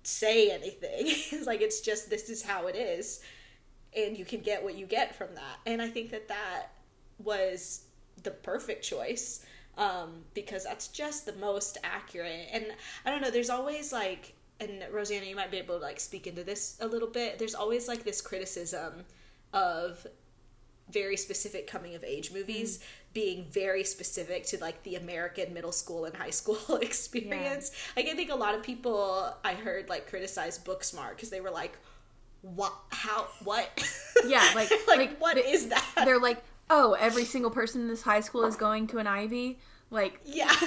say 0.02 0.50
anything. 0.50 1.06
It's 1.06 1.46
like 1.46 1.60
it's 1.60 1.80
just 1.80 2.10
this 2.10 2.28
is 2.30 2.42
how 2.42 2.66
it 2.66 2.76
is. 2.76 3.20
And 3.96 4.16
you 4.16 4.24
can 4.24 4.40
get 4.40 4.62
what 4.62 4.76
you 4.76 4.86
get 4.86 5.14
from 5.14 5.34
that. 5.34 5.58
And 5.66 5.82
i 5.82 5.88
think 5.88 6.10
that 6.10 6.28
that 6.28 6.68
was 7.18 7.84
the 8.22 8.30
perfect 8.30 8.84
choice 8.84 9.44
um, 9.78 10.24
because 10.34 10.64
that's 10.64 10.88
just 10.88 11.24
the 11.24 11.32
most 11.34 11.78
accurate. 11.82 12.48
And 12.52 12.66
i 13.04 13.10
don't 13.10 13.20
know 13.20 13.30
there's 13.30 13.50
always 13.50 13.92
like 13.92 14.34
and 14.60 14.82
Rosianna 14.92 15.26
you 15.26 15.36
might 15.36 15.50
be 15.50 15.58
able 15.58 15.78
to 15.78 15.82
like 15.82 16.00
speak 16.00 16.26
into 16.26 16.44
this 16.44 16.76
a 16.80 16.86
little 16.86 17.08
bit 17.08 17.38
there's 17.38 17.54
always 17.54 17.88
like 17.88 18.04
this 18.04 18.20
criticism 18.20 19.04
of 19.52 20.06
very 20.90 21.16
specific 21.16 21.66
coming 21.66 21.94
of 21.94 22.04
age 22.04 22.32
movies 22.32 22.78
mm. 22.78 22.82
being 23.14 23.46
very 23.50 23.84
specific 23.84 24.44
to 24.46 24.58
like 24.58 24.82
the 24.82 24.96
American 24.96 25.52
middle 25.54 25.72
school 25.72 26.04
and 26.04 26.14
high 26.14 26.30
school 26.30 26.76
experience. 26.82 27.72
Like 27.96 28.06
I 28.06 28.14
think 28.14 28.30
a 28.30 28.36
lot 28.36 28.54
of 28.54 28.62
people 28.62 29.34
I 29.44 29.54
heard 29.54 29.88
like 29.88 30.08
criticize 30.08 30.58
Booksmart 30.58 31.10
because 31.16 31.30
they 31.30 31.40
were 31.40 31.50
like, 31.50 31.78
"What? 32.42 32.74
How? 32.90 33.26
What? 33.44 33.68
Yeah, 34.24 34.48
like- 34.54 34.70
like, 34.86 34.98
like, 34.98 35.20
what 35.20 35.36
is 35.36 35.68
that? 35.70 35.84
They're 36.04 36.20
like, 36.20 36.44
oh, 36.70 36.92
every 36.92 37.24
single 37.24 37.50
person 37.50 37.80
in 37.80 37.88
this 37.88 38.02
high 38.02 38.20
school 38.20 38.44
is 38.44 38.54
going 38.54 38.86
to 38.88 38.98
an 38.98 39.08
Ivy. 39.08 39.58
Like, 39.92 40.20
yeah." 40.24 40.52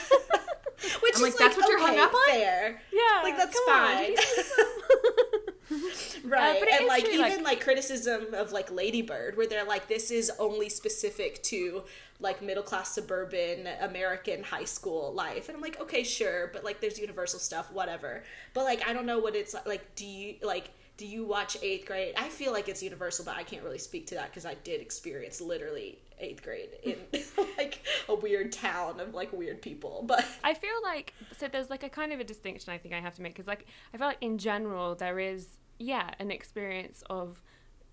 Which 1.02 1.16
I'm 1.18 1.24
is 1.24 1.32
like, 1.34 1.38
that's 1.38 1.58
what 1.58 1.70
you're 1.70 1.80
hung 1.80 1.92
okay, 1.92 2.02
up 2.02 2.14
on? 2.14 2.30
Fair. 2.30 2.82
Yeah, 2.92 3.22
Like 3.24 3.38
that's 3.38 3.60
fine. 3.62 4.16
right. 6.26 6.62
Uh, 6.62 6.66
and 6.78 6.88
like 6.88 7.06
true, 7.06 7.14
even 7.14 7.24
like- 7.24 7.44
like, 7.44 7.62
criticism 7.62 8.34
of 8.34 8.52
like 8.52 8.72
Ladybird 8.72 9.38
where 9.38 9.48
they're 9.48 9.66
like 9.66 9.88
this 9.88 10.12
is 10.12 10.32
only 10.38 10.70
specific 10.70 11.42
to 11.44 11.84
like 12.20 12.42
middle 12.42 12.64
class 12.64 12.94
suburban 12.94 13.68
American 13.82 14.44
high 14.44 14.66
school 14.66 15.14
life. 15.14 15.50
And 15.50 15.56
I'm 15.56 15.62
like, 15.62 15.80
okay, 15.82 16.04
sure, 16.04 16.50
but 16.54 16.64
like 16.64 16.82
there's 16.82 17.00
universal 17.00 17.40
stuff, 17.40 17.72
whatever. 17.72 18.24
But 18.54 18.66
like 18.66 18.88
I 18.88 18.94
don't 18.94 19.06
know 19.06 19.20
what 19.20 19.36
it's 19.36 19.54
like 19.54 19.66
like 19.66 19.96
do 19.96 20.06
you 20.06 20.36
like 20.44 20.72
do 20.98 21.06
you 21.06 21.26
watch 21.26 21.60
8th 21.60 21.86
grade? 21.86 22.14
I 22.18 22.30
feel 22.30 22.54
like 22.54 22.70
it's 22.70 22.82
universal, 22.82 23.26
but 23.26 23.36
I 23.36 23.44
can't 23.44 23.64
really 23.64 23.78
speak 23.78 24.08
to 24.08 24.16
that 24.16 24.30
because 24.30 24.46
I 24.46 24.54
did 24.64 24.82
experience 24.82 25.42
literally 25.42 26.00
8th 26.22 26.44
grade 26.44 26.70
in 26.84 26.98
like 27.58 27.82
a 28.08 28.16
weird 28.16 28.52
town 28.52 29.00
of 29.00 29.14
like 29.14 29.34
weird 29.34 29.62
people. 29.62 30.04
But 30.06 30.26
I 30.44 30.54
feel 30.54 30.82
like 30.84 31.14
so 31.38 31.48
there's 31.48 31.70
like 31.70 31.84
a 31.84 31.90
kind 31.90 32.14
of 32.14 32.20
a 32.20 32.24
distinction 32.24 32.72
I 32.72 32.78
think 32.78 32.94
I 32.94 33.00
have 33.00 33.16
to 33.16 33.22
make 33.22 33.34
because 33.34 33.48
like 33.48 33.66
I 33.94 33.98
feel 33.98 34.08
like 34.08 34.22
in 34.22 34.38
general 34.38 34.96
there 34.96 35.20
is 35.20 35.58
yeah 35.80 36.12
an 36.20 36.32
experience 36.32 37.04
of 37.10 37.42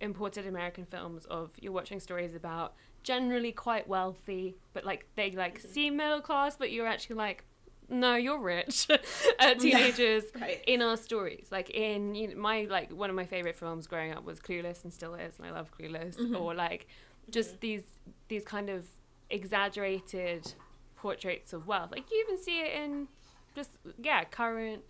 imported 0.01 0.47
American 0.47 0.85
films 0.85 1.25
of 1.27 1.51
you're 1.61 1.73
watching 1.73 2.01
stories 2.01 2.35
about 2.35 2.75
generally 3.03 3.53
quite 3.53 3.89
wealthy 3.89 4.57
but 4.73 4.85
like 4.85 5.07
they 5.17 5.31
like 5.33 5.59
mm-hmm. 5.59 5.73
seem 5.73 5.97
middle 5.97 6.21
class 6.21 6.57
but 6.57 6.71
you're 6.71 6.87
actually 6.87 7.17
like 7.17 7.45
no 7.93 8.17
you're 8.17 8.41
rich 8.41 8.89
uh, 9.39 9.55
teenagers 9.59 10.25
right. 10.41 10.63
in 10.67 10.83
our 10.83 10.97
stories 10.97 11.47
like 11.51 11.71
in 11.71 12.15
you 12.15 12.29
know, 12.29 12.37
my 12.37 12.67
like 12.71 12.91
one 12.93 13.11
of 13.11 13.17
my 13.17 13.27
favorite 13.27 13.57
films 13.57 13.87
growing 13.87 14.13
up 14.13 14.25
was 14.25 14.41
Clueless 14.41 14.83
and 14.85 14.93
still 14.93 15.15
is 15.15 15.35
and 15.39 15.47
I 15.47 15.51
love 15.51 15.71
Clueless 15.77 16.35
or 16.35 16.55
like 16.55 16.87
just 17.31 17.61
these 17.61 17.83
these 18.29 18.45
kind 18.45 18.69
of 18.71 18.87
exaggerated 19.31 20.55
portraits 20.97 21.53
of 21.53 21.67
wealth. 21.67 21.91
Like 21.91 22.11
you 22.11 22.25
even 22.29 22.43
see 22.43 22.61
it 22.61 22.73
in 22.75 23.09
just 23.55 23.71
yeah 24.01 24.25
current 24.25 24.83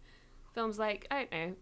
films 0.54 0.78
like 0.78 1.06
I 1.10 1.14
don't 1.20 1.32
know. 1.32 1.54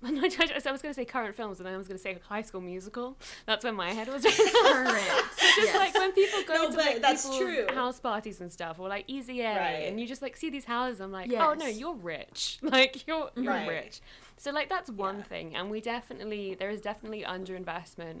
I 0.04 0.10
was 0.10 0.82
going 0.82 0.92
to 0.92 0.94
say 0.94 1.04
current 1.04 1.34
films, 1.34 1.58
and 1.58 1.66
then 1.66 1.74
I 1.74 1.76
was 1.76 1.88
going 1.88 1.98
to 1.98 2.02
say 2.02 2.18
High 2.28 2.42
School 2.42 2.60
Musical. 2.60 3.16
That's 3.46 3.64
where 3.64 3.72
my 3.72 3.92
head 3.92 4.08
was. 4.08 4.22
just 4.24 4.38
current. 4.38 4.96
yes. 5.58 5.76
like 5.76 5.94
when 5.94 6.12
people 6.12 6.40
go 6.46 6.54
No, 6.54 6.70
to 6.70 6.76
like 6.76 7.00
that's 7.00 7.24
true. 7.36 7.66
house 7.74 7.98
parties 7.98 8.40
and 8.40 8.52
stuff, 8.52 8.78
or 8.78 8.88
like 8.88 9.04
Easy 9.08 9.40
A, 9.40 9.56
Right. 9.56 9.72
and 9.88 9.98
you 10.00 10.06
just 10.06 10.22
like 10.22 10.36
see 10.36 10.50
these 10.50 10.64
houses. 10.66 11.00
I'm 11.00 11.10
like, 11.10 11.32
oh 11.32 11.54
no, 11.54 11.66
you're 11.66 11.94
rich. 11.94 12.58
Like 12.62 13.06
you're 13.08 13.30
you're 13.36 13.52
Right. 13.52 13.68
rich. 13.68 14.00
So 14.36 14.52
like 14.52 14.68
that's 14.68 14.88
one 14.90 15.18
Yeah. 15.18 15.22
thing, 15.24 15.56
and 15.56 15.68
we 15.70 15.80
definitely 15.80 16.54
there 16.54 16.70
is 16.70 16.80
definitely 16.80 17.24
underinvestment 17.24 18.20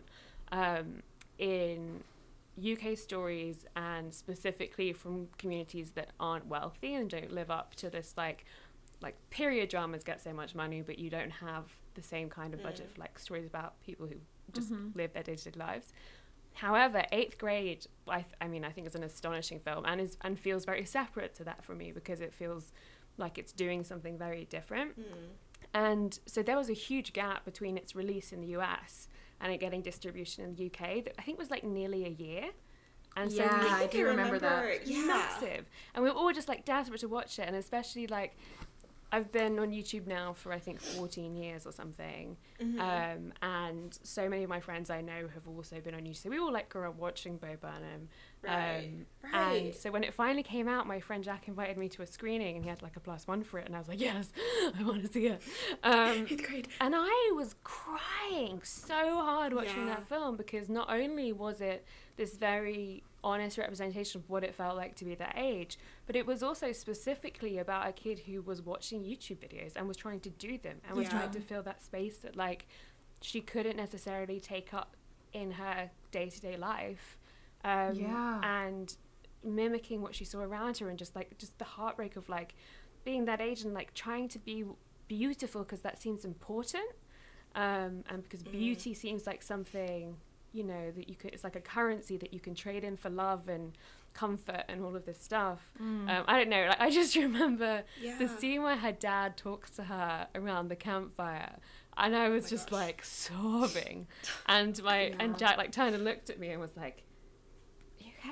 um, 0.50 1.02
in 1.38 2.02
UK 2.60 2.98
stories 2.98 3.66
and 3.76 4.12
specifically 4.12 4.92
from 4.92 5.28
communities 5.38 5.92
that 5.92 6.08
aren't 6.18 6.46
wealthy 6.46 6.92
and 6.94 7.08
don't 7.08 7.30
live 7.32 7.52
up 7.52 7.76
to 7.76 7.88
this 7.88 8.14
like 8.16 8.44
like 9.00 9.16
period 9.30 9.68
dramas 9.68 10.04
get 10.04 10.20
so 10.20 10.32
much 10.32 10.54
money 10.54 10.82
but 10.82 10.98
you 10.98 11.10
don't 11.10 11.30
have 11.30 11.64
the 11.94 12.02
same 12.02 12.28
kind 12.28 12.54
of 12.54 12.62
budget 12.62 12.88
mm. 12.90 12.94
for 12.94 13.00
like 13.00 13.18
stories 13.18 13.46
about 13.46 13.80
people 13.82 14.06
who 14.06 14.16
just 14.52 14.72
mm-hmm. 14.72 14.88
live 14.96 15.12
their 15.12 15.22
day-to-day 15.22 15.58
lives 15.58 15.92
however 16.54 17.04
eighth 17.12 17.38
grade 17.38 17.86
I, 18.08 18.22
th- 18.22 18.34
I 18.40 18.48
mean 18.48 18.64
i 18.64 18.70
think 18.70 18.86
is 18.86 18.94
an 18.94 19.04
astonishing 19.04 19.60
film 19.60 19.84
and 19.86 20.00
is 20.00 20.16
and 20.22 20.38
feels 20.38 20.64
very 20.64 20.84
separate 20.84 21.34
to 21.36 21.44
that 21.44 21.64
for 21.64 21.74
me 21.74 21.92
because 21.92 22.20
it 22.20 22.34
feels 22.34 22.72
like 23.16 23.38
it's 23.38 23.52
doing 23.52 23.84
something 23.84 24.16
very 24.16 24.46
different 24.46 24.98
mm. 24.98 25.04
and 25.74 26.18
so 26.26 26.42
there 26.42 26.56
was 26.56 26.70
a 26.70 26.74
huge 26.74 27.12
gap 27.12 27.44
between 27.44 27.76
its 27.76 27.94
release 27.94 28.32
in 28.32 28.40
the 28.40 28.48
US 28.48 29.08
and 29.40 29.52
it 29.52 29.58
getting 29.58 29.82
distribution 29.82 30.44
in 30.44 30.54
the 30.54 30.66
UK 30.66 31.04
that 31.04 31.14
I 31.18 31.22
think 31.22 31.38
was 31.38 31.50
like 31.50 31.64
nearly 31.64 32.04
a 32.04 32.08
year. 32.08 32.50
And 33.16 33.30
so 33.30 33.38
Yeah, 33.38 33.62
we- 33.62 33.84
I 33.84 33.86
do 33.86 34.04
remember 34.06 34.38
that. 34.38 34.86
Yeah. 34.86 35.06
massive. 35.06 35.66
And 35.94 36.04
we 36.04 36.10
were 36.10 36.16
all 36.16 36.32
just 36.32 36.48
like 36.48 36.64
desperate 36.64 37.00
to 37.00 37.08
watch 37.08 37.38
it 37.38 37.46
and 37.46 37.56
especially 37.56 38.06
like 38.06 38.36
I've 39.10 39.32
been 39.32 39.58
on 39.58 39.70
YouTube 39.70 40.06
now 40.06 40.34
for 40.34 40.52
I 40.52 40.58
think 40.58 40.80
14 40.80 41.34
years 41.36 41.66
or 41.66 41.72
something, 41.72 42.36
Mm-hmm. 42.60 42.80
um, 42.80 43.32
and 43.40 43.96
so 44.02 44.28
many 44.28 44.42
of 44.42 44.50
my 44.50 44.58
friends 44.60 44.90
I 44.90 45.00
know 45.00 45.28
have 45.32 45.46
also 45.46 45.80
been 45.80 45.94
on 45.94 46.00
YouTube. 46.02 46.16
So 46.16 46.28
we 46.30 46.38
all 46.38 46.52
like 46.52 46.68
grew 46.68 46.88
up 46.88 46.96
watching 46.98 47.36
Bo 47.36 47.54
Burnham, 47.60 48.08
Right, 48.42 48.88
um, 49.24 49.30
right. 49.32 49.56
and 49.66 49.74
so 49.74 49.90
when 49.90 50.04
it 50.04 50.14
finally 50.14 50.42
came 50.44 50.68
out, 50.68 50.86
my 50.86 51.00
friend 51.00 51.24
Jack 51.24 51.48
invited 51.48 51.76
me 51.76 51.88
to 51.90 52.02
a 52.02 52.06
screening, 52.06 52.54
and 52.56 52.64
he 52.64 52.70
had 52.70 52.82
like 52.82 52.96
a 52.96 53.00
plus 53.00 53.26
one 53.26 53.42
for 53.42 53.58
it, 53.58 53.66
and 53.66 53.74
I 53.74 53.78
was 53.78 53.88
like, 53.88 54.00
yes, 54.00 54.32
I 54.78 54.82
want 54.84 55.04
to 55.04 55.12
see 55.12 55.26
it. 55.26 55.42
Um, 55.82 56.26
Eighth 56.30 56.46
grade. 56.46 56.68
and 56.80 56.94
I 56.96 57.32
was 57.34 57.54
crying 57.64 58.60
so 58.62 58.94
hard 59.20 59.52
watching 59.52 59.86
Yeah. 59.88 59.96
that 59.96 60.08
film 60.08 60.36
because 60.36 60.68
not 60.68 60.88
only 60.90 61.32
was 61.32 61.60
it 61.60 61.84
this 62.16 62.36
very 62.36 63.02
honest 63.24 63.58
representation 63.58 64.20
of 64.20 64.30
what 64.30 64.44
it 64.44 64.54
felt 64.54 64.76
like 64.76 64.94
to 64.96 65.04
be 65.04 65.14
that 65.16 65.34
age, 65.36 65.76
but 66.06 66.14
it 66.14 66.24
was 66.26 66.42
also 66.42 66.70
specifically 66.72 67.58
about 67.58 67.88
a 67.88 67.92
kid 67.92 68.20
who 68.20 68.40
was 68.42 68.62
watching 68.62 69.02
YouTube 69.02 69.38
videos 69.38 69.72
and 69.76 69.88
was 69.88 69.96
trying 69.96 70.20
to 70.20 70.30
do 70.30 70.58
them 70.58 70.80
and 70.86 70.96
was 70.96 71.06
Yeah. 71.08 71.18
trying 71.18 71.30
to 71.32 71.40
fill 71.40 71.62
that 71.64 71.82
space 71.82 72.18
that 72.18 72.36
like 72.36 72.66
she 73.20 73.40
couldn't 73.40 73.76
necessarily 73.76 74.38
take 74.38 74.72
up 74.72 74.96
in 75.32 75.50
her 75.52 75.90
day 76.12 76.30
to 76.30 76.40
day 76.40 76.56
life. 76.56 77.17
Um, 77.68 77.94
Yeah. 77.94 78.40
And 78.42 78.96
mimicking 79.44 80.02
what 80.02 80.14
she 80.14 80.24
saw 80.24 80.40
around 80.40 80.78
her 80.78 80.88
and 80.88 80.98
just 80.98 81.14
like 81.14 81.38
just 81.38 81.58
the 81.58 81.64
heartbreak 81.64 82.16
of 82.16 82.28
like 82.28 82.54
being 83.04 83.24
that 83.26 83.40
age 83.40 83.62
and 83.62 83.72
like 83.72 83.94
trying 83.94 84.28
to 84.28 84.38
be 84.38 84.64
beautiful 85.06 85.62
because 85.62 85.80
that 85.82 86.00
seems 86.00 86.24
important. 86.24 86.90
Um, 87.54 88.04
and 88.10 88.22
because 88.22 88.42
beauty 88.42 88.94
seems 88.94 89.26
like 89.26 89.42
something 89.42 90.16
you 90.52 90.64
know 90.64 90.90
that 90.96 91.08
you 91.08 91.14
could 91.14 91.32
it's 91.34 91.44
like 91.44 91.56
a 91.56 91.60
currency 91.60 92.16
that 92.16 92.32
you 92.32 92.40
can 92.40 92.54
trade 92.54 92.82
in 92.82 92.96
for 92.96 93.10
love 93.10 93.48
and 93.48 93.76
comfort 94.14 94.64
and 94.68 94.82
all 94.82 94.96
of 94.96 95.04
this 95.04 95.20
stuff. 95.22 95.60
Um, 95.78 96.08
i 96.26 96.38
don't 96.38 96.48
know 96.48 96.66
like 96.68 96.80
i 96.80 96.90
just 96.90 97.14
remember 97.26 97.82
the 98.18 98.28
scene 98.28 98.62
where 98.62 98.76
her 98.76 98.92
dad 98.92 99.36
talks 99.36 99.70
to 99.72 99.84
her 99.84 100.26
around 100.34 100.68
the 100.68 100.76
campfire 100.76 101.56
and 101.98 102.16
i 102.16 102.28
was 102.30 102.44
my 102.44 102.48
just 102.48 102.70
gosh. 102.70 102.80
like 102.80 103.04
sobbing. 103.04 104.06
And 104.46 104.82
my 104.82 105.14
and 105.20 105.36
jack 105.38 105.58
like 105.58 105.72
turned 105.72 105.94
and 105.94 106.04
looked 106.04 106.30
at 106.30 106.38
me 106.38 106.48
and 106.48 106.60
was 106.60 106.76
like 106.76 107.02
you 107.98 108.06
okay 108.06 108.06
And 108.06 108.06
I 108.06 108.06
was 108.06 108.06
just 108.06 108.07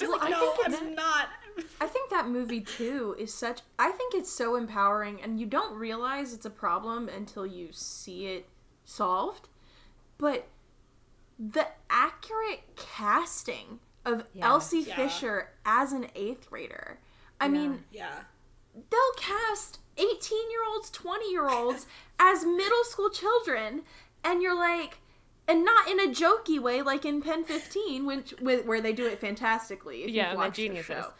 Well, 0.00 0.12
like, 0.12 0.22
I 0.22 0.30
no, 0.30 0.52
think 0.52 0.80
I'm 0.82 0.94
not. 0.94 1.28
I 1.80 1.86
think 1.86 2.10
that 2.10 2.28
movie 2.28 2.60
too 2.60 3.14
is 3.18 3.32
such. 3.34 3.60
I 3.78 3.90
think 3.90 4.14
it's 4.14 4.30
so 4.32 4.56
empowering, 4.56 5.20
and 5.20 5.38
you 5.38 5.46
don't 5.46 5.74
realize 5.76 6.32
it's 6.32 6.46
a 6.46 6.50
problem 6.50 7.08
until 7.08 7.46
you 7.46 7.68
see 7.72 8.26
it 8.26 8.46
solved. 8.84 9.48
But 10.16 10.46
the 11.38 11.66
accurate 11.90 12.60
casting 12.76 13.80
of 14.04 14.24
Yeah. 14.32 14.48
Elsie 14.48 14.80
Yeah. 14.80 14.96
Fisher 14.96 15.50
as 15.66 15.92
an 15.92 16.08
eighth 16.14 16.48
grader. 16.48 16.98
I 17.40 17.44
Yeah. 17.46 17.50
mean, 17.50 17.84
Yeah. 17.90 18.22
they'll 18.90 19.12
cast 19.16 19.80
18 19.96 20.50
year 20.50 20.64
olds, 20.66 20.90
20 20.90 21.30
year 21.30 21.48
olds 21.48 21.86
as 22.18 22.44
middle 22.44 22.84
school 22.84 23.10
children, 23.10 23.82
and 24.24 24.40
you're 24.42 24.54
like, 24.56 24.98
and 25.48 25.64
not 25.64 25.88
in 25.88 25.98
a 25.98 26.08
jokey 26.12 26.60
way 26.60 26.82
like 26.82 27.04
in 27.04 27.22
Pen 27.22 27.42
15, 27.44 28.06
which 28.06 28.34
where 28.40 28.80
they 28.80 28.92
do 28.92 29.06
it 29.06 29.18
fantastically. 29.18 30.04
If 30.04 30.10
Yeah, 30.10 30.22
you've 30.24 30.30
they're 30.30 30.38
watched 30.38 30.56
the 30.56 30.62
geniuses. 30.68 31.04
show. 31.04 31.12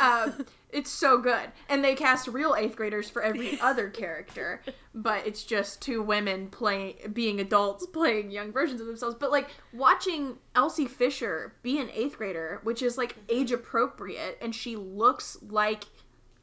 um, 0.00 0.46
it's 0.70 0.90
so 0.90 1.18
good, 1.18 1.50
and 1.68 1.84
they 1.84 1.94
cast 1.94 2.26
real 2.28 2.54
eighth 2.56 2.76
graders 2.76 3.10
for 3.10 3.22
every 3.22 3.60
other 3.60 3.90
character, 3.90 4.62
but 4.94 5.26
it's 5.26 5.42
just 5.44 5.82
two 5.82 6.00
women 6.02 6.48
playing, 6.48 6.94
being 7.12 7.38
adults 7.40 7.84
playing 7.86 8.30
young 8.30 8.52
versions 8.52 8.80
of 8.80 8.86
themselves. 8.86 9.16
But 9.18 9.30
like 9.30 9.48
watching 9.72 10.38
Elsie 10.54 10.86
Fisher 10.86 11.54
be 11.62 11.78
an 11.78 11.90
eighth 11.92 12.18
grader, 12.18 12.60
which 12.62 12.82
is 12.82 12.96
like 12.96 13.16
age 13.28 13.52
appropriate, 13.52 14.38
and 14.40 14.54
she 14.54 14.76
looks 14.76 15.36
like 15.48 15.84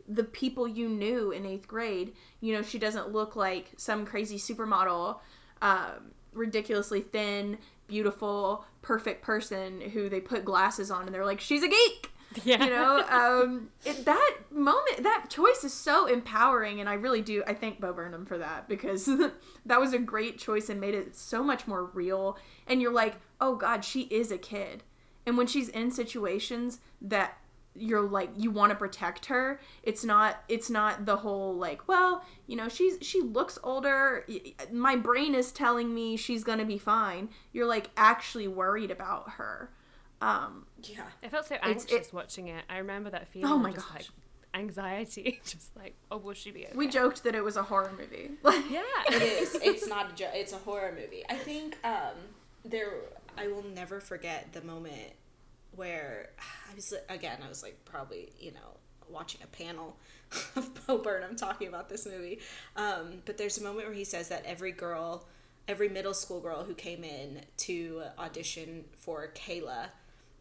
the 0.08 0.24
people 0.26 0.68
you 0.68 0.90
knew 0.90 1.32
in 1.32 1.46
eighth 1.46 1.68
grade. 1.68 2.14
You 2.42 2.54
know, 2.54 2.62
she 2.62 2.78
doesn't 2.80 3.12
look 3.12 3.36
like 3.38 3.72
some 3.78 4.06
crazy 4.06 4.38
supermodel, 4.38 5.20
um, 5.62 6.12
ridiculously 6.34 7.02
thin, 7.02 7.58
beautiful, 7.88 8.66
perfect 8.82 9.22
person 9.22 9.82
who 9.82 10.10
they 10.10 10.22
put 10.22 10.46
glasses 10.46 10.90
on 10.92 11.06
and 11.06 11.14
they're 11.14 11.26
like, 11.26 11.42
she's 11.42 11.64
a 11.64 11.68
geek. 11.68 12.12
yeah 12.46 12.64
You 12.64 12.70
know, 12.70 13.04
um, 13.10 13.70
it, 13.84 14.06
that 14.06 14.38
moment, 14.50 15.04
that 15.04 15.26
choice 15.30 15.66
is 15.66 15.74
so 15.74 16.06
empowering, 16.06 16.80
and 16.80 16.88
I 16.88 16.94
really 16.94 17.22
do. 17.22 17.44
I 17.46 17.54
thank 17.54 17.82
Bo 17.82 17.92
Burnham 17.92 18.26
for 18.26 18.38
that 18.38 18.70
because 18.70 19.10
that 19.66 19.80
was 19.82 19.94
a 19.94 20.00
great 20.00 20.38
choice 20.38 20.70
and 20.70 20.80
made 20.80 20.96
it 20.96 21.16
so 21.16 21.44
much 21.44 21.68
more 21.68 21.84
real. 21.84 22.38
And 22.68 22.82
you're 22.82 22.94
like, 22.94 23.16
oh 23.42 23.56
God, 23.56 23.84
she 23.84 24.04
is 24.04 24.32
a 24.32 24.38
kid, 24.38 24.84
and 25.26 25.38
when 25.38 25.48
she's 25.48 25.68
in 25.68 25.92
situations 25.92 26.80
that 27.02 27.38
you're 27.76 28.02
like 28.02 28.30
you 28.36 28.52
want 28.52 28.70
to 28.70 28.76
protect 28.76 29.28
her 29.28 29.60
it's 29.84 30.04
not 30.04 30.44
it's 30.50 30.70
not 30.70 31.06
the 31.06 31.16
whole 31.16 31.56
like 31.56 31.88
well 31.88 32.24
you 32.48 32.56
know 32.58 32.68
she's 32.68 32.98
she 33.02 33.22
looks 33.22 33.58
older 33.64 34.26
my 34.72 34.96
brain 34.96 35.34
is 35.34 35.52
telling 35.54 35.94
me 35.94 36.18
she's 36.18 36.44
gonna 36.44 36.66
be 36.66 36.78
fine 36.78 37.30
you're 37.54 37.66
like 37.68 37.90
actually 37.96 38.48
worried 38.48 38.92
about 38.92 39.30
her 39.32 39.72
um 40.22 40.66
Yeah. 40.84 41.04
I 41.24 41.30
felt 41.30 41.46
so 41.46 41.56
It's- 41.56 41.70
anxious 41.70 42.08
it- 42.10 42.14
watching 42.14 42.48
it. 42.50 42.64
I 42.70 42.78
remember 42.78 43.10
that 43.10 43.28
feeling. 43.30 43.52
Oh 43.52 43.58
my 43.58 43.72
just, 43.72 43.88
gosh. 43.88 43.96
Like, 44.54 44.62
anxiety, 44.62 45.40
just 45.46 45.76
like, 45.76 45.96
oh, 46.12 46.18
will 46.18 46.34
she 46.34 46.52
be 46.52 46.66
okay? 46.66 46.76
we 46.76 46.88
joked 46.88 47.24
that 47.24 47.34
it 47.36 47.44
was 47.44 47.56
a 47.56 47.64
horror 47.64 47.92
movie 47.98 48.32
Yeah. 48.70 48.82
It 49.10 49.22
is. 49.24 49.56
It's 49.56 49.88
not 49.88 50.12
a 50.12 50.16
joke. 50.16 50.32
It's 50.34 50.54
a 50.54 50.58
horror 50.58 50.94
movie. 50.96 51.24
I 51.30 51.36
think 51.36 51.78
um, 51.84 52.18
there. 52.66 52.92
I 53.38 53.48
will 53.48 53.64
never 53.74 54.00
forget 54.02 54.52
the 54.52 54.62
moment 54.62 55.14
where 55.76 56.30
I 56.40 56.76
was 56.76 56.94
again. 57.10 57.40
I 57.44 57.50
was 57.50 57.64
like 57.64 57.84
probably 57.86 58.32
you 58.40 58.52
know 58.52 58.78
watching 59.10 59.42
a 59.44 59.48
panel 59.48 59.98
of 60.56 60.88
Bo 60.88 60.98
Burnham 60.98 61.36
talking 61.36 61.68
about 61.68 61.90
this 61.90 62.06
movie. 62.06 62.40
Um, 62.76 63.22
but 63.26 63.38
there's 63.38 63.58
a 63.58 63.64
moment 63.64 63.88
where 63.88 63.96
he 63.96 64.06
says 64.06 64.30
that 64.30 64.46
every 64.46 64.72
girl, 64.72 65.26
every 65.68 65.90
middle 65.90 66.14
school 66.14 66.40
girl 66.40 66.64
who 66.64 66.74
came 66.74 67.04
in 67.04 67.42
to 67.58 68.04
audition 68.18 68.86
for 68.94 69.32
Kayla, 69.36 69.90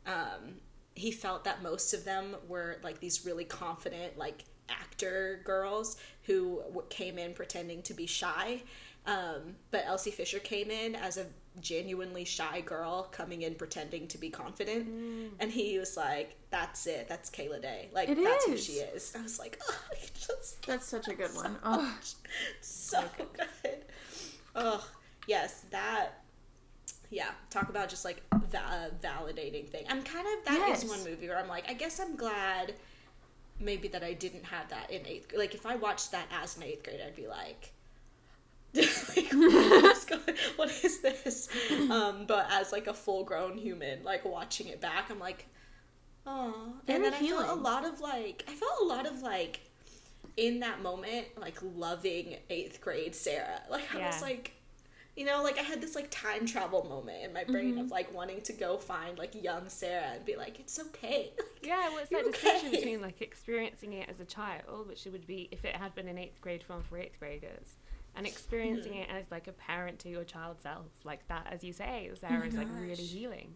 um, 0.06 0.60
he 0.94 1.10
felt 1.10 1.44
that 1.44 1.62
most 1.62 1.94
of 1.94 2.04
them 2.04 2.36
were 2.48 2.78
like 2.82 3.00
these 3.00 3.24
really 3.24 3.44
confident 3.44 4.18
like 4.18 4.44
actor 4.68 5.40
girls 5.44 5.96
who 6.24 6.62
came 6.90 7.18
in 7.18 7.34
pretending 7.34 7.82
to 7.82 7.94
be 7.94 8.06
shy 8.06 8.62
um, 9.06 9.56
but 9.70 9.82
elsie 9.86 10.10
fisher 10.10 10.38
came 10.38 10.70
in 10.70 10.94
as 10.94 11.16
a 11.16 11.26
genuinely 11.60 12.24
shy 12.24 12.60
girl 12.60 13.08
coming 13.10 13.42
in 13.42 13.54
pretending 13.56 14.06
to 14.06 14.16
be 14.18 14.30
confident 14.30 14.88
mm. 14.88 15.28
and 15.40 15.50
he 15.50 15.78
was 15.78 15.96
like 15.96 16.36
that's 16.50 16.86
it 16.86 17.08
that's 17.08 17.28
kayla 17.28 17.60
day 17.60 17.88
like 17.92 18.08
It 18.08 18.22
that's 18.22 18.46
who 18.46 18.56
she 18.56 18.74
is 18.74 19.12
i 19.18 19.22
was 19.22 19.38
like 19.38 19.60
oh, 19.68 19.74
just 20.14 20.60
That's 20.66 20.86
such 20.86 21.08
a 21.08 21.14
good 21.14 21.30
so 21.34 21.42
one. 21.42 21.56
Oh, 21.64 21.82
much. 21.82 22.14
so 22.60 23.02
good. 23.16 23.78
Oh, 24.54 24.86
yes, 25.26 25.64
that. 25.70 26.10
Yeah, 27.10 27.30
talk 27.50 27.68
about 27.70 27.88
just 27.88 28.04
like 28.04 28.22
va- 28.50 28.90
validating 29.02 29.68
thing. 29.68 29.84
I'm 29.88 30.02
kind 30.02 30.26
of 30.38 30.44
that 30.44 30.68
is 30.70 30.84
Yes. 30.84 30.88
one 30.88 31.02
movie 31.04 31.28
where 31.28 31.38
I'm 31.38 31.48
like, 31.48 31.68
I 31.68 31.72
guess 31.74 31.98
I'm 31.98 32.14
glad 32.14 32.74
maybe 33.58 33.88
that 33.88 34.04
I 34.04 34.12
didn't 34.12 34.44
have 34.44 34.68
that 34.70 34.90
in 34.90 35.04
eighth. 35.06 35.34
Like 35.36 35.54
if 35.54 35.66
I 35.66 35.74
watched 35.76 36.12
that 36.12 36.26
as 36.42 36.56
an 36.56 36.62
eighth 36.62 36.84
grade, 36.84 37.00
I'd 37.04 37.16
be 37.16 37.26
like. 37.26 37.72
like, 39.16 39.32
what, 39.32 39.96
is 39.96 40.04
going, 40.04 40.36
what 40.56 40.84
is 40.84 41.00
this? 41.00 41.48
Um, 41.90 42.24
but 42.26 42.46
as 42.50 42.72
like 42.72 42.86
a 42.86 42.94
full 42.94 43.24
grown 43.24 43.58
human, 43.58 44.02
like 44.04 44.24
watching 44.24 44.68
it 44.68 44.80
back, 44.80 45.10
I'm 45.10 45.18
like, 45.18 45.46
oh. 46.26 46.74
And 46.86 47.04
then 47.04 47.14
I 47.14 47.18
felt 47.18 47.48
a 47.48 47.60
lot 47.60 47.84
of 47.84 48.00
like, 48.00 48.44
I 48.48 48.52
felt 48.52 48.72
a 48.82 48.84
lot 48.84 49.06
of 49.06 49.22
like, 49.22 49.60
in 50.36 50.60
that 50.60 50.82
moment, 50.82 51.26
like 51.38 51.58
loving 51.62 52.36
eighth 52.48 52.80
grade 52.80 53.14
Sarah. 53.14 53.62
Like 53.68 53.94
I 53.94 54.06
was 54.06 54.22
like, 54.22 54.52
you 55.16 55.26
know, 55.26 55.42
like 55.42 55.58
I 55.58 55.62
had 55.62 55.80
this 55.80 55.94
like 55.94 56.10
time 56.10 56.46
travel 56.46 56.84
moment 56.84 57.24
in 57.24 57.32
my 57.32 57.44
brain 57.44 57.78
of 57.78 57.90
like 57.90 58.14
wanting 58.14 58.40
to 58.42 58.52
go 58.52 58.78
find 58.78 59.18
like 59.18 59.34
young 59.34 59.68
Sarah 59.68 60.12
and 60.14 60.24
be 60.24 60.36
like, 60.36 60.60
it's 60.60 60.78
okay. 60.78 61.32
Yeah, 61.62 61.90
well, 61.90 61.98
it's 61.98 62.08
that 62.08 62.22
You're 62.22 62.32
distinction 62.32 62.68
okay. 62.68 62.76
between 62.78 63.02
like 63.02 63.20
experiencing 63.20 63.92
it 63.92 64.08
as 64.08 64.18
a 64.18 64.24
child, 64.24 64.88
which 64.88 65.04
it 65.04 65.12
would 65.12 65.26
be 65.26 65.46
if 65.52 65.62
it 65.66 65.76
had 65.76 65.94
been 65.94 66.08
an 66.08 66.16
eighth 66.16 66.40
grade 66.40 66.62
film 66.62 66.82
for 66.88 66.96
eighth 66.96 67.18
graders, 67.20 67.76
and 68.16 68.26
experiencing 68.26 68.94
it 68.96 69.08
as 69.10 69.30
like 69.30 69.46
a 69.48 69.52
parent 69.52 69.98
to 70.00 70.08
your 70.08 70.24
child 70.24 70.60
self, 70.62 70.86
like 71.04 71.26
that, 71.28 71.46
as 71.50 71.62
you 71.64 71.72
say, 71.72 72.10
Sarah 72.20 72.46
is 72.46 72.54
like 72.56 72.68
oh 72.70 72.80
really 72.80 72.94
healing. 72.96 73.54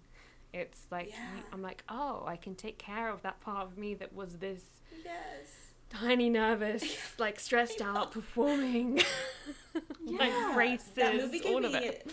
It's 0.52 0.86
like 0.90 1.09
Yeah. 1.11 1.42
I'm 1.52 1.62
like, 1.62 1.82
oh, 1.88 2.22
I 2.26 2.36
can 2.36 2.55
take 2.55 2.78
care 2.78 3.11
of 3.11 3.22
that 3.22 3.40
part 3.40 3.66
of 3.66 3.76
me 3.76 3.94
that 3.94 4.12
was 4.12 4.36
this 4.36 4.62
yes. 5.05 5.72
tiny, 5.90 6.30
nervous, 6.30 6.84
like 7.18 7.40
stressed 7.40 7.80
out 7.82 8.12
performing, 8.12 9.00
Yeah. 10.05 10.18
like 10.18 10.55
braces, 10.55 10.88
that 10.94 11.16
movie 11.16 11.40
gave 11.40 11.52
all 11.52 11.64
of 11.64 11.74
it. 11.74 12.09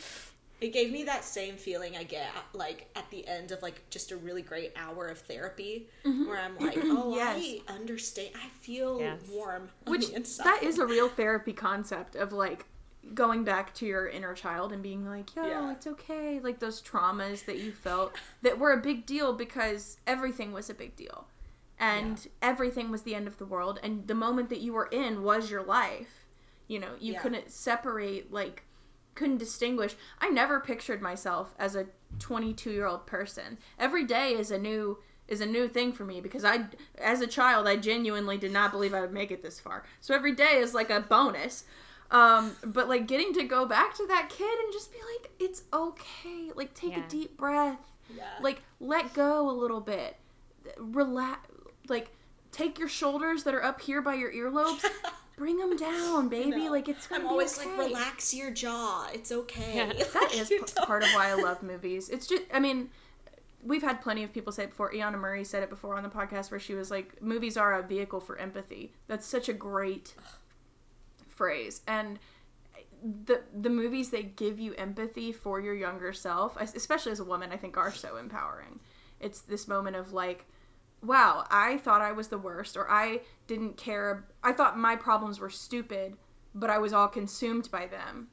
It 0.61 0.71
gave 0.73 0.91
me 0.91 1.03
that 1.03 1.23
same 1.25 1.57
feeling 1.57 1.97
I 1.97 2.03
get 2.03 2.29
like 2.53 2.87
at 2.95 3.09
the 3.09 3.27
end 3.27 3.51
of 3.51 3.61
like 3.63 3.81
just 3.89 4.11
a 4.11 4.17
really 4.17 4.43
great 4.43 4.71
hour 4.75 5.07
of 5.07 5.17
therapy 5.19 5.87
mm-hmm. 6.05 6.27
where 6.27 6.39
I'm 6.39 6.57
like, 6.59 6.77
oh, 6.83 7.15
Yes. 7.15 7.61
I 7.67 7.73
understand. 7.73 8.29
I 8.35 8.47
feel 8.61 8.99
Yes. 8.99 9.19
warm 9.29 9.69
which 9.87 10.11
that 10.37 10.59
is 10.61 10.77
a 10.79 10.85
real 10.85 11.09
therapy 11.09 11.53
concept 11.53 12.15
of 12.15 12.31
like 12.31 12.65
going 13.15 13.43
back 13.43 13.73
to 13.73 13.85
your 13.87 14.07
inner 14.07 14.35
child 14.35 14.71
and 14.71 14.83
being 14.83 15.03
like, 15.05 15.35
yo, 15.35 15.43
Yeah. 15.45 15.71
it's 15.71 15.87
okay. 15.87 16.39
Like 16.39 16.59
those 16.59 16.81
traumas 16.81 17.43
that 17.45 17.57
you 17.57 17.71
felt 17.71 18.13
that 18.43 18.59
were 18.59 18.73
a 18.73 18.77
big 18.81 19.07
deal 19.07 19.33
because 19.33 19.97
everything 20.05 20.51
was 20.53 20.69
a 20.69 20.73
big 20.75 20.95
deal. 20.95 21.27
and 21.79 22.27
everything 22.43 22.91
was 22.91 23.01
the 23.01 23.15
end 23.15 23.27
of 23.27 23.39
the 23.39 23.45
world 23.45 23.79
and 23.81 24.07
the 24.07 24.13
moment 24.13 24.49
that 24.49 24.59
you 24.61 24.71
were 24.71 24.85
in 24.91 25.23
was 25.23 25.49
your 25.49 25.63
life 25.63 26.27
you 26.67 26.77
know 26.79 26.91
you 26.99 27.13
Yeah. 27.13 27.21
couldn't 27.23 27.49
separate 27.49 28.31
like 28.31 28.63
couldn't 29.15 29.37
distinguish 29.37 29.95
i 30.19 30.29
never 30.29 30.59
pictured 30.59 31.01
myself 31.01 31.53
as 31.59 31.75
a 31.75 31.85
22 32.19 32.71
year 32.71 32.85
old 32.87 33.05
person. 33.07 33.57
Every 33.79 34.05
day 34.05 34.33
is 34.33 34.51
a 34.51 34.57
new 34.57 34.97
is 35.27 35.39
a 35.41 35.45
new 35.45 35.67
thing 35.69 35.93
for 35.93 36.03
me 36.03 36.19
because 36.19 36.43
i 36.43 36.65
as 36.99 37.21
a 37.21 37.27
child 37.27 37.65
i 37.67 37.77
genuinely 37.77 38.37
did 38.37 38.51
not 38.51 38.71
believe 38.71 38.93
i 38.93 38.99
would 39.01 39.13
make 39.13 39.31
it 39.31 39.41
this 39.41 39.59
far. 39.59 39.83
So 40.01 40.13
every 40.13 40.33
day 40.35 40.57
is 40.57 40.73
like 40.73 40.89
a 40.89 40.99
bonus. 40.99 41.63
Um 42.11 42.55
but 42.65 42.89
like 42.89 43.07
getting 43.07 43.33
to 43.35 43.43
go 43.43 43.65
back 43.65 43.95
to 43.95 44.05
that 44.07 44.27
kid 44.29 44.59
and 44.63 44.73
just 44.73 44.91
be 44.91 44.97
like 45.13 45.31
it's 45.39 45.63
okay. 45.73 46.51
Like 46.53 46.73
take 46.73 46.91
Yeah. 46.91 47.05
a 47.05 47.09
deep 47.09 47.37
breath. 47.37 47.79
Yeah. 48.15 48.23
like 48.41 48.61
let 48.81 49.13
go 49.13 49.49
a 49.49 49.53
little 49.53 49.79
bit. 49.81 50.17
Relax 50.77 51.49
like 51.87 52.11
take 52.51 52.77
your 52.77 52.89
shoulders 52.89 53.43
that 53.45 53.53
are 53.53 53.63
up 53.63 53.79
here 53.81 54.01
by 54.01 54.15
your 54.15 54.31
earlobes 54.33 54.83
bring 55.41 55.57
them 55.57 55.75
down 55.75 56.29
baby 56.39 56.69
like 56.69 56.87
it's 56.87 57.07
gonna 57.07 57.21
I'm 57.21 57.27
be 57.27 57.31
always 57.31 57.57
okay. 57.57 57.67
like, 57.67 57.79
relax 57.79 58.31
your 58.31 58.51
jaw. 58.51 59.09
It's 59.11 59.31
okay. 59.31 59.75
Yeah. 59.75 59.87
that 60.13 60.29
is 60.35 60.49
p- 60.49 60.59
part 60.85 61.01
of 61.01 61.09
why 61.13 61.29
i 61.29 61.33
love 61.47 61.63
movies 61.63 62.09
it's 62.09 62.27
just 62.27 62.43
i 62.53 62.59
mean 62.59 62.91
we've 63.63 63.81
had 63.81 64.01
plenty 64.01 64.23
of 64.23 64.31
people 64.31 64.53
say 64.53 64.65
it 64.65 64.69
before 64.69 64.91
iana 64.91 65.17
murray 65.17 65.43
said 65.43 65.63
it 65.63 65.69
before 65.71 65.97
on 65.97 66.03
the 66.03 66.09
podcast 66.09 66.51
where 66.51 66.59
she 66.59 66.75
was 66.75 66.91
like 66.91 67.19
movies 67.23 67.57
are 67.57 67.79
a 67.79 67.81
vehicle 67.81 68.19
for 68.19 68.37
empathy 68.37 68.93
that's 69.07 69.25
such 69.25 69.49
a 69.49 69.53
great 69.53 70.13
phrase 71.27 71.81
and 71.87 72.19
the 73.25 73.41
the 73.59 73.69
movies 73.71 74.11
that 74.11 74.35
give 74.35 74.59
you 74.59 74.75
empathy 74.75 75.31
for 75.31 75.59
your 75.59 75.73
younger 75.73 76.13
self 76.13 76.55
especially 76.61 77.11
as 77.11 77.19
a 77.19 77.25
woman 77.25 77.51
i 77.51 77.57
think 77.57 77.77
are 77.77 77.91
so 77.91 78.17
empowering 78.17 78.79
it's 79.19 79.41
this 79.41 79.67
moment 79.67 79.95
of 79.95 80.13
like 80.13 80.45
wow 81.03 81.45
i 81.49 81.77
thought 81.77 82.01
i 82.01 82.11
was 82.11 82.27
the 82.27 82.37
worst 82.37 82.77
or 82.77 82.89
i 82.89 83.19
didn't 83.47 83.75
care 83.77 84.25
i 84.43 84.51
thought 84.51 84.77
my 84.77 84.95
problems 84.95 85.39
were 85.39 85.49
stupid 85.49 86.15
but 86.53 86.69
i 86.69 86.77
was 86.77 86.93
all 86.93 87.07
consumed 87.07 87.69
by 87.71 87.87
them. 87.87 88.27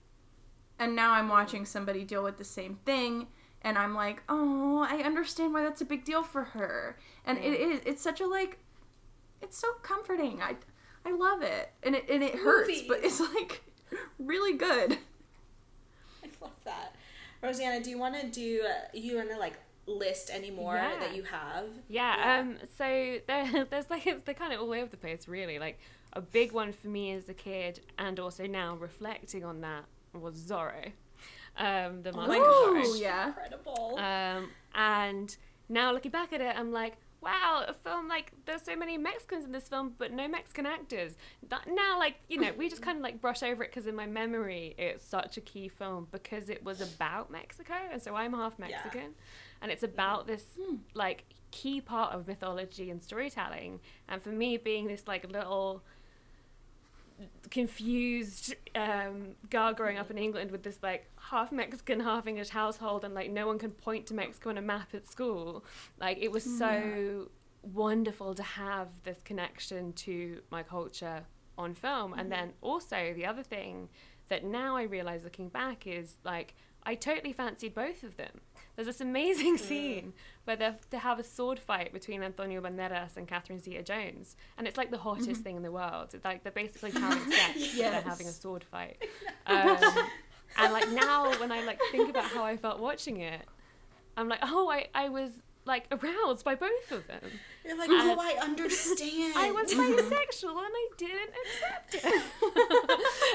And 0.78 0.94
now 0.94 1.12
i'm 1.12 1.28
watching 1.28 1.64
somebody 1.64 2.04
deal 2.04 2.22
with 2.22 2.36
the 2.36 2.44
same 2.44 2.78
thing 2.84 3.26
and 3.62 3.76
i'm 3.76 3.94
like 3.94 4.22
oh 4.28 4.86
i 4.88 4.98
understand 4.98 5.52
why 5.52 5.62
that's 5.62 5.80
a 5.80 5.84
big 5.86 6.04
deal 6.04 6.22
for 6.22 6.44
her. 6.44 6.98
And 7.24 7.38
it 7.38 7.60
is 7.60 7.80
it's 7.84 8.02
such 8.02 8.20
a 8.20 8.26
like 8.26 8.58
it's 9.40 9.58
so 9.58 9.72
comforting. 9.82 10.42
I 10.42 10.56
i 11.04 11.12
love 11.12 11.42
it. 11.42 11.70
And 11.82 11.94
it 11.94 12.08
and 12.08 12.22
it 12.22 12.34
hurts 12.36 12.82
but 12.82 13.00
it's 13.02 13.20
like 13.20 13.62
really 14.18 14.56
good. 14.56 14.98
I 16.22 16.28
love 16.40 16.64
that. 16.64 16.94
Rosianna, 17.42 17.82
do 17.82 17.90
you 17.90 17.98
want 17.98 18.20
to 18.20 18.26
do? 18.26 18.64
Uh, 18.64 18.88
you 18.92 19.16
want 19.16 19.30
to 19.30 19.38
like 19.38 19.54
list 19.88 20.30
anymore 20.30 20.74
Yeah. 20.76 20.98
that 21.00 21.16
you 21.16 21.22
have? 21.24 21.66
Yeah, 21.88 22.16
Yeah. 22.16 22.40
um 22.40 22.58
so 22.76 23.18
there 23.26 23.64
there's 23.70 23.88
like 23.90 24.06
it's 24.06 24.22
they're 24.24 24.34
kind 24.34 24.52
of 24.52 24.60
all 24.60 24.72
over 24.72 24.86
the 24.86 24.96
place 24.96 25.26
really. 25.26 25.58
Like 25.58 25.78
a 26.12 26.20
big 26.20 26.52
one 26.52 26.72
for 26.72 26.88
me 26.88 27.12
as 27.12 27.28
a 27.28 27.34
kid 27.34 27.80
and 27.98 28.18
also 28.20 28.46
now 28.46 28.76
reflecting 28.76 29.44
on 29.44 29.60
that 29.62 29.84
was 30.12 30.36
Zorro. 30.40 30.92
Um 31.56 32.02
the 32.02 32.12
Mask 32.12 32.28
my 32.28 32.36
of 32.38 32.44
Zorro. 32.44 33.00
yeah. 33.00 33.26
Incredible. 33.28 33.98
Um 33.98 34.50
and 34.74 35.36
now 35.68 35.92
looking 35.92 36.10
back 36.10 36.32
at 36.32 36.40
it 36.40 36.54
I'm 36.56 36.70
like 36.72 36.94
Wow, 37.20 37.64
a 37.66 37.74
film 37.74 38.06
like 38.06 38.32
there's 38.46 38.62
so 38.62 38.76
many 38.76 38.96
Mexicans 38.96 39.44
in 39.44 39.50
this 39.52 39.68
film, 39.68 39.94
but 39.98 40.12
no 40.12 40.28
Mexican 40.28 40.66
actors. 40.66 41.16
That, 41.48 41.66
now, 41.66 41.98
like 41.98 42.16
you 42.28 42.40
know, 42.40 42.52
we 42.56 42.68
just 42.68 42.80
kind 42.82 42.96
of 42.96 43.02
like 43.02 43.20
brush 43.20 43.42
over 43.42 43.64
it 43.64 43.70
because 43.70 43.86
in 43.86 43.96
my 43.96 44.06
memory, 44.06 44.74
it's 44.78 45.04
such 45.04 45.36
a 45.36 45.40
key 45.40 45.68
film 45.68 46.06
because 46.12 46.48
it 46.48 46.64
was 46.64 46.80
about 46.80 47.30
Mexico, 47.30 47.74
and 47.90 48.00
so 48.00 48.14
I'm 48.14 48.34
half 48.34 48.54
Yeah. 48.58 48.66
Mexican, 48.68 49.14
and 49.60 49.72
it's 49.72 49.82
about 49.82 50.26
this 50.26 50.44
hmm. 50.60 50.76
like 50.94 51.24
key 51.50 51.80
part 51.80 52.14
of 52.14 52.28
mythology 52.28 52.90
and 52.90 53.02
storytelling. 53.02 53.80
And 54.08 54.22
for 54.22 54.30
me, 54.30 54.56
being 54.56 54.86
this 54.86 55.08
like 55.08 55.30
little 55.30 55.82
confused 57.50 58.54
um, 58.74 59.34
girl 59.50 59.72
growing 59.72 59.98
up 59.98 60.10
in 60.10 60.18
England 60.18 60.50
with 60.50 60.62
this 60.62 60.78
like 60.82 61.10
half 61.20 61.50
Mexican, 61.52 62.00
half 62.00 62.26
English 62.26 62.50
household, 62.50 63.04
and 63.04 63.14
like 63.14 63.30
no 63.30 63.46
one 63.46 63.58
can 63.58 63.70
point 63.70 64.06
to 64.06 64.14
Mexico 64.14 64.50
on 64.50 64.58
a 64.58 64.62
map 64.62 64.94
at 64.94 65.06
school. 65.06 65.64
Like 66.00 66.18
it 66.18 66.30
was 66.30 66.44
so 66.44 67.28
wonderful 67.62 68.34
to 68.34 68.42
have 68.42 68.88
this 69.04 69.20
connection 69.24 69.92
to 69.92 70.40
my 70.50 70.62
culture 70.62 71.24
on 71.56 71.74
film. 71.74 72.14
And 72.14 72.30
then 72.30 72.52
also 72.60 73.12
the 73.14 73.26
other 73.26 73.42
thing 73.42 73.88
that 74.28 74.44
now 74.44 74.76
I 74.76 74.82
realize 74.82 75.24
looking 75.24 75.48
back 75.48 75.86
is 75.86 76.16
like 76.24 76.54
I 76.84 76.94
totally 76.94 77.32
fancied 77.32 77.74
both 77.74 78.02
of 78.02 78.16
them. 78.16 78.40
There's 78.76 78.86
this 78.86 79.00
amazing 79.00 79.58
scene 79.58 80.14
where 80.48 80.56
they 80.56 80.72
they 80.88 80.96
have 80.96 81.18
a 81.18 81.22
sword 81.22 81.58
fight 81.58 81.92
between 81.92 82.22
Antonio 82.22 82.62
Banderas 82.62 83.18
and 83.18 83.28
Catherine 83.28 83.60
Zeta-Jones, 83.60 84.34
and 84.56 84.66
it's 84.66 84.78
like 84.78 84.90
the 84.90 84.96
hottest 84.96 85.42
thing 85.42 85.56
in 85.56 85.62
the 85.62 85.70
world. 85.70 86.08
It's 86.14 86.24
like 86.24 86.42
they're 86.42 86.50
basically 86.50 86.90
having 86.90 87.30
sex, 87.30 87.76
but 87.76 87.90
they're 87.90 88.00
having 88.00 88.26
a 88.26 88.32
sword 88.32 88.64
fight. 88.64 88.96
Um, 89.46 89.78
and 90.58 90.72
like 90.72 90.90
now, 90.90 91.30
when 91.40 91.52
I 91.52 91.62
like 91.64 91.78
think 91.90 92.10
about 92.10 92.24
how 92.24 92.44
I 92.44 92.56
felt 92.56 92.80
watching 92.80 93.20
it, 93.20 93.42
I'm 94.16 94.28
like, 94.28 94.40
oh, 94.42 94.68
I 94.70 94.88
I 94.94 95.08
was 95.10 95.30
like 95.66 95.86
aroused 95.92 96.44
by 96.44 96.54
both 96.54 96.92
of 96.92 97.06
them. 97.06 97.20
You're 97.64 97.78
like, 97.78 97.90
oh, 97.90 98.16
I 98.18 98.42
understand. 98.42 99.34
I 99.36 99.50
was 99.50 99.72
bisexual 99.72 100.50
and 100.50 100.74
I 100.74 100.88
didn't 100.96 101.32
accept 101.44 101.94
it. 101.94 102.22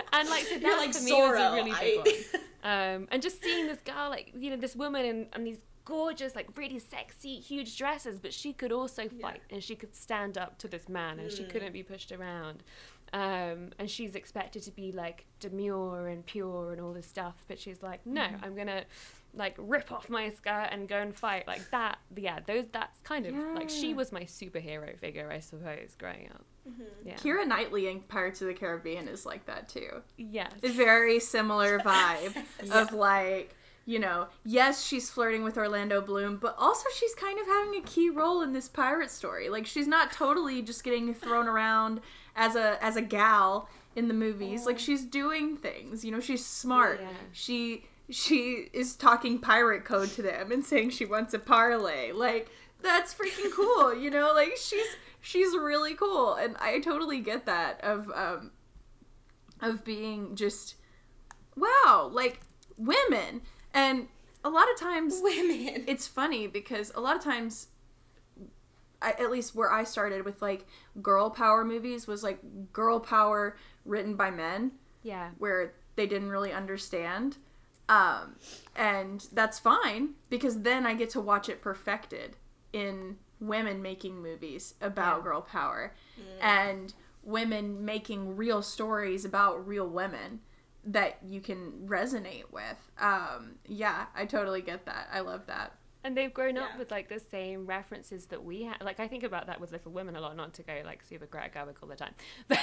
and 0.14 0.30
like 0.30 0.44
so 0.44 0.56
that 0.56 0.62
You're 0.62 0.78
like 0.78 0.94
for 0.94 1.04
me 1.04 1.14
was 1.14 1.22
a 1.22 1.42
Zorro. 1.42 1.54
really 1.54 1.72
I- 1.72 2.02
big 2.04 2.26
one. 2.32 2.42
Um, 2.64 3.08
and 3.12 3.22
just 3.22 3.44
seeing 3.44 3.68
this 3.68 3.82
girl, 3.82 4.10
like 4.10 4.34
you 4.38 4.50
know, 4.50 4.56
this 4.56 4.76
woman 4.76 5.06
and, 5.06 5.28
in 5.36 5.44
these 5.44 5.60
gorgeous, 5.86 6.36
like 6.36 6.48
really 6.58 6.80
sexy, 6.80 7.36
huge 7.40 7.78
dresses, 7.78 8.20
but 8.20 8.34
she 8.34 8.54
could 8.54 8.72
also 8.72 9.08
fight 9.22 9.42
and 9.50 9.64
she 9.64 9.76
could 9.76 9.96
stand 9.96 10.38
up 10.38 10.58
to 10.60 10.68
this 10.68 10.88
man 10.90 11.20
and 11.20 11.30
Mm. 11.30 11.38
she 11.38 11.44
couldn't 11.44 11.74
be 11.74 11.84
pushed 11.84 12.12
around. 12.12 12.64
Um, 13.12 13.70
and 13.78 13.88
she's 13.90 14.16
expected 14.16 14.64
to 14.64 14.72
be 14.72 14.92
like 14.92 15.26
demure 15.40 16.08
and 16.08 16.26
pure 16.26 16.72
and 16.72 16.82
all 16.82 16.94
this 16.94 17.06
stuff, 17.06 17.36
but 17.48 17.60
she's 17.60 17.84
like, 17.84 18.04
no, 18.08 18.22
Mm-hmm. 18.22 18.44
I'm 18.44 18.56
gonna 18.56 18.84
like 19.36 19.56
rip 19.60 19.92
off 19.92 20.10
my 20.10 20.30
skirt 20.30 20.70
and 20.72 20.88
go 20.88 20.98
and 20.98 21.14
fight 21.16 21.46
like 21.48 21.70
that. 21.72 22.00
Yeah, 22.16 22.40
those 22.48 22.66
that's 22.72 23.02
kind 23.02 23.26
of 23.28 23.36
like 23.56 23.70
she 23.70 23.94
was 23.94 24.12
my 24.12 24.22
superhero 24.24 24.98
figure, 24.98 25.30
I 25.32 25.40
suppose, 25.40 25.96
growing 25.98 26.30
up. 26.34 26.44
Yeah. 27.06 27.16
Keira 27.16 27.46
Knightley 27.46 27.88
in 27.88 28.00
Pirates 28.02 28.42
of 28.42 28.48
the 28.48 28.54
Caribbean 28.54 29.08
is 29.08 29.26
like 29.28 29.46
that 29.46 29.70
too. 29.70 30.02
Yes. 30.18 30.54
A 30.64 30.70
very 30.70 31.20
similar 31.20 31.78
vibe 31.80 32.36
of 32.72 32.94
like, 32.94 33.54
you 33.86 34.00
know, 34.00 34.28
yes, 34.46 34.86
she's 34.86 35.10
flirting 35.10 35.44
with 35.44 35.58
Orlando 35.58 36.00
Bloom, 36.00 36.38
but 36.38 36.56
also 36.58 36.86
she's 36.96 37.14
kind 37.16 37.38
of 37.40 37.46
having 37.46 37.76
a 37.76 37.82
key 37.82 38.10
role 38.10 38.42
in 38.42 38.54
this 38.54 38.70
pirate 38.70 39.12
story. 39.12 39.50
Like 39.50 39.66
she's 39.66 39.88
not 39.88 40.12
totally 40.12 40.62
just 40.62 40.84
getting 40.84 41.14
thrown 41.14 41.48
around 41.48 42.00
as 42.36 42.56
a 42.56 42.82
as 42.84 42.96
a 42.96 43.02
gal 43.02 43.68
in 43.96 44.08
the 44.08 44.14
movies. 44.14 44.66
Like 44.66 44.80
she's 44.80 45.06
doing 45.06 45.58
things. 45.58 46.06
You 46.06 46.12
know, 46.12 46.22
she's 46.22 46.46
smart. 46.46 47.02
Yeah. 47.02 47.10
She 47.34 47.86
she 48.10 48.70
is 48.74 48.96
talking 48.96 49.40
pirate 49.40 49.84
code 49.84 50.10
to 50.12 50.22
them 50.22 50.52
and 50.52 50.64
saying 50.64 50.92
she 50.92 51.06
wants 51.06 51.34
a 51.34 51.40
parley. 51.40 52.14
Like 52.14 52.50
that's 52.82 53.14
freaking 53.14 53.52
cool, 53.52 53.96
you 53.96 54.10
know? 54.10 54.34
Like 54.34 54.58
she's 54.58 54.96
she's 55.20 55.56
really 55.56 55.94
cool 55.96 56.36
and 56.36 56.56
I 56.58 56.80
totally 56.80 57.20
get 57.20 57.46
that 57.46 57.82
of 57.82 58.10
um 58.16 58.52
of 59.62 59.84
being 59.84 60.36
just 60.36 60.76
wow, 61.56 62.10
like 62.12 62.40
women. 62.78 63.42
And 63.74 64.08
a 64.44 64.50
lot 64.50 64.68
of 64.72 64.80
times 64.80 65.20
Women. 65.24 65.86
it's 65.88 66.08
funny 66.08 66.48
because 66.48 66.92
a 66.96 67.00
lot 67.00 67.16
of 67.16 67.24
times 67.24 67.68
I, 69.02 69.12
at 69.12 69.32
least 69.32 69.56
where 69.56 69.72
I 69.72 69.84
started 69.84 70.26
with 70.26 70.42
like 70.42 70.66
girl 71.02 71.30
power 71.30 71.66
movies 71.66 72.08
was 72.08 72.24
like 72.24 72.40
girl 72.72 73.00
power 73.00 73.58
written 73.86 74.16
by 74.16 74.32
men 74.32 74.72
yeah. 75.02 75.30
where 75.38 75.74
they 75.96 76.08
didn't 76.08 76.30
really 76.30 76.52
understand. 76.52 77.38
Um, 77.90 78.36
and 78.76 79.28
that's 79.34 79.60
fine 79.60 80.12
because 80.30 80.62
then 80.62 80.86
I 80.86 80.94
get 80.94 81.10
to 81.12 81.22
watch 81.22 81.50
it 81.50 81.62
perfected 81.62 82.38
in 82.72 83.18
women 83.40 83.82
making 83.82 84.22
movies 84.22 84.76
about 84.82 85.18
Yeah. 85.18 85.24
girl 85.24 85.42
power 85.42 85.94
and 86.42 86.94
women 87.24 87.84
making 87.84 88.36
real 88.38 88.62
stories 88.62 89.26
about 89.26 89.68
real 89.68 89.88
women 89.88 90.40
that 90.86 91.18
you 91.26 91.40
can 91.42 91.72
resonate 91.86 92.52
with. 92.52 92.78
Um, 93.00 93.56
yeah, 93.66 94.06
I 94.16 94.26
totally 94.26 94.62
get 94.62 94.86
that. 94.86 95.08
I 95.12 95.22
love 95.22 95.46
that. 95.48 95.76
And 96.06 96.18
they've 96.18 96.34
grown 96.34 96.58
up 96.58 96.78
with 96.78 96.92
like 96.92 97.08
the 97.08 97.22
same 97.22 97.66
references 97.66 98.26
that 98.26 98.44
we 98.44 98.64
have. 98.64 98.76
Like 98.82 99.00
I 99.00 99.08
think 99.08 99.24
about 99.24 99.48
that 99.48 99.62
with 99.62 99.72
Little 99.72 99.94
Women 99.94 100.18
a 100.18 100.20
lot, 100.20 100.36
not 100.36 100.54
to 100.56 100.64
go 100.64 100.82
like 100.84 101.02
super 101.02 101.26
Greta 101.26 101.48
Gerwig 101.58 101.76
all 101.82 101.88
the 101.88 101.96
time, 101.96 102.14
but, 102.50 102.60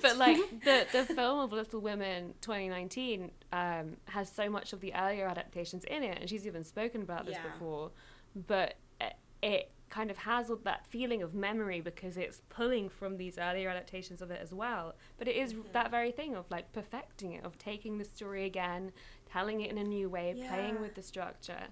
but 0.00 0.16
like 0.16 0.36
the 0.64 0.86
the 0.92 1.04
film 1.04 1.38
of 1.38 1.52
Little 1.52 1.78
Women 1.80 2.34
2019 2.40 3.30
um, 3.52 3.98
has 4.06 4.28
so 4.28 4.50
much 4.50 4.72
of 4.72 4.80
the 4.80 4.92
earlier 4.94 5.26
adaptations 5.28 5.84
in 5.84 6.02
it, 6.02 6.18
and 6.20 6.28
she's 6.28 6.44
even 6.44 6.64
spoken 6.64 7.02
about 7.02 7.24
this 7.24 7.36
Yeah. 7.36 7.52
before. 7.52 7.92
But 8.34 8.74
it, 9.00 9.14
it 9.44 9.70
kind 9.92 10.10
of 10.10 10.16
has 10.18 10.50
that 10.64 10.86
feeling 10.88 11.22
of 11.22 11.34
memory 11.34 11.80
because 11.80 12.16
it's 12.16 12.40
pulling 12.48 12.88
from 12.88 13.18
these 13.18 13.36
earlier 13.38 13.68
adaptations 13.68 14.22
of 14.22 14.30
it 14.30 14.40
as 14.42 14.52
well. 14.52 14.94
But 15.18 15.28
it 15.28 15.36
is 15.36 15.54
that 15.72 15.90
very 15.90 16.10
thing 16.10 16.34
of 16.34 16.50
like 16.50 16.72
perfecting 16.72 17.32
it, 17.34 17.44
of 17.44 17.58
taking 17.58 17.98
the 17.98 18.04
story 18.04 18.44
again, 18.46 18.92
telling 19.30 19.60
it 19.60 19.70
in 19.70 19.78
a 19.78 19.84
new 19.84 20.08
way, 20.08 20.34
playing 20.48 20.80
with 20.80 20.94
the 20.94 21.02
structure. 21.02 21.64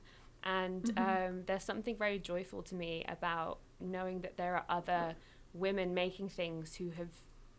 And 0.45 0.85
Mm-hmm. 0.85 1.29
um, 1.31 1.43
there's 1.47 1.65
something 1.65 1.97
very 1.97 2.19
joyful 2.19 2.63
to 2.65 2.75
me 2.75 3.05
about 3.09 3.59
knowing 3.81 4.21
that 4.21 4.37
there 4.37 4.55
are 4.55 4.65
other 4.69 5.17
women 5.55 5.95
making 5.95 6.29
things 6.29 6.77
who 6.77 6.91
have, 6.91 7.13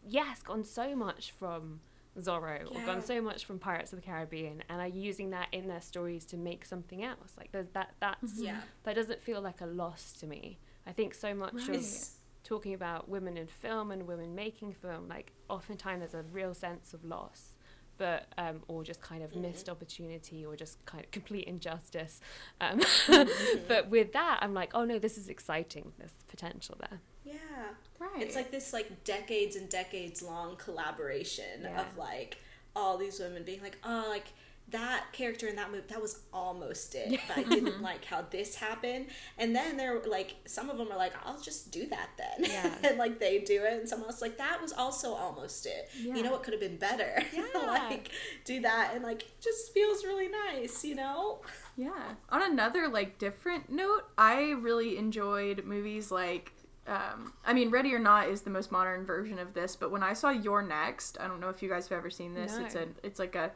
yes, 0.07 0.41
gone 0.43 0.63
so 0.63 0.95
much 0.95 1.31
from 1.31 1.81
Zorro 2.19 2.69
or 2.75 2.85
gone 2.85 3.01
so 3.01 3.21
much 3.21 3.45
from 3.45 3.57
Pirates 3.59 3.93
of 3.93 3.99
the 4.01 4.05
Caribbean 4.05 4.63
and 4.69 4.81
are 4.81 4.87
using 4.87 5.29
that 5.29 5.47
in 5.51 5.67
their 5.67 5.81
stories 5.81 6.25
to 6.25 6.37
make 6.37 6.65
something 6.65 7.03
else. 7.03 7.33
Like 7.37 7.51
there's 7.51 7.69
that 7.69 7.93
that's 7.99 8.39
Yeah. 8.41 8.61
that 8.83 8.95
doesn't 8.95 9.21
feel 9.21 9.41
like 9.41 9.61
a 9.61 9.65
loss 9.65 10.11
to 10.19 10.27
me. 10.27 10.59
I 10.85 10.91
think 10.91 11.13
so 11.13 11.33
much 11.33 11.53
Right. 11.53 11.69
of 11.69 11.75
It's- 11.75 12.17
talking 12.43 12.73
about 12.73 13.07
women 13.07 13.37
in 13.37 13.47
film 13.47 13.91
and 13.91 14.07
women 14.07 14.33
making 14.35 14.73
film, 14.73 15.07
like 15.07 15.31
oftentimes 15.49 15.99
there's 16.01 16.13
a 16.15 16.27
real 16.27 16.53
sense 16.55 16.93
of 16.93 17.05
loss, 17.05 17.55
but 17.97 18.25
um, 18.37 18.63
or 18.67 18.83
just 18.83 18.99
kind 18.99 19.23
of 19.23 19.35
missed 19.35 19.69
opportunity 19.69 20.43
or 20.45 20.55
just 20.55 20.83
kind 20.85 21.05
of 21.05 21.11
complete 21.19 21.45
injustice. 21.45 22.19
Um, 22.59 22.81
but 23.67 23.89
with 23.89 24.11
that, 24.13 24.39
I'm 24.41 24.53
like, 24.53 24.71
oh 24.73 24.83
no, 24.85 24.99
this 24.99 25.17
is 25.17 25.29
exciting. 25.29 25.93
There's 25.97 26.13
potential 26.27 26.75
there. 26.79 26.99
Yeah. 27.31 27.67
Right. 27.99 28.21
It's 28.21 28.35
like 28.35 28.51
this 28.51 28.73
like 28.73 29.03
decades 29.03 29.55
and 29.55 29.69
decades 29.69 30.21
long 30.21 30.55
collaboration 30.57 31.61
Yeah. 31.63 31.81
of 31.81 31.97
like 31.97 32.37
all 32.75 32.97
these 32.97 33.19
women 33.19 33.43
being 33.43 33.61
like, 33.61 33.77
oh, 33.83 34.05
like 34.09 34.27
that 34.69 35.07
character 35.11 35.47
in 35.47 35.57
that 35.57 35.69
movie 35.69 35.83
that 35.89 36.01
was 36.01 36.21
almost 36.31 36.95
it, 36.95 37.19
but 37.27 37.39
I 37.39 37.43
didn't 37.43 37.81
like 37.89 38.05
how 38.05 38.21
this 38.29 38.55
happened. 38.55 39.07
And 39.37 39.53
then 39.53 39.75
they're 39.75 39.99
like, 40.07 40.35
some 40.45 40.69
of 40.69 40.77
them 40.77 40.89
are 40.91 40.97
like, 40.97 41.11
I'll 41.25 41.41
just 41.41 41.71
do 41.71 41.85
that 41.87 42.09
then, 42.17 42.49
Yeah. 42.49 42.73
and 42.89 42.97
like 42.97 43.19
they 43.19 43.39
do 43.39 43.63
it, 43.65 43.73
and 43.81 43.89
someone 43.89 44.07
else 44.09 44.21
like 44.21 44.37
that 44.37 44.61
was 44.61 44.71
also 44.71 45.13
almost 45.13 45.65
it. 45.65 45.89
Yeah. 46.01 46.15
You 46.15 46.23
know 46.23 46.31
what 46.31 46.43
could 46.43 46.53
have 46.53 46.61
been 46.61 46.77
better? 46.77 47.21
Yeah. 47.33 47.59
like 47.89 48.11
do 48.45 48.61
that, 48.61 48.91
and 48.95 49.03
like 49.03 49.23
it 49.23 49.41
just 49.41 49.73
feels 49.73 50.05
really 50.05 50.29
nice, 50.29 50.85
you 50.85 50.95
know? 50.95 51.41
Yeah. 51.75 52.13
On 52.29 52.41
another 52.41 52.87
like 52.87 53.17
different 53.19 53.69
note, 53.69 54.03
I 54.17 54.51
really 54.51 54.97
enjoyed 54.97 55.65
movies 55.65 56.11
like 56.11 56.53
um, 56.91 57.33
I 57.45 57.53
mean, 57.53 57.69
Ready 57.69 57.93
or 57.93 57.99
Not 57.99 58.27
is 58.27 58.41
the 58.41 58.49
most 58.49 58.71
modern 58.71 59.05
version 59.05 59.39
of 59.39 59.53
this, 59.53 59.75
but 59.77 59.91
when 59.91 60.03
I 60.03 60.13
saw 60.13 60.29
You're 60.29 60.61
Next, 60.61 61.17
I 61.19 61.27
don't 61.27 61.39
know 61.39 61.49
if 61.49 61.63
you 61.63 61.69
guys 61.69 61.87
have 61.87 61.97
ever 61.97 62.09
seen 62.09 62.33
this. 62.33 62.57
No. 62.57 62.65
It's 62.65 62.75
a 62.75 62.87
it's 63.03 63.19
like 63.19 63.35
a 63.35 63.51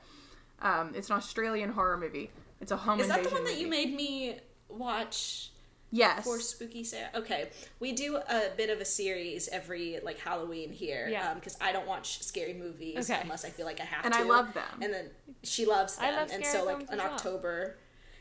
um, 0.61 0.93
it's 0.95 1.09
an 1.09 1.17
Australian 1.17 1.69
horror 1.71 1.97
movie. 1.97 2.31
It's 2.61 2.71
a 2.71 2.77
home 2.77 2.99
Is 3.01 3.09
that 3.09 3.23
the 3.23 3.29
one 3.29 3.43
that 3.43 3.57
you 3.59 3.67
made 3.67 3.93
me 3.93 4.37
watch? 4.69 5.51
Yes. 5.91 6.25
for 6.25 6.39
spooky 6.39 6.83
Sarah. 6.83 7.09
Okay, 7.15 7.49
we 7.79 7.93
do 7.93 8.17
a 8.17 8.49
bit 8.57 8.69
of 8.69 8.81
a 8.81 8.85
series 8.85 9.47
every 9.49 9.99
like 10.03 10.19
Halloween 10.19 10.71
here. 10.71 11.07
Yeah. 11.09 11.33
because 11.33 11.57
I 11.61 11.71
don't 11.71 11.87
watch 11.87 12.21
scary 12.21 12.53
movies 12.53 13.09
Okay. 13.09 13.21
unless 13.21 13.45
I 13.45 13.49
feel 13.49 13.65
like 13.65 13.79
I 13.79 13.85
have 13.85 14.03
And 14.03 14.13
to. 14.13 14.19
And 14.19 14.29
I 14.29 14.35
love 14.35 14.53
them. 14.53 14.79
And 14.81 14.93
then 14.93 15.05
she 15.43 15.65
loves 15.65 15.95
them, 15.95 16.05
I 16.05 16.11
love 16.17 16.29
and 16.33 16.45
so 16.45 16.65
like 16.65 16.81
in 16.91 16.97
well. 16.97 17.11
October. 17.11 17.77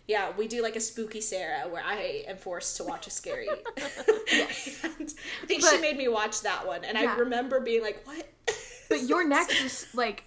Yeah, 0.06 0.32
we 0.36 0.48
do 0.48 0.62
like 0.62 0.76
a 0.76 0.80
spooky 0.80 1.20
Sarah 1.20 1.68
where 1.68 1.82
I 1.82 2.24
am 2.28 2.36
forced 2.36 2.76
to 2.76 2.84
watch 2.84 3.06
a 3.06 3.10
scary. 3.10 3.48
and 3.76 5.14
I 5.42 5.46
think 5.46 5.64
she 5.64 5.80
made 5.80 5.96
me 5.96 6.08
watch 6.08 6.42
that 6.42 6.66
one, 6.66 6.84
and 6.84 6.98
Yeah. 6.98 7.14
I 7.14 7.16
remember 7.16 7.60
being 7.60 7.82
like, 7.82 8.06
"What?" 8.06 8.28
But 8.90 9.02
You're 9.02 9.26
Next 9.26 9.64
is 9.64 9.86
like 9.94 10.24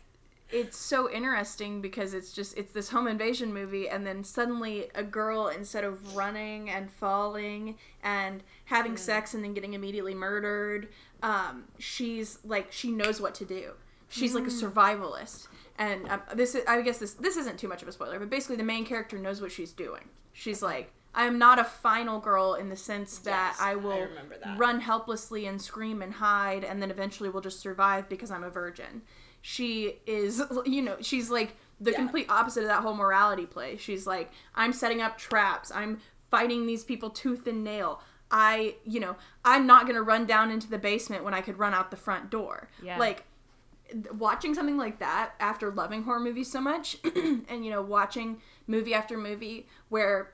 it's 0.50 0.78
so 0.78 1.12
interesting 1.12 1.82
because 1.82 2.14
it's 2.14 2.32
just 2.32 2.58
it's 2.58 2.72
this 2.72 2.90
home 2.90 3.08
invasion 3.08 3.54
movie 3.54 3.90
and 3.90 4.06
then 4.08 4.24
suddenly 4.24 4.88
a 4.96 5.04
girl 5.04 5.50
instead 5.50 5.84
of 5.84 6.16
running 6.16 6.70
and 6.70 6.90
falling 6.90 7.76
and 8.02 8.42
having 8.66 8.96
sex 8.96 9.34
and 9.34 9.44
then 9.44 9.54
getting 9.54 9.74
immediately 9.74 10.16
murdered 10.16 10.88
um, 11.22 11.66
she's 11.80 12.40
like 12.46 12.72
she 12.72 12.92
knows 12.92 13.20
what 13.20 13.36
to 13.36 13.44
do 13.46 13.74
she's 14.10 14.34
like 14.34 14.46
a 14.46 14.48
survivalist. 14.48 15.48
And 15.80 16.08
um, 16.10 16.22
this 16.34 16.56
is 16.56 16.64
i 16.68 16.82
guess 16.82 16.98
this 16.98 17.14
this 17.14 17.38
isn't 17.38 17.58
too 17.60 17.68
much 17.68 17.82
of 17.84 17.88
a 17.88 17.92
spoiler 17.92 18.18
but 18.20 18.30
basically 18.32 18.56
the 18.56 18.64
main 18.64 18.84
character 18.86 19.18
knows 19.20 19.42
what 19.42 19.52
she's 19.52 19.72
doing. 19.72 20.10
She's 20.34 20.62
like 20.62 20.92
i'm 21.16 21.38
not 21.40 21.58
a 21.60 21.64
final 21.64 22.20
girl 22.20 22.56
in 22.56 22.70
the 22.70 22.76
sense 22.76 23.20
that 23.20 23.54
Yes, 23.54 23.62
i 23.62 23.72
I 23.72 23.76
will 23.76 24.00
remember 24.02 24.36
that. 24.44 24.58
run 24.58 24.80
helplessly 24.82 25.46
and 25.48 25.60
scream 25.62 26.02
and 26.02 26.14
hide 26.14 26.64
and 26.64 26.82
then 26.82 26.92
eventually 26.92 27.30
will 27.30 27.42
just 27.42 27.60
survive 27.60 28.08
because 28.10 28.30
i'm 28.32 28.44
a 28.44 28.50
virgin. 28.50 29.02
She 29.42 29.96
is 30.08 30.42
you 30.66 30.82
know 30.82 30.98
she's 31.02 31.30
like 31.30 31.56
the 31.80 31.92
Yeah. 31.92 31.98
complete 31.98 32.28
opposite 32.30 32.62
of 32.62 32.68
that 32.70 32.82
whole 32.82 32.96
morality 32.96 33.46
play. 33.46 33.78
She's 33.78 34.08
like 34.08 34.32
i'm 34.56 34.74
setting 34.74 35.02
up 35.02 35.18
traps. 35.18 35.72
I'm 35.74 36.00
fighting 36.32 36.66
these 36.66 36.84
people 36.84 37.10
tooth 37.12 37.46
and 37.48 37.64
nail. 37.64 38.02
I 38.32 38.76
you 38.84 39.00
know 39.00 39.16
i'm 39.46 39.66
not 39.68 39.84
going 39.84 39.96
to 39.96 40.02
run 40.02 40.26
down 40.26 40.52
into 40.52 40.68
the 40.70 40.78
basement 40.80 41.24
when 41.24 41.34
i 41.34 41.42
could 41.42 41.58
run 41.60 41.74
out 41.74 41.92
the 41.92 41.98
front 41.98 42.30
door. 42.30 42.70
Yeah. 42.84 42.98
like 42.98 43.24
watching 44.18 44.54
something 44.54 44.78
like 44.78 45.00
that 45.00 45.32
after 45.40 45.72
loving 45.72 46.04
horror 46.04 46.20
movies 46.20 46.52
so 46.52 46.60
much 46.60 46.98
and 47.50 47.64
you 47.64 47.72
know 47.72 47.82
watching 47.82 48.42
movie 48.68 48.94
after 48.94 49.18
movie 49.18 49.68
where 49.90 50.34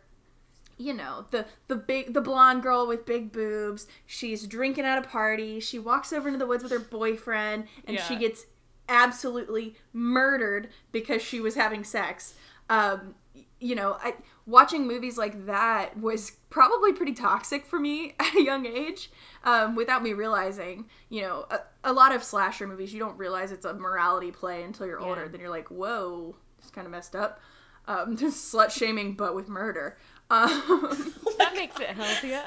you 0.78 0.94
know 0.94 1.26
the 1.32 1.46
the 1.68 1.76
big 1.76 2.14
the 2.14 2.22
blonde 2.22 2.64
girl 2.64 2.88
with 2.88 3.06
big 3.06 3.32
boobs 3.32 3.86
she's 4.06 4.48
drinking 4.48 4.86
at 4.86 4.98
a 4.98 5.08
party 5.08 5.60
she 5.60 5.78
walks 5.78 6.12
over 6.12 6.28
into 6.28 6.40
the 6.40 6.48
woods 6.48 6.64
with 6.64 6.72
her 6.72 6.80
boyfriend 6.80 7.66
and 7.86 8.00
she 8.00 8.16
gets 8.16 8.46
absolutely 8.90 9.76
murdered 9.92 10.70
because 10.92 11.22
she 11.22 11.40
was 11.40 11.56
having 11.56 11.84
sex. 11.84 12.36
Um 12.70 13.16
you 13.60 13.76
know 13.76 13.98
I, 14.02 14.16
watching 14.46 14.88
movies 14.88 15.18
like 15.18 15.46
that 15.46 15.98
was 15.98 16.32
probably 16.50 16.94
pretty 16.94 17.14
toxic 17.14 17.66
for 17.66 17.80
me 17.80 18.14
at 18.20 18.36
a 18.36 18.42
young 18.42 18.66
age 18.66 19.10
um, 19.44 19.76
without 19.76 20.04
me 20.04 20.14
realizing 20.14 20.86
you 21.10 21.22
know 21.22 21.46
a, 21.50 21.60
a 21.84 21.94
lot 21.94 22.14
of 22.14 22.24
slasher 22.24 22.68
movies 22.68 22.94
you 22.94 23.00
don't 23.00 23.18
realize 23.18 23.52
it's 23.52 23.66
a 23.66 23.74
morality 23.74 24.32
play 24.32 24.64
until 24.64 24.86
you're 24.86 25.00
older 25.00 25.28
then 25.28 25.40
you're 25.40 25.50
like 25.50 25.70
whoa 25.70 26.36
it's 26.64 26.72
kind 26.72 26.88
of 26.88 26.92
messed 26.92 27.16
up. 27.16 27.40
Um, 27.88 28.18
slut 28.18 28.72
shaming 28.72 29.14
but 29.14 29.36
with 29.36 29.50
murder. 29.50 29.98
Um, 30.30 30.50
that 31.38 31.54
makes 31.56 31.80
it 31.80 31.90
healthier. 31.90 32.44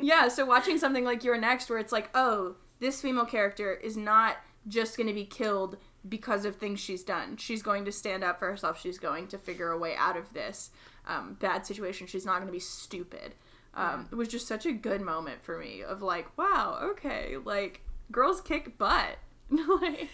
yeah, 0.00 0.28
so 0.28 0.44
watching 0.44 0.78
something 0.78 1.04
like 1.04 1.22
You're 1.22 1.38
Next, 1.38 1.68
where 1.68 1.78
it's 1.78 1.92
like, 1.92 2.10
oh, 2.14 2.56
this 2.80 3.00
female 3.00 3.26
character 3.26 3.72
is 3.72 3.96
not 3.96 4.38
just 4.66 4.96
going 4.96 5.06
to 5.06 5.12
be 5.12 5.24
killed 5.24 5.76
because 6.08 6.44
of 6.44 6.56
things 6.56 6.80
she's 6.80 7.02
done. 7.02 7.36
She's 7.36 7.62
going 7.62 7.84
to 7.84 7.92
stand 7.92 8.24
up 8.24 8.38
for 8.38 8.48
herself. 8.48 8.80
She's 8.80 8.98
going 8.98 9.28
to 9.28 9.38
figure 9.38 9.70
a 9.70 9.78
way 9.78 9.94
out 9.96 10.16
of 10.16 10.32
this 10.32 10.70
um, 11.06 11.36
bad 11.40 11.66
situation. 11.66 12.06
She's 12.06 12.26
not 12.26 12.36
going 12.36 12.46
to 12.46 12.52
be 12.52 12.58
stupid. 12.58 13.34
Um, 13.74 14.08
It 14.10 14.14
was 14.14 14.28
just 14.28 14.46
such 14.46 14.66
a 14.66 14.72
good 14.72 15.00
moment 15.00 15.42
for 15.42 15.58
me 15.58 15.82
of 15.82 16.02
like, 16.02 16.36
wow, 16.38 16.78
okay, 16.82 17.36
like 17.44 17.82
girls 18.10 18.40
kick 18.40 18.78
butt. 18.78 19.18
like, 19.50 20.08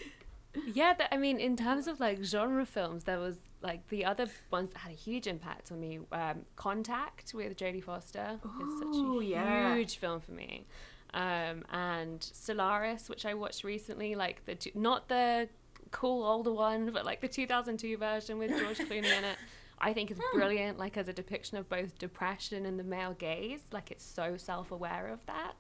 Yeah, 0.75 0.95
that, 0.95 1.09
I 1.13 1.17
mean, 1.17 1.39
in 1.39 1.57
terms 1.57 1.87
of 1.87 2.01
like 2.01 2.23
genre 2.23 2.67
films, 2.67 3.05
there 3.05 3.19
was 3.19 3.37
like 3.63 3.89
the 3.89 4.05
other 4.05 4.27
ones 4.51 4.71
that 4.73 4.81
had 4.81 4.93
a 4.93 4.97
huge 4.97 5.27
impact 5.27 5.71
on 5.71 5.81
me. 5.81 6.01
Um, 6.11 6.45
Contact 6.57 7.33
with 7.35 7.57
Jodie 7.57 7.83
Foster 7.83 8.41
is 8.45 8.79
such 8.79 8.97
a 8.97 9.25
yeah. 9.25 9.75
huge 9.75 9.97
film 9.97 10.21
for 10.21 10.33
me. 10.33 10.67
Um, 11.15 11.65
and 11.71 12.23
Solaris, 12.23 13.09
which 13.09 13.27
I 13.27 13.35
watched 13.35 13.65
recently, 13.65 14.15
like 14.15 14.45
the 14.47 14.55
two, 14.55 14.71
not 14.75 15.09
the 15.09 15.49
cool 15.93 16.25
older 16.25 16.53
one, 16.53 16.91
but 16.91 17.05
like 17.05 17.21
the 17.21 17.29
2002 17.29 17.97
version 17.97 18.39
with 18.39 18.51
George 18.59 18.79
Clooney 18.89 19.17
in 19.17 19.25
it. 19.25 19.39
I 19.85 19.93
think 19.93 20.11
is 20.13 20.19
brilliant, 20.33 20.79
like 20.79 20.97
as 20.97 21.09
a 21.09 21.13
depiction 21.13 21.57
of 21.59 21.69
both 21.69 21.99
depression 21.99 22.67
and 22.67 22.79
the 22.79 22.85
male 22.85 23.15
gaze. 23.15 23.63
Like 23.73 23.91
it's 23.91 24.05
so 24.05 24.37
self-aware 24.37 25.09
of 25.13 25.25
that. 25.27 25.55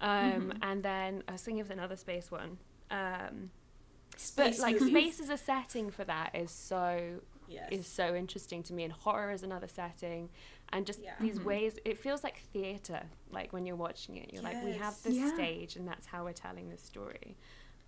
Um, 0.00 0.52
And 0.62 0.82
then 0.82 1.22
I 1.28 1.32
was 1.32 1.42
thinking 1.42 1.60
of 1.60 1.70
another 1.70 1.96
space 1.96 2.30
one. 2.30 2.58
Um, 2.90 3.50
but 4.36 4.58
like 4.60 4.80
movies. 4.80 4.88
space 5.16 5.20
as 5.20 5.28
a 5.28 5.36
setting 5.36 5.90
for 5.90 6.04
that 6.04 6.34
is 6.34 6.50
so 6.50 7.20
Yes. 7.46 7.68
is 7.72 7.86
so 7.86 8.14
interesting 8.14 8.62
to 8.62 8.72
me 8.72 8.84
and 8.84 8.92
horror 8.92 9.30
is 9.30 9.42
another 9.42 9.68
setting 9.68 10.30
and 10.72 10.86
just 10.86 11.00
Yeah. 11.02 11.12
these 11.20 11.38
ways 11.40 11.78
it 11.84 11.98
feels 11.98 12.24
like 12.24 12.38
theater 12.54 13.02
like 13.30 13.52
when 13.52 13.66
you're 13.66 13.76
watching 13.76 14.16
it 14.16 14.32
you're 14.32 14.42
like 14.42 14.62
we 14.62 14.72
have 14.72 14.94
Yes. 14.94 15.00
this 15.02 15.16
Yeah. 15.16 15.34
stage 15.34 15.76
and 15.76 15.86
that's 15.86 16.06
how 16.06 16.24
we're 16.24 16.32
telling 16.32 16.70
the 16.70 16.78
story 16.78 17.36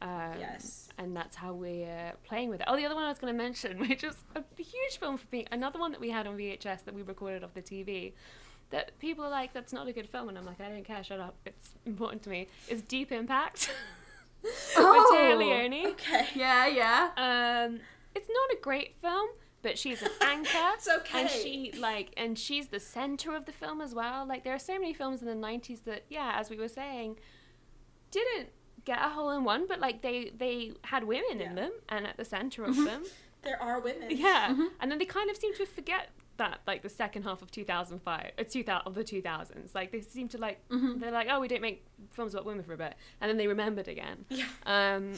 um, 0.03 0.35
Yes. 0.39 0.89
and 0.99 1.17
that's 1.17 1.37
how 1.37 1.53
we're 1.53 2.13
playing 2.25 2.51
with 2.51 2.61
it 2.61 2.67
oh 2.69 2.77
the 2.77 2.85
other 2.85 2.95
one 2.95 3.05
i 3.05 3.09
was 3.09 3.19
going 3.19 3.33
to 3.33 3.37
mention 3.43 3.79
which 3.89 4.05
is 4.05 4.15
a 4.35 4.43
huge 4.57 4.99
film 5.01 5.17
for 5.17 5.27
me 5.33 5.47
another 5.51 5.79
one 5.79 5.91
that 5.93 6.01
we 6.01 6.11
had 6.11 6.27
on 6.27 6.37
vhs 6.37 6.85
that 6.85 6.95
we 6.95 7.03
recorded 7.03 7.43
off 7.43 7.55
the 7.55 7.63
tv 7.63 8.13
that 8.71 8.99
people 8.99 9.25
are 9.25 9.31
like 9.31 9.53
that's 9.53 9.73
not 9.73 9.87
a 9.89 9.93
good 9.93 10.09
film 10.09 10.29
and 10.29 10.37
i'm 10.37 10.45
like 10.45 10.61
i 10.61 10.69
don't 10.69 10.85
care 10.85 11.03
shut 11.03 11.21
up 11.21 11.35
it's 11.47 11.71
important 11.87 12.23
to 12.23 12.29
me 12.31 12.47
is 12.69 12.83
deep 12.83 13.11
impact 13.13 13.71
Oh. 14.77 15.09
with 15.11 15.19
Téa 15.19 15.37
Leoni. 15.39 15.87
Okay. 15.89 16.27
yeah, 16.37 16.67
yeah. 16.69 17.09
Um, 17.67 17.81
it's 18.15 18.29
not 18.29 18.57
a 18.57 18.61
great 18.63 18.95
film, 18.95 19.29
but 19.63 19.77
she's 19.77 20.03
an 20.03 20.11
anchor. 20.21 20.51
It's 20.75 20.87
okay. 20.89 21.23
And 21.23 21.31
she 21.31 21.73
like, 21.77 22.13
and 22.17 22.39
she's 22.39 22.69
the 22.69 22.79
center 22.79 23.35
of 23.35 23.47
the 23.47 23.51
film 23.51 23.81
as 23.81 23.93
well. 23.93 24.25
Like, 24.25 24.45
there 24.45 24.55
are 24.55 24.59
so 24.61 24.75
many 24.79 24.93
films 24.95 25.21
in 25.21 25.27
the 25.27 25.35
'90s 25.35 25.83
that, 25.85 26.05
yeah, 26.09 26.33
as 26.39 26.49
we 26.49 26.57
were 26.59 26.69
saying, 26.69 27.17
didn't 28.13 28.51
get 28.85 28.99
a 29.01 29.09
hole 29.11 29.31
in 29.31 29.45
one, 29.45 29.67
but 29.67 29.81
like 29.81 30.03
they 30.03 30.31
they 30.37 30.73
had 30.83 31.05
women 31.05 31.41
in 31.41 31.55
them 31.55 31.73
and 31.89 32.07
at 32.07 32.17
the 32.17 32.25
center 32.25 32.65
of 32.65 32.77
them. 32.77 33.05
There 33.43 33.63
are 33.63 33.79
women. 33.79 34.09
Yeah, 34.11 34.57
and 34.81 34.91
then 34.91 34.99
they 34.99 35.05
kind 35.05 35.31
of 35.31 35.37
seem 35.37 35.55
to 35.55 35.67
forget 35.67 36.09
that 36.37 36.61
like 36.67 36.83
the 36.83 36.89
second 36.89 37.23
half 37.23 37.43
of 37.43 37.51
2005 37.53 38.31
uh, 38.37 38.43
2000 38.43 38.83
of 38.87 38.95
the 38.97 39.05
2000s 39.05 39.73
like 39.75 39.93
they 39.93 40.01
seem 40.01 40.27
to 40.29 40.39
like 40.39 40.59
they're 40.69 41.13
like 41.13 41.29
oh 41.31 41.39
we 41.39 41.47
don't 41.47 41.63
make 41.63 41.85
films 42.11 42.35
about 42.35 42.45
women 42.45 42.65
for 42.65 42.73
a 42.73 42.77
bit 42.77 42.95
and 43.21 43.29
then 43.31 43.37
they 43.37 43.47
remembered 43.47 43.87
again 43.89 44.25
Yeah. 44.31 44.45
um 44.67 45.13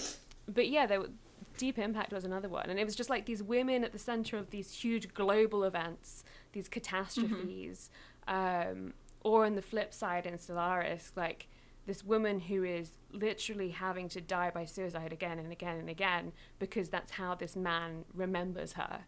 but 0.46 0.68
yeah 0.68 0.84
there 0.86 1.00
were, 1.00 1.08
deep 1.56 1.78
impact 1.78 2.12
was 2.12 2.24
another 2.24 2.48
one 2.50 2.68
and 2.70 2.78
it 2.78 2.84
was 2.84 2.94
just 2.94 3.08
like 3.10 3.24
these 3.24 3.42
women 3.42 3.82
at 3.82 3.92
the 3.92 3.98
center 3.98 4.36
of 4.36 4.50
these 4.50 4.72
huge 4.74 5.12
global 5.14 5.64
events 5.64 6.22
these 6.52 6.68
catastrophes. 6.68 7.90
Um, 8.26 8.92
or 9.22 9.44
on 9.46 9.54
the 9.56 9.62
flip 9.62 9.92
side, 9.92 10.26
in 10.26 10.34
Stellaris, 10.34 11.10
like 11.16 11.48
this 11.88 12.04
woman 12.04 12.38
who 12.38 12.62
is 12.64 12.90
literally 13.12 13.70
having 13.70 14.08
to 14.10 14.20
die 14.20 14.50
by 14.50 14.64
suicide 14.66 15.10
again 15.12 15.38
and 15.38 15.50
again 15.50 15.76
and 15.78 15.88
again 15.88 16.32
because 16.58 16.90
that's 16.90 17.12
how 17.12 17.34
this 17.34 17.56
man 17.56 18.04
remembers 18.14 18.74
her. 18.74 19.00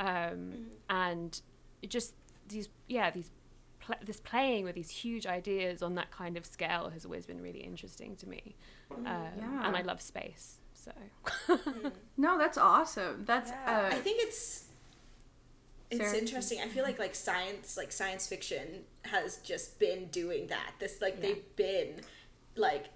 Um, 0.00 0.66
And 0.90 1.40
it 1.80 1.90
just 1.90 2.14
these, 2.48 2.68
yeah, 2.88 3.10
these 3.12 3.30
pl- 3.78 3.94
this 4.04 4.18
playing 4.20 4.64
with 4.64 4.74
these 4.74 4.90
huge 4.90 5.26
ideas 5.26 5.80
on 5.82 5.94
that 5.94 6.10
kind 6.10 6.36
of 6.36 6.44
scale 6.44 6.90
has 6.90 7.04
always 7.04 7.24
been 7.24 7.40
really 7.40 7.60
interesting 7.60 8.16
to 8.16 8.28
me. 8.28 8.56
Um, 8.90 9.04
Yeah. 9.06 9.66
And 9.66 9.76
I 9.76 9.82
love 9.82 10.00
space, 10.02 10.58
so 10.74 10.90
No, 12.16 12.36
that's 12.36 12.58
awesome. 12.58 13.24
That's 13.24 13.50
Yeah. 13.52 13.88
uh, 13.92 13.94
I 13.96 14.00
think 14.00 14.16
it's 14.26 14.64
it's 15.90 16.00
Sarah? 16.02 16.18
interesting. 16.18 16.58
I 16.60 16.66
feel 16.68 16.82
like 16.82 16.98
like 16.98 17.14
science 17.14 17.76
like 17.76 17.92
science 17.92 18.26
fiction 18.26 18.66
has 19.04 19.36
just 19.38 19.78
been 19.78 20.06
doing 20.08 20.48
that. 20.48 20.72
This 20.80 21.00
like 21.00 21.14
Yeah. 21.16 21.22
they've 21.28 21.56
been 21.56 22.00
like 22.56 22.86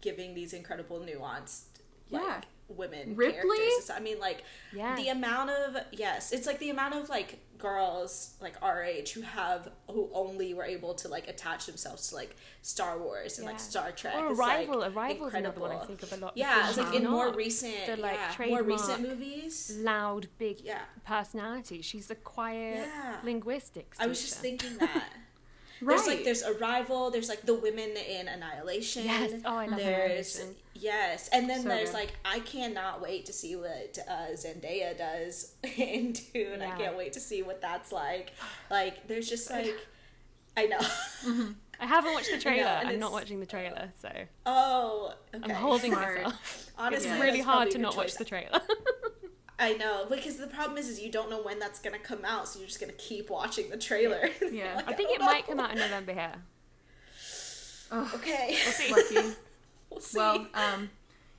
giving 0.00 0.34
these 0.34 0.52
incredible 0.52 1.00
nuanced 1.00 1.62
like 2.10 2.22
Yeah. 2.22 2.40
women 2.68 3.16
Ripley? 3.16 3.56
characters. 3.56 3.90
I 3.90 4.00
mean 4.00 4.18
like 4.18 4.44
yeah. 4.72 4.96
the 4.96 5.08
amount 5.08 5.50
of 5.50 5.76
yes, 5.92 6.32
it's 6.32 6.46
like 6.46 6.58
the 6.58 6.70
amount 6.70 6.94
of 6.94 7.08
like 7.08 7.38
girls 7.56 8.34
like 8.42 8.56
our 8.60 8.82
age 8.82 9.12
who 9.12 9.22
have 9.22 9.70
who 9.88 10.10
only 10.12 10.52
were 10.52 10.64
able 10.64 10.92
to 10.92 11.08
like 11.08 11.28
attach 11.28 11.64
themselves 11.66 12.08
to 12.08 12.14
like 12.16 12.36
Star 12.62 12.98
Wars 12.98 13.38
and 13.38 13.44
Yeah. 13.46 13.52
like 13.52 13.60
Star 13.60 13.92
Trek. 13.92 14.14
or 14.16 14.32
Arrival. 14.32 14.80
like, 14.80 14.92
Arrival 14.94 15.26
is 15.28 15.34
another 15.34 15.60
one 15.60 15.70
I 15.72 15.84
think 15.86 16.02
of 16.02 16.12
a 16.12 16.16
lot. 16.16 16.32
Yeah, 16.36 16.68
it's 16.68 16.76
like 16.78 16.94
in 16.94 17.04
more 17.08 17.32
recent, 17.32 17.86
the, 17.86 17.96
like, 17.96 18.18
yeah, 18.38 18.46
more 18.46 18.62
recent 18.62 19.00
movies. 19.08 19.74
loud, 19.80 20.28
big 20.38 20.60
Yeah. 20.62 20.80
personality. 21.06 21.80
She's 21.80 22.10
a 22.10 22.14
quiet 22.16 22.86
linguistics. 23.24 23.98
I 24.00 24.06
was 24.08 24.20
just 24.20 24.40
thinking 24.40 24.76
that. 24.78 25.04
right. 25.80 25.96
There's 25.96 26.06
like 26.06 26.24
there's 26.24 26.42
Arrival. 26.42 27.10
There's 27.10 27.28
like 27.28 27.42
the 27.42 27.54
women 27.54 27.90
in 27.96 28.28
Annihilation. 28.28 29.04
Yes. 29.04 29.32
Oh, 29.44 29.56
I 29.56 29.66
love 29.66 29.78
There's 29.78 30.36
Annihilation. 30.36 30.56
yes, 30.74 31.28
and 31.32 31.48
then 31.48 31.62
So 31.62 31.68
there's 31.68 31.90
good. 31.90 31.94
like 31.96 32.12
I 32.24 32.40
cannot 32.40 33.00
wait 33.02 33.26
to 33.26 33.32
see 33.32 33.56
what 33.56 33.98
uh, 34.08 34.32
Zendaya 34.34 34.96
does 34.96 35.54
in 35.76 36.12
Dune. 36.12 36.62
I 36.62 36.76
can't 36.76 36.96
wait 36.96 37.12
to 37.14 37.20
see 37.20 37.42
what 37.42 37.60
that's 37.60 37.92
like. 37.92 38.32
Like 38.70 39.06
there's 39.08 39.28
just 39.28 39.50
like 39.50 39.74
I 40.56 40.66
know. 40.66 40.78
I 41.80 41.86
haven't 41.86 42.14
watched 42.14 42.30
the 42.30 42.38
trailer. 42.38 42.68
and 42.68 42.88
I'm 42.88 43.00
not 43.00 43.10
watching 43.10 43.40
the 43.40 43.46
trailer, 43.46 43.90
so 44.00 44.08
oh, 44.46 45.12
okay. 45.34 45.44
I'm 45.44 45.50
holding 45.56 45.90
Smart. 45.92 46.16
myself. 46.22 46.70
Honestly, 46.78 47.10
It's 47.10 47.20
really 47.20 47.40
hard 47.40 47.72
to 47.72 47.78
not 47.78 47.96
watch 47.96 48.14
the 48.14 48.24
trailer. 48.24 48.60
I 49.58 49.74
know 49.74 50.06
because 50.10 50.36
the 50.36 50.46
problem 50.48 50.78
is, 50.78 50.88
is 50.88 51.00
you 51.00 51.10
don't 51.10 51.30
know 51.30 51.40
when 51.42 51.58
that's 51.58 51.78
gonna 51.78 51.98
come 51.98 52.24
out, 52.24 52.48
so 52.48 52.58
you're 52.58 52.68
just 52.68 52.80
gonna 52.80 52.92
keep 52.94 53.30
watching 53.30 53.70
the 53.70 53.76
trailer. 53.76 54.28
Yeah. 54.50 54.76
Like, 54.76 54.88
I 54.88 54.92
think 54.94 55.10
oh, 55.10 55.14
it 55.14 55.20
might 55.20 55.46
come 55.46 55.60
out 55.60 55.72
in 55.72 55.78
November 55.78 56.12
here. 56.12 56.32
Ugh, 57.90 58.08
Okay, 58.14 58.56
lucky. 58.90 59.14
we'll 59.90 60.00
see. 60.00 60.18
well, 60.18 60.46
um, 60.54 60.90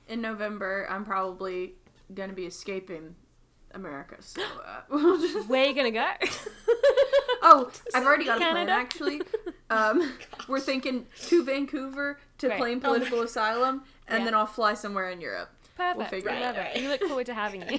in 0.08 0.20
November, 0.20 0.86
I'm 0.88 1.04
probably 1.04 1.74
gonna 2.14 2.32
be 2.32 2.46
escaping 2.46 3.14
America. 3.72 4.16
So 4.20 4.40
uh, 4.42 4.80
we'll 4.90 5.18
just. 5.20 5.48
Where 5.48 5.64
are 5.64 5.66
you 5.66 5.74
gonna 5.74 5.90
go? 5.90 6.06
Oh, 7.42 7.70
I've 7.94 8.04
already 8.04 8.24
got 8.24 8.38
a 8.38 8.40
plan. 8.40 8.68
Actually, 8.68 9.20
um, 9.70 10.14
we're 10.48 10.60
thinking 10.60 11.06
to 11.26 11.44
Vancouver 11.44 12.18
to 12.38 12.46
Great. 12.48 12.58
claim 12.58 12.78
Oh 12.82 12.88
political 12.94 13.20
asylum, 13.22 13.82
and 14.08 14.20
Yeah. 14.20 14.24
then 14.24 14.34
I'll 14.34 14.46
fly 14.46 14.74
somewhere 14.74 15.10
in 15.10 15.20
Europe. 15.20 15.50
Perfect. 15.76 15.98
We'll 15.98 16.06
figure 16.06 16.30
I 16.30 16.36
it 16.36 16.42
out. 16.42 16.56
it. 16.56 16.80
We 16.80 16.88
look 16.88 17.00
forward 17.02 17.26
to 17.26 17.34
having 17.34 17.62
you. 17.70 17.78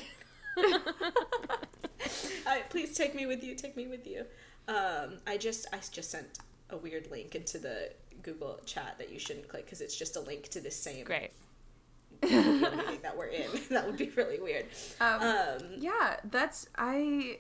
Please 2.70 2.96
take 2.96 3.16
me 3.16 3.26
with 3.26 3.44
you. 3.44 3.56
Take 3.56 3.76
me 3.76 3.88
with 3.88 4.06
you. 4.08 4.26
Um, 4.68 5.18
I 5.26 5.38
just 5.38 5.68
I 5.74 5.80
just 5.92 6.12
sent 6.12 6.40
a 6.70 6.78
weird 6.78 7.10
link 7.10 7.34
into 7.36 7.58
the 7.58 7.92
Google 8.22 8.60
chat 8.66 8.96
that 8.98 9.12
you 9.12 9.20
shouldn't 9.20 9.48
click 9.48 9.66
because 9.66 9.82
it's 9.82 9.96
just 9.98 10.16
a 10.16 10.20
link 10.20 10.50
to 10.50 10.60
the 10.60 10.72
same 10.72 11.06
Great. 11.06 11.32
that 12.22 13.14
we're 13.18 13.28
in. 13.28 13.48
that 13.70 13.86
would 13.86 13.98
be 13.98 14.10
really 14.16 14.40
weird. 14.40 14.66
Um, 15.00 15.22
Um, 15.22 15.58
yeah, 15.78 16.18
that's 16.30 16.68
I. 16.78 17.40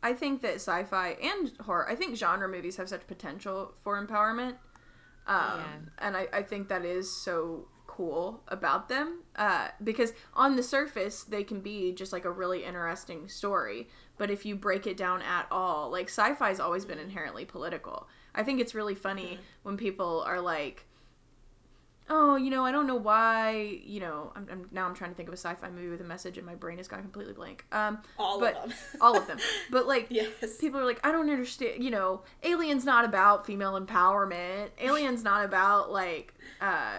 I 0.00 0.12
think 0.12 0.42
that 0.42 0.54
sci-fi 0.54 1.16
and 1.20 1.50
horror, 1.60 1.88
I 1.90 1.96
think 1.96 2.16
genre 2.16 2.48
movies 2.48 2.76
have 2.76 2.88
such 2.88 3.04
potential 3.08 3.72
for 3.82 4.00
empowerment, 4.00 4.54
um, 5.26 5.58
Yeah. 5.58 5.64
and 5.98 6.16
I, 6.16 6.28
I 6.32 6.42
think 6.44 6.68
that 6.68 6.84
is 6.84 7.10
so 7.12 7.66
cool 7.98 8.40
about 8.46 8.88
them 8.88 9.18
uh, 9.34 9.66
because 9.82 10.12
on 10.32 10.54
the 10.54 10.62
surface 10.62 11.24
they 11.24 11.42
can 11.42 11.58
be 11.58 11.90
just 11.90 12.12
like 12.12 12.24
a 12.24 12.30
really 12.30 12.64
interesting 12.64 13.28
story, 13.28 13.88
but 14.16 14.30
if 14.30 14.46
you 14.46 14.54
break 14.54 14.86
it 14.86 14.96
down 14.96 15.20
at 15.22 15.48
all, 15.50 15.90
like 15.90 16.06
sci-fi's 16.06 16.60
always 16.60 16.84
been 16.84 17.00
inherently 17.00 17.44
political. 17.44 18.06
I 18.36 18.44
think 18.44 18.60
it's 18.60 18.72
really 18.72 18.94
funny 18.94 19.40
when 19.64 19.76
people 19.76 20.22
are 20.24 20.40
like, 20.40 20.86
oh, 22.08 22.36
you 22.36 22.50
know, 22.50 22.64
I 22.64 22.70
don't 22.70 22.86
know 22.86 22.94
why, 22.94 23.80
you 23.84 23.98
know, 23.98 24.32
I'm, 24.36 24.46
I'm 24.48 24.68
now 24.70 24.86
I'm 24.86 24.94
trying 24.94 25.10
to 25.10 25.16
think 25.16 25.28
of 25.28 25.34
a 25.34 25.36
sci-fi 25.36 25.68
movie 25.68 25.88
with 25.88 26.00
a 26.00 26.04
message 26.04 26.38
and 26.38 26.46
my 26.46 26.54
brain 26.54 26.78
has 26.78 26.86
gone 26.86 27.02
completely 27.02 27.34
blank. 27.34 27.64
Um, 27.72 27.98
all 28.16 28.38
but 28.38 28.54
of 28.54 28.68
them. 28.68 28.78
all 29.00 29.16
of 29.16 29.26
them. 29.26 29.38
But 29.72 29.88
like 29.88 30.06
yes. 30.10 30.56
people 30.58 30.78
are 30.78 30.84
like, 30.84 31.00
I 31.04 31.10
don't 31.10 31.28
understand, 31.28 31.82
you 31.82 31.90
know, 31.90 32.22
Alien's 32.44 32.84
not 32.84 33.04
about 33.04 33.44
female 33.44 33.72
empowerment. 33.72 34.68
Alien's 34.80 35.24
not 35.24 35.44
about 35.44 35.90
like 35.90 36.32
uh 36.60 36.98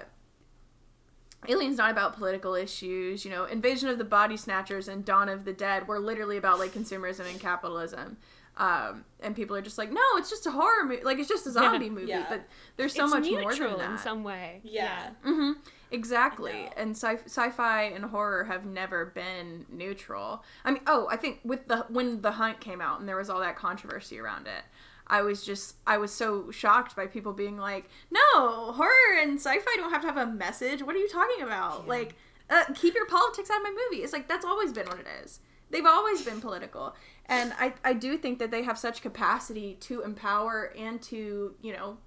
Alien's 1.48 1.78
not 1.78 1.92
about 1.92 2.16
political 2.16 2.54
issues, 2.54 3.24
you 3.24 3.32
know. 3.32 3.46
Invasion 3.46 3.90
of 3.90 3.98
the 3.98 4.04
Body 4.04 4.36
Snatchers 4.38 4.88
and 4.88 5.06
Dawn 5.06 5.30
of 5.30 5.46
the 5.46 5.54
Dead 5.54 5.88
were 5.88 6.00
literally 6.00 6.38
about 6.38 6.60
like 6.60 6.74
consumerism 6.74 7.30
and 7.30 7.40
capitalism. 7.40 8.18
Um, 8.58 9.06
and 9.22 9.34
people 9.38 9.56
are 9.56 9.62
just 9.62 9.78
like, 9.78 9.90
no, 9.90 10.02
it's 10.16 10.30
just 10.30 10.46
a 10.46 10.52
horror 10.52 10.84
movie. 10.84 11.02
Like 11.04 11.18
it's 11.18 11.30
just 11.30 11.48
a 11.48 11.52
zombie 11.52 11.90
movie. 11.90 12.08
Yeah. 12.08 12.26
But 12.28 12.42
there's 12.76 12.94
so 12.94 13.06
it's 13.06 13.14
much 13.14 13.30
more 13.32 13.56
than 13.56 13.78
that. 13.78 13.92
in 13.92 13.98
some 13.98 14.24
way. 14.24 14.60
Yeah. 14.64 15.12
hmm 15.24 15.54
Exactly. 15.92 16.70
And 16.78 16.96
sci- 16.96 17.24
sci-fi 17.26 17.84
and 17.84 18.06
horror 18.06 18.44
have 18.44 18.66
never 18.66 19.08
been 19.08 19.66
neutral. 19.70 20.44
I 20.64 20.72
mean, 20.72 20.82
oh, 20.88 21.08
I 21.10 21.16
think 21.16 21.40
with 21.44 21.68
the 21.68 21.86
when 21.90 22.22
The 22.22 22.32
Hunt 22.32 22.60
came 22.60 22.80
out 22.82 23.00
and 23.00 23.08
there 23.10 23.16
was 23.18 23.30
all 23.30 23.40
that 23.40 23.56
controversy 23.56 24.20
around 24.20 24.46
it, 24.48 24.64
I 25.10 25.22
was 25.22 25.44
just 25.44 25.76
I 25.88 25.98
was 25.98 26.14
so 26.14 26.52
shocked 26.52 26.96
by 26.96 27.08
people 27.08 27.34
being 27.34 27.58
like, 27.58 27.90
"No, 28.12 28.72
horror 28.72 29.20
and 29.22 29.40
sci-fi 29.40 29.76
don't 29.76 29.90
have 29.90 30.02
to 30.02 30.08
have 30.08 30.18
a 30.18 30.28
message. 30.32 30.84
What 30.84 30.96
are 30.96 31.00
you 31.00 31.10
talking 31.10 31.44
about? 31.44 31.84
Yeah. 31.84 31.90
Like, 31.90 32.16
uh, 32.50 32.66
keep 32.76 32.94
your 32.94 33.08
politics 33.08 33.50
out 33.50 33.58
of 33.58 33.64
my 33.64 33.76
movie." 33.90 34.04
It's 34.04 34.14
like 34.14 34.28
that's 34.28 34.46
always 34.46 34.72
been 34.72 34.88
what 34.88 35.00
it 35.00 35.08
is. 35.24 35.40
They've 35.72 35.86
always 35.86 36.24
been 36.24 36.42
political. 36.42 36.96
And 37.28 37.54
I, 37.60 37.74
I 37.84 37.94
do 37.94 38.18
think 38.18 38.40
that 38.40 38.50
they 38.50 38.64
have 38.64 38.78
such 38.78 39.04
capacity 39.04 39.76
to 39.82 40.02
empower 40.02 40.74
and 40.76 41.00
to, 41.04 41.54
you 41.62 41.74
know, 41.74 41.98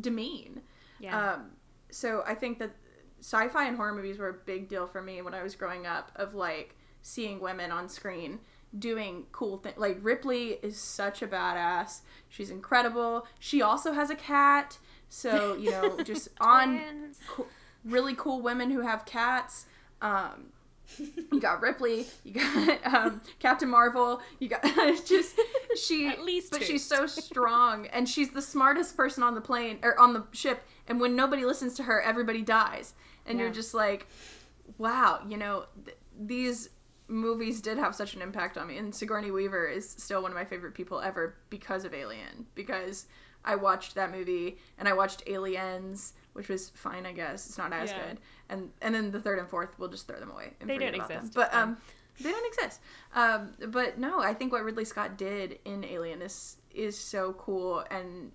demean. 0.00 0.62
Yeah. 0.98 1.34
Um, 1.34 1.52
so 1.90 2.24
I 2.26 2.34
think 2.34 2.58
that 2.58 2.72
sci-fi 3.20 3.68
and 3.68 3.76
horror 3.76 3.94
movies 3.94 4.18
were 4.18 4.28
a 4.28 4.34
big 4.34 4.68
deal 4.68 4.88
for 4.88 5.00
me 5.00 5.22
when 5.22 5.34
I 5.34 5.42
was 5.44 5.54
growing 5.54 5.86
up. 5.86 6.10
Of 6.16 6.34
like 6.34 6.76
seeing 7.02 7.38
women 7.40 7.70
on 7.70 7.88
screen 7.88 8.40
doing 8.76 9.26
cool 9.32 9.58
things. 9.58 9.76
Like 9.78 9.98
Ripley 10.02 10.58
is 10.62 10.78
such 10.78 11.22
a 11.22 11.26
badass. 11.26 12.00
She's 12.28 12.50
incredible. 12.50 13.26
She 13.38 13.62
also 13.62 13.92
has 13.92 14.10
a 14.10 14.14
cat. 14.16 14.78
So 15.08 15.54
you 15.54 15.70
know, 15.70 16.00
just 16.04 16.28
on 16.40 17.12
co- 17.28 17.46
really 17.84 18.14
cool 18.14 18.40
women 18.42 18.70
who 18.70 18.80
have 18.80 19.04
cats. 19.04 19.66
Um, 20.02 20.52
you 20.98 21.38
got 21.40 21.60
Ripley, 21.60 22.06
you 22.24 22.32
got 22.34 22.86
um, 22.94 23.20
Captain 23.40 23.68
Marvel, 23.68 24.22
you 24.38 24.48
got 24.48 24.62
just 25.06 25.38
she 25.76 26.06
At 26.08 26.22
least 26.22 26.50
but 26.50 26.60
two. 26.60 26.66
she's 26.66 26.84
so 26.84 27.06
strong 27.06 27.86
and 27.88 28.08
she's 28.08 28.30
the 28.30 28.40
smartest 28.40 28.96
person 28.96 29.22
on 29.22 29.34
the 29.34 29.40
plane 29.42 29.78
or 29.82 29.98
on 30.00 30.14
the 30.14 30.24
ship 30.32 30.62
and 30.86 30.98
when 30.98 31.14
nobody 31.14 31.44
listens 31.44 31.74
to 31.74 31.82
her 31.82 32.00
everybody 32.00 32.40
dies 32.40 32.94
and 33.26 33.38
you're 33.38 33.50
just 33.50 33.74
like 33.74 34.06
wow 34.78 35.20
you 35.28 35.36
know 35.36 35.66
th- 35.84 35.96
these 36.18 36.70
movies 37.08 37.60
did 37.60 37.78
have 37.78 37.94
such 37.94 38.14
an 38.14 38.22
impact 38.22 38.56
on 38.58 38.66
me 38.68 38.76
and 38.78 38.94
Sigourney 38.94 39.30
Weaver 39.30 39.66
is 39.66 39.88
still 39.88 40.22
one 40.22 40.30
of 40.30 40.36
my 40.36 40.44
favorite 40.44 40.74
people 40.74 41.00
ever 41.00 41.36
because 41.50 41.84
of 41.84 41.94
Alien 41.94 42.46
because 42.54 43.06
I 43.44 43.54
watched 43.54 43.94
that 43.94 44.10
movie 44.12 44.58
and 44.78 44.86
I 44.86 44.92
watched 44.92 45.22
Aliens 45.26 46.12
which 46.34 46.48
was 46.48 46.68
fine 46.70 47.06
I 47.06 47.12
guess 47.12 47.46
it's 47.46 47.56
not 47.58 47.72
as 47.72 47.90
Yeah. 47.92 48.08
good 48.08 48.20
and 48.50 48.70
and 48.82 48.94
then 48.94 49.10
the 49.10 49.20
third 49.20 49.38
and 49.38 49.48
fourth 49.48 49.70
we'll 49.78 49.88
just 49.88 50.06
throw 50.06 50.20
them 50.20 50.30
away 50.30 50.52
and 50.60 50.68
They 50.68 50.76
don't 50.78 50.94
about 50.94 51.08
them. 51.08 51.16
exist, 51.18 51.34
but 51.34 51.52
um 51.54 51.78
they 52.20 52.32
don't 52.32 52.52
exist. 52.52 52.80
Um, 53.14 53.52
but 53.68 53.96
no, 53.96 54.18
I 54.20 54.34
think 54.34 54.50
what 54.52 54.64
Ridley 54.64 54.84
Scott 54.84 55.16
did 55.16 55.60
in 55.64 55.84
Alien 55.84 56.20
is 56.20 56.56
is 56.74 56.98
so 56.98 57.32
cool 57.34 57.84
and 57.92 58.32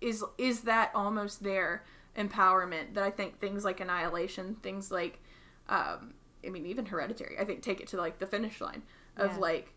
is 0.00 0.24
is 0.38 0.62
that 0.62 0.90
almost 0.94 1.42
there 1.42 1.84
empowerment 2.16 2.94
that 2.94 3.04
I 3.04 3.10
think 3.10 3.38
things 3.38 3.62
like 3.64 3.78
Annihilation, 3.80 4.56
things 4.62 4.90
like 4.90 5.18
um, 5.68 6.14
I 6.46 6.50
mean 6.50 6.66
even 6.66 6.86
Hereditary, 6.86 7.36
I 7.38 7.44
think 7.44 7.62
take 7.62 7.80
it 7.80 7.88
to 7.88 7.96
like 7.96 8.18
the 8.18 8.26
finish 8.26 8.60
line 8.60 8.82
of 9.16 9.32
Yeah. 9.32 9.38
like 9.38 9.74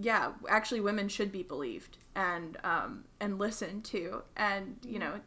yeah, 0.00 0.32
actually 0.48 0.80
women 0.80 1.08
should 1.08 1.32
be 1.32 1.42
believed 1.42 1.98
and 2.14 2.56
um, 2.64 3.04
and 3.20 3.38
listened 3.38 3.84
to 3.86 4.22
and 4.36 4.76
you 4.86 4.98
know 4.98 5.20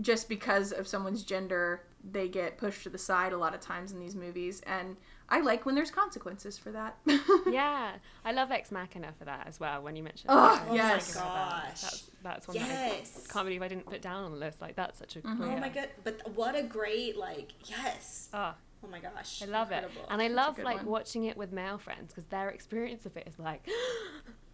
just 0.00 0.28
because 0.28 0.72
of 0.72 0.88
someone's 0.88 1.22
gender 1.22 1.82
they 2.10 2.26
get 2.28 2.56
pushed 2.56 2.82
to 2.82 2.88
the 2.88 2.98
side 2.98 3.32
a 3.32 3.36
lot 3.36 3.54
of 3.54 3.60
times 3.60 3.92
in 3.92 4.00
these 4.00 4.16
movies 4.16 4.60
and 4.66 4.96
I 5.28 5.40
like 5.40 5.64
when 5.64 5.74
there's 5.74 5.90
consequences 5.90 6.58
for 6.58 6.72
that. 6.72 6.96
yeah, 7.50 7.92
I 8.22 8.32
love 8.32 8.50
Ex 8.50 8.70
Machina 8.70 9.14
for 9.18 9.24
that 9.24 9.46
as 9.46 9.58
well. 9.58 9.80
When 9.80 9.96
you 9.96 10.02
mentioned, 10.02 10.26
Oh, 10.28 10.54
that, 10.56 10.70
I 10.70 10.74
yes. 10.74 11.06
thinking 11.06 11.22
about 11.22 11.34
that. 11.34 11.62
Gosh. 11.70 11.80
that's 11.80 12.10
that's 12.22 12.48
one 12.48 12.56
Yes. 12.56 13.10
that 13.10 13.30
I 13.30 13.32
can't 13.32 13.46
believe 13.46 13.62
I 13.62 13.68
didn't 13.68 13.86
put 13.86 14.02
down 14.02 14.24
on 14.24 14.32
the 14.32 14.36
list. 14.36 14.60
Like 14.60 14.76
that's 14.76 14.98
such 14.98 15.16
a 15.16 15.20
Mm-hmm. 15.20 15.42
Oh 15.42 15.56
my 15.58 15.68
god! 15.70 15.88
But 16.04 16.20
what 16.34 16.54
a 16.54 16.62
great 16.62 17.16
like 17.16 17.52
yes. 17.64 18.28
Oh, 18.34 18.52
Oh 18.84 18.88
my 18.88 18.98
gosh. 18.98 19.42
I 19.42 19.46
love 19.46 19.70
Incredible. 19.70 20.02
it, 20.02 20.08
and 20.10 20.20
I 20.22 20.28
That's 20.28 20.36
love 20.36 20.58
like 20.58 20.76
one. 20.78 20.86
watching 20.86 21.24
it 21.24 21.36
with 21.36 21.52
male 21.52 21.78
friends 21.78 22.12
because 22.12 22.24
their 22.26 22.48
experience 22.50 23.06
of 23.06 23.16
it 23.16 23.26
is 23.26 23.38
like. 23.38 23.68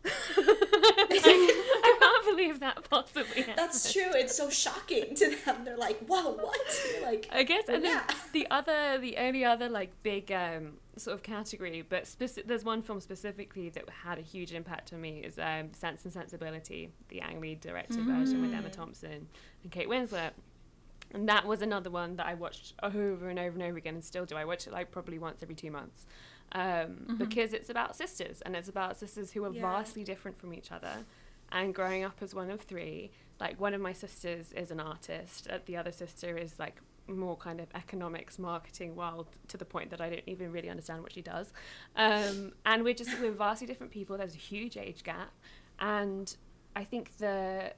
I 0.10 1.96
can't 2.00 2.24
believe 2.36 2.60
that 2.60 2.88
possibly. 2.88 3.42
That's 3.56 3.92
true. 3.92 4.10
It's 4.14 4.36
so 4.36 4.48
shocking 4.50 5.14
to 5.16 5.36
them. 5.44 5.64
They're 5.64 5.76
like, 5.76 5.98
"Whoa, 6.06 6.32
what?" 6.32 6.58
You're 6.94 7.02
like, 7.10 7.28
I 7.32 7.42
guess, 7.42 7.68
and 7.68 7.82
Yeah. 7.84 8.02
then 8.06 8.16
the 8.32 8.46
other, 8.50 8.98
the 8.98 9.16
only 9.18 9.44
other 9.44 9.68
like 9.68 9.90
big 10.02 10.30
um, 10.32 10.74
sort 10.96 11.14
of 11.14 11.22
category, 11.22 11.82
but 11.86 12.04
speci- 12.04 12.46
there's 12.46 12.64
one 12.64 12.82
film 12.82 13.00
specifically 13.00 13.68
that 13.70 13.88
had 14.04 14.18
a 14.18 14.22
huge 14.22 14.52
impact 14.52 14.92
on 14.92 15.00
me 15.00 15.18
is 15.20 15.38
um, 15.38 15.72
Sense 15.72 16.04
and 16.04 16.12
Sensibility, 16.12 16.90
the 17.08 17.20
Ang 17.20 17.40
Lee 17.40 17.54
directed 17.56 18.00
version 18.04 18.40
with 18.42 18.54
Emma 18.54 18.70
Thompson 18.70 19.26
and 19.62 19.72
Kate 19.72 19.88
Winslet. 19.88 20.30
And 21.14 21.28
that 21.28 21.46
was 21.46 21.62
another 21.62 21.90
one 21.90 22.16
that 22.16 22.26
I 22.26 22.34
watched 22.34 22.74
over 22.82 23.28
and 23.28 23.38
over 23.38 23.54
and 23.54 23.62
over 23.62 23.78
again, 23.78 23.94
and 23.94 24.04
still 24.04 24.26
do. 24.26 24.36
I 24.36 24.44
watch 24.44 24.66
it 24.66 24.72
like 24.72 24.90
probably 24.90 25.18
once 25.18 25.42
every 25.42 25.54
two 25.54 25.70
months, 25.70 26.04
um, 26.52 27.16
because 27.18 27.52
it's 27.52 27.70
about 27.70 27.96
sisters, 27.96 28.42
and 28.42 28.54
it's 28.54 28.68
about 28.68 28.98
sisters 28.98 29.32
who 29.32 29.44
are 29.44 29.52
Yeah. 29.52 29.62
vastly 29.62 30.04
different 30.04 30.38
from 30.38 30.52
each 30.52 30.70
other. 30.70 31.04
And 31.50 31.74
growing 31.74 32.04
up 32.04 32.18
as 32.20 32.34
one 32.34 32.50
of 32.50 32.60
three, 32.60 33.10
like 33.40 33.58
one 33.58 33.72
of 33.72 33.80
my 33.80 33.92
sisters 33.94 34.52
is 34.52 34.70
an 34.70 34.80
artist, 34.80 35.48
uh, 35.48 35.58
the 35.64 35.76
other 35.78 35.92
sister 35.92 36.36
is 36.36 36.58
like 36.58 36.76
more 37.06 37.38
kind 37.38 37.58
of 37.58 37.68
economics, 37.74 38.38
marketing 38.38 38.94
world 38.94 39.28
to 39.48 39.56
the 39.56 39.64
point 39.64 39.88
that 39.88 40.00
I 40.02 40.10
don't 40.10 40.22
even 40.26 40.52
really 40.52 40.68
understand 40.68 41.02
what 41.02 41.12
she 41.12 41.22
does. 41.22 41.54
Um, 41.96 42.52
and 42.66 42.84
we're 42.84 42.92
just 42.92 43.18
we're 43.18 43.30
vastly 43.32 43.66
different 43.66 43.92
people. 43.92 44.18
There's 44.18 44.34
a 44.34 44.38
huge 44.38 44.76
age 44.76 45.04
gap, 45.04 45.32
and 45.80 46.36
I 46.76 46.84
think 46.84 47.16
the 47.16 47.72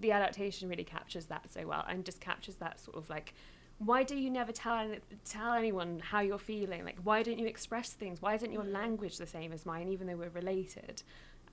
the 0.00 0.12
adaptation 0.12 0.68
really 0.68 0.84
captures 0.84 1.26
that 1.26 1.52
so 1.52 1.66
well 1.66 1.84
and 1.88 2.04
just 2.04 2.20
captures 2.20 2.56
that 2.56 2.80
sort 2.80 2.96
of 2.96 3.08
like 3.10 3.34
why 3.78 4.02
do 4.02 4.16
you 4.16 4.28
never 4.28 4.50
tell 4.50 4.92
tell 5.24 5.52
anyone 5.52 6.00
how 6.00 6.20
you're 6.20 6.38
feeling? 6.38 6.84
Like 6.84 6.98
why 7.04 7.22
don't 7.22 7.38
you 7.38 7.46
express 7.46 7.90
things? 7.92 8.20
Why 8.20 8.34
isn't 8.34 8.52
your 8.52 8.64
language 8.64 9.18
the 9.18 9.26
same 9.26 9.52
as 9.52 9.64
mine 9.64 9.88
even 9.88 10.08
though 10.08 10.16
we're 10.16 10.30
related? 10.30 11.02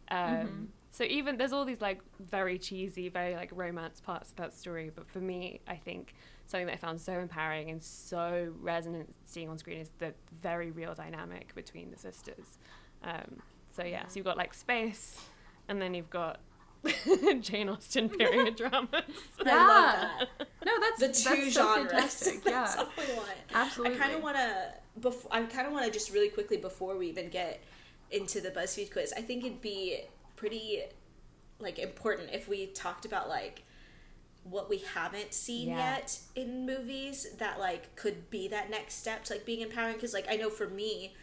Um, 0.10 0.70
so 0.96 1.04
even 1.04 1.38
there's 1.38 1.52
all 1.52 1.66
these 1.66 1.82
like 1.82 2.00
very 2.20 2.58
cheesy 2.58 3.10
very 3.10 3.36
like 3.36 3.50
romance 3.54 4.00
parts 4.00 4.30
of 4.30 4.38
that 4.38 4.54
story 4.54 4.90
but 4.96 5.10
for 5.10 5.20
me 5.20 5.60
i 5.68 5.76
think 5.76 6.14
something 6.46 6.68
that 6.68 6.74
i 6.74 6.78
found 6.78 7.02
so 7.02 7.14
empowering 7.14 7.70
and 7.70 7.84
so 7.84 8.54
resonant 8.62 9.14
seeing 9.26 9.50
on 9.50 9.58
screen 9.58 9.80
is 9.80 9.92
the 9.98 10.14
very 10.42 10.72
real 10.72 10.94
dynamic 10.94 11.54
between 11.56 11.92
the 11.92 11.98
sisters. 11.98 12.60
Um, 13.04 13.42
so 13.76 13.84
yeah 13.84 14.08
so 14.08 14.16
you've 14.16 14.26
got 14.26 14.38
like 14.38 14.54
space 14.54 15.20
and 15.68 15.82
then 15.82 15.94
you've 15.94 16.10
got 16.10 16.40
Jane 17.42 17.70
Austen 17.70 18.10
period 18.10 18.56
dramas. 18.56 18.90
I 19.46 19.66
love 19.68 19.96
that. 19.96 20.48
No, 20.66 20.72
that's 20.80 21.00
The 21.00 21.08
that's 21.08 21.24
two 21.24 21.52
so 21.52 21.76
genres. 21.76 21.92
fantastic. 21.92 22.44
That's 22.44 22.76
Yeah, 22.76 22.82
all 22.82 22.90
we 22.98 23.14
want. 23.16 23.30
absolutely. 23.54 23.96
I 23.96 24.00
kind 24.00 24.16
of 24.16 24.24
want 24.24 24.36
to. 24.38 24.74
Before 25.00 25.32
I 25.34 25.44
kind 25.44 25.68
of 25.68 25.74
want 25.74 25.86
to 25.86 25.92
just 25.92 26.12
really 26.12 26.30
quickly 26.30 26.58
before 26.58 26.98
we 26.98 27.08
even 27.10 27.30
get 27.30 27.62
into 28.12 28.40
the 28.42 28.50
BuzzFeed 28.50 28.92
quiz. 28.92 29.14
I 29.16 29.22
think 29.22 29.44
it'd 29.44 29.62
be 29.62 30.02
pretty 30.36 30.84
like 31.60 31.80
important 31.80 32.30
if 32.34 32.48
we 32.48 32.68
talked 32.68 33.06
about 33.06 33.30
like 33.30 33.64
what 34.44 34.70
we 34.70 34.78
haven't 34.94 35.34
seen 35.34 35.70
Yeah. 35.70 35.96
yet 35.96 36.20
in 36.36 36.66
movies 36.66 37.28
that 37.40 37.60
like 37.60 37.96
could 37.96 38.30
be 38.30 38.48
that 38.50 38.70
next 38.70 38.96
step 38.96 39.24
to 39.26 39.34
like 39.34 39.46
being 39.46 39.62
empowering 39.62 39.96
because 39.96 40.14
like 40.14 40.28
I 40.30 40.36
know 40.36 40.50
for 40.50 40.68
me 40.68 41.14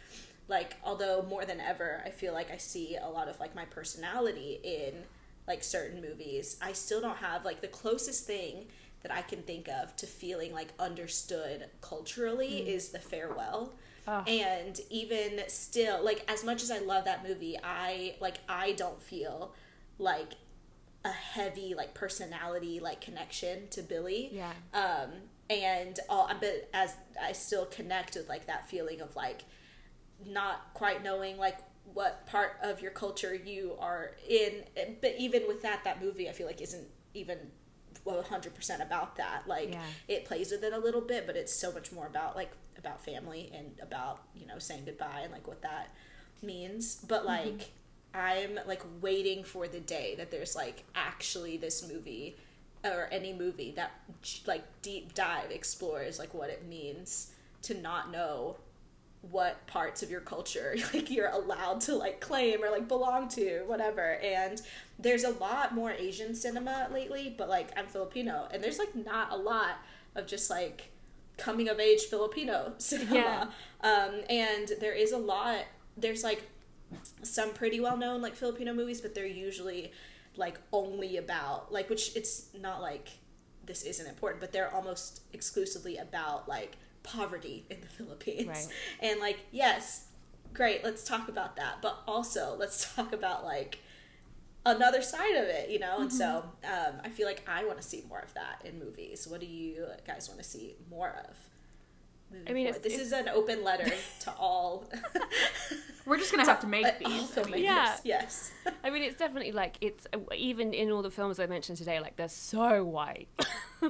like 0.49 0.75
although 0.83 1.21
more 1.29 1.45
than 1.45 1.61
ever 1.61 2.01
I 2.05 2.09
feel 2.09 2.33
like 2.33 2.51
I 2.51 2.57
see 2.57 2.97
a 3.01 3.07
lot 3.07 3.29
of 3.29 3.39
like 3.39 3.55
my 3.55 3.63
personality 3.65 4.59
in 4.63 5.03
like 5.47 5.63
certain 5.63 6.01
movies 6.01 6.57
I 6.61 6.73
still 6.73 7.01
don't 7.01 7.17
have 7.17 7.43
like 7.45 7.61
the 7.61 7.67
closest 7.67 8.25
thing 8.25 8.67
that 9.01 9.11
I 9.11 9.21
can 9.21 9.41
think 9.43 9.67
of 9.67 9.95
to 9.97 10.05
feeling 10.07 10.53
like 10.53 10.69
understood 10.79 11.65
culturally 11.81 12.69
is 12.69 12.89
the 12.89 12.99
farewell 12.99 13.73
Oh. 14.05 14.21
and 14.27 14.77
even 14.89 15.39
still 15.47 16.03
like 16.03 16.29
as 16.29 16.43
much 16.43 16.61
as 16.61 16.69
I 16.69 16.79
love 16.79 17.05
that 17.05 17.25
movie 17.25 17.57
I 17.63 18.15
like 18.19 18.37
I 18.49 18.73
don't 18.73 19.01
feel 19.01 19.53
like 19.97 20.33
a 21.05 21.09
heavy 21.11 21.73
like 21.73 21.93
personality 21.93 22.79
like 22.81 22.99
connection 22.99 23.67
to 23.69 23.81
Billi 23.81 24.29
Yeah. 24.33 24.51
um 24.73 25.11
and 25.49 25.99
all 26.09 26.29
but 26.39 26.69
as 26.73 26.95
i 27.21 27.33
still 27.33 27.65
connect 27.65 28.15
with 28.15 28.27
like 28.29 28.47
that 28.47 28.69
feeling 28.69 29.01
of 29.01 29.13
like 29.15 29.43
not 30.25 30.73
quite 30.73 31.03
knowing 31.03 31.37
like 31.37 31.57
what 31.93 32.25
part 32.25 32.57
of 32.61 32.81
your 32.81 32.91
culture 32.91 33.35
you 33.35 33.75
are 33.79 34.11
in 34.27 34.63
but 35.01 35.13
even 35.17 35.43
with 35.47 35.61
that 35.61 35.83
that 35.83 36.01
movie 36.01 36.27
i 36.29 36.31
feel 36.31 36.47
like 36.47 36.61
isn't 36.61 36.87
even 37.13 37.37
100% 38.05 38.81
about 38.81 39.15
that. 39.15 39.43
Like 39.47 39.73
Yeah. 39.73 39.85
it 40.07 40.25
plays 40.25 40.51
with 40.51 40.63
it 40.63 40.73
a 40.73 40.77
little 40.77 41.01
bit 41.01 41.25
but 41.25 41.35
it's 41.35 41.53
so 41.53 41.71
much 41.71 41.91
more 41.91 42.07
about 42.07 42.35
like 42.35 42.51
about 42.77 43.03
family 43.03 43.51
and 43.53 43.71
about 43.81 44.23
you 44.35 44.45
know 44.45 44.59
saying 44.59 44.83
goodbye 44.85 45.21
and 45.23 45.31
like 45.31 45.47
what 45.47 45.61
that 45.61 45.93
means. 46.41 46.95
But 46.95 47.19
mm-hmm. 47.25 47.27
like 47.27 47.71
i'm 48.15 48.59
like 48.67 48.83
waiting 49.01 49.43
for 49.43 49.67
the 49.67 49.79
day 49.79 50.13
that 50.15 50.29
there's 50.29 50.55
like 50.55 50.83
actually 50.93 51.57
this 51.57 51.87
movie 51.87 52.35
or 52.83 53.07
any 53.11 53.33
movie 53.33 53.71
that 53.71 53.91
like 54.45 54.63
deep 54.83 55.15
dive 55.15 55.49
explores 55.49 56.19
like 56.19 56.31
what 56.31 56.51
it 56.51 56.63
means 56.67 57.31
to 57.63 57.73
not 57.73 58.11
know 58.11 58.57
what 59.31 59.65
parts 59.67 60.03
of 60.03 60.11
your 60.11 60.19
culture 60.21 60.75
like 60.93 61.09
you're 61.09 61.29
allowed 61.29 61.79
to 61.79 61.95
like 61.95 62.19
claim 62.19 62.63
or 62.63 62.69
like 62.69 62.87
belong 62.87 63.27
to 63.29 63.63
whatever. 63.67 64.19
And 64.21 64.61
there's 64.99 65.23
a 65.23 65.31
lot 65.31 65.73
more 65.73 65.91
asian 65.91 66.35
cinema 66.35 66.87
lately 66.91 67.33
but 67.37 67.49
like 67.49 67.71
i'm 67.77 67.87
filipino 67.87 68.47
and 68.51 68.63
there's 68.63 68.79
like 68.79 68.95
not 68.95 69.31
a 69.31 69.35
lot 69.35 69.77
of 70.15 70.27
just 70.27 70.49
like 70.49 70.91
coming 71.37 71.67
of 71.67 71.79
age 71.79 72.01
filipino 72.03 72.73
cinema. 72.77 73.51
Um 73.81 74.21
and 74.29 74.71
there 74.79 74.93
is 74.93 75.11
a 75.11 75.17
lot 75.17 75.65
there's 75.97 76.23
like 76.23 76.43
some 77.23 77.53
pretty 77.53 77.79
well 77.79 77.97
known 77.97 78.21
like 78.21 78.35
filipino 78.35 78.73
movies 78.73 79.01
but 79.01 79.15
they're 79.15 79.25
usually 79.25 79.91
like 80.35 80.59
only 80.71 81.17
about 81.17 81.71
like 81.71 81.89
which 81.89 82.15
it's 82.15 82.47
not 82.59 82.81
like 82.81 83.09
this 83.65 83.83
isn't 83.83 84.07
important 84.07 84.39
but 84.39 84.51
they're 84.51 84.73
almost 84.73 85.21
exclusively 85.33 85.97
about 85.97 86.47
like 86.47 86.77
poverty 87.03 87.65
in 87.69 87.81
the 87.81 87.87
philippines 87.97 88.47
Right. 88.47 88.67
and 89.01 89.19
like 89.19 89.39
yes 89.51 90.05
great 90.53 90.83
let's 90.83 91.03
talk 91.03 91.27
about 91.29 91.55
that 91.57 91.75
but 91.81 91.99
also 92.07 92.55
let's 92.57 92.93
talk 92.95 93.13
about 93.13 93.43
like 93.43 93.79
another 94.65 95.01
side 95.01 95.35
of 95.35 95.43
it 95.45 95.69
you 95.69 95.79
know 95.79 95.99
and 95.99 96.13
so 96.13 96.45
um, 96.63 96.93
i 97.03 97.09
feel 97.09 97.27
like 97.27 97.41
i 97.47 97.65
want 97.65 97.81
to 97.81 97.85
see 97.87 98.03
more 98.07 98.19
of 98.19 98.33
that 98.33 98.61
in 98.63 98.79
movies 98.79 99.27
what 99.27 99.39
do 99.41 99.45
you 99.45 99.85
guys 100.07 100.29
want 100.29 100.41
to 100.41 100.47
see 100.47 100.75
more 100.89 101.09
of 101.29 101.35
I 102.47 102.51
mean, 102.53 102.65
it's- 102.65 102.81
this 102.81 102.93
it's- 102.93 103.07
is 103.07 103.13
an 103.13 103.29
open 103.29 103.63
letter 103.63 103.91
to 104.21 104.31
all 104.39 104.89
We're 106.05 106.17
just 106.17 106.31
gonna 106.31 106.45
have 106.45 106.61
to 106.61 106.67
make 106.67 106.83
uh, 106.83 106.91
these. 106.99 107.37
I 107.37 107.43
mean. 107.43 107.63
Yeah. 107.63 107.95
yes 108.03 108.51
I 108.83 108.89
mean, 108.89 109.03
it's 109.03 109.19
definitely 109.19 109.51
like 109.51 109.77
it's 109.81 110.07
even 110.35 110.73
in 110.73 110.89
all 110.91 111.03
the 111.03 111.11
films 111.11 111.39
I 111.39 111.45
mentioned 111.45 111.77
today, 111.77 111.99
like 111.99 112.15
they're 112.15 112.27
so 112.29 112.83
white, 112.83 113.27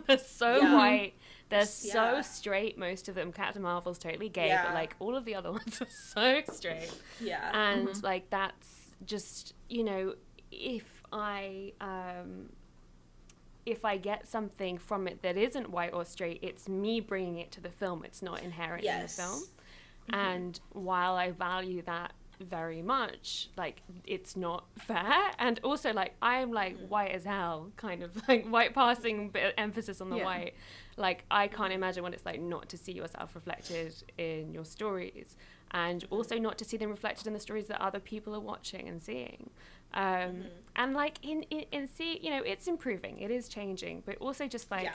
they're 0.07 0.17
so 0.17 0.57
Yeah. 0.57 0.75
white, 0.75 1.13
they're 1.53 1.65
so 1.65 2.21
straight. 2.21 2.77
Most 2.77 3.07
of 3.09 3.15
them. 3.15 3.31
Captain 3.31 3.61
Marvel's 3.61 3.97
totally 3.99 4.29
gay, 4.29 4.47
Yeah. 4.47 4.65
but 4.65 4.73
like 4.73 4.95
all 4.99 5.15
of 5.15 5.25
the 5.25 5.35
other 5.35 5.51
ones 5.59 5.81
are 5.81 5.87
so 5.89 6.41
straight. 6.53 6.91
yeah 7.19 7.51
and 7.53 7.87
mm-hmm. 7.87 8.05
like 8.05 8.29
that's 8.29 8.95
just 9.05 9.53
you 9.69 9.83
know 9.83 10.13
if 10.51 10.85
i 11.11 11.71
um 11.81 12.49
if 13.65 13.83
i 13.85 13.97
get 13.97 14.27
something 14.27 14.77
from 14.77 15.07
it 15.07 15.21
that 15.21 15.37
isn't 15.37 15.69
white 15.69 15.93
or 15.93 16.05
straight 16.05 16.39
it's 16.41 16.67
me 16.69 16.99
bringing 16.99 17.37
it 17.37 17.51
to 17.51 17.61
the 17.61 17.69
film 17.69 18.03
it's 18.05 18.21
not 18.21 18.41
inherent 18.43 18.83
Yes. 18.83 19.17
in 19.17 19.25
the 19.25 19.29
film 19.29 19.43
mm-hmm. 19.43 20.15
and 20.15 20.59
while 20.71 21.15
i 21.15 21.31
value 21.31 21.81
that 21.83 22.13
very 22.39 22.81
much 22.81 23.49
like 23.57 23.81
it's 24.05 24.35
not 24.35 24.65
fair 24.79 25.31
and 25.39 25.59
also 25.63 25.93
like 25.93 26.13
i'm 26.21 26.51
like 26.51 26.75
mm-hmm. 26.77 26.87
white 26.89 27.11
as 27.11 27.23
hell 27.25 27.71
kind 27.77 28.03
of 28.03 28.11
like 28.27 28.45
white 28.47 28.73
passing 28.73 29.29
bit 29.29 29.53
emphasis 29.57 30.01
on 30.01 30.09
the 30.09 30.17
Yeah. 30.17 30.25
white 30.25 30.55
like 30.97 31.25
i 31.31 31.47
can't 31.47 31.73
imagine 31.73 32.03
what 32.03 32.13
it's 32.13 32.25
like 32.25 32.39
not 32.39 32.69
to 32.69 32.77
see 32.77 32.91
yourself 32.91 33.35
reflected 33.35 33.93
in 34.17 34.53
your 34.53 34.65
stories 34.65 35.35
and 35.73 36.05
also 36.11 36.37
not 36.37 36.57
to 36.59 36.65
see 36.65 36.77
them 36.77 36.89
reflected 36.89 37.27
in 37.27 37.33
the 37.33 37.39
stories 37.39 37.67
that 37.67 37.81
other 37.81 37.99
people 37.99 38.35
are 38.35 38.39
watching 38.39 38.87
and 38.87 39.01
seeing. 39.01 39.49
Um, 39.95 40.45
and 40.75 40.93
like 40.93 41.19
in, 41.21 41.43
in 41.51 41.65
in 41.71 41.87
see 41.87 42.19
you 42.19 42.31
know 42.31 42.41
it's 42.41 42.67
improving 42.67 43.19
it 43.19 43.29
is 43.29 43.47
changing 43.47 44.01
but 44.07 44.17
also 44.17 44.47
just 44.47 44.71
like 44.71 44.85
yeah. 44.85 44.93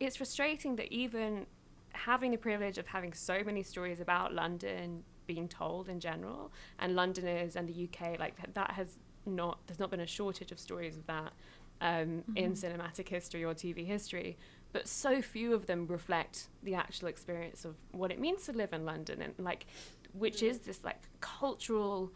it's 0.00 0.16
frustrating 0.16 0.74
that 0.76 0.92
even 0.92 1.46
having 1.92 2.32
the 2.32 2.36
privilege 2.36 2.76
of 2.76 2.88
having 2.88 3.12
so 3.12 3.44
many 3.44 3.62
stories 3.62 4.00
about 4.00 4.34
London 4.34 5.04
being 5.28 5.46
told 5.46 5.88
in 5.88 6.00
general 6.00 6.52
and 6.80 6.96
Londoners 6.96 7.54
and 7.54 7.68
the 7.68 7.88
UK 7.88 8.18
like 8.18 8.34
that, 8.54 8.72
has 8.72 8.98
not 9.26 9.60
there's 9.68 9.78
not 9.78 9.92
been 9.92 10.00
a 10.00 10.06
shortage 10.06 10.50
of 10.50 10.58
stories 10.58 10.96
of 10.96 11.06
that 11.06 11.32
um, 11.80 12.24
in 12.34 12.54
cinematic 12.54 13.08
history 13.08 13.44
or 13.44 13.54
TV 13.54 13.86
history 13.86 14.36
but 14.76 14.86
so 14.86 15.22
few 15.22 15.54
of 15.54 15.64
them 15.64 15.86
reflect 15.86 16.48
the 16.62 16.74
actual 16.74 17.08
experience 17.08 17.64
of 17.64 17.76
what 17.92 18.12
it 18.12 18.20
means 18.20 18.44
to 18.44 18.52
live 18.52 18.74
in 18.74 18.84
London 18.84 19.22
and 19.22 19.32
like, 19.38 19.64
which 20.12 20.42
is 20.42 20.58
this 20.58 20.84
like 20.84 21.00
cultural 21.22 22.12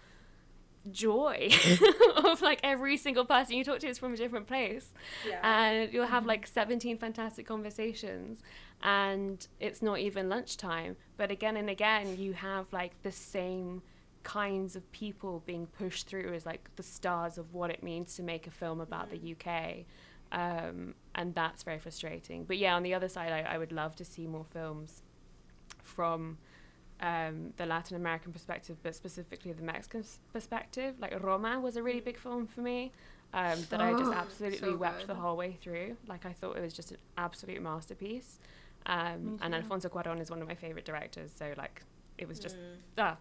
joy 0.90 1.48
of 2.16 2.42
like 2.42 2.60
every 2.62 2.98
single 2.98 3.24
person 3.24 3.56
you 3.56 3.64
talk 3.64 3.78
to 3.78 3.88
is 3.88 3.98
from 3.98 4.12
a 4.12 4.16
different 4.18 4.46
place. 4.46 4.92
Yeah. 5.26 5.40
and 5.42 5.90
you'll 5.90 6.04
have 6.04 6.24
mm-hmm. 6.24 6.28
like 6.28 6.46
17 6.46 6.98
fantastic 6.98 7.46
conversations 7.46 8.42
and 8.82 9.48
it's 9.58 9.80
not 9.80 10.00
even 10.00 10.28
lunchtime. 10.28 10.96
But 11.16 11.30
again 11.30 11.56
and 11.56 11.70
again 11.70 12.18
you 12.18 12.34
have 12.34 12.70
like 12.74 12.92
the 13.02 13.12
same 13.12 13.80
kinds 14.22 14.76
of 14.76 14.92
people 14.92 15.42
being 15.46 15.66
pushed 15.66 16.08
through 16.08 16.34
as 16.34 16.44
like 16.44 16.68
the 16.76 16.82
stars 16.82 17.38
of 17.38 17.54
what 17.54 17.70
it 17.70 17.82
means 17.82 18.16
to 18.16 18.22
make 18.22 18.46
a 18.46 18.50
film 18.50 18.82
about 18.82 19.10
the 19.10 19.16
mm-hmm. 19.16 19.48
UK 19.48 19.86
um, 20.32 20.94
and 21.14 21.34
that's 21.34 21.62
very 21.62 21.78
frustrating 21.78 22.44
but 22.44 22.56
yeah 22.56 22.74
on 22.76 22.82
the 22.82 22.94
other 22.94 23.08
side 23.08 23.32
I, 23.32 23.54
I 23.54 23.58
would 23.58 23.72
love 23.72 23.96
to 23.96 24.04
see 24.04 24.26
more 24.26 24.44
films 24.44 25.02
from 25.82 26.38
um, 27.00 27.52
the 27.56 27.64
Latin 27.66 27.96
American 27.96 28.30
perspective, 28.32 28.76
but 28.82 28.94
specifically 28.94 29.52
the 29.52 29.62
Mexican 29.62 30.00
s- 30.00 30.18
perspective. 30.34 30.96
Like 31.00 31.18
Roma 31.22 31.58
was 31.58 31.76
a 31.76 31.82
really 31.82 32.00
big 32.00 32.18
film 32.18 32.46
for 32.46 32.60
me 32.60 32.92
um, 33.32 33.58
that 33.70 33.80
I 33.80 33.92
just 33.92 34.10
Oh, 34.10 34.12
absolutely 34.14 34.58
so 34.58 34.76
wept 34.76 34.98
good. 34.98 35.06
the 35.08 35.14
whole 35.14 35.36
way 35.36 35.56
through. 35.62 35.96
Like 36.06 36.26
I 36.26 36.32
thought 36.34 36.58
it 36.58 36.60
was 36.60 36.74
just 36.74 36.90
an 36.90 36.98
absolute 37.16 37.62
masterpiece. 37.62 38.38
Um, 38.86 39.38
and. 39.40 39.54
Alfonso 39.54 39.88
Cuarón 39.88 40.20
is 40.20 40.30
one 40.30 40.42
of 40.42 40.48
my 40.48 40.54
favorite 40.54 40.84
directors, 40.84 41.30
so 41.34 41.54
like 41.56 41.82
it 42.18 42.28
was 42.28 42.38
just 42.38 42.56
Mm. 42.56 42.76
ah, 42.98 43.16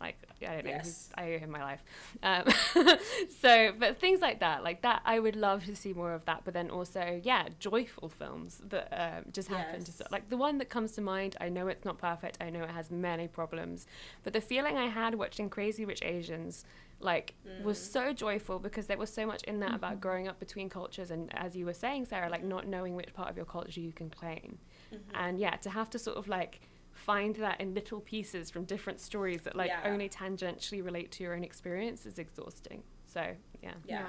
like 0.00 0.16
I 0.42 0.54
don't 0.54 0.64
know, 0.64 0.70
Yes. 0.70 1.10
I 1.16 1.34
owe 1.34 1.38
him 1.38 1.50
my 1.50 1.62
life. 1.62 1.82
Um, 2.22 2.44
so, 3.40 3.72
but 3.78 3.98
things 4.00 4.20
like 4.20 4.40
that, 4.40 4.62
like 4.64 4.82
that, 4.82 5.02
I 5.04 5.18
would 5.18 5.36
love 5.36 5.64
to 5.66 5.76
see 5.76 5.92
more 5.92 6.12
of 6.12 6.24
that. 6.24 6.42
But 6.44 6.54
then 6.54 6.70
also, 6.70 7.20
yeah, 7.22 7.48
joyful 7.58 8.08
films 8.08 8.60
that 8.68 8.88
um, 8.92 9.24
just 9.32 9.48
happen 9.48 9.80
to 9.80 9.86
Yes. 9.90 9.96
sort- 9.96 10.12
like 10.12 10.28
the 10.30 10.36
one 10.36 10.58
that 10.58 10.68
comes 10.68 10.92
to 10.92 11.00
mind. 11.00 11.36
I 11.40 11.48
know 11.48 11.68
it's 11.68 11.84
not 11.84 11.98
perfect. 11.98 12.38
I 12.40 12.50
know 12.50 12.62
it 12.62 12.70
has 12.70 12.90
many 12.90 13.28
problems, 13.28 13.86
but 14.24 14.32
the 14.32 14.40
feeling 14.40 14.76
I 14.76 14.86
had 14.86 15.14
watching 15.16 15.48
Crazy 15.50 15.84
Rich 15.84 16.02
Asians. 16.02 16.64
Like 17.02 17.32
was 17.64 17.78
Mm. 17.78 17.92
so 17.92 18.12
joyful 18.12 18.58
because 18.58 18.86
there 18.86 18.98
was 18.98 19.08
so 19.10 19.24
much 19.24 19.42
in 19.44 19.60
that 19.60 19.68
Mm-hmm. 19.68 19.74
about 19.76 20.00
growing 20.02 20.28
up 20.28 20.38
between 20.38 20.68
cultures 20.68 21.10
and 21.10 21.34
as 21.34 21.56
you 21.56 21.64
were 21.64 21.72
saying 21.72 22.04
Sarah 22.04 22.28
like 22.28 22.44
not 22.44 22.66
knowing 22.66 22.94
which 22.94 23.14
part 23.14 23.30
of 23.30 23.36
your 23.38 23.46
culture 23.46 23.80
you 23.80 23.90
can 23.92 24.10
claim 24.10 24.58
Mm-hmm. 24.92 25.14
and 25.14 25.38
yeah 25.38 25.56
to 25.64 25.70
have 25.70 25.88
to 25.90 25.98
sort 25.98 26.18
of 26.18 26.28
like 26.28 26.60
find 27.00 27.36
that 27.36 27.60
in 27.60 27.74
little 27.74 28.00
pieces 28.00 28.50
from 28.50 28.64
different 28.64 29.00
stories 29.00 29.42
that 29.42 29.54
like 29.56 29.68
Yeah. 29.68 29.90
only 29.92 30.08
tangentially 30.08 30.84
relate 30.84 31.10
to 31.12 31.22
your 31.24 31.34
own 31.34 31.44
experience 31.44 32.06
is 32.06 32.18
exhausting 32.18 32.82
so 33.06 33.22
yeah 33.62 33.74
Yeah. 33.86 34.08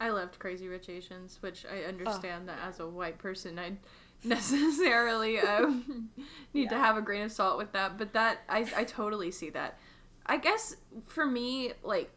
I 0.00 0.08
loved 0.10 0.38
Crazy 0.40 0.66
Rich 0.66 0.88
Asians, 0.88 1.38
which 1.42 1.64
I 1.64 1.84
understand 1.84 2.48
that 2.48 2.58
as 2.66 2.80
a 2.80 2.88
white 2.88 3.18
person, 3.18 3.56
I 3.56 3.76
necessarily 4.24 5.38
um, 5.38 6.10
need 6.54 6.70
to 6.70 6.76
have 6.76 6.96
a 6.96 7.00
grain 7.02 7.22
of 7.22 7.30
salt 7.30 7.56
with 7.56 7.70
that. 7.72 7.98
But 7.98 8.12
that 8.14 8.38
I 8.48 8.66
I 8.76 8.82
totally 8.82 9.30
see 9.30 9.50
that. 9.50 9.78
I 10.26 10.38
guess 10.38 10.74
for 11.04 11.24
me, 11.24 11.72
like 11.84 12.10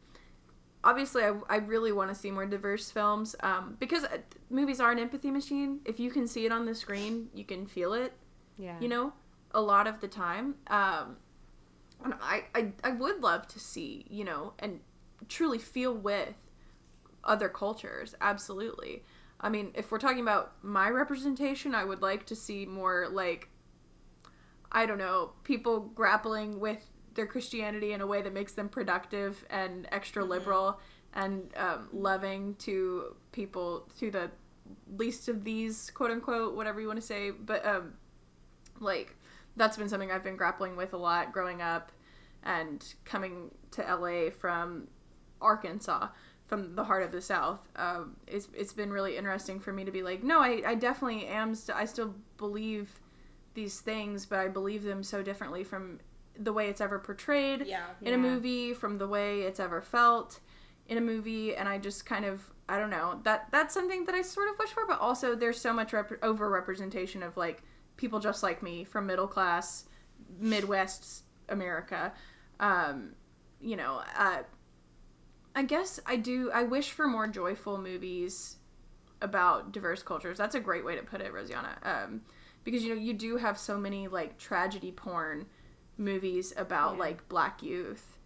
obviously, 0.83 1.23
I, 1.23 1.33
I 1.47 1.57
really 1.57 1.91
want 1.91 2.09
to 2.09 2.15
see 2.15 2.31
more 2.31 2.47
diverse 2.47 2.89
films 2.89 3.35
um, 3.41 3.75
because 3.79 4.03
uh, 4.05 4.17
movies 4.49 4.79
are 4.79 4.91
an 4.91 4.97
empathy 4.97 5.29
machine. 5.29 5.79
If 5.85 5.99
you 5.99 6.09
can 6.09 6.25
see 6.27 6.45
it 6.47 6.51
on 6.51 6.65
the 6.65 6.73
screen, 6.73 7.29
you 7.35 7.45
can 7.45 7.67
feel 7.67 7.93
it. 7.93 8.13
yeah 8.57 8.79
you 8.79 8.87
know 8.87 9.13
a 9.55 9.61
lot 9.61 9.87
of 9.87 9.99
the 10.01 10.07
time 10.07 10.53
um 10.67 11.15
and 12.03 12.13
I, 12.21 12.43
I 12.53 12.71
i 12.83 12.91
would 12.91 13.21
love 13.21 13.47
to 13.47 13.59
see 13.59 14.05
you 14.09 14.23
know 14.23 14.53
and 14.59 14.79
truly 15.27 15.57
feel 15.57 15.93
with 15.93 16.35
other 17.23 17.49
cultures 17.49 18.13
absolutely. 18.21 19.03
I 19.39 19.49
mean 19.49 19.71
if 19.73 19.91
we're 19.91 19.99
talking 19.99 20.21
about 20.21 20.53
my 20.61 20.89
representation 20.89 21.73
i 21.75 21.83
would 21.83 22.01
like 22.01 22.25
to 22.27 22.35
see 22.35 22.65
more 22.65 23.07
like 23.11 23.49
i 24.71 24.85
don't 24.85 24.97
know 24.97 25.31
people 25.43 25.79
grappling 25.79 26.59
with 26.59 26.85
their 27.15 27.27
christianity 27.27 27.93
in 27.93 28.01
a 28.01 28.07
way 28.07 28.21
that 28.21 28.33
makes 28.33 28.53
them 28.53 28.69
productive 28.69 29.43
and 29.49 29.87
extra 29.91 30.23
liberal 30.23 30.79
and 31.13 31.51
um, 31.57 31.89
loving 31.91 32.55
to 32.55 33.15
people 33.31 33.89
to 33.99 34.11
the 34.11 34.29
least 34.97 35.27
of 35.27 35.43
these 35.43 35.91
quote 35.91 36.11
unquote 36.11 36.55
whatever 36.55 36.79
you 36.79 36.87
want 36.87 36.99
to 36.99 37.05
say 37.05 37.31
but 37.31 37.65
um 37.65 37.93
like 38.79 39.15
that's 39.55 39.77
been 39.77 39.89
something 39.89 40.11
I've 40.11 40.23
been 40.23 40.35
grappling 40.37 40.75
with 40.75 40.93
a 40.93 40.97
lot 40.97 41.31
growing 41.31 41.61
up 41.61 41.91
and 42.43 42.83
coming 43.05 43.51
to 43.71 43.81
LA 43.81 44.29
from 44.29 44.87
Arkansas 45.41 46.07
from 46.47 46.75
the 46.75 46.83
heart 46.83 47.01
of 47.03 47.11
the 47.11 47.21
South. 47.21 47.67
Um, 47.75 48.15
it's, 48.27 48.47
it's 48.53 48.73
been 48.73 48.91
really 48.91 49.17
interesting 49.17 49.59
for 49.59 49.73
me 49.73 49.83
to 49.83 49.91
be 49.91 50.03
like, 50.03 50.23
no, 50.23 50.39
I, 50.41 50.61
I 50.65 50.75
definitely 50.75 51.25
am. 51.25 51.55
St- 51.55 51.75
I 51.77 51.85
still 51.85 52.13
believe 52.37 52.99
these 53.55 53.79
things, 53.79 54.25
but 54.25 54.39
I 54.39 54.47
believe 54.47 54.83
them 54.83 55.01
so 55.01 55.23
differently 55.23 55.63
from 55.63 55.99
the 56.37 56.53
way 56.53 56.67
it's 56.69 56.81
ever 56.81 56.99
portrayed 56.99 57.65
Yeah. 57.65 57.85
in 58.01 58.13
a 58.13 58.17
movie, 58.17 58.73
from 58.73 58.97
the 58.97 59.07
way 59.07 59.41
it's 59.41 59.59
ever 59.59 59.81
felt 59.81 60.39
in 60.87 60.97
a 60.99 61.01
movie, 61.01 61.55
and 61.55 61.67
I 61.67 61.79
just 61.79 62.05
kind 62.05 62.25
of 62.25 62.51
I 62.67 62.77
don't 62.79 62.89
know 62.89 63.19
that 63.23 63.47
that's 63.51 63.73
something 63.73 64.05
that 64.05 64.13
I 64.15 64.21
sort 64.21 64.49
of 64.51 64.57
wish 64.59 64.69
for, 64.69 64.85
but 64.87 64.99
also 64.99 65.33
there's 65.35 65.59
so 65.59 65.71
much 65.71 65.93
rep- 65.93 66.23
over 66.23 66.49
representation 66.49 67.23
of 67.23 67.37
like 67.37 67.63
people 67.97 68.19
just 68.19 68.43
like 68.43 68.61
me 68.63 68.83
from 68.83 69.05
middle 69.07 69.27
class 69.27 69.85
Midwest 70.39 71.23
America. 71.49 72.13
Um, 72.59 73.11
you 73.61 73.75
know, 73.75 74.01
uh, 74.17 74.43
I 75.55 75.63
guess 75.63 75.99
I 76.05 76.17
do. 76.17 76.51
I 76.53 76.63
wish 76.63 76.91
for 76.91 77.07
more 77.07 77.27
joyful 77.27 77.77
movies 77.77 78.57
about 79.21 79.71
diverse 79.71 80.03
cultures. 80.03 80.37
That's 80.37 80.55
a 80.55 80.59
great 80.59 80.83
way 80.83 80.95
to 80.95 81.03
put 81.03 81.21
it, 81.21 81.33
Rosianna. 81.33 81.75
Um, 81.85 82.21
because 82.63 82.83
you 82.83 82.93
know 82.95 83.01
you 83.01 83.13
do 83.13 83.37
have 83.37 83.57
so 83.57 83.77
many 83.77 84.07
like 84.07 84.37
tragedy 84.37 84.91
porn 84.91 85.45
movies 85.97 86.53
about 86.57 86.93
Yeah. 86.93 86.99
like 86.99 87.29
black 87.29 87.63
youth. 87.63 88.17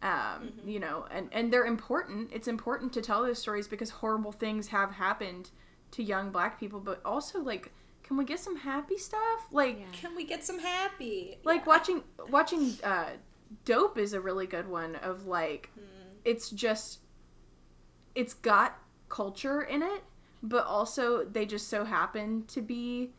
Um, 0.00 0.52
you 0.64 0.78
know, 0.78 1.06
and 1.10 1.28
and 1.32 1.52
they're 1.52 1.66
important. 1.66 2.30
It's 2.32 2.48
important 2.48 2.92
to 2.94 3.02
tell 3.02 3.22
those 3.22 3.38
stories 3.38 3.66
because 3.68 3.90
horrible 3.90 4.32
things 4.32 4.68
have 4.68 4.92
happened 4.92 5.50
to 5.90 6.02
young 6.02 6.30
black 6.30 6.58
people, 6.60 6.80
but 6.80 7.00
also 7.04 7.40
like 7.40 7.72
can 8.08 8.16
we 8.16 8.24
get 8.24 8.40
some 8.40 8.56
happy 8.56 8.96
stuff? 8.96 9.46
Like 9.52 9.78
Yeah. 9.78 9.84
Can 9.92 10.16
we 10.16 10.24
get 10.24 10.42
some 10.42 10.58
happy? 10.58 11.38
like 11.44 11.60
Yeah. 11.60 11.66
watching 11.66 12.02
watching 12.30 12.72
uh 12.82 13.10
dope 13.66 13.98
is 13.98 14.14
a 14.14 14.20
really 14.20 14.46
good 14.46 14.66
one 14.66 14.96
of 14.96 15.26
like 15.26 15.70
it's 16.24 16.48
just 16.50 17.00
it's 18.14 18.34
got 18.34 18.78
culture 19.08 19.62
in 19.62 19.82
it 19.82 20.02
but 20.42 20.64
also 20.66 21.24
they 21.24 21.46
just 21.46 21.68
so 21.68 21.84
happen 21.84 22.44
to 22.46 22.60
be 22.60 23.10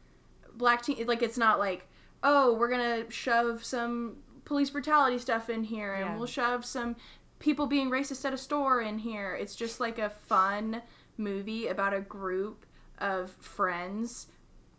black 0.55 0.81
teen 0.81 1.05
like 1.07 1.21
it's 1.23 1.37
not 1.37 1.57
like 1.59 1.87
oh 2.23 2.53
we're 2.55 2.67
gonna 2.69 3.09
shove 3.09 3.63
some 3.63 4.17
police 4.45 4.69
brutality 4.69 5.17
stuff 5.17 5.49
in 5.49 5.63
here 5.63 5.93
and 5.95 6.05
Yeah. 6.05 6.17
we'll 6.17 6.27
shove 6.27 6.65
some 6.65 6.95
people 7.39 7.65
being 7.67 7.89
racist 7.89 8.23
at 8.25 8.33
a 8.33 8.37
store 8.37 8.81
in 8.81 8.97
here 8.99 9.35
it's 9.35 9.55
just 9.55 9.79
like 9.79 9.97
a 9.99 10.09
fun 10.09 10.81
movie 11.17 11.67
about 11.67 11.93
a 11.93 12.01
group 12.01 12.65
of 12.99 13.31
friends 13.39 14.27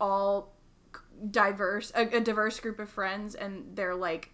all 0.00 0.54
diverse 1.30 1.92
a, 1.94 2.02
a 2.16 2.20
diverse 2.20 2.58
group 2.60 2.78
of 2.78 2.88
friends 2.88 3.34
and 3.34 3.64
they're 3.76 3.94
like 3.94 4.30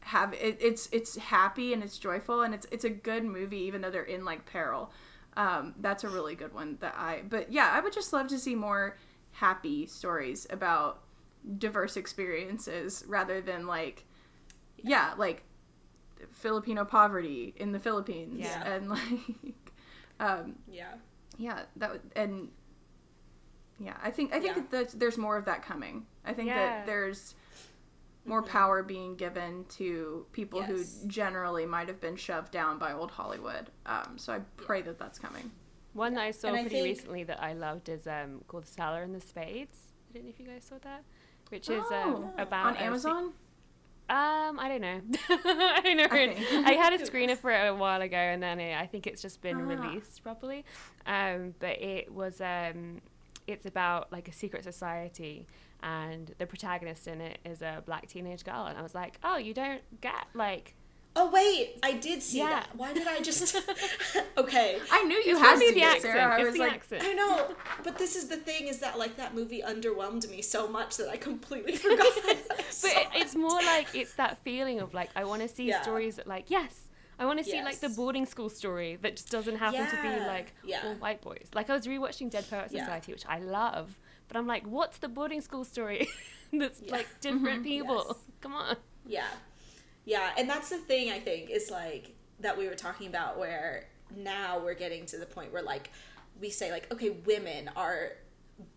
have 0.00 0.32
it, 0.34 0.56
it's 0.60 0.88
it's 0.92 1.16
happy 1.16 1.72
and 1.72 1.82
it's 1.82 1.98
joyful 1.98 2.42
and 2.42 2.54
it's 2.54 2.66
it's 2.70 2.84
a 2.84 2.90
good 2.90 3.24
movie 3.24 3.58
even 3.58 3.80
though 3.80 3.90
they're 3.90 4.02
in 4.02 4.24
like 4.24 4.44
peril 4.46 4.90
um 5.36 5.74
that's 5.80 6.04
a 6.04 6.08
really 6.08 6.34
good 6.34 6.52
one 6.52 6.76
that 6.80 6.94
i 6.96 7.22
but 7.28 7.50
yeah 7.52 7.70
i 7.72 7.80
would 7.80 7.92
just 7.92 8.12
love 8.12 8.26
to 8.26 8.38
see 8.38 8.54
more 8.54 8.96
happy 9.32 9.86
stories 9.86 10.46
about 10.50 11.02
diverse 11.58 11.96
experiences 11.96 13.04
rather 13.06 13.40
than 13.40 13.66
like 13.66 14.04
yeah 14.82 15.14
like 15.16 15.42
filipino 16.32 16.84
poverty 16.84 17.54
in 17.56 17.72
the 17.72 17.78
philippines 17.78 18.40
Yeah. 18.40 18.68
and 18.74 18.88
like 18.90 19.72
um 20.20 20.56
Yeah. 20.70 20.92
yeah 21.36 21.62
that 21.76 21.92
would 21.92 22.00
and 22.16 22.48
yeah 23.80 23.96
i 24.02 24.10
think 24.10 24.32
i 24.34 24.40
think 24.40 24.56
Yeah. 24.56 24.62
that 24.70 24.98
there's 24.98 25.16
more 25.18 25.36
of 25.36 25.44
that 25.46 25.62
coming 25.62 26.06
i 26.24 26.32
think 26.32 26.48
Yeah. 26.48 26.56
that 26.56 26.86
there's 26.86 27.34
more 28.24 28.42
power 28.42 28.82
being 28.82 29.16
given 29.16 29.64
to 29.78 30.26
people 30.32 30.60
Mm-hmm. 30.60 30.76
Yes. 30.76 31.00
who 31.02 31.08
generally 31.08 31.64
might 31.66 31.88
have 31.88 32.00
been 32.00 32.16
shoved 32.16 32.50
down 32.52 32.78
by 32.78 32.92
old 32.92 33.10
hollywood 33.12 33.70
um, 33.86 34.18
so 34.18 34.32
i 34.32 34.40
pray 34.56 34.82
that 34.82 34.98
that's 34.98 35.18
coming 35.18 35.50
One 35.94 36.14
that 36.14 36.22
I 36.22 36.30
saw 36.32 36.48
And 36.48 36.56
I 36.58 36.60
pretty 36.62 36.74
think- 36.76 36.86
recently 36.96 37.24
that 37.24 37.42
I 37.42 37.54
loved 37.54 37.88
is 37.88 38.06
um, 38.06 38.42
called 38.46 38.66
Selah 38.66 39.02
and 39.02 39.14
the 39.14 39.20
Spades. 39.20 39.78
I 40.10 40.12
don't 40.14 40.24
know 40.24 40.30
if 40.30 40.38
you 40.38 40.46
guys 40.46 40.64
saw 40.64 40.76
that, 40.82 41.02
which 41.48 41.68
is 41.70 41.82
Oh, 41.90 42.02
um, 42.16 42.30
about 42.38 42.66
on 42.66 42.74
a 42.74 42.78
se- 42.78 42.84
amazon 42.84 43.22
um, 44.10 44.58
I 44.58 44.68
don't 44.68 44.80
know. 44.80 45.00
I 45.28 45.80
don't 45.82 45.96
know. 45.98 46.06
I 46.10 46.62
I 46.66 46.72
had 46.82 46.92
a 46.94 46.98
screener 47.10 47.36
for 47.36 47.50
it 47.50 47.66
a 47.66 47.74
while 47.74 48.00
ago, 48.00 48.16
and 48.16 48.42
then 48.42 48.58
it, 48.58 48.74
I 48.74 48.86
think 48.86 49.06
it's 49.06 49.20
just 49.20 49.42
been 49.42 49.56
Ah. 49.60 49.64
released 49.74 50.22
properly. 50.22 50.64
Um, 51.04 51.54
but 51.58 51.76
it 51.82 52.10
was 52.12 52.40
um, 52.40 53.02
it's 53.48 53.66
about 53.66 54.12
like 54.12 54.28
a 54.28 54.32
secret 54.32 54.64
society, 54.64 55.46
and 55.82 56.34
the 56.38 56.46
protagonist 56.46 57.06
in 57.08 57.20
it 57.20 57.38
is 57.44 57.62
a 57.62 57.82
black 57.86 58.06
teenage 58.08 58.44
girl, 58.44 58.66
and 58.66 58.76
I 58.78 58.82
was 58.82 58.94
like, 58.94 59.18
oh, 59.24 59.36
you 59.36 59.54
don't 59.54 59.82
get 60.00 60.26
like 60.34 60.74
Oh 61.16 61.30
wait, 61.30 61.80
I 61.82 61.94
did 61.94 62.22
see 62.22 62.38
Yeah. 62.38 62.50
that. 62.50 62.68
Why 62.76 62.92
did 62.92 63.08
I 63.08 63.18
just? 63.20 63.56
okay, 63.56 64.22
okay. 64.38 64.78
I 64.92 65.02
knew 65.02 65.16
you 65.16 65.32
It's 65.32 65.38
had 65.40 65.48
probably 65.50 65.68
to 65.68 65.74
the 65.74 65.82
accent. 65.82 66.02
Sarah. 66.02 66.34
I 66.34 66.38
it's 66.38 66.44
was 66.46 66.54
the 66.54 66.60
like, 66.60 66.72
accent. 66.74 67.02
I 67.04 67.12
know, 67.14 67.54
but 67.82 67.98
this 67.98 68.14
is 68.14 68.28
the 68.28 68.36
thing: 68.36 68.68
is 68.68 68.78
that 68.80 68.98
like 68.98 69.16
that 69.16 69.34
movie 69.34 69.60
underwhelmed 69.66 70.30
me 70.30 70.42
so 70.42 70.68
much 70.68 70.96
that 70.98 71.08
I 71.08 71.16
completely 71.16 71.74
forgot. 71.74 71.98
that 72.24 72.38
I 72.50 72.56
But 72.56 72.72
saw 72.72 72.88
it, 73.00 73.08
it's 73.16 73.34
more 73.34 73.60
like 73.62 73.88
it's 73.94 74.12
that 74.14 74.38
feeling 74.44 74.78
of 74.78 74.94
like 74.94 75.10
I 75.16 75.24
want 75.24 75.42
to 75.42 75.48
see 75.48 75.68
Yeah. 75.68 75.82
stories 75.82 76.16
that 76.16 76.28
like 76.28 76.50
yes, 76.50 76.87
I 77.18 77.26
want 77.26 77.38
to 77.38 77.44
see 77.44 77.62
like 77.62 77.80
the 77.80 77.88
boarding 77.88 78.26
school 78.26 78.48
story 78.48 78.96
that 79.02 79.16
just 79.16 79.30
doesn't 79.30 79.56
happen 79.56 79.86
to 79.86 80.02
be 80.02 80.08
like 80.26 80.52
Yeah. 80.64 80.82
all 80.84 80.94
white 80.94 81.20
boys. 81.20 81.48
Like 81.54 81.68
I 81.70 81.74
was 81.74 81.86
rewatching 81.86 82.30
Dead 82.30 82.48
Poet 82.48 82.68
Yeah. 82.70 82.84
Society, 82.84 83.12
which 83.12 83.26
I 83.26 83.38
love, 83.40 83.98
but 84.28 84.36
I'm 84.36 84.46
like, 84.46 84.64
what's 84.64 84.98
the 84.98 85.08
boarding 85.08 85.40
school 85.40 85.64
story 85.64 86.08
that's 86.52 86.80
Yeah. 86.80 86.92
like 86.92 87.08
different 87.20 87.64
people? 87.72 88.04
Yes. 88.08 88.16
Come 88.40 88.54
on. 88.54 88.76
Yeah. 89.06 89.26
Yeah, 90.04 90.30
and 90.38 90.48
that's 90.48 90.70
the 90.70 90.78
thing 90.78 91.10
I 91.10 91.18
think 91.18 91.50
is 91.50 91.70
like 91.70 92.14
that 92.40 92.56
we 92.56 92.66
were 92.68 92.74
talking 92.74 93.08
about 93.08 93.38
where 93.38 93.88
now 94.14 94.58
we're 94.60 94.74
getting 94.74 95.04
to 95.06 95.18
the 95.18 95.26
point 95.26 95.52
where 95.52 95.62
like 95.62 95.90
we 96.40 96.50
say 96.50 96.70
like 96.70 96.90
okay, 96.92 97.10
women 97.10 97.68
are 97.76 98.12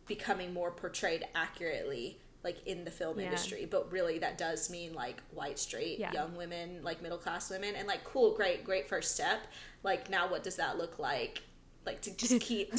becoming 0.08 0.54
more 0.54 0.72
portrayed 0.72 1.24
accurately 1.36 2.20
like 2.44 2.66
in 2.68 2.84
the 2.84 2.92
film 2.92 3.20
Yeah. 3.20 3.26
industry, 3.26 3.68
but 3.70 3.92
really 3.92 4.20
that 4.20 4.38
does 4.38 4.70
mean 4.70 4.94
like 4.94 5.22
white 5.32 5.60
straight 5.60 6.00
Yeah. 6.00 6.12
young 6.12 6.36
women, 6.36 6.82
like 6.84 7.02
middle 7.02 7.18
class 7.18 7.50
women 7.50 7.76
and 7.76 7.88
like 7.88 8.04
cool, 8.04 8.34
great, 8.36 8.64
great 8.64 8.88
first 8.88 9.14
step. 9.14 9.42
Like 9.84 10.10
now 10.10 10.30
what 10.30 10.44
does 10.44 10.56
that 10.56 10.78
look 10.78 10.98
like? 11.00 11.44
Like 11.86 12.02
to 12.02 12.16
just 12.16 12.40
keep 12.50 12.74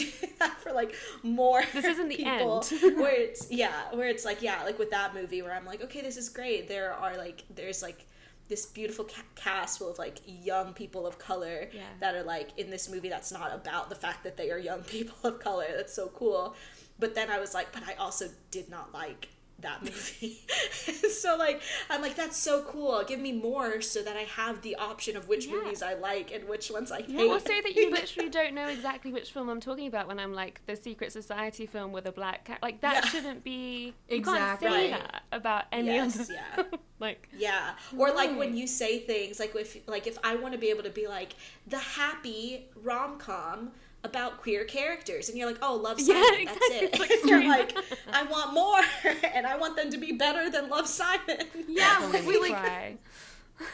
for 0.61 0.73
like 0.73 0.95
more 1.23 1.63
This 1.73 1.85
isn't 1.85 2.09
the 2.09 2.17
people 2.17 2.65
end. 2.71 2.97
where 2.99 3.15
it's 3.15 3.51
yeah 3.51 3.93
where 3.93 4.09
it's 4.09 4.25
like 4.25 4.43
yeah 4.43 4.63
like 4.65 4.79
with 4.79 4.91
that 4.93 5.13
movie 5.13 5.43
where 5.43 5.53
i'm 5.55 5.67
like 5.67 5.83
okay 5.83 6.01
this 6.03 6.17
is 6.17 6.29
great 6.29 6.69
there 6.69 6.93
are 6.93 7.17
like 7.17 7.43
there's 7.53 7.83
like 7.83 8.07
this 8.49 8.65
beautiful 8.67 9.05
ca- 9.05 9.23
cast 9.35 9.79
full 9.79 9.91
of 9.91 9.99
like 9.99 10.19
young 10.27 10.73
people 10.73 11.05
of 11.05 11.19
color 11.19 11.69
Yeah. 11.73 11.83
that 11.99 12.15
are 12.15 12.23
like 12.23 12.57
in 12.59 12.71
this 12.71 12.89
movie 12.89 13.09
that's 13.09 13.33
not 13.33 13.53
about 13.53 13.89
the 13.89 13.97
fact 13.97 14.23
that 14.23 14.37
they 14.37 14.53
are 14.53 14.59
young 14.59 14.83
people 14.97 15.17
of 15.29 15.41
color 15.41 15.67
that's 15.77 15.95
so 15.95 16.07
cool 16.09 16.55
but 17.01 17.15
then 17.17 17.29
i 17.29 17.41
was 17.41 17.55
like 17.55 17.73
but 17.73 17.83
i 17.89 17.95
also 17.95 18.27
did 18.53 18.69
not 18.69 18.93
like 18.95 19.31
that 19.63 19.83
movie 19.83 20.41
so 21.11 21.37
like 21.37 21.61
i'm 21.91 22.03
like 22.03 22.15
that's 22.17 22.37
so 22.37 22.63
cool 22.63 23.03
give 23.07 23.19
me 23.21 23.33
more 23.33 23.81
so 23.81 24.03
that 24.03 24.17
i 24.17 24.23
have 24.23 24.61
the 24.63 24.75
option 24.77 25.17
of 25.17 25.29
which 25.29 25.47
Yeah. 25.47 25.55
movies 25.55 25.83
i 25.83 25.95
like 25.95 26.33
and 26.33 26.49
which 26.49 26.71
ones 26.71 26.93
i 26.93 27.03
hate 27.03 27.17
Well, 27.29 27.41
so 27.41 27.49
that 27.49 27.75
you 27.75 27.91
literally 27.91 28.29
don't 28.29 28.55
know 28.55 28.69
exactly 28.69 29.13
which 29.13 29.31
film 29.33 29.49
I'm 29.49 29.61
talking 29.61 29.87
about 29.87 30.09
when 30.09 30.19
I'm 30.19 30.33
like 30.33 30.61
the 30.67 30.77
Secret 30.77 31.13
Society 31.13 31.67
film 31.67 31.93
with 31.93 32.07
a 32.07 32.13
black 32.13 32.45
cat. 32.45 32.59
Like 32.63 32.81
that 32.81 32.95
Yeah. 33.05 33.11
shouldn't 33.11 33.45
be. 33.45 33.95
Exactly. 34.09 34.69
You 34.69 34.75
can't 34.75 34.85
say 34.85 34.91
that 34.91 35.23
about 35.33 35.65
any 35.73 35.87
Yes, 35.89 36.21
other. 36.21 36.35
yeah. 36.35 36.63
like 37.01 37.29
Yeah. 37.37 37.71
Or 37.97 38.11
like 38.13 38.37
when 38.37 38.57
you 38.57 38.67
say 38.67 39.01
things 39.01 39.39
like 39.41 39.55
if 39.55 39.77
like 39.89 40.07
if 40.07 40.19
I 40.25 40.37
want 40.37 40.53
to 40.55 40.59
be 40.59 40.71
able 40.71 40.83
to 40.85 40.91
be 40.91 41.07
like 41.07 41.35
the 41.67 41.79
happy 41.79 42.67
rom 42.83 43.19
com 43.19 43.73
about 44.05 44.41
queer 44.41 44.65
characters 44.65 45.29
and 45.29 45.39
you're 45.39 45.47
like, 45.47 45.59
oh 45.63 45.77
love 45.77 45.99
Yeah, 46.01 46.21
Simon, 46.23 46.41
exactly. 46.41 46.69
that's 46.81 46.95
it. 46.95 47.01
Like 47.01 47.13
you're 47.25 47.47
like, 47.49 47.77
I 48.13 48.25
want 48.25 48.53
more 48.53 48.81
and 49.35 49.47
I 49.47 49.57
want 49.57 49.77
them 49.77 49.91
to 49.91 49.99
be 49.99 50.13
better 50.13 50.51
than 50.51 50.69
Love 50.69 50.87
Simon. 50.89 51.39
yeah, 51.69 52.09
like 52.13 52.27
we 52.27 52.39
like 52.39 52.53
cry. 52.53 52.97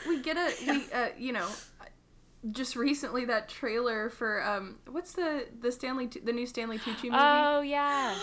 we 0.07 0.21
get 0.21 0.37
a 0.37 0.53
we 0.71 0.85
uh 0.93 1.09
you 1.17 1.33
know 1.33 1.49
just 2.53 2.77
recently 2.77 3.25
that 3.25 3.49
trailer 3.49 4.11
for 4.11 4.43
um 4.47 4.77
what's 4.91 5.13
the 5.13 5.47
the 5.61 5.73
Stanley 5.73 6.07
Tu- 6.07 6.21
the 6.21 6.33
new 6.33 6.47
Stanley 6.47 6.79
Tucci 6.79 7.05
movie. 7.05 7.17
Oh 7.19 7.61
yeah. 7.63 8.15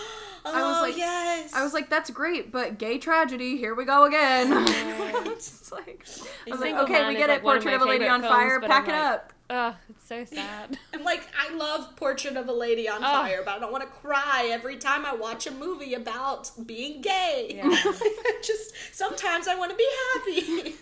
Oh, 0.48 0.52
was 0.72 0.80
like- 0.82 0.96
yes. 0.96 1.52
I 1.54 1.64
was 1.64 1.74
like, 1.74 1.90
that's 1.90 2.08
great, 2.10 2.52
but 2.52 2.78
gay 2.78 2.98
tragedy. 2.98 3.56
Here 3.56 3.74
we 3.74 3.84
go 3.84 4.04
again. 4.04 4.50
Right. 5.06 5.26
it's 5.26 5.70
like, 5.72 6.06
I 6.46 6.50
was 6.52 6.60
like, 6.60 6.74
okay, 6.76 7.06
we 7.08 7.14
get 7.14 7.28
like, 7.28 7.38
it. 7.38 7.44
one 7.44 7.56
of 7.56 7.62
Portrait 7.64 7.74
of 7.74 7.82
a 7.82 7.84
Lady 7.90 8.06
on 8.08 8.20
films, 8.22 8.32
Fire. 8.34 8.60
Pack 8.60 8.84
I'm 8.84 8.90
it 8.90 8.92
like- 8.92 9.04
up. 9.14 9.32
Oh, 9.48 9.76
it's 9.88 10.06
so 10.08 10.24
sad. 10.24 10.78
I'm 10.94 11.04
like, 11.04 11.26
I 11.38 11.54
love 11.54 11.94
Portrait 11.96 12.36
of 12.36 12.48
a 12.48 12.52
Lady 12.52 12.88
on 12.88 12.98
Oh. 12.98 13.06
Fire, 13.06 13.42
but 13.44 13.54
I 13.54 13.58
don't 13.60 13.70
want 13.72 13.84
to 13.84 13.90
cry 13.90 14.48
every 14.50 14.76
time 14.76 15.06
I 15.06 15.14
watch 15.14 15.46
a 15.46 15.52
movie 15.52 15.94
about 15.94 16.50
being 16.66 17.00
gay. 17.00 17.52
Yeah. 17.56 17.68
Just 18.42 18.74
sometimes 18.92 19.46
I 19.46 19.54
want 19.54 19.70
to 19.70 19.76
be 19.76 19.88
happy. 20.14 20.74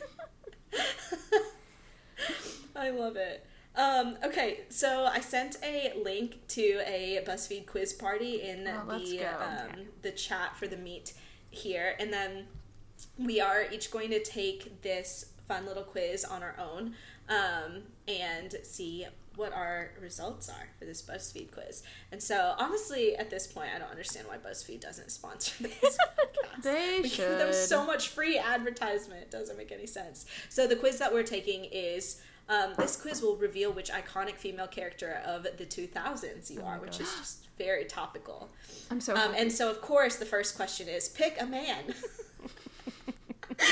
I 2.77 2.91
love 2.91 3.17
it. 3.17 3.47
Um, 3.77 4.17
okay, 4.25 4.61
so 4.69 5.05
I 5.05 5.21
sent 5.21 5.57
a 5.65 5.93
link 6.03 6.47
to 6.49 6.81
a 6.87 7.23
BuzzFeed 7.27 7.67
quiz 7.67 7.93
party 7.93 8.41
in 8.43 8.69
Oh, 8.69 8.99
the 8.99 9.25
um, 9.25 9.87
the 10.03 10.13
chat 10.13 10.57
for 10.57 10.69
the 10.69 10.77
meet 10.77 11.13
here, 11.51 11.97
and 11.99 12.13
then 12.13 12.47
we 13.19 13.41
are 13.41 13.65
each 13.71 13.91
going 13.91 14.11
to 14.11 14.23
take 14.23 14.83
this 14.83 15.33
fun 15.49 15.67
little 15.67 15.83
quiz 15.83 16.25
on 16.25 16.43
our 16.43 16.55
own 16.59 16.95
um, 17.29 17.83
and 18.07 18.55
see 18.63 19.07
what 19.37 19.53
our 19.53 19.91
results 20.01 20.49
are 20.49 20.69
for 20.79 20.85
this 20.85 21.03
BuzzFeed 21.03 21.51
quiz. 21.51 21.83
And 22.13 22.23
so, 22.23 22.55
honestly, 22.59 23.17
at 23.17 23.31
this 23.31 23.47
point, 23.47 23.71
I 23.75 23.79
don't 23.79 23.91
understand 23.91 24.29
why 24.29 24.37
BuzzFeed 24.37 24.81
doesn't 24.81 25.11
sponsor 25.11 25.63
this 25.63 25.99
podcast. 26.19 26.63
They 26.63 27.01
we 27.03 27.09
give 27.09 27.39
them 27.39 27.53
so 27.53 27.85
much 27.85 28.09
free 28.09 28.39
advertisement. 28.39 29.23
It 29.23 29.31
doesn't 29.31 29.57
make 29.57 29.73
any 29.73 29.87
sense. 29.87 30.27
So, 30.49 30.67
the 30.67 30.77
quiz 30.77 30.99
that 30.99 31.13
we're 31.13 31.23
taking 31.23 31.65
is. 31.65 32.21
Um, 32.47 32.75
this 32.77 33.01
quiz 33.01 33.23
will 33.23 33.37
reveal 33.37 33.73
which 33.73 33.91
iconic 33.91 34.35
female 34.35 34.67
character 34.67 35.23
of 35.25 35.45
the 35.45 35.65
2000s 35.65 36.51
you 36.51 36.61
are, 36.61 36.79
which 36.79 37.01
is 37.01 37.11
just 37.17 37.49
very 37.57 37.87
topical. 37.87 38.51
I'm 38.91 39.01
so. 39.01 39.17
Um, 39.17 39.33
and 39.35 39.51
so, 39.51 39.71
of 39.71 39.81
course, 39.81 40.17
the 40.17 40.27
first 40.27 40.55
question 40.55 40.87
is 40.87 41.09
pick 41.09 41.41
a 41.41 41.47
man. 41.47 41.95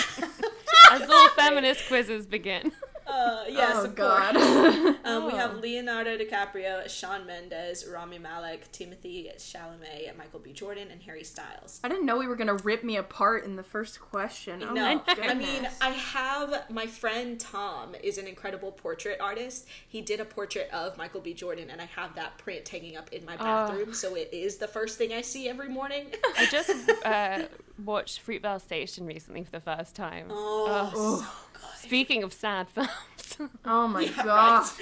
As 0.91 1.01
little 1.01 1.29
feminist 1.37 1.87
quizzes 1.87 2.25
begin. 2.25 2.73
Uh, 3.07 3.45
yes, 3.49 3.77
oh 3.77 3.85
of 3.85 3.95
God. 3.95 4.35
course. 4.35 4.97
Um, 5.05 5.27
we 5.27 5.33
Oh. 5.33 5.37
have 5.37 5.57
Leonardo 5.59 6.17
DiCaprio, 6.17 6.89
Shawn 6.89 7.27
Mendes, 7.27 7.85
Rami 7.87 8.19
Malek, 8.19 8.71
Timothée 8.73 9.35
Chalamet, 9.37 10.17
Michael 10.17 10.39
B. 10.41 10.53
Jordan, 10.53 10.89
and 10.93 11.03
Harry 11.03 11.25
Styles. 11.25 11.81
I 11.83 11.89
didn't 11.89 12.07
know 12.07 12.19
we 12.19 12.29
were 12.29 12.37
gonna 12.37 12.55
rip 12.55 12.85
me 12.85 12.97
apart 12.97 13.45
in 13.45 13.57
the 13.57 13.63
first 13.65 14.01
question. 14.01 14.63
Oh 14.63 14.73
no, 14.73 15.03
I 15.09 15.35
mean, 15.35 15.69
I 15.81 15.91
have 15.91 16.65
my 16.71 16.87
friend 16.87 17.39
Tom 17.41 17.95
is 18.03 18.17
an 18.19 18.27
incredible 18.29 18.71
portrait 18.73 19.19
artist. 19.21 19.67
He 19.89 20.01
did 20.01 20.21
a 20.21 20.25
portrait 20.25 20.71
of 20.73 20.97
Michael 20.97 21.21
B. 21.21 21.35
Jordan, 21.35 21.69
and 21.71 21.81
I 21.81 21.87
have 21.97 22.15
that 22.15 22.39
print 22.39 22.69
hanging 22.69 22.97
up 22.97 23.13
in 23.13 23.25
my 23.25 23.37
bathroom, 23.37 23.93
so 23.95 24.15
it 24.15 24.31
is 24.33 24.59
the 24.59 24.69
first 24.69 24.99
thing 24.99 25.13
I 25.13 25.23
see 25.23 25.49
every 25.49 25.69
morning. 25.69 26.07
I 26.39 26.47
just 26.47 26.71
uh, 27.05 27.43
watched 27.85 28.25
Fruitvale 28.25 28.61
Station 28.61 29.05
recently 29.07 29.43
for 29.43 29.51
the 29.51 29.61
first 29.61 29.97
time. 29.97 30.29
oh, 30.31 30.67
Ugh. 30.95 31.25
so 31.25 31.27
good. 31.63 31.79
Speaking 31.89 32.23
of 32.23 32.33
sad 32.33 32.69
films. 32.69 32.91
oh 33.65 33.89
my 33.89 34.03
Yeah, 34.03 34.25
god, 34.25 34.61
right. 34.63 34.73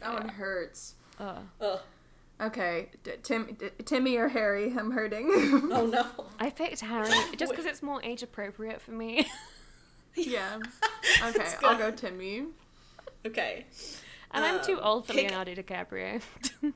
that 0.00 0.12
one 0.14 0.28
hurts. 0.28 0.94
Ugh. 1.20 1.38
Ugh. 1.60 1.80
Okay, 2.40 2.88
D- 3.02 3.12
Tim, 3.22 3.56
D- 3.58 3.70
Timmy 3.84 4.16
or 4.16 4.28
Harry? 4.28 4.72
I'm 4.78 4.92
hurting. 4.92 5.28
Oh 5.72 5.86
no. 5.86 6.06
I 6.38 6.50
picked 6.50 6.80
Harry 6.80 7.10
just 7.36 7.50
because 7.52 7.66
it's 7.66 7.82
more 7.82 8.00
age 8.02 8.22
appropriate 8.22 8.80
for 8.80 8.92
me. 8.92 9.26
yeah. 10.14 10.58
Okay, 11.24 11.46
I'll 11.64 11.76
go 11.76 11.90
Timmy. 11.90 12.44
Okay. 13.26 13.66
And 14.30 14.44
I'm 14.44 14.62
too 14.64 14.74
Um, 14.78 14.84
old 14.84 15.06
for 15.06 15.14
pick- 15.14 15.30
Leonardo 15.30 15.54
DiCaprio. 15.54 16.22
You're 16.62 16.72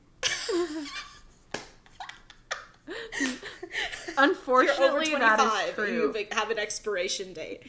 Unfortunately, 4.17 4.85
over 4.85 5.03
25. 5.05 5.19
that 5.37 5.65
is 5.69 5.75
true. 5.75 6.13
You 6.15 6.25
have 6.31 6.49
an 6.49 6.59
expiration 6.59 7.33
date. 7.33 7.63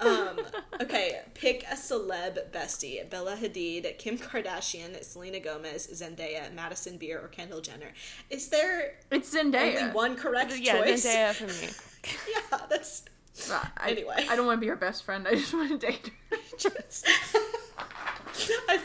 Um, 0.00 0.38
okay, 0.80 1.20
pick 1.34 1.64
a 1.64 1.74
celeb 1.74 2.50
bestie: 2.52 3.08
Bella 3.10 3.36
Hadid, 3.36 3.98
Kim 3.98 4.16
Kardashian, 4.18 5.02
Selena 5.02 5.40
Gomez, 5.40 5.88
Zendaya, 5.92 6.52
Madison 6.54 6.98
Beer, 6.98 7.20
or 7.20 7.28
Kendall 7.28 7.60
Jenner. 7.60 7.92
Is 8.30 8.48
there 8.48 8.94
It's 9.10 9.34
Zendaya. 9.34 9.80
only 9.82 9.92
one 9.94 10.14
correct 10.16 10.56
yeah, 10.58 10.78
choice? 10.78 11.04
Zendaya 11.06 11.34
for 11.34 11.46
me. 11.46 11.72
Yeah, 12.32 12.58
that's 12.70 13.04
Uh, 13.50 13.60
I, 13.76 13.90
Anyway. 13.90 14.24
I 14.30 14.36
don't 14.36 14.46
want 14.46 14.58
to 14.58 14.60
be 14.60 14.68
her 14.68 14.76
best 14.76 15.02
friend. 15.04 15.26
I 15.26 15.34
just 15.34 15.52
want 15.52 15.68
to 15.80 15.86
date 15.86 16.10
her. 16.30 16.36
just. 16.56 17.06
I'd, 18.68 18.80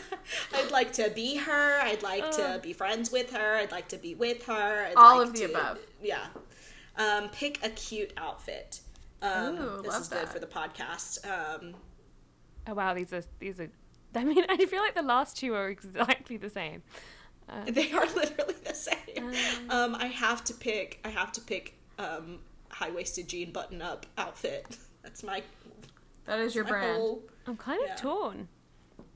I'd 0.55 0.71
like 0.71 0.93
to 0.93 1.09
be 1.11 1.37
her. 1.37 1.79
I'd 1.81 2.01
like 2.01 2.31
to 2.31 2.59
be 2.63 2.73
friends 2.73 3.11
with 3.11 3.31
her. 3.33 3.55
I'd 3.57 3.71
like 3.71 3.87
to 3.89 3.97
be 3.97 4.15
with 4.15 4.45
her. 4.45 4.87
I'd 4.89 4.95
All 4.95 5.19
like 5.19 5.27
of 5.27 5.33
the 5.33 5.39
to- 5.47 5.53
above. 5.53 5.79
Yeah. 6.01 6.25
Um, 6.97 7.29
pick 7.29 7.63
a 7.63 7.69
cute 7.69 8.13
outfit. 8.17 8.79
Um, 9.23 9.55
Ooh, 9.57 9.81
this 9.81 9.91
love 9.91 10.01
is 10.01 10.07
good 10.09 10.17
that. 10.27 10.33
for 10.33 10.39
the 10.39 10.45
podcast. 10.47 11.25
Um, 11.27 11.75
Oh 12.67 12.73
wow, 12.73 12.93
these 12.93 13.11
are 13.13 13.23
these 13.39 13.59
are. 13.59 13.69
I 14.15 14.23
mean, 14.23 14.45
I 14.49 14.57
feel 14.65 14.81
like 14.81 14.95
the 14.95 15.01
last 15.01 15.37
two 15.37 15.53
are 15.55 15.69
exactly 15.69 16.37
the 16.37 16.49
same. 16.49 16.83
Uh, 17.49 17.63
They 17.67 17.91
are 17.91 18.05
literally 18.05 18.55
the 18.63 18.73
same. 18.73 19.31
Uh. 19.69 19.73
Um, 19.75 19.95
I 19.95 20.05
have 20.07 20.43
to 20.45 20.53
pick. 20.53 20.99
I 21.03 21.09
have 21.09 21.31
to 21.33 21.41
pick 21.41 21.77
um, 21.99 22.39
high 22.69 22.91
waisted 22.91 23.27
jean 23.27 23.51
button 23.51 23.81
up 23.81 24.05
outfit. 24.17 24.77
That's 25.03 25.23
my 25.23 25.41
That 26.25 26.39
is 26.39 26.55
your 26.55 26.63
brand. 26.65 26.97
whole. 26.97 27.23
I'm 27.47 27.57
kind 27.57 27.81
of 27.81 27.87
Yeah. 27.89 27.95
torn. 27.95 28.47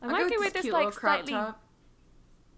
I 0.01 0.05
I'll 0.05 0.11
might 0.11 0.23
go 0.29 0.35
go 0.35 0.39
with 0.39 0.53
this 0.53 0.63
cute 0.63 0.73
like 0.73 0.91
crop 0.93 1.17
slightly. 1.19 1.31
top. 1.33 1.61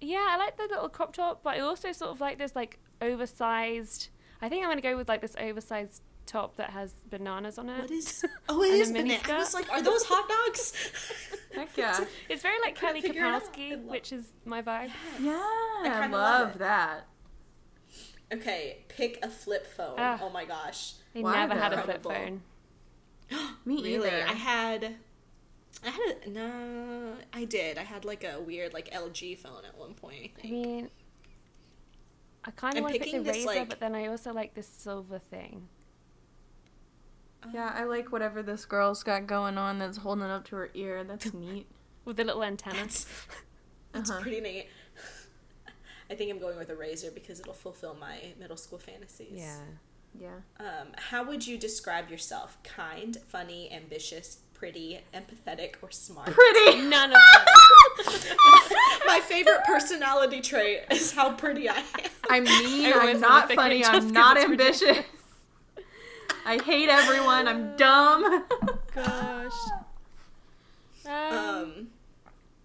Yeah, 0.01 0.25
I 0.31 0.37
like 0.37 0.57
the 0.57 0.63
little 0.63 0.89
crop 0.89 1.13
top, 1.13 1.43
but 1.43 1.55
I 1.55 1.59
also 1.59 1.91
sort 1.91 2.11
of 2.11 2.19
like 2.21 2.37
this 2.39 2.55
like 2.55 2.79
oversized. 3.01 4.09
I 4.41 4.49
think 4.49 4.63
I'm 4.63 4.69
gonna 4.69 4.81
go 4.81 4.95
with 4.97 5.07
like 5.09 5.21
this 5.21 5.35
oversized 5.39 6.01
top 6.29 6.55
that 6.57 6.69
has 6.71 6.93
bananas 7.09 7.57
on 7.57 7.69
it. 7.69 7.81
What 7.81 7.91
is? 7.91 8.23
Oh, 8.49 8.63
it 8.63 8.67
is 8.73 8.89
And 8.89 8.97
a 8.97 8.99
is 9.01 9.21
banana. 9.21 9.33
I 9.35 9.37
was 9.39 9.53
like, 9.53 9.71
are 9.71 9.81
those 9.81 10.03
hot 10.05 10.27
dogs? 10.29 10.73
Heck 11.55 11.75
yeah. 11.77 12.05
It's 12.29 12.41
very 12.41 12.59
like 12.61 12.75
Kelly 12.75 13.01
figure. 13.01 13.21
Kapowski, 13.23 13.73
I 13.73 13.75
which 13.75 14.11
is 14.13 14.25
my 14.45 14.61
vibe. 14.61 14.91
Yeah, 15.19 15.39
I 15.41 15.89
kinda 16.01 16.15
love, 16.17 16.41
love 16.49 16.57
that. 16.59 17.07
okay, 18.33 18.83
pick 18.87 19.19
a 19.23 19.29
flip 19.29 19.65
phone. 19.67 19.95
Ah. 19.97 20.19
oh 20.21 20.29
my 20.29 20.45
gosh. 20.45 20.93
I 21.15 21.19
Why 21.21 21.35
never 21.45 21.59
had 21.59 21.73
a 21.73 21.81
flip 21.81 22.03
phone. 22.03 22.41
Me 23.65 23.75
Really? 23.83 24.07
either. 24.07 24.25
I 24.27 24.33
had. 24.33 24.95
I 25.85 25.89
had 25.89 26.15
a 26.25 26.29
no. 26.29 27.13
I 27.33 27.45
did. 27.45 27.77
I 27.77 27.83
had 27.83 28.03
like 28.05 28.23
a 28.23 28.39
weird 28.41 28.73
like 28.73 28.89
LG 28.91 29.37
phone 29.37 29.63
at 29.65 29.77
one 29.77 29.93
point. 29.93 30.31
I 30.43 30.47
I 30.47 30.51
mean, 30.51 30.89
I 32.45 32.51
kind 32.51 32.77
of 32.77 32.83
want 32.83 32.95
to 32.95 32.99
pick 32.99 33.11
the 33.11 33.31
Razr, 33.31 33.45
like- 33.45 33.69
but 33.69 33.79
then 33.79 33.95
I 33.95 34.07
also 34.07 34.33
like 34.33 34.53
this 34.55 34.67
silver 34.67 35.19
thing. 35.19 35.67
Yeah, 37.53 37.71
I 37.75 37.85
like 37.85 38.11
whatever 38.11 38.43
this 38.43 38.65
girl's 38.65 39.01
got 39.03 39.25
going 39.27 39.57
on 39.57 39.79
that's 39.79 39.97
holding 39.97 40.25
it 40.25 40.29
up 40.31 40.45
to 40.49 40.55
her 40.57 40.69
ear. 40.73 41.03
That's 41.03 41.33
neat. 41.33 41.67
with 42.05 42.17
the 42.17 42.23
little 42.23 42.43
antenna. 42.43 42.75
That's, 42.77 43.05
that's 43.91 44.09
Uh-huh. 44.09 44.21
pretty 44.21 44.41
neat. 44.41 44.67
I 46.11 46.15
think 46.15 46.31
I'm 46.31 46.39
going 46.39 46.57
with 46.57 46.69
a 46.69 46.75
Razr 46.75 47.13
because 47.13 47.39
it'll 47.39 47.53
fulfill 47.53 47.95
my 47.99 48.17
middle 48.39 48.57
school 48.57 48.79
fantasies. 48.79 49.27
Yeah. 49.31 49.59
Yeah. 50.19 50.29
Um, 50.59 50.87
how 50.97 51.23
would 51.23 51.45
you 51.45 51.55
describe 51.57 52.09
yourself? 52.09 52.57
Kind, 52.63 53.17
funny, 53.27 53.71
ambitious, 53.71 54.39
pretty, 54.55 55.01
empathetic, 55.13 55.75
or 55.83 55.91
smart? 55.91 56.31
Pretty. 56.31 56.81
None 56.81 57.11
of 57.13 57.19
them. 57.33 58.15
my 59.05 59.19
favorite 59.21 59.63
personality 59.65 60.41
trait 60.41 60.81
is 60.91 61.11
how 61.11 61.33
pretty 61.33 61.69
I 61.69 61.75
am. 61.77 61.83
I'm 62.27 62.43
mean. 62.43 62.91
I'm 62.93 63.19
not 63.21 63.51
funny. 63.53 63.85
I'm 63.85 64.11
not 64.11 64.37
ambitious. 64.37 64.97
I 66.45 66.57
hate 66.63 66.89
everyone. 66.89 67.47
I'm 67.47 67.75
dumb. 67.75 68.45
Gosh. 68.93 69.51
Um, 71.05 71.11
Um, 71.11 71.87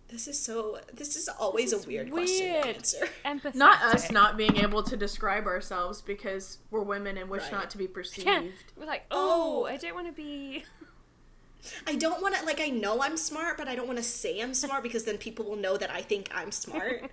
this 0.09 0.29
is 0.29 0.39
so. 0.39 0.79
This 0.93 1.17
is 1.17 1.29
always 1.29 1.71
This 1.71 1.81
is 1.81 1.85
a 1.87 1.89
weird, 1.89 2.11
question 2.11 2.47
to 2.63 2.67
answer. 2.69 3.09
empathetic. 3.25 3.55
not 3.55 3.83
us 3.83 4.11
not 4.11 4.37
being 4.37 4.57
able 4.57 4.83
to 4.85 4.97
describe 4.97 5.47
ourselves 5.47 6.03
because 6.03 6.59
we're 6.71 6.83
women 6.83 7.17
and 7.17 7.29
wish 7.31 7.43
Right. 7.45 7.53
not 7.53 7.71
to 7.71 7.79
be 7.79 7.87
perceived. 7.99 8.27
Yeah. 8.27 8.43
We're 8.77 8.87
like, 8.87 9.05
oh, 9.11 9.63
Oh. 9.63 9.67
I 9.67 9.77
don't 9.77 9.95
want 9.95 10.07
to 10.07 10.13
be. 10.13 10.65
I 11.87 11.95
don't 11.97 12.21
want 12.21 12.35
to 12.37 12.45
like. 12.45 12.61
I 12.61 12.69
know 12.69 13.01
I'm 13.03 13.17
smart, 13.17 13.57
but 13.57 13.67
I 13.69 13.75
don't 13.75 13.87
want 13.87 13.97
to 13.99 14.05
say 14.05 14.41
I'm 14.41 14.53
smart 14.55 14.83
because 14.83 15.05
then 15.05 15.17
people 15.19 15.47
will 15.47 15.57
know 15.57 15.77
that 15.79 15.91
I 15.91 16.03
think 16.03 16.29
I'm 16.35 16.53
smart. 16.53 17.11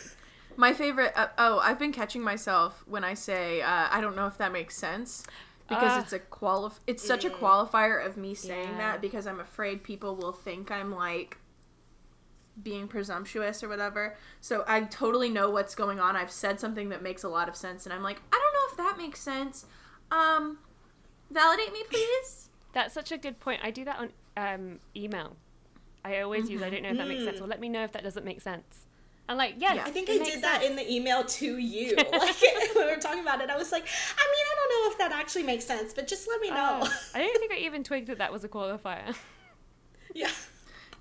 My 0.56 0.72
favorite. 0.74 1.12
Uh, 1.16 1.28
oh, 1.38 1.58
I've 1.60 1.78
been 1.78 1.92
catching 1.92 2.22
myself 2.22 2.84
when 2.86 3.02
I 3.02 3.14
say 3.14 3.62
uh, 3.62 3.88
I 3.90 4.00
don't 4.00 4.14
know 4.14 4.26
if 4.26 4.36
that 4.38 4.52
makes 4.52 4.76
sense 4.76 5.24
because 5.68 5.92
Ah. 5.92 6.00
it's 6.00 6.12
a 6.12 6.18
qualif. 6.18 6.74
It's 6.86 7.02
such 7.06 7.24
a 7.24 7.30
qualifier 7.30 8.04
of 8.04 8.16
me 8.16 8.34
saying 8.34 8.70
Yeah. 8.72 8.78
that 8.78 9.00
because 9.00 9.26
I'm 9.26 9.40
afraid 9.40 9.82
people 9.82 10.14
will 10.16 10.32
think 10.32 10.70
I'm 10.70 10.94
like 10.94 11.38
being 12.62 12.86
presumptuous 12.86 13.64
or 13.64 13.68
whatever. 13.68 14.16
So 14.40 14.64
I 14.68 14.82
totally 14.82 15.28
know 15.28 15.50
what's 15.50 15.74
going 15.74 15.98
on. 15.98 16.14
I've 16.16 16.30
said 16.30 16.60
something 16.60 16.90
that 16.90 17.02
makes 17.02 17.24
a 17.24 17.28
lot 17.28 17.48
of 17.48 17.56
sense, 17.56 17.84
and 17.86 17.92
I'm 17.92 18.02
like, 18.02 18.20
I 18.32 18.38
don't 18.38 18.54
know 18.54 18.84
if 18.84 18.94
that 18.94 18.98
makes 19.02 19.20
sense. 19.20 19.66
Um, 20.12 20.58
validate 21.30 21.72
me, 21.72 21.82
please. 21.90 22.48
That's 22.72 22.94
such 22.94 23.10
a 23.10 23.18
good 23.18 23.40
point. 23.40 23.60
I 23.64 23.70
do 23.70 23.84
that 23.84 23.98
on 23.98 24.10
um, 24.36 24.80
email. 24.96 25.36
I 26.04 26.20
always 26.20 26.50
use. 26.50 26.62
I 26.62 26.68
don't 26.70 26.82
know 26.82 26.90
if 26.90 26.96
that 26.98 27.08
makes 27.08 27.24
sense. 27.24 27.40
Or 27.40 27.46
let 27.46 27.60
me 27.60 27.68
know 27.68 27.82
if 27.82 27.92
that 27.92 28.04
doesn't 28.04 28.24
make 28.26 28.40
sense. 28.42 28.86
And 29.26 29.38
like, 29.38 29.54
yes, 29.58 29.76
Yeah. 29.76 29.84
I 29.86 29.90
think 29.90 30.10
I 30.10 30.18
makes 30.18 30.32
did 30.32 30.42
that 30.44 30.62
in 30.62 30.76
the 30.76 30.86
email 30.92 31.24
to 31.24 31.56
you. 31.56 31.96
Like 32.12 32.12
when 32.74 32.86
we 32.86 32.94
were 32.94 33.00
talking 33.00 33.20
about 33.22 33.40
it, 33.40 33.48
I 33.48 33.56
was 33.56 33.72
like, 33.72 33.82
I 33.84 34.26
mean, 34.32 34.44
I 34.52 34.53
don't 34.68 34.84
know 34.84 34.90
if 34.92 34.98
that 34.98 35.12
actually 35.12 35.42
makes 35.44 35.64
sense, 35.64 35.92
but 35.94 36.06
just 36.06 36.28
let 36.28 36.40
me 36.40 36.50
know. 36.50 36.80
Oh, 36.82 37.00
I 37.14 37.18
don't 37.18 37.38
think 37.38 37.52
I 37.52 37.56
even 37.66 37.82
twigged 37.84 38.08
that 38.08 38.18
that 38.18 38.32
was 38.32 38.44
a 38.44 38.48
qualifier. 38.48 39.14
yeah. 40.14 40.30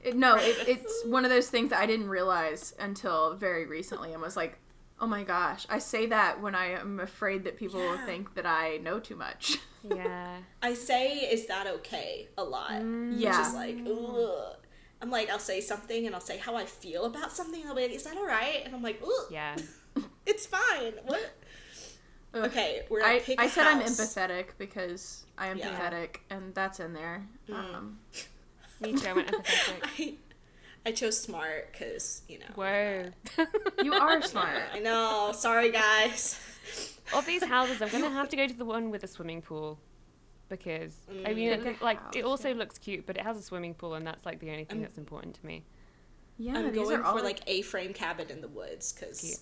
It, 0.04 0.16
no, 0.18 0.36
it, 0.36 0.68
it's 0.68 1.06
one 1.06 1.24
of 1.24 1.32
those 1.32 1.50
things 1.50 1.70
that 1.70 1.80
I 1.80 1.86
didn't 1.86 2.10
realize 2.10 2.74
until 2.78 3.36
very 3.36 3.66
recently, 3.66 4.12
and 4.14 4.22
was 4.22 4.36
like, 4.36 4.60
oh 5.00 5.08
my 5.08 5.24
gosh, 5.24 5.66
I 5.70 5.80
say 5.80 6.08
that 6.08 6.42
when 6.42 6.56
I 6.56 6.72
am 6.80 7.00
afraid 7.00 7.46
that 7.46 7.58
people 7.58 7.80
will 7.80 7.96
Yeah. 7.96 8.06
think 8.06 8.36
that 8.36 8.46
I 8.46 8.78
know 8.78 9.00
too 9.00 9.16
much. 9.16 9.58
yeah. 9.84 10.38
I 10.62 10.74
say, 10.74 11.10
is 11.20 11.48
that 11.48 11.68
okay? 11.68 12.28
A 12.38 12.44
lot. 12.44 12.72
Yeah. 12.72 13.38
Which 13.40 13.48
is 13.48 13.54
like, 13.54 13.78
ugh. 13.88 14.58
I'm 15.02 15.10
like, 15.10 15.30
I'll 15.30 15.40
say 15.40 15.60
something 15.60 16.06
and 16.06 16.16
I'll 16.16 16.22
say 16.22 16.38
how 16.38 16.56
I 16.56 16.66
feel 16.66 17.04
about 17.06 17.34
something. 17.34 17.60
And 17.62 17.70
I'll 17.70 17.76
be 17.76 17.82
like, 17.84 17.92
is 17.92 18.04
that 18.04 18.16
all 18.16 18.26
right? 18.26 18.62
And 18.66 18.74
I'm 18.74 18.82
like, 18.84 19.02
ugh, 19.04 19.28
Yeah. 19.32 19.56
it's 20.26 20.46
fine. 20.46 20.94
What? 21.06 21.32
Ugh. 22.34 22.46
Okay, 22.46 22.82
we're 22.90 23.02
gonna 23.02 23.14
I, 23.14 23.20
pick 23.20 23.40
I 23.40 23.46
a 23.46 23.50
said 23.50 23.68
I'm 23.68 23.82
empathetic 23.82 24.46
because 24.58 25.26
I 25.38 25.48
am 25.48 25.58
Yeah. 25.58 25.70
pathetic, 25.70 26.22
and 26.30 26.54
that's 26.56 26.80
in 26.80 26.94
there. 26.94 27.28
Mm. 27.48 27.54
Um, 27.76 28.00
Me 28.82 28.94
too. 28.94 29.08
I 29.08 29.14
went 29.14 29.28
empathetic. 29.28 29.84
I, 30.00 30.14
I 30.86 30.92
chose 30.92 31.20
smart 31.20 31.72
because, 31.72 32.24
you 32.28 32.40
know. 32.40 32.46
Whoa. 32.56 33.12
you 33.84 33.94
are 33.94 34.22
smart. 34.24 34.64
I 34.74 34.80
know. 34.80 35.32
Sorry, 35.34 35.72
guys. 35.72 36.40
of 37.14 37.26
these 37.26 37.44
houses, 37.44 37.82
I'm 37.82 37.90
gonna 37.90 38.10
have 38.20 38.30
to 38.30 38.36
go 38.36 38.48
to 38.48 38.54
the 38.54 38.66
one 38.66 38.90
with 38.90 39.04
a 39.04 39.08
swimming 39.08 39.42
pool 39.42 39.80
because 40.50 40.96
I 41.26 41.34
mean, 41.34 41.50
it, 41.50 41.66
a 41.82 41.84
like 41.84 42.00
it 42.16 42.24
also 42.24 42.50
yeah. 42.50 42.56
looks 42.56 42.78
cute, 42.78 43.06
but 43.06 43.18
it 43.18 43.24
has 43.24 43.38
a 43.38 43.42
swimming 43.42 43.74
pool, 43.74 43.96
and 43.96 44.06
that's 44.06 44.26
like 44.26 44.40
the 44.40 44.52
only 44.52 44.66
thing 44.66 44.82
that's 44.82 44.98
important 44.98 45.36
to 45.36 45.46
me. 45.46 45.64
Yeah, 46.38 46.58
I'm 46.58 46.72
these 46.72 46.84
going 46.84 47.00
are 47.00 47.04
all 47.04 47.18
for 47.18 47.24
like 47.24 47.42
a 47.48 47.62
frame 47.62 47.94
cabin 47.94 48.30
in 48.30 48.42
the 48.42 48.48
woods 48.48 48.92
because 48.92 49.20
Cute. 49.20 49.40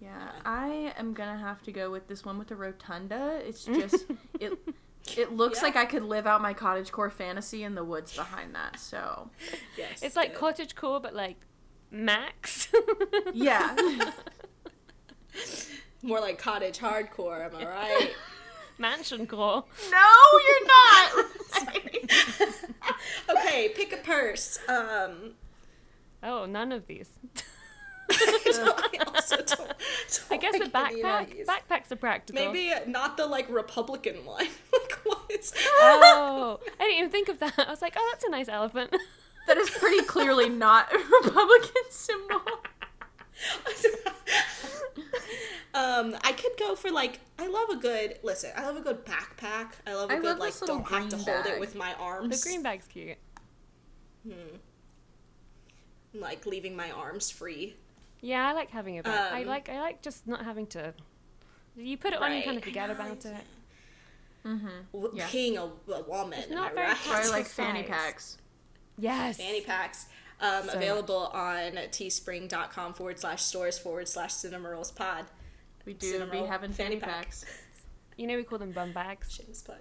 Yeah, 0.00 0.30
I 0.46 0.94
am 0.96 1.12
gonna 1.12 1.36
have 1.38 1.62
to 1.64 1.72
go 1.72 1.90
with 1.90 2.08
this 2.08 2.24
one 2.24 2.38
with 2.38 2.48
the 2.48 2.56
rotunda. 2.56 3.40
It's 3.44 3.64
just 3.66 4.06
it. 4.40 4.58
It 5.16 5.32
looks 5.32 5.58
Yeah. 5.58 5.64
like 5.64 5.76
I 5.76 5.84
could 5.86 6.02
live 6.04 6.26
out 6.26 6.40
my 6.42 6.54
cottagecore 6.54 7.10
fantasy 7.12 7.64
in 7.64 7.74
the 7.74 7.84
woods 7.84 8.14
behind 8.16 8.54
that. 8.54 8.78
So 8.78 9.28
yes, 9.76 10.02
It's 10.02 10.16
like 10.16 10.32
good. 10.32 10.38
cottage 10.40 10.74
core, 10.74 11.00
but 11.00 11.14
like 11.14 11.36
max. 11.90 12.68
yeah, 13.34 13.76
more 16.02 16.20
like 16.20 16.38
cottage 16.38 16.78
hardcore. 16.78 17.44
Am 17.44 17.54
I 17.56 17.66
right? 17.66 18.10
Mansion 18.78 19.26
core. 19.26 19.64
no, 19.90 20.06
you're 20.46 20.66
not. 20.66 21.12
okay, 23.36 23.68
pick 23.74 23.92
a 23.92 23.98
purse. 23.98 24.58
Um, 24.68 25.32
Oh, 26.22 26.44
none 26.46 26.70
of 26.72 26.86
these. 26.86 27.10
I 28.18 28.98
also 29.06 29.36
don't, 29.36 29.48
don't 29.48 30.24
I 30.30 30.36
guess 30.36 30.58
the 30.58 30.70
like 30.72 30.90
any 30.92 31.00
of 31.02 31.06
backpack. 31.06 31.32
these. 31.36 31.46
Backpacks 31.46 31.92
are 31.92 31.96
practical. 31.96 32.52
Maybe 32.52 32.72
not 32.90 33.16
the 33.16 33.26
like 33.26 33.48
Republican 33.48 34.16
one. 34.24 34.46
like 34.72 34.92
what? 35.04 35.52
Oh, 35.80 36.60
I 36.78 36.82
didn't 36.84 36.98
even 36.98 37.10
think 37.10 37.28
of 37.28 37.38
that. 37.40 37.54
I 37.58 37.70
was 37.70 37.80
like, 37.82 37.94
oh, 37.96 38.08
that's 38.12 38.24
a 38.24 38.30
nice 38.30 38.48
elephant. 38.48 38.94
that 39.46 39.56
is 39.56 39.70
pretty 39.70 40.02
clearly 40.04 40.48
not 40.48 40.92
a 40.92 40.98
Republican 40.98 41.82
symbol. 41.90 42.40
um, 45.74 46.16
I 46.22 46.32
could 46.32 46.52
go 46.58 46.74
for 46.74 46.90
like 46.90 47.20
I 47.38 47.46
love 47.46 47.70
a 47.70 47.76
good 47.76 48.18
listen. 48.22 48.50
I 48.56 48.66
love 48.66 48.76
a 48.76 48.80
good 48.80 49.04
backpack. 49.06 49.72
I 49.86 49.94
love 49.94 50.10
a 50.10 50.14
I 50.14 50.16
good 50.16 50.24
love 50.24 50.38
like 50.38 50.52
this 50.52 50.60
don't 50.60 50.86
have 50.88 51.08
to 51.10 51.16
green 51.16 51.26
hold 51.26 51.46
it 51.46 51.60
with 51.60 51.74
my 51.74 51.94
arms. 51.94 52.42
the 52.42 52.48
green 52.48 52.62
bag's 52.62 52.86
cute. 52.86 53.16
Hmm. 54.26 54.56
like 56.12 56.44
leaving 56.44 56.76
my 56.76 56.90
arms 56.90 57.30
free. 57.30 57.76
Yeah, 58.20 58.46
I 58.46 58.52
like 58.52 58.70
having 58.70 58.98
a 58.98 59.02
bag. 59.02 59.32
I 59.32 59.42
Um, 59.42 59.46
like. 59.48 59.68
I 59.68 59.80
like 59.80 60.02
just 60.02 60.26
not 60.26 60.44
having 60.44 60.66
to. 60.68 60.92
You 61.76 61.96
put 61.96 62.12
it 62.12 62.20
on, 62.20 62.32
you 62.34 62.42
kind 62.42 62.56
of 62.58 62.64
forget 62.64 62.88
know, 62.88 62.94
about 62.94 63.12
it's- 63.12 63.40
it. 63.40 63.46
W- 64.92 65.12
Yeah. 65.14 65.28
Being 65.30 65.58
a, 65.58 65.64
a 65.64 66.02
woman, 66.02 66.38
It's 66.38 66.48
am 66.48 66.54
not 66.54 66.72
I 66.72 66.74
very 66.74 66.86
right? 66.88 67.26
Or 67.26 67.30
like 67.30 67.46
fanny 67.46 67.82
packs. 67.82 68.38
Yes. 68.98 69.36
fanny 69.38 69.60
packs. 69.62 70.06
Um, 70.40 70.66
So 70.68 70.76
available 70.76 71.26
on 71.34 71.72
teespring.com 71.72 72.94
forward 72.94 73.18
slash 73.20 73.42
stores 73.42 73.78
forward 73.78 74.08
slash 74.08 74.32
cinema 74.32 74.70
rolls 74.70 74.90
pod. 74.90 75.26
We 75.84 75.92
do 75.94 76.12
be 76.12 76.18
Cinnamoroll 76.38 76.48
having 76.48 76.72
fanny 76.72 76.96
fanny 76.98 77.00
pack. 77.00 77.24
packs. 77.26 77.44
You 78.16 78.26
know 78.26 78.36
we 78.36 78.42
call 78.44 78.58
them 78.58 78.72
bum 78.72 78.92
bags. 78.92 79.32
Shameless 79.32 79.62
plug. 79.62 79.78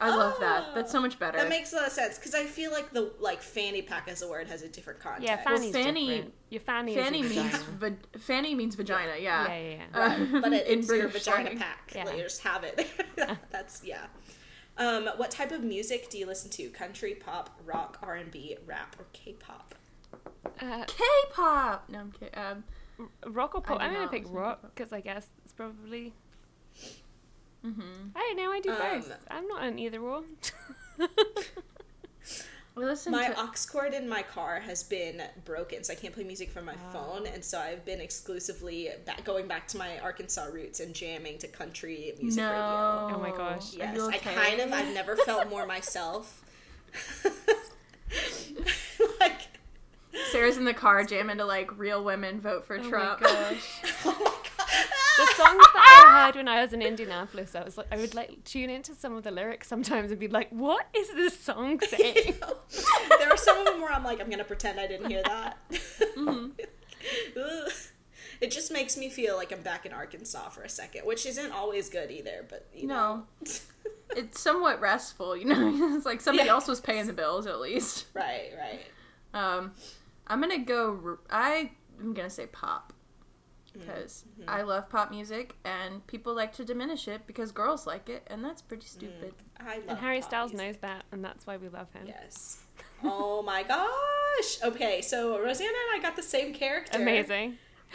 I 0.00 0.14
love 0.14 0.38
that. 0.40 0.74
That's 0.74 0.92
so 0.92 1.00
much 1.00 1.18
better. 1.18 1.38
That 1.38 1.48
makes 1.48 1.72
a 1.72 1.76
lot 1.76 1.86
of 1.86 1.92
sense 1.92 2.18
because 2.18 2.34
I 2.34 2.44
feel 2.44 2.70
like 2.70 2.92
the 2.92 3.12
like 3.20 3.42
fanny 3.42 3.82
pack 3.82 4.08
as 4.08 4.22
a 4.22 4.28
word 4.28 4.46
has 4.48 4.62
a 4.62 4.68
different 4.68 5.00
context. 5.00 5.26
Yeah, 5.26 5.36
fanny's 5.36 5.72
fanny- 5.72 6.06
different. 6.08 6.34
Your 6.50 6.60
fanny. 6.60 6.94
fanny 6.94 7.20
is 7.20 7.34
your 7.34 7.44
means 7.44 7.56
vagina. 7.56 7.96
va- 8.12 8.18
fanny 8.18 8.54
means 8.54 8.74
vagina. 8.74 9.12
Yeah. 9.20 9.48
Yeah, 9.48 9.58
yeah, 9.58 9.76
yeah. 9.94 10.00
Uh, 10.34 10.40
but 10.40 10.52
it, 10.52 10.66
in 10.66 10.78
it's 10.80 10.88
your 10.88 11.08
vagina 11.08 11.44
slang. 11.46 11.58
pack. 11.58 11.92
Yeah. 11.94 12.04
Like, 12.04 12.16
you 12.16 12.22
just 12.22 12.42
have 12.42 12.64
it. 12.64 12.86
That's 13.50 13.82
yeah. 13.84 14.06
Um, 14.76 15.08
what 15.16 15.30
type 15.32 15.50
of 15.50 15.64
music 15.64 16.08
do 16.08 16.18
you 16.18 16.26
listen 16.26 16.50
to? 16.52 16.68
Country, 16.70 17.14
pop, 17.14 17.50
rock, 17.66 17.98
R 18.00 18.14
and 18.14 18.30
B, 18.30 18.56
rap, 18.64 18.94
or 18.98 19.06
K-pop? 19.12 19.74
Uh, 20.60 20.84
K-pop. 20.86 21.88
No, 21.90 21.98
I'm 21.98 22.12
kidding. 22.12 22.34
Um, 22.38 22.64
rock 23.26 23.56
or 23.56 23.60
pop? 23.60 23.78
I'm 23.80 23.92
gonna 23.92 24.06
pick 24.08 24.24
rock 24.28 24.62
because 24.74 24.92
I 24.92 25.00
guess 25.00 25.26
it's 25.44 25.52
probably. 25.52 26.14
Mhm. 27.74 28.10
I 28.16 28.18
don't 28.20 28.36
know. 28.36 28.50
I 28.52 28.60
do 28.60 28.70
Um, 28.70 28.78
both. 29.00 29.26
I'm 29.30 29.46
not 29.48 29.62
an 29.64 29.78
either 29.78 30.00
or. 30.00 30.22
Listen 32.76 33.10
My 33.10 33.28
to. 33.28 33.40
aux 33.40 33.50
cord 33.68 33.92
in 33.92 34.08
my 34.08 34.22
car 34.22 34.60
has 34.60 34.84
been 34.84 35.20
broken, 35.44 35.82
so 35.82 35.92
I 35.92 35.96
can't 35.96 36.14
play 36.14 36.22
music 36.22 36.48
from 36.52 36.64
my 36.64 36.76
phone, 36.92 37.26
and 37.26 37.44
so 37.44 37.58
I've 37.58 37.84
been 37.84 38.00
exclusively 38.00 38.88
back, 39.04 39.24
going 39.24 39.48
back 39.48 39.66
to 39.68 39.76
my 39.78 39.98
Arkansas 39.98 40.44
roots 40.44 40.78
and 40.78 40.94
jamming 40.94 41.38
to 41.38 41.48
country 41.48 42.14
music 42.22 42.40
no. 42.44 42.48
radio. 42.50 43.16
Oh 43.16 43.20
my 43.20 43.36
gosh. 43.36 43.74
Yes, 43.74 43.98
Are 43.98 44.02
you 44.02 44.08
I 44.10 44.18
kind 44.18 44.60
of. 44.60 44.72
I've 44.72 44.94
never 44.94 45.16
felt 45.16 45.50
more 45.50 45.66
myself. 45.66 46.44
like, 49.20 49.40
Sarah's 50.30 50.56
in 50.56 50.64
the 50.64 50.74
car 50.74 51.02
jamming 51.04 51.38
to 51.38 51.44
like 51.44 51.76
real 51.78 52.04
women 52.04 52.40
vote 52.40 52.64
for 52.64 52.78
Oh 52.78 52.88
Trump. 52.88 53.20
my 53.22 53.26
gosh. 53.28 53.82
oh 54.04 54.16
my 54.20 54.36
god. 54.56 54.57
The 55.18 55.26
songs 55.36 55.64
that 55.74 56.04
I 56.06 56.24
heard 56.26 56.36
when 56.36 56.48
I 56.48 56.62
was 56.62 56.72
in 56.72 56.80
Indianapolis, 56.80 57.54
I 57.54 57.62
was 57.64 57.76
like, 57.76 57.88
I 57.92 57.96
would 57.96 58.14
like 58.14 58.42
tune 58.44 58.70
into 58.70 58.94
some 58.94 59.14
of 59.16 59.24
the 59.24 59.30
lyrics 59.30 59.68
sometimes 59.68 60.10
and 60.10 60.18
be 60.18 60.28
like, 60.28 60.48
"What 60.50 60.86
is 60.96 61.08
this 61.10 61.38
song 61.38 61.80
saying?" 61.88 62.36
there 63.18 63.30
are 63.30 63.36
some 63.36 63.58
of 63.58 63.64
them 63.66 63.80
where 63.80 63.92
I'm 63.92 64.04
like, 64.04 64.20
I'm 64.20 64.30
gonna 64.30 64.44
pretend 64.44 64.80
I 64.80 64.86
didn't 64.86 65.10
hear 65.10 65.22
that. 65.24 65.58
Mm-hmm. 66.16 66.48
It 68.40 68.52
just 68.52 68.70
makes 68.70 68.96
me 68.96 69.08
feel 69.08 69.34
like 69.34 69.50
I'm 69.50 69.62
back 69.62 69.84
in 69.84 69.92
Arkansas 69.92 70.50
for 70.50 70.62
a 70.62 70.68
second, 70.68 71.04
which 71.04 71.26
isn't 71.26 71.50
always 71.50 71.88
good 71.88 72.08
either. 72.12 72.46
But 72.48 72.68
you 72.72 72.86
know, 72.86 73.24
it's 74.16 74.40
somewhat 74.40 74.80
restful, 74.80 75.36
you 75.36 75.44
know. 75.46 75.96
it's 75.96 76.06
like 76.06 76.20
somebody 76.20 76.46
Yeah. 76.46 76.52
else 76.52 76.68
was 76.68 76.80
paying 76.80 77.08
the 77.08 77.12
bills 77.12 77.48
at 77.48 77.58
least. 77.60 78.06
right, 78.14 78.50
right. 78.56 78.84
Um, 79.34 79.72
I'm 80.28 80.40
gonna 80.40 80.58
go. 80.60 81.18
I 81.28 81.72
am 82.00 82.14
gonna 82.14 82.30
say 82.30 82.46
pop 82.46 82.92
because 83.72 84.24
Mm-hmm. 84.40 84.48
I 84.50 84.62
love 84.62 84.88
pop 84.88 85.10
music 85.10 85.54
and 85.64 86.06
people 86.06 86.34
like 86.34 86.52
to 86.54 86.64
diminish 86.64 87.08
it 87.08 87.26
because 87.26 87.52
girls 87.52 87.86
like 87.86 88.08
it, 88.08 88.26
and 88.28 88.44
that's 88.44 88.62
pretty 88.62 88.86
stupid. 88.86 89.34
I 89.60 89.76
love 89.78 89.84
and 89.88 89.98
Harry 89.98 90.20
pop 90.20 90.28
Styles 90.30 90.52
music. 90.52 90.66
knows 90.66 90.76
that, 90.82 91.04
and 91.12 91.24
that's 91.24 91.46
why 91.46 91.56
we 91.56 91.68
love 91.68 91.92
him. 91.92 92.04
Yes. 92.06 92.58
Oh 93.04 93.42
my 93.42 93.62
gosh. 93.62 94.58
Okay, 94.64 95.02
so 95.02 95.38
Rosianna 95.38 95.68
and 95.68 95.94
I 95.94 95.98
got 96.02 96.16
the 96.16 96.22
same 96.22 96.52
character. 96.52 97.00
Amazing. 97.00 97.56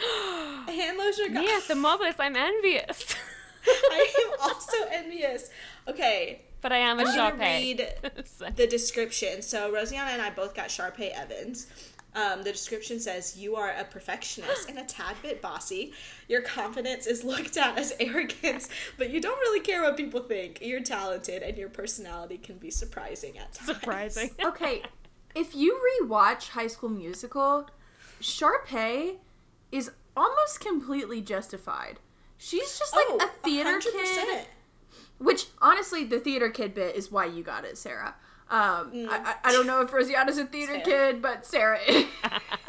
Handloser 0.66 1.32
got. 1.32 1.42
Mia 1.44 1.60
Thermopolis, 1.60 2.14
I'm 2.18 2.36
envious. 2.36 3.14
I 3.66 4.14
am 4.32 4.40
also 4.40 4.76
envious. 4.90 5.50
Okay, 5.88 6.42
but 6.62 6.72
I 6.72 6.78
am 6.78 6.98
a 6.98 7.02
I'm 7.04 7.14
gonna 7.14 7.32
Sharpay. 7.36 7.38
read 7.40 8.56
the 8.56 8.66
description. 8.66 9.42
So 9.42 9.70
Rosianna 9.72 10.08
and 10.12 10.22
I 10.22 10.30
both 10.30 10.54
got 10.54 10.68
Sharpay 10.68 11.10
Evans. 11.10 11.66
Um, 12.14 12.44
the 12.44 12.52
description 12.52 13.00
says 13.00 13.36
you 13.36 13.56
are 13.56 13.70
a 13.70 13.84
perfectionist 13.84 14.68
and 14.68 14.78
a 14.78 14.84
tad 14.84 15.16
bit 15.20 15.42
bossy. 15.42 15.92
Your 16.28 16.42
confidence 16.42 17.06
is 17.06 17.24
looked 17.24 17.56
at 17.56 17.76
as 17.76 17.92
arrogance, 18.00 18.68
but 18.96 19.10
you 19.10 19.20
don't 19.20 19.38
really 19.40 19.60
care 19.60 19.82
what 19.82 19.96
people 19.96 20.20
think. 20.20 20.60
You're 20.62 20.80
talented, 20.80 21.42
and 21.42 21.58
your 21.58 21.68
personality 21.68 22.38
can 22.38 22.58
be 22.58 22.70
surprising 22.70 23.38
at 23.38 23.52
times. 23.52 23.66
Surprising. 23.66 24.30
Okay, 24.44 24.82
if 25.34 25.54
you 25.54 25.80
rewatch 26.02 26.50
High 26.50 26.68
School 26.68 26.90
Musical, 26.90 27.68
Sharpay 28.20 29.16
is 29.72 29.90
almost 30.16 30.60
completely 30.60 31.20
justified. 31.20 31.98
She's 32.38 32.78
just 32.78 32.94
like 32.94 33.06
oh, 33.08 33.18
a 33.22 33.44
theater 33.44 33.78
100%. 33.78 33.80
kid. 33.82 34.46
Which 35.18 35.46
honestly, 35.60 36.04
the 36.04 36.20
theater 36.20 36.50
kid 36.50 36.74
bit 36.74 36.94
is 36.94 37.10
why 37.10 37.26
you 37.26 37.42
got 37.42 37.64
it, 37.64 37.78
Sarah. 37.78 38.14
Um, 38.54 39.08
I, 39.10 39.34
I, 39.44 39.48
I 39.48 39.52
don't 39.52 39.66
know 39.66 39.80
if 39.80 39.90
Rosianna's 39.90 40.38
a 40.38 40.44
theater 40.44 40.74
Mm. 40.74 40.84
Kid, 40.84 41.22
but 41.22 41.44
Sarah 41.44 41.80
is. 41.88 42.06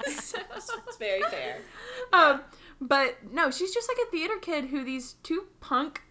It's 0.07 0.97
very 0.97 1.21
fair. 1.23 1.57
um, 2.13 2.41
but 2.81 3.17
no, 3.31 3.51
she's 3.51 3.73
just 3.73 3.89
like 3.89 3.97
a 4.07 4.11
theater 4.11 4.35
kid 4.41 4.65
who 4.65 4.83
these 4.83 5.13
two 5.23 5.47
punk, 5.59 6.01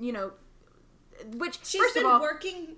you 0.00 0.12
know, 0.12 0.32
which 1.36 1.58
She's 1.64 1.80
first 1.80 1.94
been 1.94 2.04
of 2.06 2.12
all, 2.12 2.20
working 2.20 2.76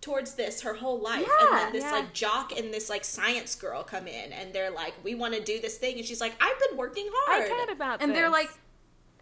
towards 0.00 0.34
this 0.34 0.62
her 0.62 0.74
whole 0.74 0.98
life 1.00 1.26
Yeah, 1.26 1.46
and 1.50 1.58
then 1.58 1.72
this 1.72 1.84
yeah. 1.84 1.92
like 1.92 2.12
jock 2.12 2.52
and 2.58 2.72
this 2.72 2.88
like 2.90 3.04
science 3.04 3.54
girl 3.54 3.82
come 3.84 4.06
in 4.08 4.32
and 4.32 4.52
they're 4.52 4.70
like 4.70 4.94
we 5.04 5.14
want 5.14 5.34
to 5.34 5.40
do 5.42 5.60
this 5.60 5.78
thing 5.78 5.96
and 5.96 6.04
she's 6.04 6.20
like 6.20 6.32
i've 6.40 6.58
been 6.68 6.76
working 6.76 7.06
I 7.08 7.24
hard 7.36 7.48
cared 7.48 7.68
about 7.70 8.02
and 8.02 8.12
they're 8.12 8.28
like, 8.30 8.48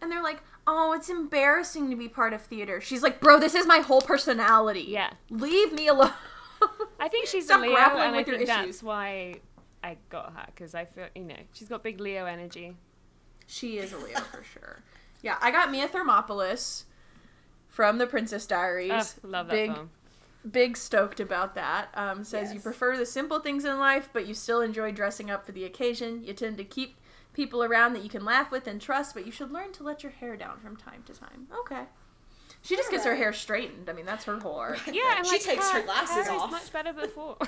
and 0.00 0.10
they're 0.10 0.22
like, 0.22 0.40
oh, 0.78 0.92
it's 0.92 1.09
embarrassing 1.10 1.90
to 1.90 1.97
be 1.97 2.09
part 2.09 2.32
of 2.32 2.42
theater. 2.42 2.80
She's 2.80 3.02
like, 3.02 3.20
bro, 3.20 3.38
this 3.40 3.55
is 3.55 3.66
my 3.66 3.78
whole 3.78 4.01
personality. 4.01 4.86
Yeah. 4.88 5.10
leave 5.30 5.72
me 5.72 5.88
alone. 5.88 6.12
I 6.98 7.09
think 7.09 7.26
she's 7.28 7.47
Stop 7.47 7.60
a 7.60 7.62
Leo, 7.62 7.74
grappling 7.74 8.02
and 8.05 8.14
I 8.14 8.18
with 8.18 8.28
your 8.28 8.36
think 8.38 8.48
issues. 8.51 8.66
that's 8.76 8.82
why 8.82 9.36
I 9.82 9.97
got 10.10 10.32
her 10.34 10.44
because 10.47 10.74
I 10.74 10.84
feel 10.84 11.06
you 11.14 11.24
know 11.24 11.36
she's 11.52 11.68
got 11.68 11.82
big 11.82 12.01
Leo 12.01 12.26
energy. 12.26 12.76
She 13.47 13.78
is 13.78 13.92
a 13.92 13.98
Leo 13.98 14.18
for 14.20 14.42
sure. 14.44 14.82
Yeah, 15.22 15.36
I 15.40 15.51
got 15.51 15.70
Mia 15.70 15.88
Thermopolis 15.88 16.84
from 17.68 17.98
the 17.98 18.06
Princess 18.06 18.47
Diaries. 18.47 18.90
Ugh, 18.92 19.06
love 19.22 19.47
that 19.48 19.52
big, 19.52 19.74
film. 19.74 19.90
big 20.51 20.76
stoked 20.76 21.18
about 21.20 21.55
that. 21.55 21.88
Um, 21.94 22.24
says 22.24 22.52
you 22.55 22.60
prefer 22.60 22.97
the 22.97 23.06
simple 23.06 23.38
things 23.40 23.64
in 23.64 23.78
life, 23.78 24.09
but 24.12 24.26
you 24.26 24.34
still 24.34 24.60
enjoy 24.60 24.92
dressing 24.92 25.30
up 25.30 25.44
for 25.47 25.52
the 25.52 25.64
occasion. 25.64 26.22
You 26.24 26.32
tend 26.34 26.59
to 26.59 26.64
keep 26.64 26.97
people 27.32 27.62
around 27.62 27.93
that 27.94 28.02
you 28.02 28.11
can 28.11 28.24
laugh 28.24 28.51
with 28.51 28.66
and 28.66 28.81
trust, 28.81 29.15
but 29.15 29.24
you 29.27 29.32
should 29.32 29.51
learn 29.52 29.73
to 29.73 29.82
let 29.82 30.02
your 30.02 30.12
hair 30.12 30.36
down 30.36 30.59
from 30.61 30.77
time 30.77 31.02
to 31.07 31.12
time. 31.12 31.47
Okay. 31.61 31.85
She 32.62 32.77
just 32.77 32.90
gets 32.90 33.05
her 33.05 33.15
hair 33.16 33.32
straightened. 33.32 33.89
I 33.89 33.93
mean, 33.94 34.05
that's 34.05 34.24
her 34.24 34.39
whole 34.39 34.57
arc. 34.57 34.86
Yeah, 34.86 35.16
and 35.16 35.27
She 35.27 35.32
like 35.32 35.43
takes 35.43 35.70
her 35.70 35.82
glasses 35.82 36.27
hair 36.27 36.35
is 36.36 36.43
off. 36.43 36.51
much 36.51 36.73
better 36.73 36.93
before. 36.93 37.36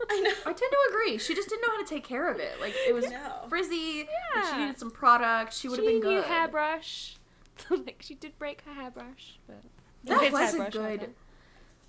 i 0.10 0.20
know 0.20 0.30
I 0.42 0.52
tend 0.52 0.58
to 0.58 0.78
agree. 0.90 1.18
She 1.18 1.34
just 1.34 1.48
didn't 1.48 1.62
know 1.62 1.72
how 1.76 1.82
to 1.82 1.88
take 1.88 2.04
care 2.04 2.30
of 2.30 2.38
it. 2.38 2.60
Like 2.60 2.72
it 2.86 2.94
was 2.94 3.10
No. 3.10 3.18
frizzy. 3.48 4.08
and 4.34 4.46
She 4.48 4.56
needed 4.56 4.78
some 4.78 4.90
product. 4.90 5.52
She 5.54 5.68
would 5.68 5.78
have 5.78 5.86
she 5.86 5.92
been 6.00 6.08
knew 6.08 6.16
good. 6.20 6.24
hairbrush. 6.24 7.16
like 7.70 8.00
she 8.00 8.14
did 8.14 8.38
break 8.38 8.62
her 8.62 8.72
hairbrush, 8.74 9.38
but 9.46 9.62
That 10.04 10.22
His 10.22 10.32
was 10.32 10.54
a 10.54 10.70
good. 10.70 11.00
think. 11.00 11.16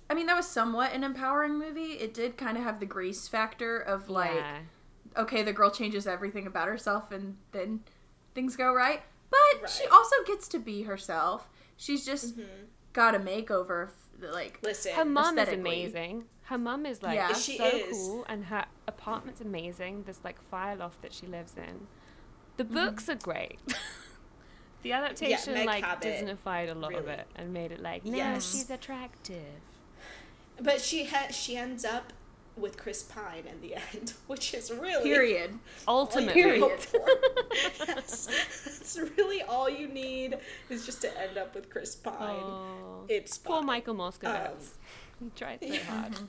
I 0.08 0.14
mean, 0.14 0.26
that 0.26 0.34
was 0.36 0.48
somewhat 0.48 0.92
an 0.92 1.04
empowering 1.04 1.56
movie. 1.56 1.92
It 1.92 2.12
did 2.12 2.36
kind 2.36 2.56
of 2.56 2.64
have 2.64 2.80
the 2.80 2.86
grace 2.86 3.28
factor 3.28 3.78
of 3.78 4.08
like, 4.10 4.32
yeah. 4.34 4.58
Okay, 5.16 5.42
the 5.42 5.52
girl 5.52 5.70
changes 5.70 6.06
everything 6.06 6.46
about 6.46 6.68
herself, 6.68 7.10
and 7.12 7.36
then 7.52 7.80
things 8.34 8.56
go 8.56 8.72
right. 8.72 9.02
But 9.30 9.68
she 9.70 9.86
also 9.86 10.16
gets 10.26 10.48
to 10.48 10.58
be 10.58 10.82
herself. 10.82 11.48
She's 11.76 12.04
just 12.04 12.36
Mm-hmm. 12.38 12.64
got 12.92 13.14
a 13.14 13.18
makeover. 13.18 13.90
Like, 14.20 14.58
listen 14.62 14.92
her 14.94 15.04
mom 15.04 15.38
is 15.38 15.48
amazing. 15.48 16.24
Her 16.42 16.58
mum 16.58 16.84
is 16.84 17.02
like 17.02 17.14
Yeah. 17.14 17.32
She 17.32 17.56
so 17.56 17.64
is. 17.66 17.96
cool, 17.96 18.24
and 18.28 18.44
her 18.46 18.64
apartment's 18.88 19.40
amazing. 19.40 20.02
There's 20.04 20.20
like 20.24 20.40
fire 20.50 20.76
loft 20.76 21.00
that 21.02 21.12
she 21.12 21.26
lives 21.26 21.54
in. 21.56 21.86
The 22.56 22.64
Mm-hmm. 22.64 22.74
books 22.74 23.08
are 23.08 23.14
great. 23.14 23.58
the 24.82 24.92
adaptation 24.92 25.54
Meg 25.54 25.66
like 25.66 25.84
Cabot, 25.84 26.02
Disneyfied 26.04 26.70
a 26.70 26.74
lot 26.74 26.94
of 26.94 27.06
it 27.08 27.26
and 27.36 27.52
made 27.52 27.70
it 27.72 27.80
like, 27.80 28.04
no, 28.04 28.16
Yes. 28.16 28.50
she's 28.50 28.70
attractive. 28.70 29.60
but 30.60 30.80
she 30.80 31.04
ha- 31.04 31.30
she 31.30 31.56
ends 31.56 31.84
up 31.84 32.12
with 32.60 32.76
chris 32.76 33.02
pine 33.02 33.44
in 33.50 33.60
the 33.60 33.74
end 33.94 34.12
which 34.26 34.54
is 34.54 34.70
really 34.70 35.02
period. 35.02 35.58
Ultimately, 35.88 36.34
Period. 36.42 36.60
hope 36.62 36.78
for. 36.80 37.00
yes. 37.88 38.26
That's 38.64 38.98
really 39.16 39.42
all 39.42 39.68
you 39.68 39.88
need 39.88 40.36
is 40.68 40.84
just 40.86 41.00
to 41.02 41.20
end 41.20 41.36
up 41.38 41.54
with 41.54 41.68
Chris 41.70 41.96
Pine. 41.96 42.14
Oh, 42.42 43.04
It's 43.08 43.38
poor 43.38 43.56
fine. 43.58 43.66
Michael 43.66 43.94
Moscovitz. 43.94 44.26
Um, 44.30 44.58
he 45.20 45.30
tried 45.36 45.58
so 45.60 45.66
yeah. 45.72 45.78
hard. 45.80 46.14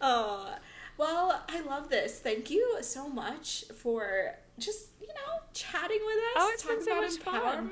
Oh, 0.00 0.54
well, 0.98 1.42
I 1.48 1.60
love 1.60 1.88
this. 1.88 2.18
Thank 2.18 2.50
you 2.50 2.78
so 2.82 3.08
much 3.08 3.64
for 3.76 4.34
just, 4.58 4.88
you 5.00 5.08
know, 5.08 5.42
chatting 5.52 6.00
with 6.04 6.16
us. 6.16 6.32
Oh, 6.36 6.50
it's 6.52 6.64
been 6.64 6.82
so 6.82 7.00
much 7.00 7.16
fun. 7.18 7.70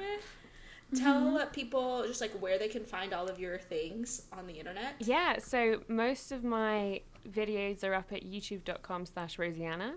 Tell 0.94 1.46
people 1.52 2.04
just 2.06 2.20
like 2.20 2.32
where 2.40 2.58
they 2.58 2.68
can 2.68 2.84
find 2.84 3.12
all 3.12 3.26
of 3.26 3.38
your 3.38 3.58
things 3.58 4.22
on 4.32 4.46
the 4.46 4.54
internet. 4.54 4.94
Yeah, 4.98 5.38
so 5.38 5.82
most 5.88 6.32
of 6.32 6.44
my 6.44 7.00
videos 7.28 7.82
are 7.84 7.94
up 7.94 8.12
at 8.12 8.24
youtube.com 8.24 9.06
slash 9.06 9.36
Rosianna. 9.36 9.94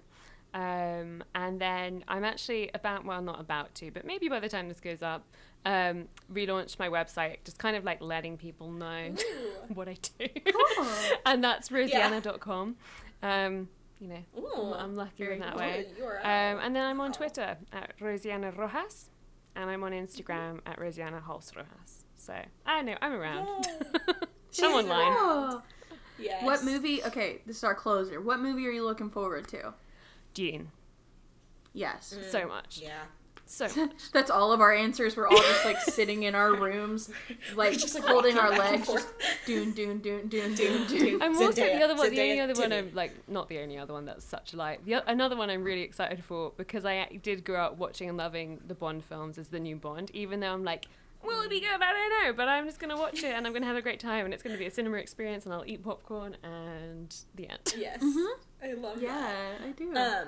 Um, 0.54 1.24
and 1.36 1.60
then 1.60 2.04
I'm 2.08 2.24
actually 2.24 2.72
about, 2.74 3.06
well, 3.06 3.22
not 3.22 3.40
about 3.40 3.76
to, 3.76 3.92
but 3.92 4.06
maybe 4.06 4.28
by 4.30 4.40
the 4.40 4.50
time 4.50 4.70
this 4.70 4.80
goes 4.80 5.04
up, 5.04 5.24
um, 5.66 6.08
relaunched 6.34 6.80
my 6.80 6.88
website, 6.90 7.44
just 7.44 7.60
kind 7.60 7.76
of 7.76 7.84
like 7.84 8.02
letting 8.02 8.38
people 8.38 8.72
know 8.72 9.14
what 9.74 9.88
I 9.88 9.98
do. 10.18 10.28
Cool. 10.52 10.88
and 11.26 11.44
that's 11.44 11.70
rosianna.com. 11.70 12.76
Um, 13.22 13.68
you 14.00 14.08
know, 14.08 14.24
Ooh, 14.38 14.74
I'm, 14.74 14.92
I'm 14.92 14.96
lucky 14.96 15.30
in 15.32 15.40
that 15.40 15.52
cool. 15.52 15.60
way. 15.60 15.86
Um, 16.24 16.60
and 16.60 16.76
then 16.76 16.86
I'm 16.86 17.02
on 17.02 17.12
Twitter 17.12 17.58
at 17.74 18.00
Rosianna 18.00 18.56
Rojas. 18.58 19.10
And 19.58 19.70
I'm 19.70 19.84
on 19.84 19.92
Instagram 19.92 20.62
mm-hmm. 20.62 20.68
at 20.68 20.80
Rosianna 20.80 21.22
Halse 21.22 21.52
Rojas. 21.56 22.06
So 22.16 22.34
I 22.66 22.82
know, 22.84 22.96
I'm 23.02 23.12
around. 23.12 23.66
Yay. 23.68 24.66
I'm 24.66 24.72
online. 24.72 25.14
Oh. 25.18 25.62
Yes. 26.20 26.44
What 26.44 26.64
movie? 26.64 27.04
Okay, 27.04 27.42
this 27.46 27.58
is 27.58 27.64
our 27.64 27.76
closer. 27.76 28.22
What 28.22 28.40
movie 28.40 28.66
are 28.68 28.72
you 28.72 28.86
looking 28.86 29.10
forward 29.10 29.48
to? 29.50 29.74
Dune. 30.34 30.72
Yes. 31.74 32.16
Mm. 32.18 32.32
So 32.32 32.48
much. 32.48 32.80
Yeah. 32.82 33.04
So 33.48 33.66
much. 33.76 33.92
That's 34.14 34.30
all 34.30 34.52
of 34.52 34.62
our 34.62 34.74
answers. 34.74 35.16
We're 35.18 35.28
all 35.28 35.38
just 35.38 35.66
like 35.66 35.80
sitting 35.82 36.24
in 36.24 36.36
our 36.36 36.54
rooms, 36.54 37.10
like, 37.56 37.74
just, 37.74 37.96
like, 37.96 38.04
holding 38.04 38.38
our 38.38 38.50
legs, 38.50 38.86
just 38.86 38.86
forth. 38.86 39.14
doon 39.46 39.72
doon 39.72 40.00
doon 40.00 40.28
doon 40.28 40.54
doon 40.56 40.88
doon. 40.88 41.22
I'm 41.22 41.36
also 41.36 41.52
Zendaya- 41.52 41.78
the 41.80 41.84
other 41.84 41.96
one. 41.96 42.10
The 42.12 42.22
only 42.22 42.40
other 42.40 42.54
one 42.54 42.74
I'm 42.74 42.92
like 42.94 43.14
not 43.28 43.50
the 43.50 43.60
only 43.60 43.78
other 43.78 43.94
one 43.94 44.06
that's 44.06 44.26
such 44.26 44.54
a 44.54 44.58
lie. 44.58 44.78
The 44.86 44.96
o- 44.96 45.04
another 45.08 45.36
one 45.36 45.50
I'm 45.50 45.64
really 45.64 45.82
excited 45.82 46.24
for 46.24 46.52
because 46.58 46.86
I 46.86 47.06
did 47.24 47.44
grow 47.44 47.62
up 47.62 47.78
watching 47.78 48.10
and 48.10 48.18
loving 48.18 48.60
the 48.68 48.76
Bond 48.76 49.04
films 49.04 49.38
is 49.38 49.48
the 49.48 49.60
new 49.60 49.76
Bond. 49.76 50.12
Even 50.14 50.40
though 50.42 50.54
I'm 50.54 50.64
like 50.64 50.88
Will 51.24 51.42
it 51.42 51.50
be 51.50 51.60
good? 51.60 51.70
I 51.82 51.92
don't 51.94 52.24
know, 52.26 52.34
but 52.34 52.48
I'm 52.48 52.66
just 52.66 52.80
gonna 52.80 52.96
watch 52.98 53.24
it 53.24 53.34
and 53.34 53.46
I'm 53.48 53.54
gonna 53.54 53.66
have 53.66 53.76
a 53.76 53.82
great 53.82 54.00
time 54.00 54.26
and 54.26 54.34
it's 54.34 54.44
gonna 54.44 54.58
be 54.58 54.66
a 54.68 54.72
cinema 54.72 54.98
experience 54.98 55.46
and 55.46 55.54
I'll 55.54 55.66
eat 55.66 55.84
popcorn 55.84 56.38
and 56.44 57.14
the 57.36 57.50
end. 57.50 57.74
Yes, 57.78 58.04
I 58.64 58.74
love 58.74 59.02
that. 59.02 59.04
Yeah, 59.04 59.68
I 59.68 59.72
do. 59.72 59.96
Um, 59.96 60.28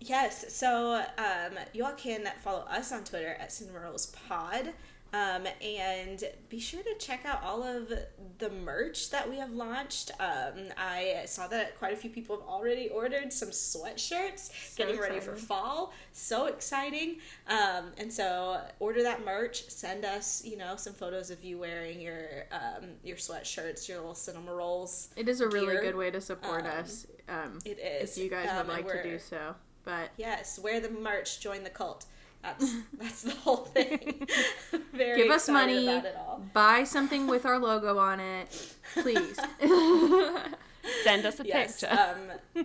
yes. 0.00 0.52
So 0.54 1.02
um, 1.18 1.58
you 1.72 1.84
all 1.84 1.92
can 1.92 2.28
follow 2.42 2.60
us 2.70 2.92
on 2.92 3.04
Twitter 3.04 3.36
at 3.38 3.52
Cinema 3.52 3.80
Rolls 3.80 4.06
Pod. 4.28 4.72
Um, 5.10 5.46
and 5.64 6.22
be 6.50 6.60
sure 6.60 6.82
to 6.82 6.94
check 6.98 7.24
out 7.24 7.42
all 7.42 7.62
of 7.62 7.90
the 8.36 8.50
merch 8.50 9.08
that 9.08 9.26
we 9.30 9.38
have 9.38 9.50
launched. 9.52 10.10
Um, 10.20 10.64
I 10.76 11.22
saw 11.24 11.46
that 11.46 11.78
quite 11.78 11.94
a 11.94 11.96
few 11.96 12.10
people 12.10 12.36
have 12.36 12.46
already 12.46 12.90
ordered 12.90 13.32
some 13.32 13.48
sweatshirts, 13.48 14.76
getting 14.76 14.98
ready 15.00 15.18
for 15.20 15.34
fall. 15.34 15.94
So 16.12 16.44
exciting! 16.44 17.20
Um, 17.48 17.92
and 17.96 18.12
so 18.12 18.60
order 18.80 19.02
that 19.04 19.24
merch. 19.24 19.66
Send 19.70 20.04
us, 20.04 20.44
you 20.44 20.58
know, 20.58 20.76
some 20.76 20.92
photos 20.92 21.30
of 21.30 21.42
you 21.42 21.56
wearing 21.58 22.02
your 22.02 22.28
um, 22.52 22.90
your 23.02 23.16
sweatshirts, 23.16 23.88
your 23.88 24.00
little 24.00 24.14
cinema 24.14 24.52
rolls. 24.54 25.08
it 25.16 25.26
is 25.26 25.40
a 25.40 25.48
really 25.48 25.72
gear. 25.72 25.80
good 25.84 25.96
way 25.96 26.10
to 26.10 26.20
support 26.20 26.66
Um, 26.66 26.70
us. 26.82 27.06
Um, 27.30 27.58
It 27.64 27.78
is. 27.78 28.18
if 28.18 28.22
you 28.22 28.28
guys 28.28 28.50
would 28.58 28.68
like 28.68 28.86
to 28.86 29.02
do 29.02 29.18
so, 29.18 29.54
but 29.88 30.10
Yes, 30.18 30.58
wear 30.58 30.80
the 30.80 30.90
merch, 30.90 31.40
join 31.40 31.64
the 31.64 31.70
cult. 31.70 32.04
That's 32.42 32.74
that's 33.00 33.22
the 33.22 33.34
whole 33.34 33.64
thing. 33.64 34.28
Very 34.92 35.22
give 35.22 35.30
us 35.30 35.48
money, 35.48 35.88
about 35.88 36.04
it 36.04 36.16
all. 36.16 36.42
buy 36.52 36.84
something 36.84 37.26
with 37.26 37.46
our 37.46 37.58
logo 37.58 37.96
on 37.98 38.20
it, 38.20 38.74
please. 38.92 39.38
Send 41.04 41.26
us 41.26 41.40
a 41.40 41.46
Yes, 41.46 41.80
picture. 41.80 41.98
um, 41.98 42.64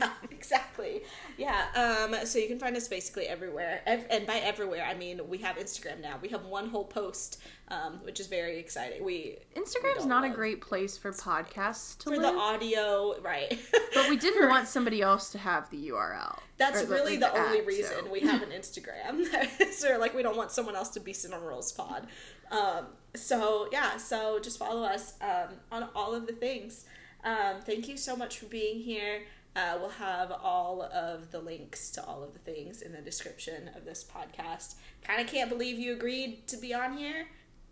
yeah, 0.00 0.10
exactly. 0.30 1.02
Yeah. 1.36 1.66
Um, 1.74 2.14
so 2.26 2.38
you 2.38 2.46
can 2.46 2.58
find 2.58 2.76
us 2.76 2.88
basically 2.88 3.26
everywhere, 3.26 3.80
and 3.86 4.26
by 4.26 4.36
everywhere 4.36 4.84
I 4.84 4.94
mean 4.94 5.20
we 5.28 5.38
have 5.38 5.56
Instagram 5.56 6.00
now. 6.00 6.18
We 6.20 6.28
have 6.28 6.44
one 6.44 6.68
whole 6.68 6.84
post, 6.84 7.40
um, 7.68 8.00
which 8.04 8.20
is 8.20 8.26
very 8.26 8.58
exciting. 8.58 9.04
We 9.04 9.38
Instagram's 9.56 10.06
don't 10.06 10.24
a 10.24 10.30
great 10.30 10.60
place 10.60 10.96
for 10.96 11.12
podcasts 11.12 11.96
to 11.98 12.10
for 12.10 12.16
live, 12.16 12.34
the 12.34 12.38
audio, 12.38 13.20
right? 13.22 13.58
but 13.94 14.08
we 14.08 14.16
didn't 14.16 14.48
want 14.48 14.68
somebody 14.68 15.02
else 15.02 15.30
to 15.32 15.38
have 15.38 15.68
the 15.70 15.88
URL. 15.88 16.38
That's 16.58 16.82
or 16.82 16.86
the- 16.86 16.94
really 16.94 17.18
like 17.18 17.32
the, 17.32 17.40
only 17.40 17.60
ad, 17.60 17.66
reason 17.66 18.04
so. 18.04 18.10
we 18.10 18.20
have 18.20 18.42
an 18.42 18.50
Instagram. 18.50 19.72
so 19.72 19.98
like 19.98 20.14
we 20.14 20.22
don't 20.22 20.36
want 20.36 20.50
someone 20.52 20.76
else 20.76 20.90
to 20.90 21.00
be 21.00 21.12
Cinema 21.12 21.44
Rolls 21.44 21.72
Pod. 21.72 22.06
Um, 22.50 22.86
so 23.14 23.68
yeah, 23.72 23.96
so 23.96 24.38
just 24.38 24.58
follow 24.58 24.82
us 24.82 25.14
um, 25.20 25.54
on 25.72 25.88
all 25.94 26.14
of 26.14 26.26
the 26.26 26.32
things. 26.32 26.84
Um, 27.24 27.60
thank 27.64 27.88
you 27.88 27.96
so 27.96 28.16
much 28.16 28.38
for 28.38 28.46
being 28.46 28.80
here. 28.80 29.22
Uh, 29.56 29.76
we'll 29.80 29.88
have 29.90 30.30
all 30.30 30.82
of 30.82 31.30
the 31.32 31.40
links 31.40 31.90
to 31.90 32.04
all 32.04 32.22
of 32.22 32.32
the 32.32 32.38
things 32.38 32.80
in 32.80 32.92
the 32.92 33.00
description 33.00 33.68
of 33.76 33.84
this 33.84 34.04
podcast. 34.04 34.74
Kind 35.02 35.20
of 35.20 35.26
can't 35.26 35.50
believe 35.50 35.78
you 35.78 35.92
agreed 35.94 36.46
to 36.48 36.56
be 36.56 36.72
on 36.72 36.96
here. 36.96 37.26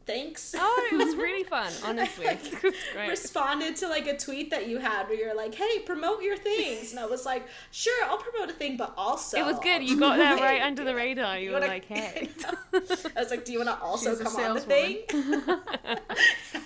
Thanks. 0.04 0.54
oh, 0.56 0.88
it 0.92 0.96
was 0.96 1.14
really 1.16 1.42
fun, 1.44 1.72
honestly. 1.84 2.26
It 2.30 2.62
was 2.62 2.74
great. 2.92 3.08
responded 3.08 3.74
to 3.76 3.88
like 3.88 4.06
a 4.06 4.16
tweet 4.16 4.50
that 4.50 4.68
you 4.68 4.78
had 4.78 5.08
where 5.08 5.18
you're 5.18 5.34
like, 5.36 5.52
"Hey, 5.54 5.80
promote 5.80 6.22
your 6.22 6.36
things," 6.36 6.92
and 6.92 7.00
I 7.00 7.06
was 7.06 7.26
like, 7.26 7.44
"Sure, 7.72 8.04
I'll 8.06 8.18
promote 8.18 8.48
a 8.50 8.52
thing, 8.52 8.76
but 8.76 8.94
also 8.96 9.36
It 9.36 9.44
was 9.44 9.58
good. 9.58 9.82
You 9.82 9.98
got 9.98 10.16
there 10.16 10.36
right 10.36 10.62
under 10.62 10.84
the 10.84 10.94
radar. 11.02 11.38
You 11.38 11.50
were 11.50 11.54
wanna- 11.54 11.66
like, 11.66 11.86
hey. 11.86 12.28
I 12.72 13.20
was 13.20 13.30
like, 13.30 13.44
"Do 13.44 13.52
you 13.52 13.58
want 13.64 13.70
to 13.70 13.84
also 13.84 14.10
She's 14.16 14.22
come 14.22 14.36
on 14.36 14.54
the 14.54 14.60
thing?" 14.60 14.98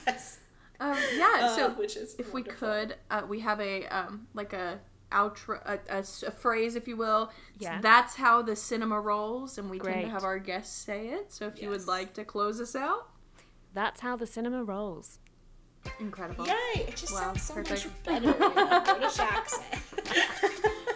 yes. 0.06 0.38
Um, 0.80 0.96
yeah, 1.16 1.36
Uh, 1.42 1.56
so 1.56 1.70
which 1.70 1.96
is 1.96 2.14
if 2.18 2.32
wonderful. 2.32 2.68
we 2.68 2.76
could, 2.86 2.96
uh, 3.10 3.22
we 3.28 3.40
have 3.40 3.60
a 3.60 3.86
um, 3.86 4.26
like 4.34 4.52
a 4.54 4.80
outro, 5.12 5.60
a, 5.66 5.78
a 5.88 5.98
s- 5.98 6.22
a 6.26 6.30
phrase, 6.30 6.74
if 6.76 6.88
you 6.88 6.96
will. 6.96 7.30
Yeah. 7.58 7.80
That's 7.80 8.14
how 8.16 8.42
the 8.42 8.56
cinema 8.56 8.98
rolls, 9.00 9.58
and 9.58 9.68
we 9.70 9.78
tend 9.78 10.02
to 10.02 10.08
have 10.08 10.24
our 10.24 10.38
guests 10.38 10.74
say 10.74 11.08
it. 11.08 11.32
So 11.32 11.46
if 11.46 11.60
you 11.60 11.68
would 11.68 11.86
like 11.86 12.14
to 12.14 12.24
close 12.24 12.60
us 12.60 12.74
out, 12.74 13.08
That's 13.74 14.00
how 14.00 14.16
the 14.16 14.26
cinema 14.26 14.64
rolls. 14.64 15.18
incredible. 15.98 16.46
Yay! 16.46 16.54
It 16.88 16.96
just 16.96 17.12
Wow, 17.12 17.20
sounds 17.34 17.42
so 17.42 17.54
perfect. 17.54 17.86
much 17.86 18.04
better 18.04 18.30
in 18.34 18.58
a 18.58 18.80
British 18.84 19.18
accent. 19.18 19.82